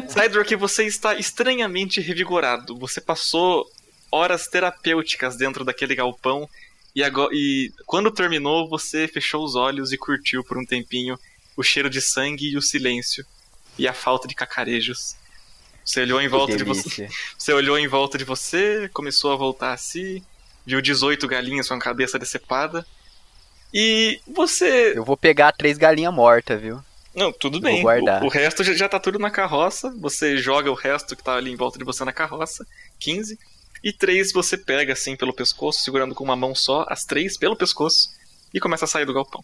Cydric, 0.10 0.56
você 0.56 0.86
está 0.86 1.16
estranhamente 1.16 2.02
revigorado. 2.02 2.78
Você 2.78 3.02
passou 3.02 3.66
horas 4.12 4.48
terapêuticas 4.48 5.36
dentro 5.36 5.66
daquele 5.66 5.96
galpão 5.96 6.48
e, 6.98 7.04
agora, 7.04 7.30
e 7.32 7.72
quando 7.86 8.10
terminou, 8.10 8.68
você 8.68 9.08
fechou 9.08 9.46
os 9.46 9.56
olhos 9.56 9.94
e 9.94 9.98
curtiu 9.98 10.44
por 10.44 10.58
um 10.58 10.66
tempinho 10.66 11.16
o 11.56 11.62
cheiro 11.62 11.92
de 11.92 12.02
sangue 12.02 12.50
e 12.50 12.58
o 12.58 12.62
silêncio 12.62 13.24
e 13.78 13.88
a 13.88 13.94
falta 13.94 14.28
de 14.28 14.34
cacarejos. 14.34 15.16
Você 15.86 16.02
olhou 16.02 16.20
em 16.20 16.28
volta 16.28 16.58
de 16.58 16.64
você. 16.64 17.08
Você 17.38 17.54
olhou 17.54 17.78
em 17.78 17.88
volta 17.88 18.18
de 18.18 18.24
você, 18.24 18.90
começou 18.92 19.32
a 19.32 19.36
voltar 19.36 19.74
a 19.74 19.78
si, 19.78 20.24
viu 20.66 20.82
18 20.82 21.28
galinhas 21.28 21.68
com 21.68 21.76
a 21.76 21.80
cabeça 21.80 22.18
decepada. 22.18 22.84
E 23.72 24.20
você. 24.28 24.94
Eu 24.96 25.06
vou 25.06 25.16
pegar 25.16 25.52
três 25.52 25.78
galinhas 25.78 26.14
mortas, 26.14 26.60
viu? 26.60 26.84
Não, 27.18 27.34
tudo 27.34 27.58
Eu 27.58 27.62
bem. 27.62 27.84
O, 27.84 28.26
o 28.26 28.30
resto 28.30 28.64
já, 28.64 28.74
já 28.74 28.88
tá 28.88 29.00
tudo 29.00 29.18
na 29.18 29.32
carroça. 29.32 29.90
Você 30.00 30.38
joga 30.38 30.70
o 30.70 30.76
resto 30.76 31.16
que 31.16 31.24
tá 31.24 31.36
ali 31.36 31.52
em 31.52 31.56
volta 31.56 31.80
de 31.80 31.84
você 31.84 32.06
na 32.06 32.14
carroça. 32.14 32.64
15. 33.00 33.40
E 33.84 33.92
três 33.92 34.32
você 34.32 34.56
pega 34.56 34.94
assim 34.94 35.16
pelo 35.16 35.34
pescoço, 35.34 35.82
segurando 35.82 36.14
com 36.14 36.24
uma 36.24 36.36
mão 36.36 36.54
só, 36.54 36.86
as 36.88 37.04
três 37.06 37.36
pelo 37.36 37.56
pescoço, 37.56 38.10
e 38.54 38.60
começa 38.60 38.86
a 38.86 38.88
sair 38.88 39.06
do 39.06 39.14
galpão. 39.14 39.44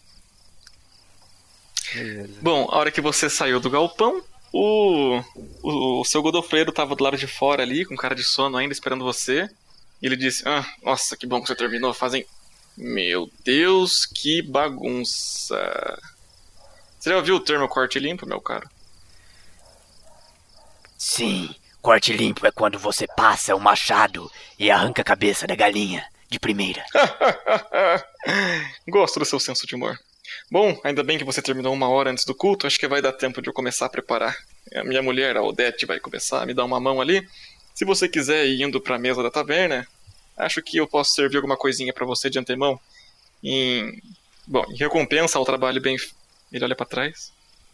Beleza. 1.92 2.38
Bom, 2.40 2.68
a 2.70 2.78
hora 2.78 2.90
que 2.92 3.00
você 3.00 3.28
saiu 3.28 3.58
do 3.58 3.70
galpão, 3.70 4.22
o, 4.52 5.20
o, 5.62 6.00
o 6.00 6.04
seu 6.04 6.22
Godofredo 6.22 6.72
tava 6.72 6.94
do 6.94 7.02
lado 7.02 7.16
de 7.16 7.26
fora 7.26 7.62
ali, 7.62 7.84
com 7.84 7.96
cara 7.96 8.14
de 8.14 8.22
sono 8.22 8.56
ainda, 8.56 8.72
esperando 8.72 9.04
você. 9.04 9.50
E 10.00 10.06
ele 10.06 10.16
disse: 10.16 10.46
ah, 10.46 10.64
Nossa, 10.82 11.16
que 11.16 11.26
bom 11.26 11.40
que 11.40 11.48
você 11.48 11.56
terminou. 11.56 11.92
Fazem. 11.92 12.24
Meu 12.76 13.30
Deus, 13.44 14.06
que 14.06 14.42
bagunça. 14.42 15.56
Você 17.04 17.10
já 17.10 17.16
ouviu 17.16 17.36
o 17.36 17.40
termo 17.40 17.68
corte 17.68 17.98
limpo, 17.98 18.26
meu 18.26 18.40
caro? 18.40 18.66
Sim, 20.96 21.54
corte 21.82 22.14
limpo 22.14 22.46
é 22.46 22.50
quando 22.50 22.78
você 22.78 23.06
passa 23.06 23.54
o 23.54 23.60
machado 23.60 24.32
e 24.58 24.70
arranca 24.70 25.02
a 25.02 25.04
cabeça 25.04 25.46
da 25.46 25.54
galinha 25.54 26.02
de 26.30 26.40
primeira. 26.40 26.82
Gosto 28.88 29.18
do 29.18 29.26
seu 29.26 29.38
senso 29.38 29.66
de 29.66 29.74
humor. 29.74 30.00
Bom, 30.50 30.80
ainda 30.82 31.04
bem 31.04 31.18
que 31.18 31.24
você 31.24 31.42
terminou 31.42 31.74
uma 31.74 31.90
hora 31.90 32.10
antes 32.10 32.24
do 32.24 32.34
culto, 32.34 32.66
acho 32.66 32.78
que 32.78 32.88
vai 32.88 33.02
dar 33.02 33.12
tempo 33.12 33.42
de 33.42 33.50
eu 33.50 33.52
começar 33.52 33.84
a 33.84 33.90
preparar. 33.90 34.34
A 34.74 34.82
minha 34.82 35.02
mulher, 35.02 35.36
a 35.36 35.42
Odete, 35.42 35.84
vai 35.84 36.00
começar 36.00 36.42
a 36.42 36.46
me 36.46 36.54
dar 36.54 36.64
uma 36.64 36.80
mão 36.80 37.02
ali. 37.02 37.28
Se 37.74 37.84
você 37.84 38.08
quiser 38.08 38.46
ir 38.46 38.62
indo 38.62 38.80
pra 38.80 38.98
mesa 38.98 39.22
da 39.22 39.30
taverna, 39.30 39.86
acho 40.38 40.62
que 40.62 40.78
eu 40.78 40.88
posso 40.88 41.12
servir 41.12 41.36
alguma 41.36 41.58
coisinha 41.58 41.92
pra 41.92 42.06
você 42.06 42.30
de 42.30 42.38
antemão. 42.38 42.80
Em. 43.42 44.00
Bom, 44.46 44.64
em 44.70 44.76
recompensa 44.78 45.38
ao 45.38 45.44
trabalho 45.44 45.82
bem. 45.82 45.98
Ele 46.54 46.64
olha 46.64 46.76
pra 46.76 46.86
trás, 46.86 47.32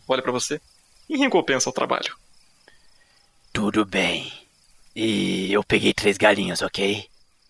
olha 0.08 0.22
pra 0.22 0.32
você. 0.32 0.58
Em 1.06 1.18
recompensa 1.18 1.68
ao 1.68 1.72
trabalho. 1.74 2.16
Tudo 3.52 3.84
bem. 3.84 4.32
E 4.96 5.52
eu 5.52 5.62
peguei 5.62 5.92
três 5.92 6.16
galinhas, 6.16 6.62
ok? 6.62 7.06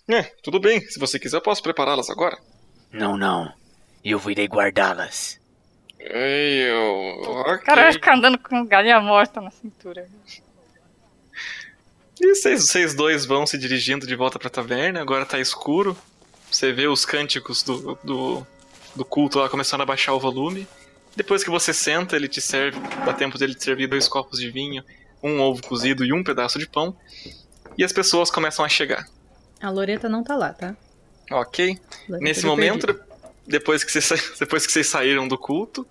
É, 0.09 0.25
tudo 0.43 0.59
bem. 0.59 0.81
Se 0.81 0.99
você 0.99 1.21
quiser, 1.21 1.37
eu 1.37 1.41
posso 1.41 1.63
prepará-las 1.63 2.11
agora. 2.11 2.37
Não, 2.91 3.17
não. 3.17 3.53
Eu 4.05 4.21
irei 4.29 4.49
guardá-las. 4.49 5.39
Eu. 6.01 7.21
O 7.23 7.59
cara 7.61 7.83
vai 7.83 7.93
ficar 7.93 8.17
andando 8.17 8.37
com 8.37 8.67
galinha 8.67 9.01
morta 9.01 9.41
na 9.41 9.53
cintura. 9.53 10.09
E 12.21 12.35
vocês, 12.35 12.67
vocês 12.67 12.93
dois 12.93 13.25
vão 13.25 13.47
se 13.47 13.57
dirigindo 13.57 14.05
de 14.05 14.17
volta 14.17 14.37
pra 14.37 14.51
taverna, 14.51 15.01
agora 15.01 15.25
tá 15.25 15.39
escuro. 15.39 15.97
Você 16.51 16.73
vê 16.73 16.89
os 16.89 17.05
cânticos 17.05 17.63
do, 17.63 17.97
do, 18.03 18.47
do 18.97 19.05
culto 19.05 19.39
lá 19.39 19.49
começando 19.49 19.83
a 19.83 19.87
baixar 19.87 20.13
o 20.13 20.19
volume. 20.19 20.67
Depois 21.21 21.45
que 21.45 21.51
você 21.51 21.75
senta, 21.75 22.17
ele 22.17 22.27
te 22.27 22.41
serve, 22.41 22.81
dá 23.05 23.13
tempo 23.13 23.37
dele 23.37 23.55
te 23.55 23.63
servir 23.63 23.87
dois 23.87 24.09
copos 24.09 24.41
de 24.41 24.51
vinho, 24.51 24.83
um 25.23 25.39
ovo 25.39 25.63
cozido 25.63 26.03
e 26.03 26.15
um 26.15 26.25
pedaço 26.25 26.59
de 26.59 26.67
pão. 26.67 26.97
E 27.77 27.85
as 27.85 27.93
pessoas 27.93 28.31
começam 28.31 28.65
a 28.65 28.71
chegar. 28.71 29.07
A 29.61 29.69
Loreta 29.69 30.09
não 30.09 30.25
tá 30.25 30.35
lá, 30.35 30.55
tá? 30.55 30.75
Ok. 31.31 31.79
Loreta 32.09 32.25
Nesse 32.25 32.41
já 32.41 32.49
momento, 32.49 32.99
depois 33.47 33.85
que, 33.85 33.93
vocês, 33.93 34.07
sa- 34.07 34.15
depois 34.39 34.65
que 34.67 34.73
vocês 34.73 34.87
saíram 34.87 35.29
do 35.29 35.37
culto, 35.37 35.87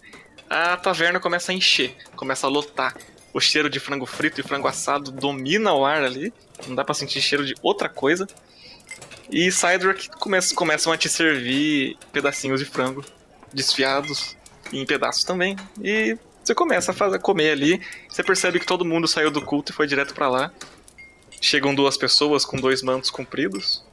a 0.50 0.76
taverna 0.76 1.20
começa 1.20 1.52
a 1.52 1.56
encher, 1.56 1.96
começa 2.16 2.48
a 2.48 2.50
lotar. 2.50 2.98
O 3.32 3.40
cheiro 3.40 3.70
de 3.70 3.80
frango 3.80 4.08
frito 4.08 4.42
e 4.42 4.44
frango 4.44 4.68
assado 4.68 5.12
domina 5.12 5.72
o 5.74 5.86
ar 5.86 6.04
ali. 6.04 6.34
Não 6.68 6.74
dá 6.74 6.84
pra 6.84 6.96
sentir 6.96 7.22
cheiro 7.22 7.46
de 7.46 7.54
outra 7.62 7.88
coisa. 7.88 8.26
E 9.30 9.48
começa, 10.18 10.56
começam 10.56 10.92
a 10.92 10.98
te 10.98 11.08
servir 11.08 11.96
pedacinhos 12.12 12.60
de 12.60 12.66
frango 12.66 13.06
desfiados 13.54 14.36
em 14.72 14.86
pedaços 14.86 15.24
também. 15.24 15.56
E 15.82 16.18
você 16.44 16.56
começa 16.56 16.92
a 16.92 16.94
fazer, 16.96 17.20
comer 17.20 17.52
ali. 17.52 17.82
Você 18.08 18.24
percebe 18.24 18.60
que 18.60 18.66
todo 18.66 18.86
mundo 18.86 19.08
saiu 19.08 19.30
do 19.32 19.42
culto 19.42 19.72
e 19.72 19.76
foi 19.76 19.88
direto 19.88 20.14
pra 20.14 20.30
lá. 20.30 20.52
Chegam 21.42 21.74
duas 21.74 21.98
pessoas 21.98 22.44
com 22.44 22.58
dois 22.58 22.82
mantos 22.82 23.10
compridos. 23.10 23.84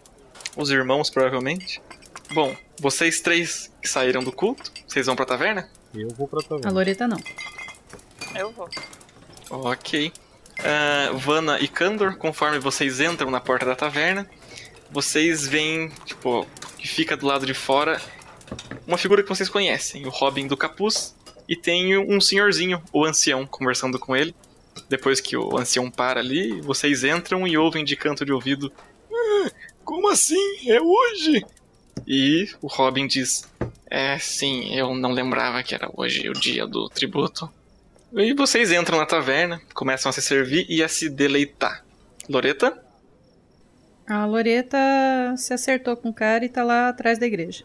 Os 0.57 0.70
irmãos, 0.70 1.11
provavelmente. 1.11 1.82
Bom, 2.32 2.57
vocês 2.81 3.20
três 3.20 3.70
que 3.81 3.89
saíram 3.89 4.23
do 4.23 4.32
culto, 4.32 4.73
vocês 4.86 5.07
vão 5.07 5.15
pra 5.15 5.24
taverna? 5.24 5.69
Eu 5.94 6.09
vou 6.09 6.27
pra 6.27 6.40
A 6.40 6.43
taverna. 6.43 6.70
Loreta 6.73 7.07
não. 7.07 7.19
Eu 8.35 8.51
vou. 8.53 8.69
Ok. 9.51 10.12
Ah, 10.59 11.12
Vanna 11.15 11.61
e 11.61 11.69
Kandor, 11.69 12.16
conforme 12.16 12.59
vocês 12.59 13.01
entram 13.01 13.31
na 13.31 13.40
porta 13.40 13.66
da 13.66 13.77
taverna, 13.77 14.28
vocês 14.90 15.47
veem, 15.47 15.90
tipo, 16.05 16.47
que 16.78 16.89
fica 16.89 17.16
do 17.16 17.27
lado 17.27 17.47
de 17.47 17.55
fora 17.55 18.01
uma 18.86 18.98
figura 18.98 19.23
que 19.23 19.28
vocês 19.28 19.48
conhecem, 19.48 20.06
o 20.06 20.10
Robin 20.10 20.47
do 20.47 20.56
Capuz, 20.56 21.14
e 21.48 21.56
tem 21.56 21.97
um 21.98 22.20
senhorzinho, 22.20 22.82
o 22.93 23.05
ancião, 23.05 23.47
conversando 23.47 23.98
com 23.98 24.16
ele. 24.16 24.35
Depois 24.89 25.20
que 25.20 25.36
o 25.36 25.56
ancião 25.56 25.90
para 25.90 26.20
ali, 26.20 26.60
vocês 26.60 27.02
entram 27.05 27.47
e 27.47 27.56
ouvem 27.56 27.85
de 27.85 27.97
canto 27.97 28.24
de 28.24 28.32
ouvido: 28.32 28.70
"Ah, 29.12 29.51
Como 29.85 30.09
assim? 30.10 30.68
É 30.68 30.81
hoje? 30.81 31.44
E 32.06 32.48
o 32.60 32.66
Robin 32.66 33.06
diz: 33.06 33.48
É, 33.90 34.18
sim, 34.18 34.74
eu 34.74 34.94
não 34.94 35.12
lembrava 35.12 35.62
que 35.62 35.74
era 35.74 35.89
hoje 35.94 36.28
o 36.28 36.32
dia 36.32 36.66
do 36.66 36.89
tributo. 36.89 37.48
E 38.12 38.32
vocês 38.35 38.70
entram 38.73 38.98
na 38.98 39.06
taverna, 39.06 39.60
começam 39.74 40.10
a 40.10 40.12
se 40.12 40.23
servir 40.23 40.66
e 40.68 40.82
a 40.82 40.89
se 40.89 41.09
deleitar. 41.09 41.85
Loreta? 42.28 42.81
A 44.06 44.24
Loreta 44.27 44.78
se 45.36 45.52
acertou 45.52 45.97
com 45.97 46.10
o 46.10 46.14
cara 46.14 46.44
e 46.44 46.48
tá 46.48 46.62
lá 46.62 46.89
atrás 46.89 47.18
da 47.18 47.27
igreja. 47.27 47.64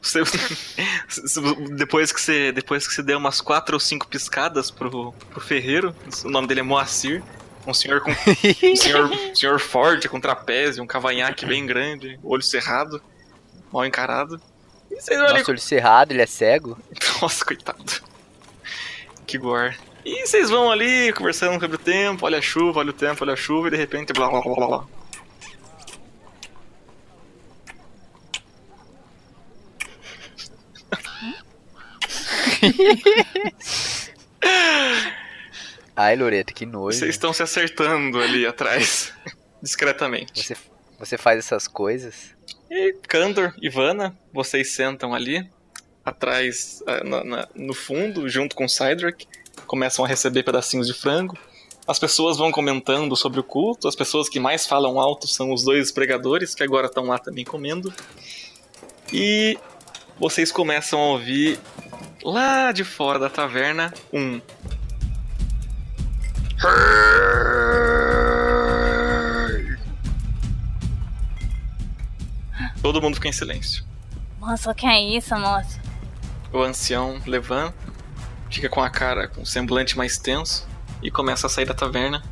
Você- 0.00 0.22
depois 1.72 2.12
que 2.12 2.20
você 2.20 2.52
depois 2.52 2.86
que 2.86 2.94
você 2.94 3.02
deu 3.02 3.18
umas 3.18 3.40
quatro 3.40 3.74
ou 3.74 3.80
cinco 3.80 4.06
piscadas 4.06 4.70
pro, 4.70 5.12
pro 5.12 5.40
ferreiro, 5.40 5.94
o 6.24 6.30
nome 6.30 6.46
dele 6.46 6.60
é 6.60 6.62
Moacir, 6.62 7.22
um 7.66 7.74
senhor 7.74 8.00
com 8.00 8.12
um 8.12 8.76
senhor, 8.76 9.10
senhor 9.34 9.58
forte 9.58 10.08
com 10.08 10.20
trapézio, 10.20 10.82
um 10.82 10.86
cavanhaque 10.86 11.44
bem 11.44 11.66
grande, 11.66 12.18
olho 12.22 12.42
cerrado, 12.42 13.02
mal 13.72 13.84
encarado. 13.84 14.40
E 14.90 15.00
vocês 15.00 15.18
olham 15.18 15.38
Nossa, 15.38 15.50
olho 15.50 15.60
cerrado, 15.60 16.12
ele 16.12 16.22
é 16.22 16.26
cego. 16.26 16.78
Nossa, 17.20 17.44
coitado. 17.44 17.84
Que 19.26 19.36
gore. 19.36 19.76
E 20.04 20.24
vocês 20.24 20.48
vão 20.48 20.70
ali 20.70 21.12
conversando 21.14 21.58
sobre 21.58 21.74
o 21.74 21.80
tempo, 21.80 22.24
olha 22.26 22.38
a 22.38 22.42
chuva, 22.42 22.78
olha 22.78 22.90
o 22.90 22.92
tempo, 22.92 23.24
olha 23.24 23.32
a 23.32 23.36
chuva, 23.36 23.66
e 23.66 23.70
de 23.72 23.76
repente 23.76 24.12
blá 24.12 24.28
blá 24.30 24.40
blá 24.40 24.54
blá 24.68 24.84
Ai, 35.94 36.14
Loreta, 36.16 36.52
que 36.52 36.66
nojo. 36.66 36.98
Vocês 36.98 37.10
estão 37.10 37.32
se 37.32 37.42
acertando 37.42 38.18
ali 38.20 38.46
atrás, 38.46 39.12
discretamente. 39.62 40.42
Você, 40.44 40.56
você 40.98 41.16
faz 41.18 41.38
essas 41.38 41.66
coisas? 41.66 42.34
E 42.70 42.92
Kandor, 43.08 43.54
Ivana, 43.62 44.16
vocês 44.32 44.72
sentam 44.72 45.14
ali, 45.14 45.48
atrás, 46.04 46.82
ah, 46.86 47.02
na- 47.02 47.24
na- 47.24 47.48
no 47.54 47.72
fundo, 47.72 48.28
junto 48.28 48.54
com 48.54 48.68
Cydrak, 48.68 49.26
começam 49.66 50.04
a 50.04 50.08
receber 50.08 50.42
pedacinhos 50.42 50.86
de 50.86 50.92
frango. 50.94 51.36
As 51.88 51.98
pessoas 51.98 52.36
vão 52.36 52.50
comentando 52.50 53.14
sobre 53.16 53.38
o 53.40 53.44
culto, 53.44 53.86
as 53.88 53.94
pessoas 53.94 54.28
que 54.28 54.40
mais 54.40 54.66
falam 54.66 54.98
alto 55.00 55.26
são 55.28 55.52
os 55.52 55.62
dois 55.64 55.90
pregadores, 55.92 56.54
que 56.54 56.62
agora 56.62 56.88
estão 56.88 57.04
lá 57.04 57.18
também 57.18 57.44
comendo. 57.44 57.94
E 59.12 59.56
vocês 60.18 60.50
começam 60.50 60.98
a 60.98 61.06
ouvir, 61.12 61.60
lá 62.22 62.72
de 62.72 62.84
fora 62.84 63.18
da 63.18 63.30
taverna, 63.30 63.92
um. 64.12 64.40
Todo 72.82 73.02
mundo 73.02 73.14
fica 73.16 73.28
em 73.28 73.32
silêncio. 73.32 73.84
Moço, 74.38 74.70
o 74.70 74.74
que 74.74 74.86
é 74.86 75.00
isso, 75.00 75.34
moço? 75.36 75.80
O 76.52 76.62
ancião 76.62 77.20
levanta, 77.26 77.74
fica 78.50 78.68
com 78.68 78.82
a 78.82 78.88
cara, 78.88 79.28
com 79.28 79.42
o 79.42 79.46
semblante 79.46 79.96
mais 79.96 80.18
tenso 80.18 80.66
e 81.02 81.10
começa 81.10 81.46
a 81.46 81.50
sair 81.50 81.64
da 81.64 81.74
taverna. 81.74 82.22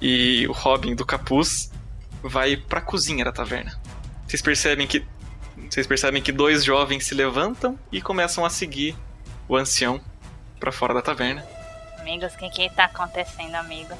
E 0.00 0.46
o 0.48 0.52
Robin 0.52 0.94
do 0.94 1.06
capuz 1.06 1.72
vai 2.22 2.56
pra 2.56 2.80
cozinha 2.80 3.24
da 3.24 3.32
taverna. 3.32 3.80
Vocês 4.26 4.42
percebem 4.42 4.86
que 4.86 5.04
vocês 5.74 5.88
percebem 5.88 6.22
que 6.22 6.30
dois 6.30 6.62
jovens 6.62 7.04
se 7.04 7.16
levantam 7.16 7.76
e 7.90 8.00
começam 8.00 8.44
a 8.44 8.50
seguir 8.50 8.96
o 9.48 9.56
ancião 9.56 10.00
pra 10.60 10.70
fora 10.70 10.94
da 10.94 11.02
taverna. 11.02 11.44
Amigos, 11.98 12.32
o 12.32 12.38
que 12.38 12.48
que 12.48 12.70
tá 12.70 12.84
acontecendo, 12.84 13.56
amigos? 13.56 13.98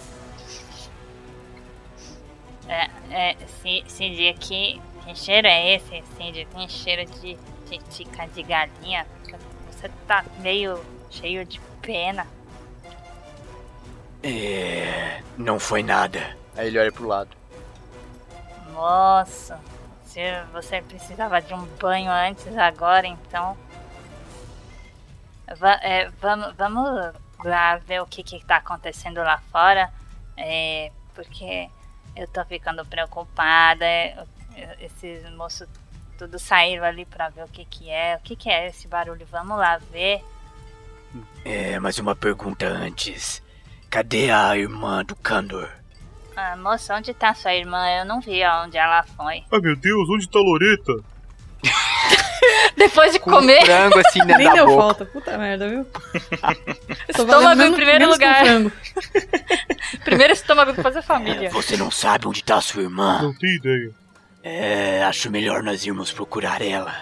É, 2.68 2.88
é, 3.10 3.32
esse, 3.32 3.84
esse 3.84 4.08
dia 4.10 4.30
aqui, 4.30 4.80
que 5.04 5.16
cheiro 5.16 5.48
é 5.48 5.74
esse? 5.74 6.04
Dia 6.16 6.46
tem 6.46 6.68
cheiro 6.68 7.10
de 7.20 7.36
titica 7.68 8.28
de 8.28 8.44
galinha. 8.44 9.04
Você 9.72 9.90
tá 10.06 10.24
meio 10.38 10.80
cheio 11.10 11.44
de 11.44 11.60
pena. 11.82 12.24
É. 14.22 15.22
Não 15.36 15.58
foi 15.58 15.82
nada. 15.82 16.36
Aí 16.56 16.68
ele 16.68 16.78
olha 16.78 16.92
pro 16.92 17.08
lado. 17.08 17.36
Moço, 18.72 19.54
se 20.14 20.20
você 20.52 20.80
precisava 20.80 21.42
de 21.42 21.52
um 21.52 21.64
banho 21.76 22.08
antes 22.10 22.56
agora, 22.56 23.04
então. 23.04 23.56
Va- 25.58 25.80
é, 25.82 26.08
vamos, 26.20 26.54
vamos 26.56 27.12
lá 27.44 27.76
ver 27.78 28.00
o 28.00 28.06
que 28.06 28.22
que 28.22 28.44
tá 28.44 28.56
acontecendo 28.58 29.18
lá 29.18 29.38
fora. 29.50 29.92
É, 30.36 30.92
porque 31.14 31.68
eu 32.14 32.28
tô 32.28 32.44
ficando 32.44 32.86
preocupada. 32.86 33.84
é, 33.84 34.24
Esses 34.80 35.28
moços 35.34 35.66
tudo 36.16 36.38
saíram 36.38 36.84
ali 36.84 37.04
pra 37.04 37.28
ver 37.28 37.42
o 37.44 37.48
que 37.48 37.64
que 37.64 37.90
é. 37.90 38.14
O 38.16 38.20
que 38.20 38.36
que 38.36 38.48
é 38.48 38.68
esse 38.68 38.86
barulho? 38.86 39.26
Vamos 39.32 39.58
lá 39.58 39.78
ver. 39.90 40.24
É, 41.44 41.78
mas 41.80 41.98
uma 41.98 42.14
pergunta 42.14 42.66
antes. 42.66 43.42
Cadê 43.90 44.30
a 44.30 44.56
irmã 44.56 45.04
do 45.04 45.14
Candor? 45.16 45.68
Ah, 46.36 46.56
moça, 46.56 46.96
onde 46.96 47.14
tá 47.14 47.32
sua 47.34 47.54
irmã? 47.54 47.88
Eu 47.98 48.04
não 48.04 48.20
vi 48.20 48.42
aonde 48.42 48.76
ela 48.76 49.02
foi. 49.02 49.44
Ai 49.52 49.60
meu 49.60 49.76
Deus, 49.76 50.08
onde 50.10 50.28
tá 50.28 50.38
a 50.38 50.42
Loreta? 50.42 50.92
Depois 52.76 53.12
de 53.12 53.20
Com 53.20 53.30
comer, 53.30 53.64
frango 53.64 53.98
assim 54.00 54.18
dentro 54.20 54.36
Nem 54.38 54.48
da 54.48 54.54
deu 54.54 54.66
boca. 54.66 54.80
falta, 54.82 55.06
puta 55.06 55.38
merda, 55.38 55.68
viu? 55.68 55.86
Estômago 57.08 57.62
em 57.62 57.72
primeiro 57.74 58.08
lugar. 58.08 58.44
primeiro 60.04 60.32
estômago 60.32 60.72
depois 60.72 60.96
a 60.96 61.02
família. 61.02 61.50
Você 61.50 61.76
não 61.76 61.90
sabe 61.90 62.26
onde 62.26 62.42
tá 62.44 62.60
sua 62.60 62.82
irmã? 62.82 63.22
Não 63.22 63.32
tenho 63.34 63.56
ideia. 63.56 63.90
É, 64.42 65.04
acho 65.04 65.30
melhor 65.30 65.62
nós 65.62 65.86
irmos 65.86 66.12
procurar 66.12 66.60
ela. 66.60 66.94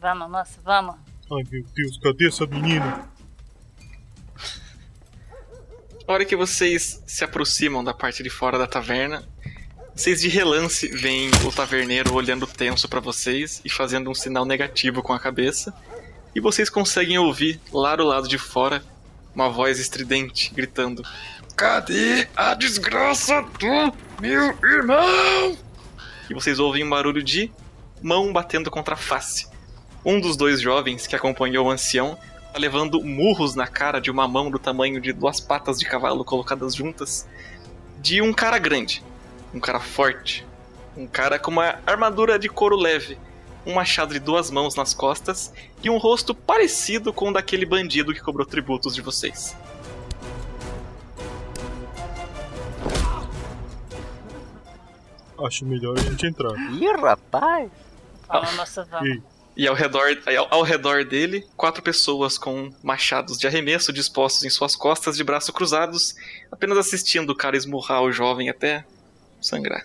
Vamos, 0.00 0.28
moça, 0.30 0.58
vamos. 0.64 0.96
Ai 1.30 1.42
meu 1.50 1.64
Deus, 1.74 1.98
cadê 2.02 2.26
essa 2.28 2.46
menina? 2.46 3.08
A 6.06 6.12
hora 6.12 6.24
que 6.26 6.36
vocês 6.36 7.02
se 7.06 7.24
aproximam 7.24 7.82
da 7.82 7.94
parte 7.94 8.22
de 8.22 8.28
fora 8.28 8.58
da 8.58 8.66
taverna, 8.66 9.26
vocês 9.96 10.20
de 10.20 10.28
relance 10.28 10.86
veem 10.88 11.30
o 11.46 11.50
taverneiro 11.50 12.12
olhando 12.12 12.46
tenso 12.46 12.86
pra 12.86 13.00
vocês 13.00 13.62
e 13.64 13.70
fazendo 13.70 14.10
um 14.10 14.14
sinal 14.14 14.44
negativo 14.44 15.02
com 15.02 15.14
a 15.14 15.18
cabeça. 15.18 15.72
E 16.34 16.40
vocês 16.40 16.68
conseguem 16.68 17.16
ouvir 17.16 17.58
lá 17.72 17.96
do 17.96 18.04
lado 18.04 18.28
de 18.28 18.36
fora 18.36 18.84
uma 19.34 19.48
voz 19.48 19.80
estridente 19.80 20.52
gritando: 20.52 21.02
Cadê 21.56 22.28
a 22.36 22.52
desgraça 22.52 23.40
do 23.58 23.94
meu 24.20 24.54
irmão? 24.62 25.56
E 26.28 26.34
vocês 26.34 26.58
ouvem 26.58 26.84
um 26.84 26.90
barulho 26.90 27.22
de 27.22 27.50
mão 28.02 28.30
batendo 28.30 28.70
contra 28.70 28.92
a 28.92 28.98
face. 28.98 29.48
Um 30.04 30.20
dos 30.20 30.36
dois 30.36 30.60
jovens 30.60 31.06
que 31.06 31.16
acompanhou 31.16 31.66
o 31.66 31.70
ancião 31.70 32.18
tá 32.54 32.60
levando 32.60 33.02
murros 33.02 33.56
na 33.56 33.66
cara 33.66 34.00
de 34.00 34.12
uma 34.12 34.28
mão 34.28 34.48
do 34.48 34.60
tamanho 34.60 35.00
de 35.00 35.12
duas 35.12 35.40
patas 35.40 35.76
de 35.76 35.84
cavalo 35.84 36.24
colocadas 36.24 36.72
juntas 36.72 37.28
de 38.00 38.22
um 38.22 38.32
cara 38.32 38.58
grande, 38.58 39.02
um 39.52 39.58
cara 39.58 39.80
forte, 39.80 40.46
um 40.96 41.04
cara 41.04 41.36
com 41.36 41.50
uma 41.50 41.80
armadura 41.84 42.38
de 42.38 42.48
couro 42.48 42.76
leve, 42.76 43.18
um 43.66 43.74
machado 43.74 44.14
de 44.14 44.20
duas 44.20 44.52
mãos 44.52 44.76
nas 44.76 44.94
costas 44.94 45.52
e 45.82 45.90
um 45.90 45.96
rosto 45.98 46.32
parecido 46.32 47.12
com 47.12 47.30
o 47.30 47.32
daquele 47.32 47.66
bandido 47.66 48.14
que 48.14 48.20
cobrou 48.20 48.46
tributos 48.46 48.94
de 48.94 49.02
vocês. 49.02 49.56
Acho 55.44 55.66
melhor 55.66 55.98
a 55.98 56.02
gente 56.02 56.24
entrar. 56.24 56.52
Ih, 56.72 56.92
rapaz. 56.92 57.68
Vamos, 58.28 58.54
moça, 58.54 58.86
vamos. 58.88 59.08
Ei, 59.08 59.22
E 59.56 59.68
ao 59.68 59.74
redor, 59.74 60.08
ao, 60.36 60.54
ao 60.54 60.62
redor 60.62 61.04
dele, 61.04 61.46
quatro 61.56 61.80
pessoas 61.82 62.36
com 62.36 62.72
machados 62.82 63.38
de 63.38 63.46
arremesso 63.46 63.92
dispostos 63.92 64.42
em 64.44 64.50
suas 64.50 64.74
costas 64.74 65.16
de 65.16 65.22
braços 65.22 65.50
cruzados, 65.50 66.14
apenas 66.50 66.76
assistindo 66.76 67.30
o 67.30 67.36
cara 67.36 67.56
esmurrar 67.56 68.02
o 68.02 68.10
jovem 68.10 68.48
até 68.48 68.84
sangrar. 69.40 69.84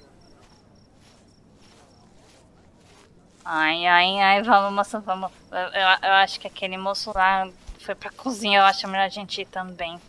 Ai, 3.46 3.86
ai, 3.86 4.20
ai, 4.20 4.44
vamos, 4.44 4.74
moça, 4.74 5.00
vamos. 5.00 5.32
Eu, 5.52 5.58
eu- 5.58 5.98
eu 6.04 6.14
acho 6.16 6.40
que 6.40 6.48
aquele 6.48 6.78
moço 6.78 7.12
lá 7.16 7.48
foi 7.80 7.96
pra 7.96 8.12
cozinha, 8.12 8.60
eu 8.60 8.66
acho 8.66 8.88
melhor 8.88 9.06
a 9.06 9.10
gente 9.10 9.42
ir 9.42 9.46
também. 9.46 10.00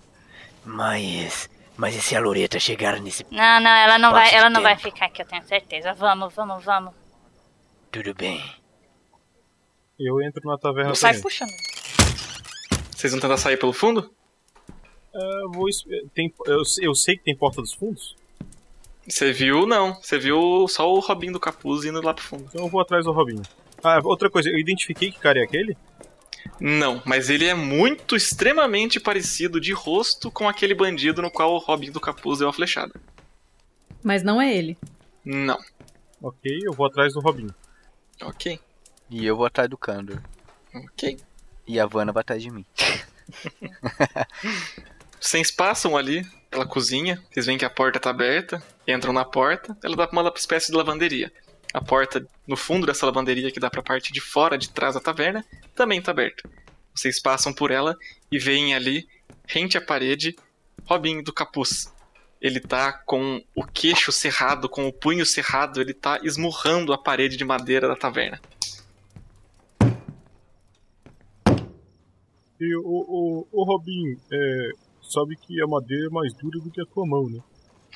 Mas. 0.65 1.49
Mas 1.77 1.95
e 1.97 2.03
se 2.03 2.15
a 2.15 2.21
Loreta 2.21 2.59
chegar 2.61 3.01
nesse. 3.01 3.25
Não, 3.31 3.61
não, 3.61 3.71
ela 3.71 3.99
não 3.99 4.11
vai, 4.11 4.35
ela 4.35 4.51
não 4.51 4.61
vai 4.61 4.77
tempo. 4.77 4.91
ficar 4.91 5.07
aqui, 5.07 5.23
eu 5.23 5.27
tenho 5.27 5.43
certeza. 5.47 5.95
Vamos, 5.95 6.35
vamos, 6.35 6.63
vamos. 6.63 6.93
Tudo 7.91 8.13
bem. 8.15 8.43
Eu 10.01 10.21
entro 10.23 10.49
na 10.49 10.57
taverna 10.57 10.95
Sai 10.95 11.19
puxando. 11.21 11.53
Vocês 12.91 13.13
vão 13.13 13.21
tentar 13.21 13.37
sair 13.37 13.57
pelo 13.57 13.73
fundo? 13.73 14.11
É, 15.15 15.19
vou 15.49 15.69
tem, 16.15 16.33
eu, 16.47 16.63
eu 16.81 16.95
sei 16.95 17.17
que 17.17 17.25
tem 17.25 17.37
porta 17.37 17.61
dos 17.61 17.73
fundos, 17.73 18.17
Você 19.07 19.33
viu, 19.33 19.67
não. 19.67 19.95
Você 19.95 20.19
viu 20.19 20.67
só 20.69 20.91
o 20.91 21.01
Robinho 21.01 21.33
do 21.33 21.41
Capuz 21.41 21.85
indo 21.85 22.01
lá 22.01 22.15
pro 22.15 22.25
fundo. 22.25 22.47
então 22.49 22.65
eu 22.65 22.71
vou 22.71 22.81
atrás 22.81 23.05
do 23.05 23.13
Robinho. 23.13 23.43
Ah, 23.83 24.01
outra 24.05 24.31
coisa, 24.31 24.49
eu 24.49 24.59
identifiquei 24.59 25.11
que 25.11 25.19
cara 25.19 25.41
é 25.41 25.43
aquele? 25.43 25.77
Não, 26.61 27.03
mas 27.05 27.31
ele 27.31 27.47
é 27.47 27.55
muito, 27.55 28.15
extremamente 28.15 29.01
parecido 29.01 29.61
de 29.61 29.73
rosto 29.73 30.31
com 30.31 30.49
aquele 30.49 30.75
bandido 30.75 31.23
no 31.23 31.31
qual 31.31 31.55
o 31.55 31.59
Robinho 31.59 31.93
do 31.93 32.01
Capuz 32.01 32.39
deu 32.39 32.49
a 32.49 32.53
flechada. 32.53 32.93
Mas 34.03 34.23
não 34.23 34.41
é 34.41 34.55
ele. 34.55 34.77
Não. 35.25 35.59
Ok, 36.23 36.61
eu 36.65 36.73
vou 36.73 36.87
atrás 36.87 37.15
do 37.15 37.21
Robinho. 37.21 37.55
Ok, 38.23 38.61
E 39.11 39.27
eu 39.27 39.37
vou 39.37 39.45
atrás 39.47 39.69
do 39.69 39.77
Candor. 39.77 40.23
ok. 40.73 41.19
E 41.67 41.81
a 41.81 41.87
Vanna 41.87 42.13
vai 42.13 42.21
atrás 42.21 42.43
de 42.43 42.51
mim. 42.51 42.65
Vocês 45.21 45.51
passam 45.51 45.97
ali 45.97 46.25
pela 46.51 46.67
cozinha, 46.67 47.23
vocês 47.31 47.47
veem 47.47 47.59
que 47.59 47.65
a 47.65 47.71
porta 47.71 48.01
tá 48.01 48.11
aberta, 48.11 48.61
entram 48.89 49.13
na 49.13 49.25
porta, 49.25 49.77
ela 49.85 49.95
dá 49.95 50.07
pra 50.07 50.21
uma 50.21 50.33
espécie 50.35 50.73
de 50.73 50.77
lavanderia. 50.77 51.31
A 51.73 51.81
porta 51.81 52.27
no 52.47 52.57
fundo 52.57 52.87
dessa 52.87 53.07
lavanderia, 53.07 53.53
que 53.53 53.61
dá 53.61 53.71
pra 53.71 53.83
parte 53.83 54.13
de 54.13 54.21
fora, 54.21 54.57
de 54.57 54.71
trás 54.71 54.95
da 54.95 55.01
taverna, 55.01 55.45
também 55.75 56.01
tá 56.01 56.11
aberta. 56.11 56.49
Vocês 56.95 57.21
passam 57.21 57.53
por 57.53 57.71
ela 57.71 57.97
e 58.33 58.39
veem 58.39 58.75
ali, 58.75 59.07
rente 59.47 59.77
à 59.77 59.81
parede, 59.81 60.35
Robinho 60.85 61.23
do 61.23 61.33
Capuz. 61.33 61.93
Ele 62.41 62.59
tá 62.59 62.93
com 62.93 63.45
o 63.55 63.65
queixo 63.65 64.11
cerrado, 64.11 64.69
com 64.69 64.89
o 64.89 64.93
punho 64.93 65.27
cerrado, 65.27 65.81
ele 65.81 65.93
tá 65.93 66.19
esmurrando 66.23 66.93
a 66.93 66.99
parede 66.99 67.37
de 67.37 67.45
madeira 67.45 67.87
da 67.87 67.95
taverna. 67.95 68.41
E 72.61 72.77
o, 72.77 72.83
o, 72.85 73.49
o 73.51 73.65
Robinho, 73.65 74.21
é, 74.31 74.71
sabe 75.03 75.37
que 75.37 75.61
a 75.63 75.67
madeira 75.67 76.07
é 76.07 76.11
mais 76.11 76.33
dura 76.35 76.59
do 76.61 76.71
que 76.71 76.81
a 76.81 76.87
tua 76.87 77.07
mão, 77.07 77.29
né? 77.29 77.41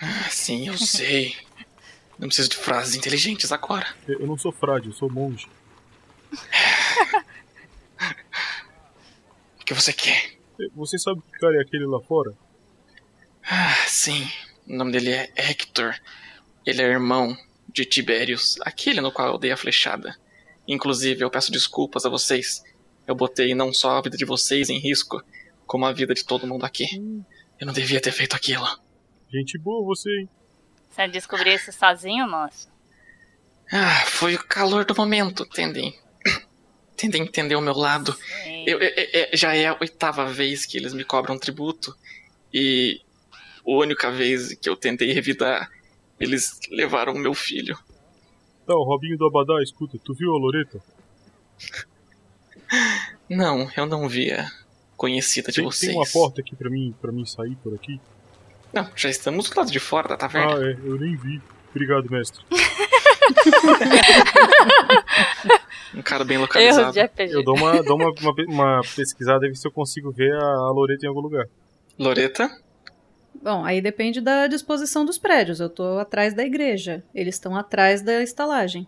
Ah, 0.01 0.29
sim, 0.31 0.67
eu 0.67 0.77
sei. 0.79 1.37
Não 2.19 2.29
preciso 2.29 2.49
de 2.49 2.57
frases 2.57 2.95
inteligentes 2.95 3.53
agora. 3.53 3.87
Eu 4.09 4.21
eu 4.21 4.27
não 4.27 4.39
sou 4.39 4.53
frade, 4.53 4.87
eu 4.89 4.93
sou 4.95 5.11
monge. 5.11 5.47
O 9.61 9.65
que 9.65 9.75
você 9.75 9.93
quer? 9.93 10.33
É, 10.61 10.67
Você 10.75 10.99
sabe 10.99 11.21
que 11.21 11.39
cara 11.39 11.57
é 11.57 11.61
aquele 11.63 11.87
lá 11.87 12.01
fora? 12.01 12.33
Ah, 13.43 13.75
sim. 13.87 14.27
O 14.67 14.77
nome 14.77 14.93
dele 14.93 15.11
é 15.11 15.33
Hector. 15.37 15.95
Ele 16.65 16.83
é 16.83 16.87
irmão 16.87 17.37
de 17.69 17.85
Tiberius, 17.85 18.57
aquele 18.63 19.01
no 19.01 19.13
qual 19.13 19.29
eu 19.33 19.39
dei 19.39 19.53
a 19.53 19.57
flechada. 19.57 20.17
Inclusive, 20.67 21.23
eu 21.23 21.31
peço 21.31 21.53
desculpas 21.53 22.07
a 22.07 22.09
vocês. 22.09 22.63
Eu 23.07 23.15
botei 23.15 23.55
não 23.55 23.73
só 23.73 23.99
a 23.99 24.03
vida 24.03 24.17
de 24.17 24.25
vocês 24.25 24.69
em 24.71 24.79
risco, 24.79 25.23
como 25.67 25.85
a 25.85 25.93
vida 25.93 26.15
de 26.15 26.25
todo 26.25 26.47
mundo 26.47 26.65
aqui. 26.65 26.87
Eu 27.61 27.67
não 27.67 27.73
devia 27.73 28.01
ter 28.01 28.13
feito 28.13 28.35
aquilo. 28.35 28.67
Gente 29.31 29.59
boa 29.59 29.85
você, 29.85 30.11
hein? 30.21 30.29
Você 30.91 31.09
descobriu 31.09 31.55
isso 31.55 31.73
sozinho, 31.73 32.29
moço? 32.29 32.69
Ah, 33.73 34.05
foi 34.07 34.35
o 34.37 34.45
calor 34.45 34.85
do 34.85 34.95
momento, 34.95 35.43
entendem? 35.45 35.99
Tendem 36.97 37.23
a 37.23 37.25
entender 37.25 37.57
o 37.57 37.61
meu 37.61 37.75
lado. 37.75 38.17
Eu- 38.67 38.79
eu- 38.81 39.09
eu- 39.13 39.37
já 39.37 39.55
é 39.57 39.67
a 39.67 39.77
oitava 39.81 40.27
vez 40.27 40.65
que 40.65 40.77
eles 40.77 40.95
me 40.95 41.05
cobram 41.05 41.39
tributo. 41.39 41.95
E 42.53 43.01
a 43.67 43.71
única 43.71 44.11
vez 44.13 44.55
que 44.55 44.69
eu 44.69 44.77
tentei 44.77 45.13
revidar, 45.13 45.69
eles 46.21 46.61
levaram 46.71 47.13
o 47.15 47.19
meu 47.19 47.35
filho. 47.35 47.77
Tá, 48.67 48.75
o 48.75 48.85
Robinho 48.85 49.19
do 49.19 49.27
Abadá, 49.27 49.61
escuta, 49.63 49.99
tu 50.03 50.15
viu 50.15 50.31
a 50.35 50.39
Loreta? 50.39 50.81
Não, 53.29 53.69
eu 53.77 53.87
não 53.87 54.09
vi 54.09 54.31
a 54.33 54.51
conhecida 54.97 55.49
de 55.51 55.57
Tem, 55.57 55.65
vocês. 55.65 55.91
tem 55.93 55.99
uma 56.01 56.07
porta 56.07 56.41
aqui 56.41 56.55
pra 56.55 56.69
mim, 56.71 56.95
pra 57.01 57.11
mim 57.13 57.25
sair 57.27 57.57
por 57.63 57.75
aqui? 57.75 58.01
Não, 58.73 58.89
já 58.97 59.09
estamos 59.09 59.49
do 59.51 59.57
lado 59.59 59.71
de 59.71 59.79
fora 59.81 60.09
da 60.09 60.15
Ah, 60.15 60.19
taverna. 60.19 60.53
é, 60.67 60.73
eu 60.85 60.99
nem 60.99 61.17
vi. 61.17 61.41
Obrigado, 61.71 62.11
mestre. 62.11 62.43
Um 65.95 66.03
cara 66.03 66.25
bem 66.25 66.39
localizado. 66.39 66.99
RPG. 66.99 67.33
Eu 67.33 67.45
dou 67.45 67.57
uma, 67.57 67.81
dou 67.83 67.97
uma, 67.97 68.11
uma, 68.11 68.35
uma 68.49 68.81
pesquisada 68.97 69.47
e 69.47 69.51
ver 69.51 69.55
se 69.57 69.67
eu 69.67 69.71
consigo 69.71 70.11
ver 70.11 70.33
a, 70.35 70.45
a 70.45 70.71
Loreta 70.73 71.07
em 71.07 71.09
algum 71.09 71.21
lugar. 71.21 71.47
Loreta? 71.99 72.51
Bom, 73.41 73.65
aí 73.65 73.81
depende 73.81 74.21
da 74.21 74.47
disposição 74.49 75.05
dos 75.05 75.19
prédios. 75.19 75.61
Eu 75.61 75.69
tô 75.69 75.99
atrás 75.99 76.35
da 76.35 76.45
igreja. 76.45 77.05
Eles 77.15 77.37
estão 77.37 77.57
atrás 77.57 78.03
da 78.03 78.23
estalagem. 78.23 78.87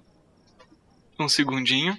Um 1.19 1.29
segundinho. 1.29 1.97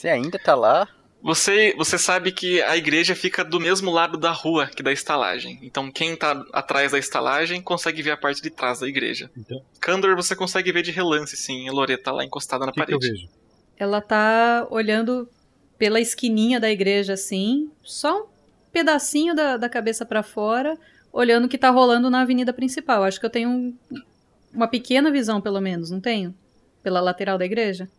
Você 0.00 0.08
ainda 0.08 0.38
tá 0.38 0.54
lá? 0.54 0.88
Você, 1.22 1.74
você 1.76 1.98
sabe 1.98 2.32
que 2.32 2.62
a 2.62 2.74
igreja 2.78 3.14
fica 3.14 3.44
do 3.44 3.60
mesmo 3.60 3.90
lado 3.90 4.16
da 4.16 4.30
rua 4.32 4.66
que 4.66 4.82
da 4.82 4.90
estalagem. 4.90 5.58
Então 5.62 5.90
quem 5.92 6.16
tá 6.16 6.42
atrás 6.54 6.92
da 6.92 6.98
estalagem 6.98 7.60
consegue 7.60 8.00
ver 8.00 8.12
a 8.12 8.16
parte 8.16 8.40
de 8.40 8.48
trás 8.48 8.80
da 8.80 8.88
igreja. 8.88 9.30
Então, 9.36 9.60
Candor 9.78 10.16
você 10.16 10.34
consegue 10.34 10.72
ver 10.72 10.80
de 10.82 10.90
relance, 10.90 11.36
sim. 11.36 11.68
A 11.68 11.72
Loreta 11.72 12.10
lá 12.10 12.24
encostada 12.24 12.64
na 12.64 12.72
que, 12.72 12.76
que 12.82 12.94
eu 12.94 12.98
parede. 12.98 13.12
vejo? 13.12 13.28
Ela 13.76 14.00
tá 14.00 14.66
olhando 14.70 15.28
pela 15.76 16.00
esquininha 16.00 16.58
da 16.58 16.70
igreja 16.70 17.12
assim, 17.12 17.70
só 17.82 18.22
um 18.22 18.26
pedacinho 18.72 19.34
da, 19.34 19.58
da 19.58 19.68
cabeça 19.68 20.06
pra 20.06 20.22
fora, 20.22 20.78
olhando 21.12 21.44
o 21.44 21.48
que 21.48 21.58
tá 21.58 21.68
rolando 21.68 22.08
na 22.08 22.22
avenida 22.22 22.54
principal. 22.54 23.04
Acho 23.04 23.20
que 23.20 23.26
eu 23.26 23.30
tenho 23.30 23.50
um- 23.50 23.76
uma 24.54 24.66
pequena 24.68 25.10
visão, 25.10 25.38
pelo 25.42 25.60
menos, 25.60 25.90
não 25.90 26.00
tenho? 26.00 26.34
Pela 26.82 27.00
lateral 27.00 27.36
da 27.36 27.44
igreja? 27.44 27.90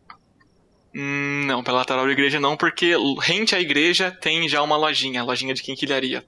Hum, 0.93 1.45
não, 1.47 1.63
pela 1.63 1.77
lateral 1.77 2.05
da 2.05 2.11
igreja 2.11 2.39
não, 2.39 2.57
porque 2.57 2.93
rente 3.21 3.55
à 3.55 3.59
igreja 3.59 4.11
tem 4.11 4.47
já 4.49 4.61
uma 4.61 4.75
lojinha, 4.75 5.23
lojinha 5.23 5.53
de 5.53 5.63
quinquilharia. 5.63 6.23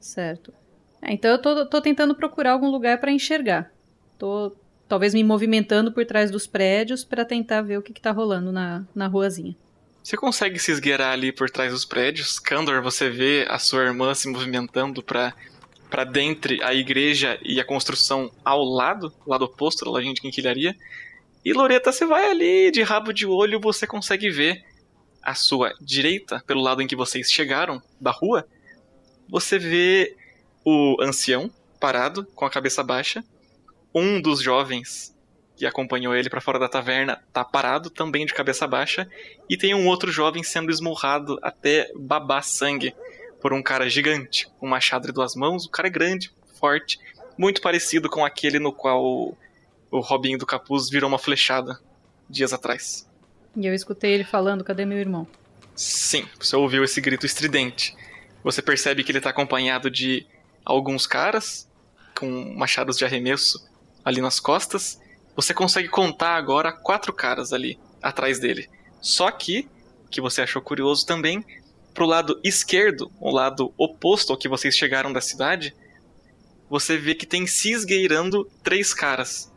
Certo. 0.00 0.52
É, 1.00 1.12
então 1.12 1.30
eu 1.30 1.38
tô, 1.40 1.66
tô 1.66 1.80
tentando 1.80 2.14
procurar 2.14 2.52
algum 2.52 2.68
lugar 2.68 2.98
pra 2.98 3.12
enxergar. 3.12 3.70
Tô 4.18 4.52
talvez 4.88 5.14
me 5.14 5.22
movimentando 5.22 5.92
por 5.92 6.04
trás 6.06 6.30
dos 6.30 6.46
prédios 6.46 7.04
pra 7.04 7.24
tentar 7.24 7.62
ver 7.62 7.78
o 7.78 7.82
que, 7.82 7.92
que 7.92 8.00
tá 8.00 8.10
rolando 8.10 8.50
na, 8.50 8.84
na 8.94 9.06
ruazinha. 9.06 9.54
Você 10.02 10.16
consegue 10.16 10.58
se 10.58 10.72
esgueirar 10.72 11.12
ali 11.12 11.30
por 11.30 11.50
trás 11.50 11.70
dos 11.70 11.84
prédios. 11.84 12.38
Candor, 12.38 12.82
você 12.82 13.10
vê 13.10 13.46
a 13.48 13.58
sua 13.58 13.82
irmã 13.82 14.14
se 14.14 14.28
movimentando 14.28 15.02
pra, 15.02 15.34
pra 15.90 16.04
dentre 16.04 16.62
a 16.62 16.72
igreja 16.72 17.38
e 17.42 17.60
a 17.60 17.64
construção 17.64 18.30
ao 18.42 18.64
lado, 18.64 19.12
lado 19.26 19.44
oposto 19.44 19.84
da 19.84 19.90
lojinha 19.90 20.14
de 20.14 20.22
quinquilharia. 20.22 20.74
E 21.44 21.52
Loreta, 21.52 21.92
você 21.92 22.04
vai 22.04 22.30
ali 22.30 22.70
de 22.70 22.82
rabo 22.82 23.12
de 23.12 23.26
olho, 23.26 23.60
você 23.60 23.86
consegue 23.86 24.30
ver 24.30 24.64
à 25.22 25.34
sua 25.34 25.72
direita, 25.80 26.42
pelo 26.46 26.60
lado 26.60 26.82
em 26.82 26.86
que 26.86 26.96
vocês 26.96 27.30
chegaram 27.30 27.82
da 28.00 28.10
rua, 28.10 28.46
você 29.28 29.58
vê 29.58 30.16
o 30.64 30.96
ancião 31.00 31.50
parado, 31.78 32.24
com 32.34 32.44
a 32.44 32.50
cabeça 32.50 32.82
baixa. 32.82 33.24
Um 33.94 34.20
dos 34.20 34.40
jovens 34.40 35.14
que 35.56 35.66
acompanhou 35.66 36.14
ele 36.14 36.30
pra 36.30 36.40
fora 36.40 36.58
da 36.58 36.68
taverna 36.68 37.22
tá 37.32 37.44
parado, 37.44 37.90
também 37.90 38.24
de 38.24 38.34
cabeça 38.34 38.66
baixa. 38.66 39.08
E 39.48 39.56
tem 39.56 39.74
um 39.74 39.86
outro 39.86 40.10
jovem 40.10 40.42
sendo 40.42 40.70
esmurrado 40.70 41.38
até 41.42 41.90
babar 41.96 42.42
sangue 42.42 42.94
por 43.40 43.52
um 43.52 43.62
cara 43.62 43.88
gigante, 43.88 44.48
com 44.58 44.66
um 44.66 44.70
machado 44.70 45.12
duas 45.12 45.34
mãos. 45.34 45.66
O 45.66 45.70
cara 45.70 45.88
é 45.88 45.90
grande, 45.90 46.30
forte, 46.58 46.98
muito 47.36 47.60
parecido 47.60 48.08
com 48.08 48.24
aquele 48.24 48.58
no 48.58 48.72
qual 48.72 49.36
o, 49.90 50.00
Robinho 50.00 50.38
do 50.38 50.46
Capuz 50.46 50.88
virou 50.88 51.08
uma 51.08 51.18
flechada 51.18 51.78
dias 52.28 52.52
atrás. 52.52 53.08
E 53.56 53.66
eu 53.66 53.74
escutei 53.74 54.12
ele 54.12 54.24
falando: 54.24 54.64
cadê 54.64 54.84
meu 54.84 54.98
irmão? 54.98 55.26
Sim, 55.74 56.26
você 56.38 56.56
ouviu 56.56 56.84
esse 56.84 57.00
grito 57.00 57.26
estridente. 57.26 57.96
Você 58.42 58.62
percebe 58.62 59.04
que 59.04 59.10
ele 59.10 59.18
está 59.18 59.30
acompanhado 59.30 59.90
de 59.90 60.26
alguns 60.64 61.06
caras 61.06 61.68
com 62.18 62.54
machados 62.56 62.96
de 62.96 63.04
arremesso 63.04 63.68
ali 64.04 64.20
nas 64.20 64.40
costas. 64.40 65.00
Você 65.36 65.54
consegue 65.54 65.88
contar 65.88 66.36
agora 66.36 66.72
quatro 66.72 67.12
caras 67.12 67.52
ali 67.52 67.78
atrás 68.02 68.38
dele. 68.38 68.68
Só 69.00 69.30
que, 69.30 69.68
que 70.10 70.20
você 70.20 70.42
achou 70.42 70.60
curioso 70.60 71.06
também, 71.06 71.44
pro 71.94 72.06
lado 72.06 72.40
esquerdo, 72.42 73.10
o 73.20 73.30
lado 73.30 73.72
oposto 73.76 74.32
ao 74.32 74.38
que 74.38 74.48
vocês 74.48 74.76
chegaram 74.76 75.12
da 75.12 75.20
cidade, 75.20 75.74
você 76.68 76.96
vê 76.96 77.14
que 77.14 77.26
tem 77.26 77.46
se 77.46 77.70
esgueirando 77.70 78.44
três 78.62 78.92
caras. 78.92 79.52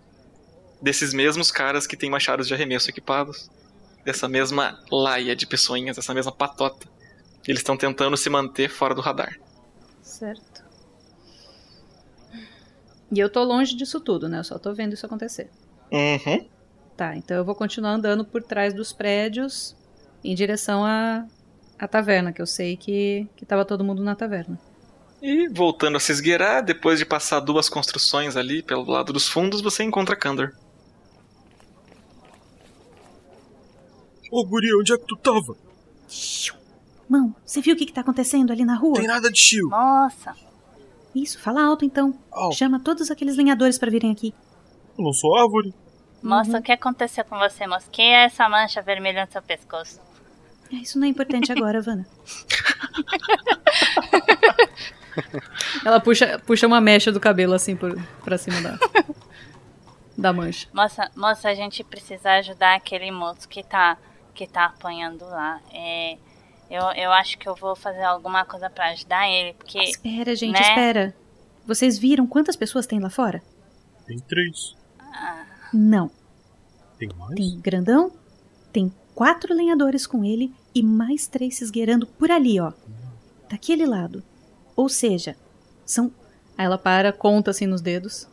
Desses 0.81 1.13
mesmos 1.13 1.51
caras 1.51 1.85
que 1.85 1.95
têm 1.95 2.09
machados 2.09 2.47
de 2.47 2.53
arremesso 2.53 2.89
equipados. 2.89 3.49
Dessa 4.03 4.27
mesma 4.27 4.79
laia 4.91 5.35
de 5.35 5.45
pessoinhas, 5.45 5.95
dessa 5.95 6.13
mesma 6.13 6.31
patota. 6.31 6.87
Eles 7.47 7.61
estão 7.61 7.77
tentando 7.77 8.17
se 8.17 8.29
manter 8.29 8.69
fora 8.69 8.95
do 8.95 9.01
radar. 9.01 9.39
Certo. 10.01 10.63
E 13.11 13.19
eu 13.19 13.29
tô 13.29 13.43
longe 13.43 13.75
disso 13.75 13.99
tudo, 13.99 14.29
né? 14.29 14.39
Eu 14.39 14.43
só 14.43 14.57
tô 14.57 14.73
vendo 14.73 14.93
isso 14.93 15.05
acontecer. 15.05 15.49
Uhum. 15.91 16.47
Tá, 16.95 17.15
então 17.15 17.37
eu 17.37 17.45
vou 17.45 17.55
continuar 17.55 17.91
andando 17.91 18.23
por 18.23 18.41
trás 18.41 18.73
dos 18.73 18.93
prédios 18.93 19.75
em 20.23 20.33
direção 20.35 20.85
à, 20.85 21.25
à 21.77 21.87
taverna, 21.87 22.31
que 22.31 22.41
eu 22.41 22.45
sei 22.45 22.77
que, 22.77 23.27
que 23.35 23.45
tava 23.45 23.65
todo 23.65 23.83
mundo 23.83 24.03
na 24.03 24.15
taverna. 24.15 24.59
E 25.21 25.47
voltando 25.49 25.97
a 25.97 25.99
se 25.99 26.11
esgueirar, 26.11 26.63
depois 26.63 26.97
de 26.97 27.05
passar 27.05 27.39
duas 27.39 27.69
construções 27.69 28.35
ali 28.35 28.63
pelo 28.63 28.89
lado 28.89 29.11
dos 29.13 29.27
fundos, 29.27 29.61
você 29.61 29.83
encontra 29.83 30.15
Kandor. 30.15 30.53
Ô, 34.31 34.45
guria, 34.45 34.77
onde 34.77 34.93
é 34.93 34.97
que 34.97 35.05
tu 35.05 35.17
tava? 35.17 35.55
Mão, 37.09 37.35
você 37.45 37.59
viu 37.61 37.75
o 37.75 37.77
que, 37.77 37.85
que 37.85 37.93
tá 37.93 38.01
acontecendo 38.01 38.51
ali 38.51 38.63
na 38.63 38.75
rua? 38.75 38.95
Tem 38.95 39.07
nada 39.07 39.29
de 39.29 39.37
chill. 39.37 39.67
Nossa, 39.67 40.33
Isso, 41.13 41.37
fala 41.39 41.61
alto 41.63 41.83
então. 41.83 42.17
Au. 42.31 42.51
Chama 42.53 42.79
todos 42.79 43.11
aqueles 43.11 43.35
lenhadores 43.35 43.77
pra 43.77 43.91
virem 43.91 44.11
aqui. 44.11 44.33
Eu 44.97 45.03
não 45.03 45.11
sou 45.11 45.37
árvore. 45.37 45.73
moça, 46.23 46.57
o 46.57 46.61
que 46.61 46.71
aconteceu 46.71 47.25
com 47.25 47.37
você, 47.37 47.67
moça? 47.67 47.87
Que 47.91 48.01
é 48.01 48.25
essa 48.25 48.47
mancha 48.47 48.81
vermelha 48.81 49.25
no 49.25 49.31
seu 49.31 49.41
pescoço? 49.41 49.99
Ah, 50.71 50.75
Isso 50.75 50.97
não 50.97 51.05
é 51.05 51.09
importante 51.09 51.51
agora, 51.51 51.81
Vanna. 51.81 52.07
Ela 55.85 55.99
puxa, 55.99 56.39
puxa 56.45 56.65
uma 56.67 56.79
mecha 56.79 57.11
do 57.11 57.19
cabelo 57.19 57.53
assim 57.53 57.75
por, 57.75 57.93
pra 58.23 58.37
cima 58.37 58.61
da, 58.61 58.77
da 60.17 60.31
mancha. 60.31 60.69
Moça, 60.73 61.11
moça, 61.15 61.49
a 61.49 61.53
gente 61.53 61.83
precisa 61.83 62.31
ajudar 62.35 62.75
aquele 62.75 63.11
moço 63.11 63.49
que 63.49 63.61
tá, 63.63 63.97
que 64.31 64.47
tá 64.47 64.65
apanhando 64.65 65.25
lá. 65.25 65.61
É, 65.73 66.17
eu, 66.69 66.83
eu 66.95 67.11
acho 67.11 67.37
que 67.37 67.47
eu 67.47 67.55
vou 67.55 67.75
fazer 67.75 68.03
alguma 68.03 68.45
coisa 68.45 68.69
pra 68.69 68.89
ajudar 68.91 69.27
ele, 69.29 69.53
porque. 69.53 69.79
Espera, 69.79 70.35
gente, 70.35 70.59
Né? 70.59 70.67
espera. 70.67 71.15
Vocês 71.65 71.97
viram 71.97 72.25
quantas 72.25 72.55
pessoas 72.55 72.87
tem 72.87 72.99
lá 72.99 73.09
fora? 73.09 73.41
Tem 74.07 74.17
três. 74.19 74.75
Não. 75.73 76.09
Tem 76.97 77.09
mais? 77.17 77.35
Tem 77.35 77.59
grandão, 77.59 78.11
tem 78.73 78.91
quatro 79.15 79.53
lenhadores 79.53 80.05
com 80.07 80.23
ele 80.23 80.53
e 80.73 80.81
mais 80.83 81.27
três 81.27 81.57
se 81.57 81.63
esgueirando 81.63 82.05
por 82.07 82.31
ali, 82.31 82.59
ó. 82.59 82.73
Daquele 83.49 83.85
lado. 83.85 84.23
Ou 84.75 84.87
seja, 84.89 85.35
são, 85.85 86.11
Aí 86.57 86.65
ela 86.65 86.77
para, 86.77 87.11
conta 87.13 87.51
assim 87.51 87.65
nos 87.67 87.81
dedos. 87.81 88.27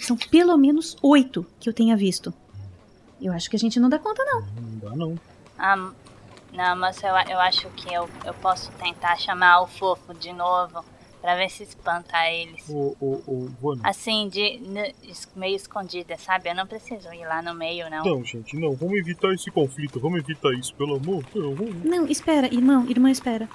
são 0.00 0.16
pelo 0.16 0.56
menos 0.56 0.96
oito 1.02 1.46
que 1.60 1.68
eu 1.68 1.72
tenha 1.72 1.96
visto. 1.96 2.32
Eu 3.20 3.32
acho 3.32 3.48
que 3.48 3.56
a 3.56 3.58
gente 3.58 3.80
não 3.80 3.88
dá 3.88 3.98
conta, 3.98 4.22
não. 4.24 4.40
Não 4.40 4.78
dá 4.90 4.96
não. 4.96 5.18
Ah, 5.58 5.90
não, 6.52 6.76
moça, 6.78 7.06
eu, 7.06 7.14
eu 7.34 7.40
acho 7.40 7.68
que 7.70 7.92
eu, 7.92 8.08
eu 8.24 8.34
posso 8.34 8.70
tentar 8.72 9.16
chamar 9.16 9.60
o 9.62 9.66
fofo 9.66 10.12
de 10.14 10.32
novo 10.32 10.84
pra 11.20 11.34
ver 11.34 11.50
se 11.50 11.62
espanta 11.64 12.30
eles. 12.30 12.68
Ô, 12.68 12.94
ô, 13.00 13.48
Vânia. 13.60 13.80
Assim, 13.84 14.28
de 14.28 14.58
n- 14.58 14.94
meio 15.34 15.56
escondida, 15.56 16.16
sabe? 16.18 16.50
Eu 16.50 16.54
não 16.54 16.66
preciso 16.66 17.12
ir 17.12 17.26
lá 17.26 17.42
no 17.42 17.52
meio, 17.54 17.90
não. 17.90 18.04
Não, 18.04 18.24
gente, 18.24 18.54
não. 18.56 18.74
Vamos 18.74 18.98
evitar 18.98 19.32
esse 19.32 19.50
conflito. 19.50 19.98
Vamos 19.98 20.20
evitar 20.20 20.52
isso, 20.52 20.72
pelo 20.74 20.96
amor. 20.96 21.24
Não, 21.34 21.54
vamos. 21.54 21.82
Não, 21.84 22.06
espera, 22.06 22.46
irmão, 22.52 22.86
irmã, 22.88 23.10
espera. 23.10 23.48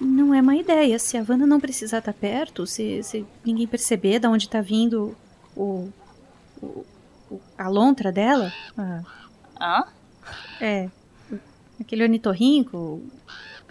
Não 0.00 0.32
é 0.32 0.40
má 0.40 0.54
ideia. 0.56 0.98
Se 0.98 1.16
a 1.18 1.24
Wanda 1.28 1.46
não 1.46 1.58
precisar 1.60 1.98
estar 1.98 2.12
perto, 2.14 2.66
se, 2.66 3.02
se 3.02 3.26
ninguém 3.44 3.66
perceber 3.66 4.18
de 4.20 4.26
onde 4.28 4.48
tá 4.48 4.60
vindo 4.60 5.16
o, 5.56 5.90
o, 6.62 6.66
o- 6.66 6.86
a 7.58 7.68
lontra 7.68 8.10
dela, 8.12 8.52
a- 8.76 9.02
Hã? 9.60 9.84
é, 10.60 10.88
aquele 11.80 12.02
ornitorrinco, 12.04 13.02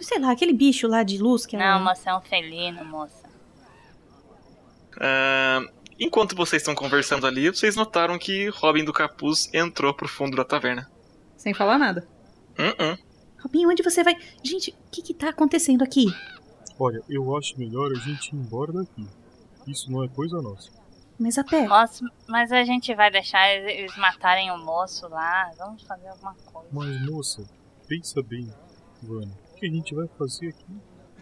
sei 0.00 0.18
lá, 0.20 0.30
aquele 0.32 0.52
bicho 0.52 0.86
lá 0.88 1.02
de 1.02 1.18
luz 1.18 1.44
que 1.46 1.56
Não, 1.56 1.64
ela... 1.64 1.78
moça, 1.80 2.10
é 2.10 2.14
um 2.16 2.20
felino, 2.20 2.84
moça. 2.84 3.28
Ah, 5.00 5.60
enquanto 5.98 6.36
vocês 6.36 6.62
estão 6.62 6.74
conversando 6.74 7.26
ali, 7.26 7.48
vocês 7.48 7.76
notaram 7.76 8.18
que 8.18 8.48
Robin 8.50 8.84
do 8.84 8.92
Capuz 8.92 9.48
entrou 9.52 9.94
pro 9.94 10.08
fundo 10.08 10.36
da 10.36 10.44
taverna. 10.44 10.90
Sem 11.36 11.54
falar 11.54 11.78
nada. 11.78 12.06
Uh-uh. 12.58 12.98
Robinho, 13.42 13.70
onde 13.70 13.82
você 13.82 14.02
vai? 14.04 14.14
Gente, 14.42 14.70
o 14.72 14.90
que 14.90 15.00
que 15.02 15.14
tá 15.14 15.30
acontecendo 15.30 15.82
aqui? 15.82 16.06
Olha, 16.78 17.00
eu 17.08 17.36
acho 17.36 17.58
melhor 17.58 17.90
a 17.92 17.94
gente 17.98 18.28
ir 18.34 18.36
embora 18.36 18.72
daqui. 18.72 19.06
Isso 19.66 19.90
não 19.90 20.04
é 20.04 20.08
coisa 20.08 20.40
nossa. 20.42 20.70
Mas 21.20 21.36
a 21.36 21.44
pé. 21.44 21.68
Moço, 21.68 22.04
mas 22.26 22.50
a 22.50 22.64
gente 22.64 22.94
vai 22.94 23.10
deixar 23.10 23.46
eles 23.52 23.94
matarem 23.98 24.50
o 24.50 24.58
moço 24.58 25.06
lá. 25.08 25.50
Vamos 25.58 25.82
fazer 25.82 26.08
alguma 26.08 26.34
coisa. 26.50 26.68
Mas, 26.72 27.10
moça, 27.10 27.44
pensa 27.86 28.22
bem, 28.22 28.50
Vânia. 29.02 29.36
O 29.52 29.56
que 29.56 29.66
a 29.66 29.70
gente 29.70 29.94
vai 29.94 30.08
fazer 30.18 30.48
aqui? 30.48 30.80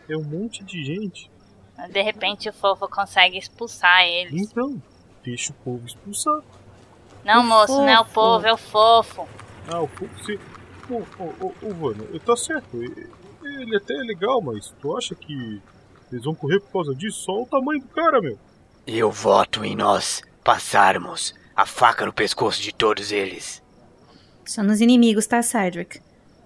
É 0.09 0.17
um 0.17 0.23
monte 0.23 0.63
de 0.65 0.85
gente. 0.85 1.29
De 1.91 2.01
repente 2.03 2.49
o 2.49 2.53
fofo 2.53 2.89
consegue 2.89 3.37
expulsar 3.39 4.03
eles. 4.05 4.41
Então, 4.41 4.81
deixa 5.25 5.53
o 5.53 5.57
povo 5.57 5.85
expulsar. 5.85 6.43
Não, 7.25 7.43
O 7.43 7.45
moço, 7.45 7.77
não 7.77 7.89
é 7.89 8.01
o 8.01 8.05
fofo. 8.05 8.15
povo, 8.15 8.47
é 8.47 8.53
o 8.53 8.57
fofo. 8.57 9.29
Ah, 9.69 9.81
o 9.81 9.89
povo 9.89 10.25
se. 10.25 10.39
Ô, 10.89 11.03
ô, 11.23 11.53
ô, 11.63 11.75
Vânia, 11.75 12.21
tá 12.21 12.37
certo. 12.37 12.77
Ele 12.81 13.77
até 13.77 13.95
é 13.95 14.03
legal, 14.03 14.41
mas 14.41 14.71
tu 14.81 14.97
acha 14.97 15.15
que 15.15 15.61
eles 16.11 16.25
vão 16.25 16.35
correr 16.35 16.61
por 16.61 16.73
causa 16.73 16.95
disso? 16.95 17.25
Só 17.25 17.43
o 17.43 17.47
tamanho 17.47 17.81
do 17.81 17.89
cara, 17.89 18.21
meu. 18.21 18.39
Eu 18.91 19.11
voto 19.11 19.67
em 19.67 19.77
nós 19.77 20.23
passarmos 20.43 21.35
a 21.55 21.67
faca 21.67 22.07
no 22.07 22.13
pescoço 22.13 22.63
de 22.63 22.75
todos 22.75 23.13
eles. 23.13 23.63
Só 24.47 24.63
nos 24.63 24.81
inimigos, 24.81 25.27
tá, 25.27 25.43
Cydric? 25.43 26.01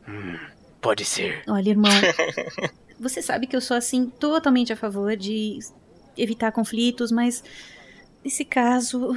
Hum, 0.08 0.36
pode 0.80 1.04
ser. 1.04 1.44
Olha, 1.46 1.70
irmão, 1.70 1.92
você 2.98 3.22
sabe 3.22 3.46
que 3.46 3.54
eu 3.54 3.60
sou, 3.60 3.76
assim, 3.76 4.10
totalmente 4.10 4.72
a 4.72 4.76
favor 4.76 5.14
de 5.14 5.60
evitar 6.18 6.50
conflitos, 6.50 7.12
mas 7.12 7.44
nesse 8.24 8.44
caso, 8.44 9.14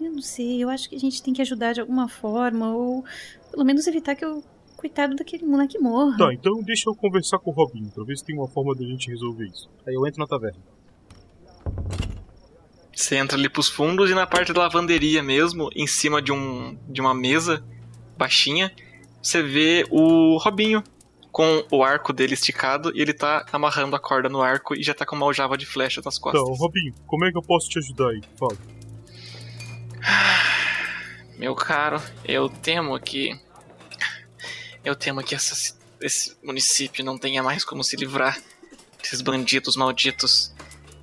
eu 0.00 0.10
não 0.10 0.22
sei, 0.22 0.64
eu 0.64 0.70
acho 0.70 0.88
que 0.88 0.96
a 0.96 1.00
gente 1.00 1.22
tem 1.22 1.34
que 1.34 1.42
ajudar 1.42 1.74
de 1.74 1.82
alguma 1.82 2.08
forma, 2.08 2.74
ou 2.74 3.04
pelo 3.50 3.62
menos 3.66 3.86
evitar 3.86 4.14
que 4.14 4.24
o 4.24 4.42
coitado 4.74 5.14
daquele 5.14 5.44
moleque 5.44 5.78
morra. 5.78 6.16
Tá, 6.16 6.32
então 6.32 6.62
deixa 6.62 6.88
eu 6.88 6.94
conversar 6.94 7.38
com 7.40 7.50
o 7.50 7.52
Robinho 7.52 7.90
pra 7.90 8.04
ver 8.04 8.16
se 8.16 8.24
tem 8.24 8.34
uma 8.34 8.48
forma 8.48 8.74
da 8.74 8.86
gente 8.86 9.10
resolver 9.10 9.44
isso. 9.48 9.68
Aí 9.86 9.92
eu 9.92 10.06
entro 10.06 10.20
na 10.20 10.26
taverna. 10.26 10.72
Você 12.94 13.16
entra 13.16 13.36
ali 13.36 13.48
pros 13.48 13.68
fundos 13.68 14.10
e 14.10 14.14
na 14.14 14.26
parte 14.26 14.52
da 14.52 14.62
lavanderia 14.62 15.22
mesmo, 15.22 15.68
em 15.74 15.86
cima 15.86 16.22
de, 16.22 16.32
um, 16.32 16.78
de 16.88 17.00
uma 17.00 17.14
mesa 17.14 17.64
baixinha, 18.16 18.72
você 19.20 19.42
vê 19.42 19.86
o 19.90 20.36
Robinho 20.38 20.82
com 21.32 21.66
o 21.72 21.82
arco 21.82 22.12
dele 22.12 22.34
esticado 22.34 22.92
e 22.94 23.00
ele 23.00 23.12
tá 23.12 23.44
amarrando 23.52 23.96
a 23.96 23.98
corda 23.98 24.28
no 24.28 24.40
arco 24.40 24.72
e 24.76 24.82
já 24.84 24.94
tá 24.94 25.04
com 25.04 25.16
uma 25.16 25.26
aljava 25.26 25.58
de 25.58 25.66
flecha 25.66 26.00
nas 26.04 26.16
costas. 26.16 26.40
Então, 26.40 26.54
Robinho, 26.54 26.94
como 27.06 27.24
é 27.24 27.32
que 27.32 27.36
eu 27.36 27.42
posso 27.42 27.68
te 27.68 27.80
ajudar 27.80 28.10
aí? 28.10 28.22
Fala. 28.38 28.56
Meu 31.36 31.56
caro, 31.56 32.00
eu 32.24 32.48
temo 32.48 32.96
que. 33.00 33.36
Eu 34.84 34.94
temo 34.94 35.24
que 35.24 35.34
essa, 35.34 35.74
esse 36.00 36.36
município 36.44 37.04
não 37.04 37.18
tenha 37.18 37.42
mais 37.42 37.64
como 37.64 37.82
se 37.82 37.96
livrar 37.96 38.38
desses 39.02 39.20
bandidos 39.20 39.74
malditos. 39.74 40.54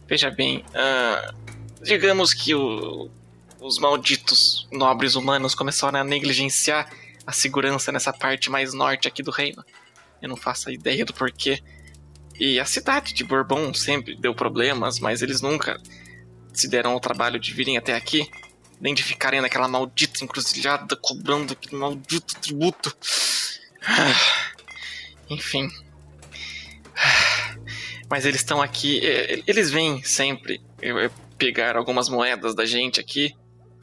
Veja 0.07 0.31
bem, 0.31 0.63
ah, 0.73 1.33
digamos 1.83 2.33
que 2.33 2.53
o- 2.55 3.09
os 3.59 3.77
malditos 3.77 4.67
nobres 4.71 5.15
humanos 5.15 5.53
começaram 5.53 5.99
a 5.99 6.03
negligenciar 6.03 6.89
a 7.25 7.31
segurança 7.31 7.91
nessa 7.91 8.11
parte 8.11 8.49
mais 8.49 8.73
norte 8.73 9.07
aqui 9.07 9.21
do 9.21 9.31
reino. 9.31 9.63
Eu 10.21 10.29
não 10.29 10.35
faço 10.37 10.69
ideia 10.71 11.05
do 11.05 11.13
porquê. 11.13 11.61
E 12.39 12.59
a 12.59 12.65
cidade 12.65 13.13
de 13.13 13.23
Bourbon 13.23 13.73
sempre 13.73 14.15
deu 14.15 14.33
problemas, 14.33 14.99
mas 14.99 15.21
eles 15.21 15.41
nunca 15.41 15.79
se 16.53 16.67
deram 16.67 16.91
ao 16.91 16.99
trabalho 16.99 17.39
de 17.39 17.53
virem 17.53 17.77
até 17.77 17.95
aqui, 17.95 18.27
nem 18.79 18.93
de 18.95 19.03
ficarem 19.03 19.39
naquela 19.41 19.67
maldita 19.67 20.23
encruzilhada 20.23 20.95
cobrando 20.95 21.53
aquele 21.53 21.75
maldito 21.75 22.35
tributo. 22.39 22.95
Enfim. 25.29 25.69
Mas 28.09 28.25
eles 28.25 28.41
estão 28.41 28.61
aqui, 28.61 28.99
eh, 29.05 29.41
eles 29.47 29.69
vêm 29.71 30.03
sempre 30.03 30.59
pegar 31.41 31.75
algumas 31.75 32.07
moedas 32.07 32.53
da 32.53 32.67
gente 32.67 32.99
aqui, 32.99 33.33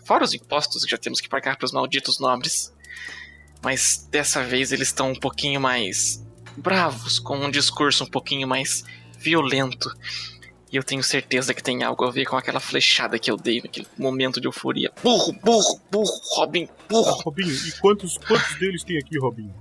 fora 0.06 0.22
os 0.22 0.32
impostos 0.32 0.84
que 0.84 0.90
já 0.92 0.96
temos 0.96 1.20
que 1.20 1.28
pagar 1.28 1.56
para 1.56 1.66
os 1.66 1.72
malditos 1.72 2.20
nobres. 2.20 2.72
Mas 3.60 4.06
dessa 4.12 4.44
vez 4.44 4.70
eles 4.70 4.86
estão 4.86 5.10
um 5.10 5.16
pouquinho 5.16 5.60
mais 5.60 6.24
bravos, 6.56 7.18
com 7.18 7.36
um 7.36 7.50
discurso 7.50 8.04
um 8.04 8.06
pouquinho 8.06 8.46
mais 8.46 8.84
violento. 9.18 9.92
E 10.70 10.76
eu 10.76 10.84
tenho 10.84 11.02
certeza 11.02 11.52
que 11.52 11.60
tem 11.60 11.82
algo 11.82 12.04
a 12.04 12.12
ver 12.12 12.26
com 12.26 12.36
aquela 12.36 12.60
flechada 12.60 13.18
que 13.18 13.28
eu 13.28 13.36
dei 13.36 13.60
naquele 13.60 13.88
momento 13.98 14.40
de 14.40 14.46
euforia. 14.46 14.92
Burro, 15.02 15.32
burro, 15.42 15.80
burro, 15.90 16.20
Robin, 16.36 16.68
burro. 16.88 17.22
Robinho, 17.24 17.52
e 17.52 17.72
quantos, 17.80 18.18
quantos 18.18 18.56
deles 18.56 18.84
tem 18.84 18.98
aqui, 18.98 19.18
Robinho? 19.18 19.52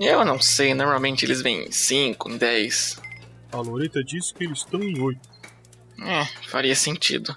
Eu 0.00 0.24
não 0.24 0.40
sei, 0.40 0.72
normalmente 0.72 1.26
eles 1.26 1.42
vêm 1.42 1.66
em 1.66 1.70
5, 1.70 2.30
10. 2.38 2.98
A 3.52 3.56
Loreta 3.58 4.02
disse 4.02 4.32
que 4.32 4.44
eles 4.44 4.60
estão 4.60 4.82
em 4.82 4.98
oito. 4.98 5.28
É, 6.00 6.24
faria 6.48 6.74
sentido. 6.74 7.36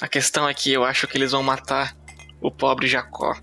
A 0.00 0.08
questão 0.08 0.48
é 0.48 0.52
que 0.52 0.70
eu 0.70 0.84
acho 0.84 1.06
que 1.06 1.16
eles 1.16 1.32
vão 1.32 1.42
matar 1.42 1.96
o 2.40 2.50
pobre 2.50 2.86
Jacó. 2.86 3.34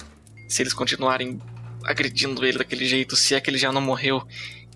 Se 0.47 0.61
eles 0.61 0.73
continuarem 0.73 1.41
agredindo 1.83 2.45
ele 2.45 2.59
daquele 2.59 2.85
jeito, 2.85 3.15
se 3.15 3.33
é 3.33 3.41
que 3.41 3.49
ele 3.49 3.57
já 3.57 3.71
não 3.71 3.81
morreu. 3.81 4.25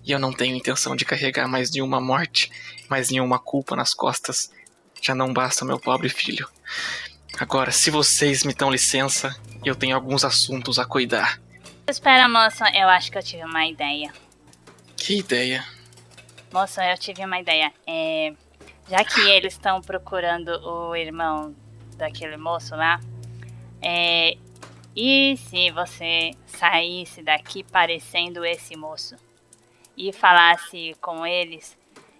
E 0.04 0.10
eu 0.10 0.18
não 0.18 0.32
tenho 0.32 0.56
intenção 0.56 0.96
de 0.96 1.04
carregar 1.04 1.46
mais 1.46 1.70
nenhuma 1.70 2.00
morte, 2.00 2.50
mais 2.88 3.10
nenhuma 3.10 3.38
culpa 3.38 3.76
nas 3.76 3.94
costas. 3.94 4.50
Já 5.00 5.14
não 5.14 5.32
basta 5.32 5.64
meu 5.64 5.78
pobre 5.78 6.08
filho. 6.08 6.48
Agora, 7.38 7.70
se 7.70 7.90
vocês 7.90 8.42
me 8.42 8.54
dão 8.54 8.70
licença, 8.70 9.36
eu 9.64 9.76
tenho 9.76 9.94
alguns 9.94 10.24
assuntos 10.24 10.78
a 10.78 10.84
cuidar. 10.84 11.40
Espera, 11.86 12.28
moça, 12.28 12.68
eu 12.74 12.88
acho 12.88 13.12
que 13.12 13.18
eu 13.18 13.22
tive 13.22 13.44
uma 13.44 13.64
ideia. 13.66 14.12
Que 14.96 15.18
ideia. 15.18 15.64
Moça, 16.52 16.84
eu 16.84 16.98
tive 16.98 17.24
uma 17.24 17.38
ideia. 17.38 17.72
É, 17.86 18.32
já 18.88 19.04
que 19.04 19.20
eles 19.20 19.52
estão 19.52 19.80
procurando 19.80 20.48
o 20.48 20.96
irmão 20.96 21.54
daquele 21.98 22.36
moço 22.36 22.74
lá, 22.74 23.00
é, 23.82 24.36
e 24.96 25.36
se 25.36 25.70
você 25.70 26.32
saísse 26.46 27.22
daqui 27.22 27.62
parecendo 27.62 28.44
esse 28.44 28.76
moço 28.76 29.16
e 29.96 30.12
falasse 30.12 30.96
com 31.00 31.26
eles 31.26 31.76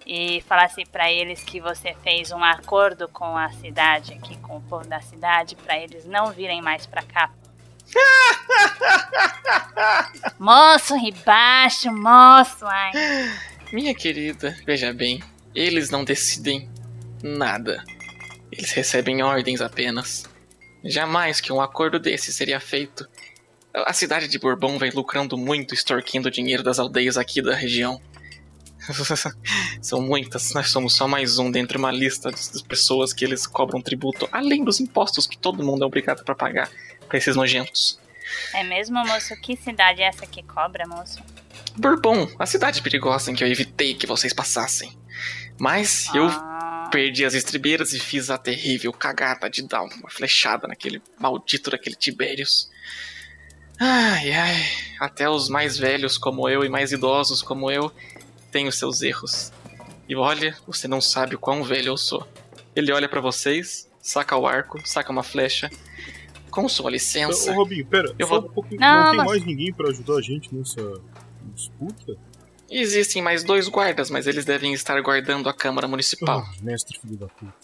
e 0.07 0.41
falasse 0.43 0.85
pra 0.87 1.13
eles 1.13 1.43
que 1.43 1.61
você 1.61 1.95
fez 2.03 2.31
um 2.31 2.43
acordo 2.43 3.09
com 3.09 3.37
a 3.37 3.51
cidade 3.51 4.15
aqui, 4.15 4.39
com 4.39 4.57
o 4.57 4.63
povo 4.63 4.87
da 4.87 5.01
cidade, 5.01 5.55
pra 5.57 5.77
eles 5.77 6.07
não 6.07 6.31
virem 6.31 6.63
mais 6.63 6.87
pra 6.87 7.03
cá. 7.03 7.31
moço, 10.39 10.97
ribaixo, 10.97 11.93
moço, 11.93 12.65
ai. 12.65 12.93
Minha 13.73 13.95
querida, 13.95 14.57
veja 14.65 14.95
bem, 14.95 15.23
eles 15.55 15.91
não 15.91 16.05
decidem 16.05 16.71
nada. 17.23 17.85
Eles 18.59 18.73
recebem 18.73 19.23
ordens 19.23 19.61
apenas. 19.61 20.25
Jamais 20.85 21.41
que 21.41 21.53
um 21.53 21.61
acordo 21.61 22.01
desse 22.01 22.33
seria 22.33 22.59
feito. 22.59 23.09
A 23.73 23.93
cidade 23.93 24.27
de 24.27 24.37
Bourbon 24.37 24.77
vem 24.79 24.91
lucrando 24.91 25.39
muito 25.39 25.75
extorquindo 25.75 26.29
dinheiro 26.29 26.65
das 26.65 26.81
aldeias 26.81 27.17
aqui 27.17 27.41
da 27.41 27.55
região. 27.55 28.03
São 29.81 30.03
muitas, 30.03 30.53
nós 30.55 30.71
somos 30.71 30.95
só 30.95 31.07
mais 31.07 31.39
um 31.39 31.53
dentre 31.53 31.79
uma 31.79 31.93
lista 31.93 32.33
de 32.33 32.65
pessoas 32.65 33.13
que 33.13 33.25
eles 33.25 33.47
cobram 33.47 33.81
tributo, 33.81 34.29
além 34.33 34.65
dos 34.65 34.81
impostos 34.81 35.27
que 35.27 35.39
todo 35.39 35.65
mundo 35.65 35.85
é 35.85 35.87
obrigado 35.87 36.25
para 36.25 36.35
pagar 36.35 36.69
pra 37.07 37.17
esses 37.17 37.37
nojentos. 37.37 38.01
É 38.53 38.65
mesmo, 38.65 38.99
moço? 39.07 39.41
Que 39.41 39.57
cidade 39.57 40.03
é 40.03 40.07
essa 40.07 40.27
que 40.27 40.43
cobra, 40.43 40.85
moço? 40.85 41.23
Bourbon, 41.77 42.29
a 42.41 42.47
cidade 42.47 42.83
perigosa 42.83 43.31
em 43.31 43.37
que 43.37 43.45
eu 43.45 43.49
evitei 43.49 43.95
que 43.95 44.07
vocês 44.07 44.33
passassem. 44.33 44.98
Mas 45.59 46.07
eu 46.15 46.29
perdi 46.91 47.25
as 47.25 47.35
estribeiras 47.35 47.93
e 47.93 47.99
fiz 48.01 48.31
a 48.31 48.39
terrível 48.39 48.93
cagada 48.93 49.49
de 49.51 49.63
dar 49.67 49.83
uma 49.83 50.09
flechada 50.09 50.67
naquele 50.67 51.03
maldito 51.19 51.71
daquele 51.71 51.97
Tibérios. 51.97 52.71
Ai, 53.81 54.33
ai, 54.33 54.63
até 54.99 55.29
os 55.29 55.49
mais 55.49 55.79
velhos 55.79 56.19
como 56.19 56.49
eu 56.49 56.65
e 56.65 56.69
mais 56.69 56.91
idosos 56.93 57.43
como 57.43 57.71
eu 57.71 57.93
têm 58.51 58.67
os 58.67 58.77
seus 58.79 59.03
erros. 59.03 59.53
E 60.09 60.17
olha, 60.17 60.57
você 60.67 60.89
não 60.89 61.01
sabe 61.01 61.35
o 61.37 61.39
quão 61.39 61.63
velho 61.63 61.89
eu 61.89 61.97
sou. 61.97 62.27
Ele 62.75 62.93
olha 62.93 63.09
pra 63.09 63.21
vocês, 63.21 63.89
saca 64.01 64.37
o 64.37 64.47
arco, 64.47 64.81
saca 64.85 65.13
uma 65.13 65.23
flecha. 65.23 65.71
Com 66.51 66.67
sua 66.69 66.91
licença. 66.91 67.53
Ô, 67.53 67.57
Robinho, 67.57 67.85
pera, 67.87 68.13
Eu 68.19 68.27
só 68.27 68.41
vou- 68.41 68.51
um 68.51 68.53
pouquinho. 68.55 68.81
Não, 68.81 69.03
Não, 69.03 69.09
tem 69.11 69.17
mas- 69.19 69.27
mais 69.29 69.45
ninguém 69.45 69.73
pra 69.73 69.91
ajudar 69.91 70.15
a 70.17 70.23
gente 70.23 70.53
nessa 70.55 70.81
disputa? 71.55 72.17
Existem 72.71 73.23
mais 73.23 73.43
dois 73.43 73.67
guardas, 73.69 74.11
mas 74.11 74.27
eles 74.27 74.45
devem 74.45 74.73
estar 74.75 75.01
guardando 75.01 75.49
a 75.49 75.55
Câmara 75.55 75.89
Municipal. 75.89 76.41
Ah, 76.41 76.55
mestre 76.63 76.99
filho 77.01 77.17
da 77.17 77.27
puta. 77.27 77.55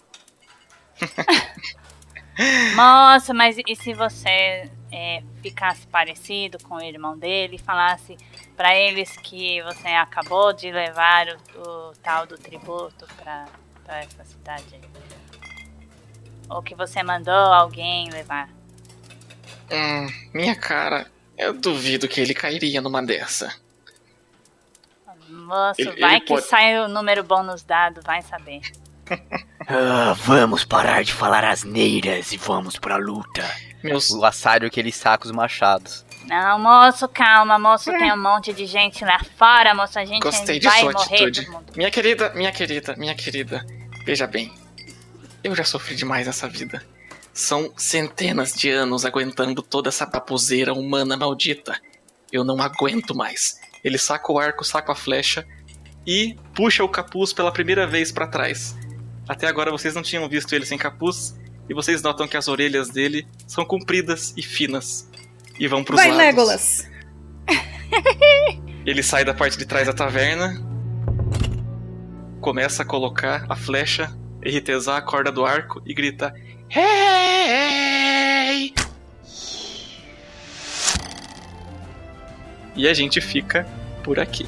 Moça, 2.75 3.33
mas 3.33 3.57
e 3.65 3.77
se 3.77 3.93
você 3.93 4.69
é, 4.91 5.23
ficasse 5.43 5.87
parecido 5.87 6.59
com 6.63 6.77
o 6.77 6.83
irmão 6.83 7.17
dele 7.17 7.57
e 7.57 7.59
falasse 7.59 8.17
pra 8.57 8.75
eles 8.77 9.17
que 9.17 9.63
você 9.63 9.89
acabou 9.89 10.53
de 10.53 10.71
levar 10.73 11.27
o, 11.55 11.61
o 11.61 11.93
tal 12.03 12.27
do 12.27 12.37
tributo 12.37 13.07
pra, 13.17 13.45
pra 13.85 14.01
essa 14.01 14.25
cidade? 14.25 14.65
aí? 14.73 14.81
Ou 16.49 16.63
que 16.63 16.75
você 16.75 17.03
mandou 17.03 17.35
alguém 17.35 18.11
levar? 18.11 18.49
Hum, 19.71 20.07
minha 20.33 20.55
cara, 20.55 21.11
eu 21.37 21.53
duvido 21.53 22.09
que 22.09 22.21
ele 22.21 22.35
cairia 22.35 22.81
numa 22.81 23.03
dessa. 23.03 23.55
Moço, 25.29 25.81
Ele- 25.81 26.01
vai 26.01 26.13
ele 26.13 26.21
que 26.21 26.35
pode- 26.35 26.47
sai 26.47 26.79
o 26.85 26.89
número 26.89 27.23
bônus 27.25 27.63
dado, 27.63 28.01
vai 28.03 28.23
saber. 28.23 28.61
Ah, 29.67 30.15
vamos 30.25 30.65
parar 30.65 31.03
de 31.05 31.13
falar 31.13 31.45
asneiras 31.45 32.33
e 32.33 32.37
vamos 32.37 32.77
pra 32.79 32.97
luta. 32.97 33.45
O 34.19 34.25
assário 34.25 34.71
que 34.71 34.81
ele 34.81 34.93
saca 34.93 35.27
os 35.27 35.33
machados. 35.33 36.05
Não, 36.27 36.59
moço, 36.59 37.07
calma, 37.09 37.59
moço, 37.59 37.91
tem 37.93 38.11
um 38.13 38.17
monte 38.23 38.53
de 38.55 38.65
gente 38.65 39.05
lá 39.05 39.19
fora, 39.37 39.75
moço, 39.75 39.99
a 39.99 40.05
gente 40.07 40.23
Gostei 40.23 40.59
de 40.59 40.67
vai 40.67 40.81
sua 40.81 40.93
morrer 40.93 41.25
atitude. 41.27 41.49
Minha 41.77 41.91
querida, 41.91 42.31
minha 42.35 42.51
querida, 42.51 42.95
minha 42.97 43.15
querida. 43.15 43.65
Veja 44.07 44.27
bem, 44.27 44.51
eu 45.43 45.55
já 45.55 45.65
sofri 45.65 45.95
demais 45.95 46.27
nessa 46.27 46.49
vida. 46.49 46.83
São 47.33 47.71
centenas 47.77 48.55
de 48.55 48.71
anos 48.71 49.05
aguentando 49.05 49.61
toda 49.61 49.89
essa 49.91 50.07
baboseira 50.07 50.73
humana 50.73 51.17
maldita. 51.17 51.79
Eu 52.33 52.43
não 52.43 52.61
aguento 52.63 53.15
mais. 53.15 53.61
Ele 53.85 53.99
saca 53.99 54.33
o 54.33 54.39
arco, 54.39 54.65
saca 54.65 54.93
a 54.93 54.95
flecha 54.95 55.47
e 56.07 56.37
puxa 56.55 56.83
o 56.83 56.89
capuz 56.89 57.33
pela 57.33 57.53
primeira 57.53 57.87
vez 57.87 58.11
pra 58.11 58.27
trás. 58.27 58.75
Até 59.29 59.47
agora 59.47 59.71
vocês 59.71 59.95
não 59.95 60.03
tinham 60.03 60.29
visto 60.29 60.55
ele 60.55 60.65
sem 60.67 60.79
capuz 60.79 61.39
e 61.69 61.75
vocês 61.75 62.03
notam 62.03 62.27
que 62.27 62.37
as 62.37 62.49
orelhas 62.49 62.89
dele 62.89 63.27
são 63.47 63.65
compridas 63.65 64.33
e 64.37 64.43
finas 64.43 65.09
e 65.59 65.69
vão 65.69 65.85
pros 65.85 66.01
Vai, 66.01 66.11
lados. 66.11 66.25
Legolas! 66.25 66.91
Ele 68.85 69.03
sai 69.03 69.25
da 69.25 69.33
parte 69.33 69.57
de 69.57 69.65
trás 69.65 69.87
da 69.87 69.95
taverna, 69.95 70.63
começa 72.41 72.83
a 72.83 72.87
colocar 72.87 73.47
a 73.49 73.57
flecha, 73.57 74.15
RTzar 74.45 74.99
a 74.99 75.03
corda 75.03 75.33
do 75.33 75.47
arco 75.47 75.81
e 75.87 75.95
grita: 75.95 76.35
Hey! 76.69 78.05
E 82.77 82.89
a 82.89 82.95
gente 82.95 83.21
fica 83.21 83.67
por 84.03 84.19
aqui. 84.19 84.47